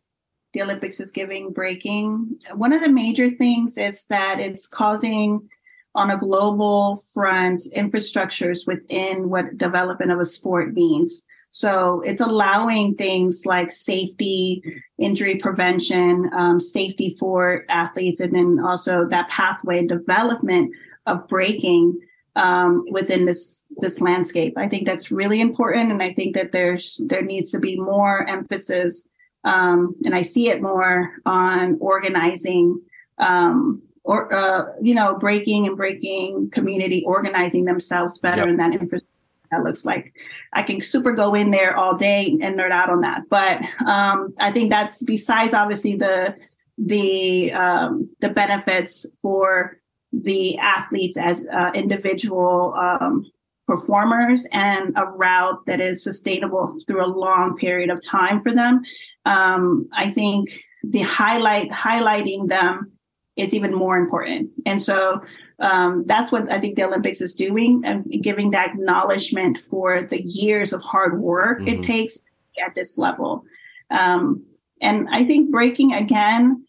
the 0.52 0.62
Olympics 0.62 1.00
is 1.00 1.10
giving 1.10 1.52
breaking, 1.52 2.40
one 2.54 2.72
of 2.72 2.82
the 2.82 2.90
major 2.90 3.30
things 3.30 3.78
is 3.78 4.04
that 4.06 4.40
it's 4.40 4.66
causing 4.66 5.48
on 5.94 6.10
a 6.10 6.18
global 6.18 6.96
front 6.96 7.62
infrastructures 7.74 8.66
within 8.66 9.30
what 9.30 9.56
development 9.56 10.12
of 10.12 10.18
a 10.18 10.26
sport 10.26 10.74
means. 10.74 11.24
So 11.50 12.00
it's 12.02 12.20
allowing 12.20 12.92
things 12.92 13.46
like 13.46 13.72
safety, 13.72 14.62
injury 14.98 15.36
prevention, 15.36 16.28
um, 16.34 16.60
safety 16.60 17.16
for 17.18 17.64
athletes, 17.70 18.20
and 18.20 18.34
then 18.34 18.58
also 18.62 19.06
that 19.08 19.28
pathway 19.28 19.86
development 19.86 20.74
of 21.06 21.26
breaking 21.28 21.98
um, 22.36 22.84
within 22.90 23.26
this 23.26 23.66
this 23.78 24.00
landscape. 24.00 24.54
I 24.56 24.68
think 24.68 24.86
that's 24.86 25.10
really 25.10 25.40
important, 25.40 25.90
and 25.90 26.02
I 26.02 26.12
think 26.12 26.34
that 26.36 26.52
there's 26.52 27.00
there 27.06 27.22
needs 27.22 27.50
to 27.50 27.58
be 27.58 27.76
more 27.76 28.28
emphasis, 28.28 29.06
um, 29.44 29.96
and 30.04 30.14
I 30.14 30.22
see 30.22 30.48
it 30.48 30.62
more 30.62 31.14
on 31.26 31.78
organizing 31.80 32.80
um, 33.18 33.82
or 34.06 34.32
uh, 34.32 34.64
you 34.80 34.94
know 34.94 35.18
breaking 35.18 35.66
and 35.66 35.76
breaking 35.76 36.50
community 36.50 37.02
organizing 37.06 37.64
themselves 37.64 38.18
better 38.18 38.42
Yep. 38.42 38.48
in 38.48 38.56
that 38.58 38.72
infrastructure 38.72 39.12
that 39.52 39.62
looks 39.62 39.84
like 39.84 40.12
i 40.52 40.62
can 40.62 40.80
super 40.80 41.12
go 41.12 41.34
in 41.34 41.52
there 41.52 41.76
all 41.76 41.96
day 41.96 42.36
and 42.42 42.58
nerd 42.58 42.72
out 42.72 42.90
on 42.90 43.00
that 43.00 43.22
but 43.28 43.60
um, 43.86 44.34
i 44.40 44.50
think 44.50 44.70
that's 44.70 45.02
besides 45.04 45.54
obviously 45.54 45.94
the 45.96 46.34
the 46.78 47.52
um, 47.52 48.10
the 48.20 48.28
benefits 48.28 49.06
for 49.22 49.78
the 50.22 50.56
athletes 50.58 51.16
as 51.18 51.46
uh, 51.52 51.70
individual 51.74 52.74
um, 52.74 53.24
performers 53.66 54.46
and 54.52 54.92
a 54.96 55.04
route 55.04 55.64
that 55.66 55.80
is 55.80 56.02
sustainable 56.02 56.72
through 56.86 57.04
a 57.04 57.06
long 57.06 57.56
period 57.56 57.90
of 57.90 58.04
time 58.04 58.38
for 58.40 58.52
them 58.52 58.82
um, 59.24 59.88
i 59.92 60.08
think 60.08 60.48
the 60.84 61.00
highlight 61.00 61.70
highlighting 61.70 62.48
them 62.48 62.92
is 63.36 63.54
even 63.54 63.74
more 63.74 63.96
important. 63.98 64.50
And 64.64 64.82
so 64.82 65.20
um, 65.58 66.04
that's 66.06 66.32
what 66.32 66.50
I 66.50 66.58
think 66.58 66.76
the 66.76 66.84
Olympics 66.84 67.20
is 67.20 67.34
doing 67.34 67.82
and 67.84 68.04
giving 68.22 68.50
that 68.50 68.70
acknowledgement 68.70 69.58
for 69.70 70.02
the 70.02 70.22
years 70.22 70.72
of 70.72 70.80
hard 70.82 71.20
work 71.20 71.60
Mhm. 71.60 71.68
it 71.68 71.82
takes 71.82 72.22
at 72.64 72.74
this 72.74 72.98
level. 72.98 73.44
Um, 73.90 74.44
and 74.80 75.08
I 75.10 75.24
think 75.24 75.50
breaking 75.50 75.92
again 75.92 76.65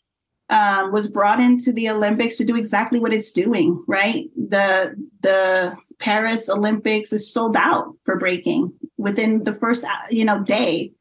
um, 0.49 0.91
was 0.91 1.07
brought 1.07 1.39
into 1.39 1.71
the 1.73 1.89
Olympics 1.89 2.37
to 2.37 2.45
do 2.45 2.55
exactly 2.55 2.99
what 2.99 3.13
it's 3.13 3.31
doing. 3.31 3.83
Right, 3.87 4.29
the 4.35 4.95
the 5.21 5.75
Paris 5.99 6.49
Olympics 6.49 7.11
is 7.13 7.31
sold 7.31 7.55
out 7.57 7.95
for 8.03 8.17
breaking 8.17 8.71
within 8.97 9.43
the 9.43 9.53
first 9.53 9.83
uh, 9.83 9.89
you 10.09 10.25
know 10.25 10.43
day. 10.43 10.91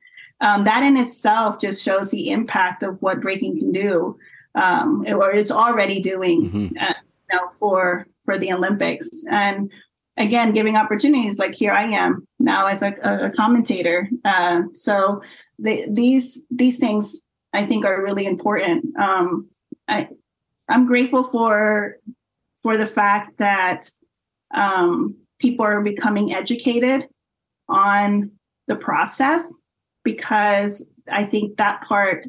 Um, 0.42 0.64
that 0.64 0.82
in 0.82 0.98
itself 0.98 1.58
just 1.60 1.82
shows 1.82 2.10
the 2.10 2.28
impact 2.30 2.82
of 2.82 3.00
what 3.00 3.22
breaking 3.22 3.58
can 3.58 3.72
do 3.72 4.18
um, 4.56 5.04
or 5.06 5.32
it's 5.32 5.50
already 5.50 6.00
doing 6.00 6.50
Mhm. 6.50 6.82
uh, 6.82 6.94
you 7.30 7.36
know, 7.38 7.48
for 7.60 8.06
for 8.24 8.38
the 8.38 8.52
Olympics. 8.52 9.08
And 9.30 9.70
again, 10.16 10.52
giving 10.52 10.76
opportunities 10.76 11.38
like 11.38 11.54
here 11.54 11.72
I 11.72 11.84
am 11.84 12.26
now 12.38 12.66
as 12.66 12.82
a, 12.82 12.92
a 13.02 13.30
commentator. 13.30 14.08
Uh, 14.24 14.62
so 14.72 15.22
the, 15.58 15.86
these 15.90 16.44
these 16.50 16.78
things 16.78 17.20
I 17.56 17.64
think 17.64 17.84
are 17.86 18.02
really 18.02 18.26
important. 18.26 18.94
Um, 18.98 19.48
I 19.88 20.08
I'm 20.68 20.86
grateful 20.86 21.22
for 21.22 21.96
for 22.62 22.76
the 22.76 22.86
fact 22.86 23.38
that 23.38 23.90
um, 24.54 25.16
people 25.38 25.64
are 25.64 25.82
becoming 25.82 26.34
educated 26.34 27.08
on 27.68 28.30
the 28.66 28.76
process 28.76 29.42
because 30.04 30.86
I 31.10 31.24
think 31.24 31.56
that 31.56 31.82
part 31.82 32.26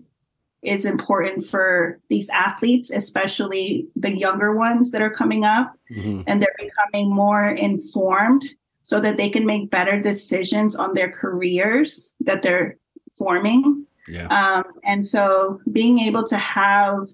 is 0.64 0.86
important 0.86 1.46
for 1.46 2.00
these 2.10 2.30
athletes, 2.30 2.90
especially 2.90 3.88
the 3.96 4.18
younger 4.18 4.56
ones 4.56 4.92
that 4.92 5.02
are 5.02 5.10
coming 5.22 5.44
up, 5.46 5.76
Mhm. 5.92 6.24
and 6.28 6.42
they're 6.42 6.56
becoming 6.58 7.14
more 7.14 7.48
informed 7.50 8.44
so 8.84 9.00
that 9.02 9.18
they 9.18 9.30
can 9.30 9.46
make 9.46 9.70
better 9.70 10.02
decisions 10.02 10.76
on 10.76 10.94
their 10.94 11.12
careers 11.12 12.16
that 12.22 12.42
they're 12.42 12.78
forming. 13.14 13.86
Yeah. 14.08 14.28
Um, 14.28 14.64
and 14.84 15.06
so 15.06 15.60
being 15.72 16.00
able 16.00 16.26
to 16.28 16.38
have 16.38 17.08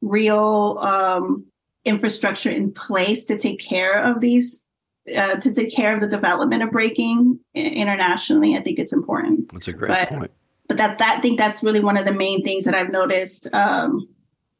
real 0.00 0.78
um, 0.80 1.46
infrastructure 1.84 2.50
in 2.50 2.72
place 2.72 3.24
to 3.26 3.38
take 3.38 3.58
care 3.60 3.94
of 3.94 4.20
these, 4.20 4.64
uh, 5.16 5.36
to 5.36 5.52
take 5.54 5.74
care 5.74 5.94
of 5.94 6.00
the 6.00 6.08
development 6.08 6.62
of 6.62 6.70
breaking 6.70 7.38
internationally, 7.54 8.56
I 8.56 8.62
think 8.62 8.78
it's 8.78 8.92
important 8.92 9.52
That's 9.52 9.68
a 9.68 9.72
great 9.72 9.88
but- 9.88 10.08
point. 10.08 10.30
but 10.68 10.76
that 10.78 10.98
that 10.98 11.18
I 11.18 11.20
think 11.20 11.38
that's 11.38 11.62
really 11.62 11.80
one 11.80 11.96
of 11.96 12.04
the 12.04 12.12
main 12.12 12.42
things 12.44 12.64
that 12.64 12.74
I've 12.74 12.90
noticed 12.90 13.48
um, 13.52 14.08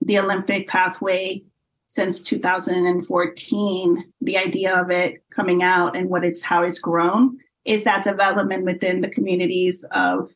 the 0.01 0.19
Olympic 0.19 0.69
pathway 0.69 1.43
since 1.89 2.23
2014. 2.23 4.13
The 4.21 4.39
idea 4.39 4.81
of 4.81 4.91
it 4.91 5.23
coming 5.31 5.63
out 5.63 5.97
and 5.97 6.09
what 6.09 6.25
it's 6.25 6.43
how 6.43 6.63
it's 6.63 6.79
grown 6.79 7.39
is 7.65 7.85
that 7.85 8.05
development 8.05 8.65
within 8.65 9.01
the 9.01 9.09
communities 9.11 9.85
of 9.93 10.31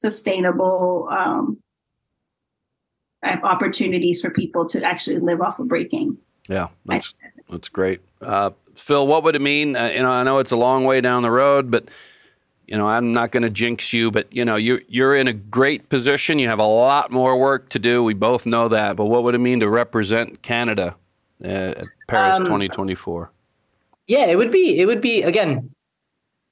sustainable 0.00 1.08
um, 1.10 1.58
uh, 3.22 3.36
opportunities 3.42 4.22
for 4.22 4.30
people 4.30 4.66
to 4.66 4.82
actually 4.82 5.18
live 5.18 5.42
off 5.42 5.58
of 5.58 5.68
breaking. 5.68 6.16
Yeah, 6.48 6.68
that's 6.86 7.14
that's 7.50 7.68
great. 7.68 8.00
Uh, 8.22 8.50
Phil, 8.74 9.06
what 9.06 9.22
would 9.24 9.36
it 9.36 9.42
mean? 9.42 9.76
Uh, 9.76 9.90
you 9.94 10.02
know, 10.02 10.10
I 10.10 10.22
know 10.22 10.38
it's 10.38 10.52
a 10.52 10.56
long 10.56 10.84
way 10.84 11.02
down 11.02 11.22
the 11.22 11.30
road, 11.30 11.70
but 11.70 11.90
you 12.66 12.78
know, 12.78 12.88
I'm 12.88 13.12
not 13.12 13.30
going 13.30 13.42
to 13.42 13.50
jinx 13.50 13.92
you, 13.92 14.10
but 14.10 14.32
you 14.34 14.44
know, 14.44 14.56
you're 14.56 14.80
you're 14.88 15.14
in 15.14 15.28
a 15.28 15.34
great 15.34 15.90
position. 15.90 16.38
You 16.38 16.48
have 16.48 16.58
a 16.58 16.66
lot 16.66 17.10
more 17.10 17.38
work 17.38 17.68
to 17.70 17.78
do. 17.78 18.02
We 18.02 18.14
both 18.14 18.46
know 18.46 18.68
that. 18.68 18.96
But 18.96 19.04
what 19.04 19.22
would 19.22 19.34
it 19.34 19.38
mean 19.38 19.60
to 19.60 19.68
represent 19.68 20.40
Canada 20.40 20.96
uh, 21.44 21.46
at 21.76 21.84
Paris 22.08 22.38
Um, 22.38 22.44
2024? 22.46 23.30
Yeah, 24.06 24.24
it 24.24 24.36
would 24.38 24.50
be. 24.50 24.80
It 24.80 24.86
would 24.86 25.02
be 25.02 25.22
again. 25.22 25.70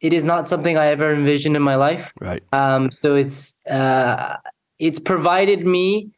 It 0.01 0.12
is 0.12 0.24
not 0.24 0.49
something 0.49 0.76
I 0.78 0.86
ever 0.86 1.12
envisioned 1.12 1.57
in 1.57 1.62
my 1.62 1.74
life. 1.74 2.12
Right. 2.20 2.42
Um, 2.53 2.90
so 2.92 3.14
it's 3.16 3.55
uh, 3.68 4.36
it's 4.78 4.99
provided 4.99 5.66
me 5.66 6.11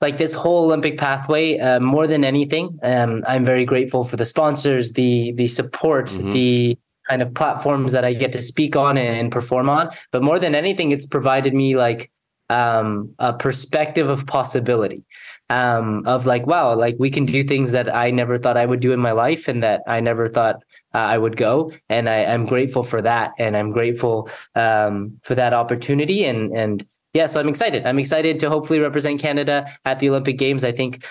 like 0.00 0.18
this 0.18 0.34
whole 0.34 0.64
Olympic 0.66 0.98
pathway 0.98 1.58
uh, 1.58 1.80
more 1.80 2.06
than 2.06 2.24
anything. 2.24 2.78
Um, 2.82 3.22
I'm 3.26 3.44
very 3.44 3.64
grateful 3.64 4.04
for 4.04 4.16
the 4.16 4.26
sponsors, 4.26 4.92
the 4.94 5.32
the 5.32 5.48
support, 5.48 6.06
Mhm. 6.08 6.32
the 6.32 6.78
kind 7.08 7.22
of 7.22 7.32
platforms 7.34 7.92
that 7.92 8.04
I 8.04 8.12
get 8.12 8.32
to 8.32 8.42
speak 8.42 8.76
on 8.76 8.96
and 8.98 9.32
perform 9.32 9.68
on. 9.70 9.90
But 10.12 10.22
more 10.22 10.38
than 10.38 10.54
anything, 10.54 10.92
it's 10.92 11.06
provided 11.06 11.54
me 11.54 11.76
like 11.76 12.10
um, 12.50 13.14
a 13.18 13.32
perspective 13.32 14.10
of 14.10 14.26
possibility, 14.26 15.02
um, 15.50 16.02
of 16.06 16.26
like, 16.26 16.46
wow, 16.46 16.74
like 16.74 16.96
we 16.98 17.08
can 17.08 17.24
do 17.24 17.44
things 17.44 17.70
that 17.70 17.94
I 17.94 18.10
never 18.10 18.38
thought 18.38 18.56
I 18.56 18.66
would 18.66 18.80
do 18.80 18.92
in 18.92 19.00
my 19.00 19.12
life, 19.12 19.48
and 19.48 19.62
that 19.62 19.82
I 19.86 20.00
never 20.00 20.28
thought 20.28 20.56
uh, 20.94 20.98
I 20.98 21.18
would 21.18 21.36
go. 21.36 21.72
And 21.88 22.08
I, 22.08 22.24
I'm 22.24 22.46
grateful 22.46 22.82
for 22.82 23.00
that, 23.02 23.32
and 23.38 23.56
I'm 23.56 23.72
grateful 23.72 24.28
um, 24.54 25.18
for 25.22 25.34
that 25.34 25.52
opportunity, 25.52 26.24
and 26.24 26.56
and 26.56 26.86
yeah, 27.12 27.26
so 27.26 27.40
I'm 27.40 27.48
excited. 27.48 27.86
I'm 27.86 27.98
excited 27.98 28.38
to 28.40 28.48
hopefully 28.48 28.78
represent 28.78 29.20
Canada 29.20 29.66
at 29.84 29.98
the 29.98 30.08
Olympic 30.08 30.38
Games. 30.38 30.62
I 30.62 30.72
think 30.72 31.04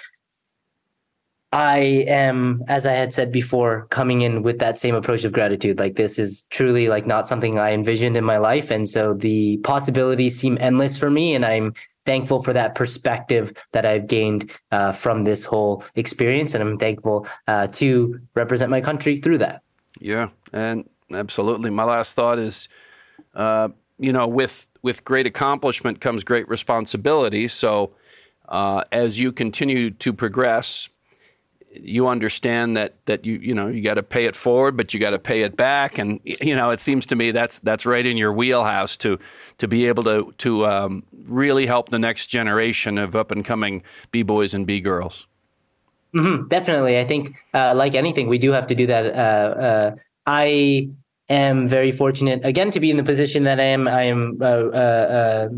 I 1.51 2.05
am, 2.07 2.63
as 2.67 2.85
I 2.85 2.91
had 2.91 3.13
said 3.13 3.31
before, 3.31 3.87
coming 3.89 4.21
in 4.21 4.43
with 4.43 4.59
that 4.59 4.79
same 4.79 4.93
approach 4.93 5.23
of 5.23 5.33
gratitude. 5.33 5.79
Like 5.79 5.95
this 5.95 6.19
is 6.19 6.43
truly 6.51 6.89
like 6.89 7.07
not 7.07 7.27
something 7.27 7.57
I 7.57 7.71
envisioned 7.73 8.15
in 8.15 8.23
my 8.23 8.37
life. 8.37 8.69
And 8.69 8.87
so 8.87 9.13
the 9.13 9.57
possibilities 9.57 10.39
seem 10.39 10.57
endless 10.61 10.97
for 10.97 11.09
me. 11.09 11.33
And 11.33 11.43
I'm 11.43 11.73
thankful 12.05 12.43
for 12.43 12.53
that 12.53 12.75
perspective 12.75 13.51
that 13.71 13.85
I've 13.85 14.07
gained 14.07 14.51
uh, 14.71 14.91
from 14.91 15.23
this 15.23 15.43
whole 15.43 15.83
experience. 15.95 16.53
And 16.53 16.63
I'm 16.63 16.77
thankful 16.77 17.27
uh, 17.47 17.67
to 17.67 18.19
represent 18.35 18.69
my 18.69 18.81
country 18.81 19.17
through 19.17 19.39
that. 19.39 19.63
Yeah, 19.99 20.29
and 20.53 20.89
absolutely. 21.11 21.69
My 21.69 21.83
last 21.83 22.13
thought 22.13 22.39
is, 22.39 22.69
uh, 23.35 23.69
you 23.97 24.11
know, 24.13 24.27
with 24.27 24.67
with 24.81 25.03
great 25.03 25.27
accomplishment 25.27 25.99
comes 25.99 26.23
great 26.23 26.47
responsibility. 26.47 27.47
So, 27.47 27.91
uh, 28.47 28.83
as 28.91 29.19
you 29.19 29.31
continue 29.31 29.91
to 29.91 30.13
progress, 30.13 30.89
you 31.73 32.07
understand 32.07 32.77
that 32.77 32.95
that 33.05 33.25
you 33.25 33.35
you 33.37 33.53
know 33.53 33.67
you 33.67 33.81
got 33.81 33.95
to 33.95 34.03
pay 34.03 34.25
it 34.25 34.35
forward, 34.35 34.77
but 34.77 34.93
you 34.93 34.99
got 34.99 35.11
to 35.11 35.19
pay 35.19 35.41
it 35.41 35.57
back. 35.57 35.97
And 35.97 36.19
you 36.23 36.55
know, 36.55 36.69
it 36.71 36.79
seems 36.79 37.05
to 37.07 37.15
me 37.15 37.31
that's 37.31 37.59
that's 37.59 37.85
right 37.85 38.05
in 38.05 38.17
your 38.17 38.33
wheelhouse 38.33 38.97
to 38.97 39.19
to 39.57 39.67
be 39.67 39.85
able 39.87 40.03
to 40.03 40.33
to 40.39 40.65
um, 40.65 41.03
really 41.25 41.65
help 41.65 41.89
the 41.89 41.99
next 41.99 42.27
generation 42.27 42.97
of 42.97 43.15
up 43.15 43.31
and 43.31 43.43
coming 43.43 43.83
b 44.11 44.23
boys 44.23 44.53
and 44.53 44.65
b 44.65 44.79
girls. 44.79 45.27
Hmm 46.13 46.47
definitely. 46.47 46.99
I 46.99 47.05
think, 47.05 47.35
uh, 47.53 47.73
like 47.75 47.95
anything, 47.95 48.27
we 48.27 48.37
do 48.37 48.51
have 48.51 48.67
to 48.67 48.75
do 48.75 48.87
that. 48.87 49.05
Uh, 49.05 49.61
uh, 49.61 49.95
I 50.25 50.89
am 51.29 51.67
very 51.67 51.91
fortunate 51.91 52.43
again 52.43 52.71
to 52.71 52.79
be 52.79 52.89
in 52.89 52.97
the 52.97 53.03
position 53.03 53.43
that 53.43 53.59
I 53.59 53.65
am. 53.65 53.87
I 53.87 54.03
am 54.03 54.37
uh, 54.41 54.45
uh, 54.45 55.49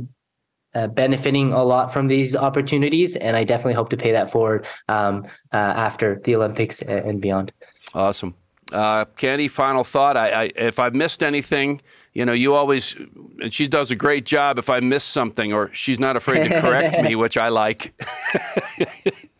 uh, 0.73 0.87
benefiting 0.87 1.51
a 1.51 1.63
lot 1.63 1.91
from 1.91 2.07
these 2.07 2.35
opportunities, 2.35 3.15
and 3.15 3.35
I 3.35 3.43
definitely 3.43 3.73
hope 3.73 3.89
to 3.89 3.97
pay 3.97 4.11
that 4.11 4.31
forward 4.31 4.65
um, 4.87 5.25
uh, 5.51 5.57
after 5.57 6.21
the 6.23 6.35
Olympics 6.35 6.81
and 6.81 7.05
and 7.05 7.21
beyond. 7.21 7.51
Awesome. 7.93 8.35
Uh, 8.71 9.05
Candy, 9.17 9.47
final 9.47 9.83
thought. 9.83 10.15
I, 10.15 10.43
I, 10.43 10.51
if 10.55 10.79
I've 10.79 10.95
missed 10.95 11.23
anything, 11.23 11.81
you 12.13 12.25
know, 12.25 12.33
you 12.33 12.53
always, 12.53 12.95
and 13.41 13.53
she 13.53 13.67
does 13.67 13.91
a 13.91 13.95
great 13.95 14.25
job 14.25 14.57
if 14.57 14.69
I 14.69 14.79
miss 14.79 15.03
something 15.03 15.51
or 15.51 15.69
she's 15.73 15.99
not 15.99 16.15
afraid 16.15 16.49
to 16.49 16.61
correct 16.61 17.01
me, 17.01 17.15
which 17.15 17.37
I 17.37 17.49
like. 17.49 17.93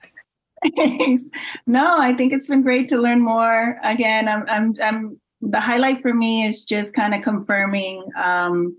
Thanks. 0.76 1.30
No, 1.66 1.98
I 2.00 2.14
think 2.14 2.34
it's 2.34 2.48
been 2.48 2.62
great 2.62 2.88
to 2.90 3.02
learn 3.02 3.20
more. 3.20 3.78
Again, 3.84 4.28
I'm 4.28 4.46
I'm 4.48 4.74
I'm 4.82 5.22
the 5.42 5.60
highlight 5.60 6.02
for 6.02 6.14
me 6.14 6.46
is 6.48 6.66
just 6.66 6.94
kind 6.94 7.16
of 7.16 7.22
confirming 7.22 8.04
um, 8.16 8.78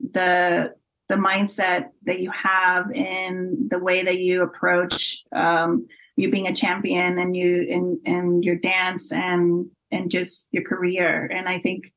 the 0.00 0.74
the 1.08 1.16
mindset 1.16 1.88
that 2.04 2.20
you 2.20 2.30
have 2.30 2.90
in 2.92 3.68
the 3.70 3.78
way 3.78 4.02
that 4.02 4.18
you 4.18 4.42
approach 4.42 5.22
um, 5.32 5.86
you 6.16 6.30
being 6.30 6.46
a 6.46 6.54
champion 6.54 7.18
and 7.18 7.36
you 7.36 7.62
in 7.68 8.00
in 8.04 8.42
your 8.42 8.56
dance 8.56 9.12
and 9.12 9.66
and 9.90 10.10
just 10.10 10.48
your 10.52 10.62
career. 10.62 11.26
And 11.26 11.48
I 11.48 11.58
think 11.58 11.92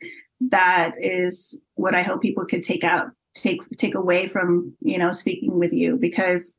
that 0.49 0.93
is 0.97 1.59
what 1.75 1.95
I 1.95 2.03
hope 2.03 2.21
people 2.21 2.45
could 2.45 2.63
take 2.63 2.83
out 2.83 3.11
take 3.35 3.61
take 3.77 3.95
away 3.95 4.27
from 4.27 4.75
you 4.81 4.97
know 4.97 5.11
speaking 5.11 5.59
with 5.59 5.73
you 5.73 5.95
because 5.95 6.53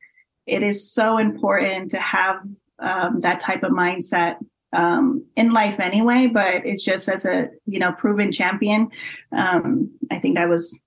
it 0.45 0.63
is 0.63 0.91
so 0.91 1.17
important 1.17 1.91
to 1.91 1.99
have 1.99 2.41
um, 2.79 3.19
that 3.19 3.39
type 3.39 3.63
of 3.63 3.71
mindset 3.71 4.37
um, 4.73 5.25
in 5.35 5.51
life 5.51 5.79
anyway 5.79 6.27
but 6.27 6.65
it's 6.65 6.83
just 6.83 7.07
as 7.09 7.25
a 7.25 7.49
you 7.65 7.79
know 7.79 7.91
proven 7.93 8.31
champion 8.31 8.89
um, 9.31 9.91
i 10.11 10.19
think 10.19 10.35
that 10.35 10.49
was 10.49 10.81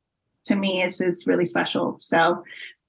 to 0.44 0.54
me 0.56 0.82
is 0.82 1.00
is 1.00 1.26
really 1.26 1.46
special 1.46 1.96
so 2.00 2.42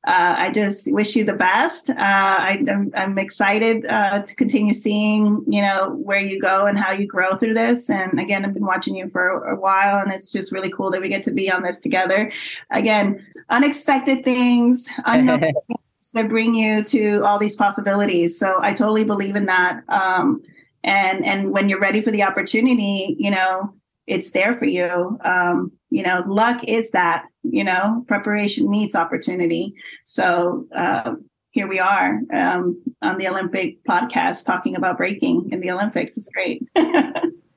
uh, 0.06 0.36
I 0.38 0.50
just 0.50 0.92
wish 0.92 1.16
you 1.16 1.24
the 1.24 1.34
best. 1.34 1.90
Uh, 1.90 1.96
I, 1.98 2.58
am 2.60 2.70
I'm, 2.70 2.92
I'm 2.94 3.18
excited 3.18 3.86
uh, 3.86 4.22
to 4.22 4.36
continue 4.36 4.74
seeing, 4.74 5.46
you 5.48 5.62
know, 5.62 5.96
where 5.96 6.20
you 6.20 6.42
go 6.42 6.66
and 6.66 6.78
how 6.78 6.92
you 6.92 7.08
grow 7.08 7.38
through 7.38 7.54
this. 7.54 7.90
And 7.90 8.20
again, 8.20 8.44
I've 8.44 8.54
been 8.54 8.66
watching 8.66 8.98
you 8.98 9.08
for 9.08 9.46
a 9.46 9.56
while, 9.56 10.00
and 10.00 10.12
it's 10.12 10.30
just 10.30 10.52
really 10.52 10.70
cool 10.70 10.92
that 10.92 11.00
we 11.00 11.08
get 11.08 11.24
to 11.24 11.32
be 11.32 11.50
on 11.50 11.62
this 11.62 11.80
together. 11.80 12.34
Again, 12.70 13.26
unexpected 13.50 14.26
things, 14.26 14.90
unknown 15.06 15.54
things 16.04 16.12
that 16.14 16.30
bring 16.30 16.54
you 16.54 16.84
to 16.84 17.24
all 17.24 17.40
these 17.40 17.56
possibilities. 17.56 18.38
So 18.38 18.58
I 18.62 18.74
totally 18.74 19.04
believe 19.04 19.36
in 19.36 19.46
that. 19.46 19.82
Um, 19.88 20.42
and 20.84 21.26
and 21.26 21.52
when 21.54 21.70
you're 21.70 21.80
ready 21.80 22.02
for 22.02 22.12
the 22.12 22.24
opportunity, 22.24 23.16
you 23.18 23.32
know, 23.32 23.74
it's 24.06 24.32
there 24.32 24.54
for 24.54 24.66
you. 24.66 25.18
Um, 25.24 25.72
you 25.90 26.04
know, 26.04 26.24
luck 26.28 26.64
is 26.66 26.92
that, 26.92 27.26
you 27.44 27.64
know, 27.64 28.04
preparation 28.08 28.70
meets 28.70 28.96
opportunity. 28.96 29.76
So 30.04 30.68
uh, 30.76 31.16
here 31.52 31.68
we 31.68 31.80
are 31.80 32.20
um, 32.34 32.82
on 33.02 33.18
the 33.18 33.30
Olympic 33.30 33.82
podcast 33.86 34.46
talking 34.46 34.76
about 34.76 34.98
breaking 34.98 35.50
in 35.52 35.62
the 35.62 35.72
Olympics. 35.72 36.18
It's 36.18 36.30
great. 36.30 36.64
yeah, 36.76 37.14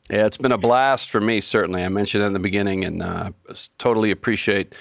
it's 0.09 0.37
been 0.37 0.53
a 0.53 0.59
blast 0.59 1.11
for 1.11 1.21
me, 1.21 1.41
certainly. 1.41 1.83
I 1.83 1.89
mentioned 1.89 2.23
in 2.23 2.33
the 2.33 2.39
beginning 2.39 2.85
and 2.85 3.03
uh, 3.03 3.33
totally 3.79 4.13
appreciate. 4.13 4.77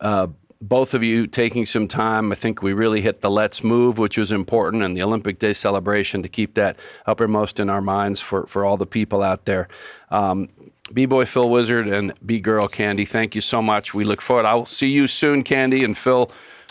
Uh, 0.00 0.28
both 0.62 0.94
of 0.94 1.02
you 1.02 1.26
taking 1.26 1.66
some 1.66 1.88
time. 1.88 2.30
I 2.30 2.36
think 2.36 2.62
we 2.62 2.72
really 2.72 3.00
hit 3.00 3.20
the 3.20 3.30
let's 3.30 3.64
move, 3.64 3.98
which 3.98 4.16
was 4.16 4.30
important, 4.30 4.82
and 4.82 4.96
the 4.96 5.02
Olympic 5.02 5.40
Day 5.40 5.52
celebration 5.52 6.22
to 6.22 6.28
keep 6.28 6.54
that 6.54 6.78
uppermost 7.04 7.58
in 7.58 7.68
our 7.68 7.82
minds 7.82 8.20
for, 8.20 8.46
for 8.46 8.64
all 8.64 8.76
the 8.76 8.86
people 8.86 9.22
out 9.22 9.44
there. 9.44 9.66
Um, 10.10 10.48
B 10.92 11.04
Boy 11.06 11.24
Phil 11.24 11.50
Wizard 11.50 11.88
and 11.88 12.14
B 12.24 12.38
Girl 12.38 12.68
Candy, 12.68 13.04
thank 13.04 13.34
you 13.34 13.40
so 13.40 13.60
much. 13.60 13.92
We 13.92 14.04
look 14.04 14.20
forward. 14.20 14.46
I'll 14.46 14.66
see 14.66 14.88
you 14.88 15.08
soon, 15.08 15.42
Candy 15.42 15.82
and 15.84 15.98
Phil. 15.98 16.30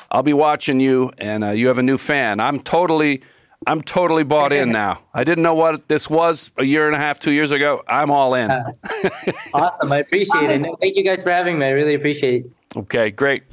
I'll 0.10 0.24
be 0.24 0.34
watching 0.34 0.80
you, 0.80 1.12
and 1.18 1.44
uh, 1.44 1.52
you 1.52 1.68
have 1.68 1.78
a 1.78 1.84
new 1.84 1.98
fan. 1.98 2.40
I'm 2.40 2.62
totally, 2.62 3.22
I'm 3.68 3.82
totally 3.82 4.24
bought 4.24 4.54
in 4.54 4.72
now. 4.72 5.02
I 5.14 5.26
didn't 5.26 5.44
know 5.44 5.56
what 5.56 5.90
this 5.90 6.10
was 6.10 6.52
a 6.58 6.64
year 6.64 6.88
and 6.88 6.96
a 6.96 7.00
half, 7.00 7.20
two 7.20 7.32
years 7.32 7.52
ago. 7.52 7.84
I'm 7.88 8.12
all 8.12 8.36
in. 8.36 8.52
awesome. 9.54 9.92
I 9.92 9.98
appreciate 9.98 10.50
it. 10.50 10.70
thank 10.80 10.96
you 10.96 11.04
guys 11.04 11.24
for 11.24 11.32
having 11.32 11.60
me. 11.60 11.66
I 11.66 11.72
really 11.72 11.96
appreciate 11.96 12.46
it. 12.46 12.52
Okay, 12.76 13.11
great. 13.11 13.43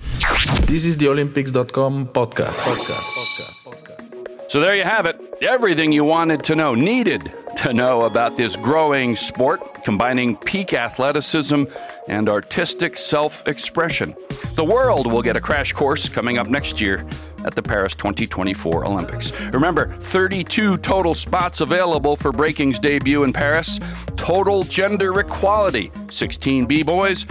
This 0.67 0.85
is 0.85 0.97
the 0.97 1.09
Olympics.com 1.09 2.09
podcast. 2.09 2.53
podcast. 2.53 3.03
podcast. 3.17 3.65
podcast. 3.65 4.51
So 4.51 4.61
there 4.61 4.77
you 4.77 4.85
have 4.85 5.07
it. 5.07 5.21
Everything 5.43 5.91
you 5.93 6.05
wanted 6.05 6.45
to 6.45 6.55
know, 6.55 6.75
needed 6.75 7.33
to 7.57 7.73
know 7.73 8.03
about 8.03 8.37
this 8.37 8.55
growing 8.55 9.17
sport, 9.17 9.83
combining 9.85 10.37
peak 10.37 10.73
athleticism 10.73 11.65
and 12.07 12.29
artistic 12.29 12.97
self 12.97 13.47
expression. 13.49 14.15
The 14.55 14.65
world 14.65 15.11
will 15.11 15.23
get 15.23 15.37
a 15.37 15.41
crash 15.41 15.73
course 15.73 16.09
coming 16.09 16.39
up 16.39 16.47
next 16.47 16.81
year 16.81 17.05
at 17.45 17.55
the 17.55 17.63
Paris 17.63 17.95
2024 17.95 18.85
Olympics. 18.85 19.33
Remember, 19.53 19.93
32 20.01 20.77
total 20.79 21.15
spots 21.15 21.61
available 21.61 22.17
for 22.17 22.31
breaking's 22.31 22.79
debut 22.79 23.25
in 23.25 23.33
Paris. 23.33 23.81
Total 24.17 24.63
gender 24.63 25.19
equality 25.19 25.91
16 26.09 26.67
B 26.67 26.83
boys, 26.83 27.27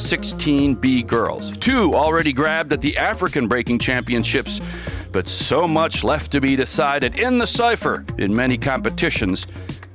16 0.00 0.74
B 0.74 1.02
girls. 1.02 1.56
Two 1.58 1.92
already 1.92 2.32
grabbed 2.32 2.72
at 2.72 2.80
the 2.80 2.96
African 2.96 3.48
Breaking 3.48 3.78
Championships, 3.78 4.60
but 5.12 5.28
so 5.28 5.66
much 5.68 6.02
left 6.02 6.32
to 6.32 6.40
be 6.40 6.56
decided 6.56 7.18
in 7.18 7.38
the 7.38 7.46
cipher 7.46 8.04
in 8.18 8.34
many 8.34 8.56
competitions 8.56 9.46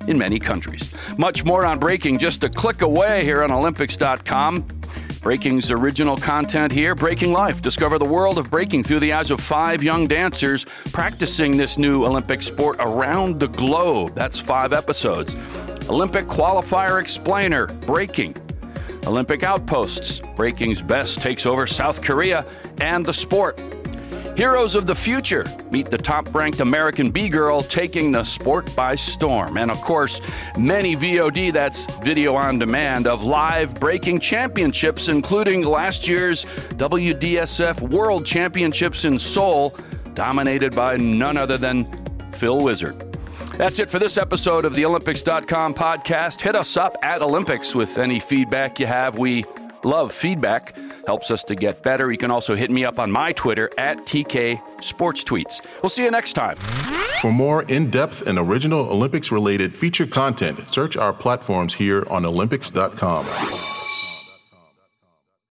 in 0.07 0.18
many 0.18 0.40
countries. 0.40 0.91
Much 1.18 1.44
more 1.44 1.65
on 1.65 1.80
breaking 1.80 2.19
just 2.19 2.44
a 2.44 2.49
click 2.49 2.82
away 2.82 3.23
here 3.23 3.44
on 3.44 3.52
Olympics.com. 3.52 4.65
Breaking's 5.22 5.72
original 5.72 6.15
content 6.15 6.72
here, 6.72 6.94
Breaking 6.94 7.32
Life. 7.34 7.60
Discover 7.61 7.98
the 7.98 8.06
world 8.06 8.38
of 8.38 8.52
breaking 8.52 8.84
through 8.84 8.99
the 8.99 9.14
eyes 9.14 9.32
of 9.32 9.41
five 9.41 9.82
young 9.82 10.07
dancers 10.07 10.65
practicing 10.94 11.57
this 11.57 11.80
new 11.80 12.06
Olympic 12.06 12.44
sport 12.44 12.77
around 12.80 13.40
the 13.40 13.48
globe. 13.48 14.14
That's 14.14 14.38
five 14.38 14.72
episodes. 14.72 15.36
Olympic 15.90 16.26
Qualifier 16.26 17.02
Explainer, 17.02 17.65
Breaking. 17.65 18.44
Olympic 19.06 19.44
Outposts, 19.44 20.19
Breaking's 20.36 20.82
Best 20.82 21.22
takes 21.22 21.45
over 21.45 21.68
South 21.68 22.02
Korea 22.02 22.45
and 22.80 23.06
the 23.06 23.14
sport. 23.14 23.61
Heroes 24.36 24.76
of 24.76 24.86
the 24.86 24.95
Future 24.95 25.45
meet 25.72 25.86
the 25.86 25.98
top 25.98 26.34
ranked 26.36 26.60
American 26.60 27.10
B 27.10 27.30
girl 27.30 27.61
taking 27.61 28.11
the 28.11 28.23
sport 28.23 28.76
by 28.76 28.95
storm. 28.95 29.57
And 29.57 29.72
of 29.72 29.80
course, 29.80 30.19
many 30.57 30.95
VOD, 30.95 31.53
that's 31.53 31.86
video 32.03 32.36
on 32.36 32.60
demand, 32.60 33.07
of 33.07 33.23
live 33.23 33.80
breaking 33.80 34.19
championships, 34.19 35.07
including 35.07 35.64
last 35.64 36.07
year's 36.07 36.44
WDSF 36.72 37.80
World 37.90 38.26
Championships 38.26 39.06
in 39.06 39.19
Seoul, 39.19 39.73
dominated 40.15 40.76
by 40.76 40.98
none 40.98 41.38
other 41.38 41.57
than 41.57 41.86
Phil 42.34 42.60
Wizard. 42.60 43.15
That's 43.57 43.80
it 43.80 43.90
for 43.90 43.99
this 43.99 44.18
episode 44.18 44.65
of 44.65 44.76
the 44.76 44.86
Olympics.com 44.86 45.76
podcast. 45.76 46.41
Hit 46.41 46.56
us 46.56 46.76
up 46.76 46.98
at 47.02 47.22
Olympics 47.22 47.73
with 47.73 47.98
any 47.98 48.19
feedback 48.19 48.80
you 48.82 48.86
have. 48.86 49.18
We 49.18 49.45
love 49.86 50.11
feedback 50.11 50.76
helps 51.07 51.32
us 51.32 51.44
to 51.45 51.56
get 51.56 51.82
better. 51.82 52.11
You 52.11 52.18
can 52.18 52.32
also 52.32 52.56
hit 52.56 52.69
me 52.69 52.84
up 52.84 52.99
on 52.99 53.11
my 53.11 53.32
Twitter 53.32 53.69
at 53.77 53.99
TK 53.99 54.84
Sports 54.84 55.23
Tweets. 55.23 55.65
We'll 55.82 55.90
see 55.90 56.03
you 56.03 56.11
next 56.11 56.34
time. 56.34 56.57
For 57.22 57.32
more 57.32 57.64
in 57.64 57.90
depth 57.90 58.27
and 58.27 58.38
original 58.38 58.90
Olympics 58.90 59.32
related 59.32 59.73
feature 59.76 60.07
content, 60.07 60.60
search 60.69 60.98
our 60.98 61.14
platforms 61.14 61.76
here 61.76 62.06
on 62.10 62.26
Olympics.com. 62.26 63.26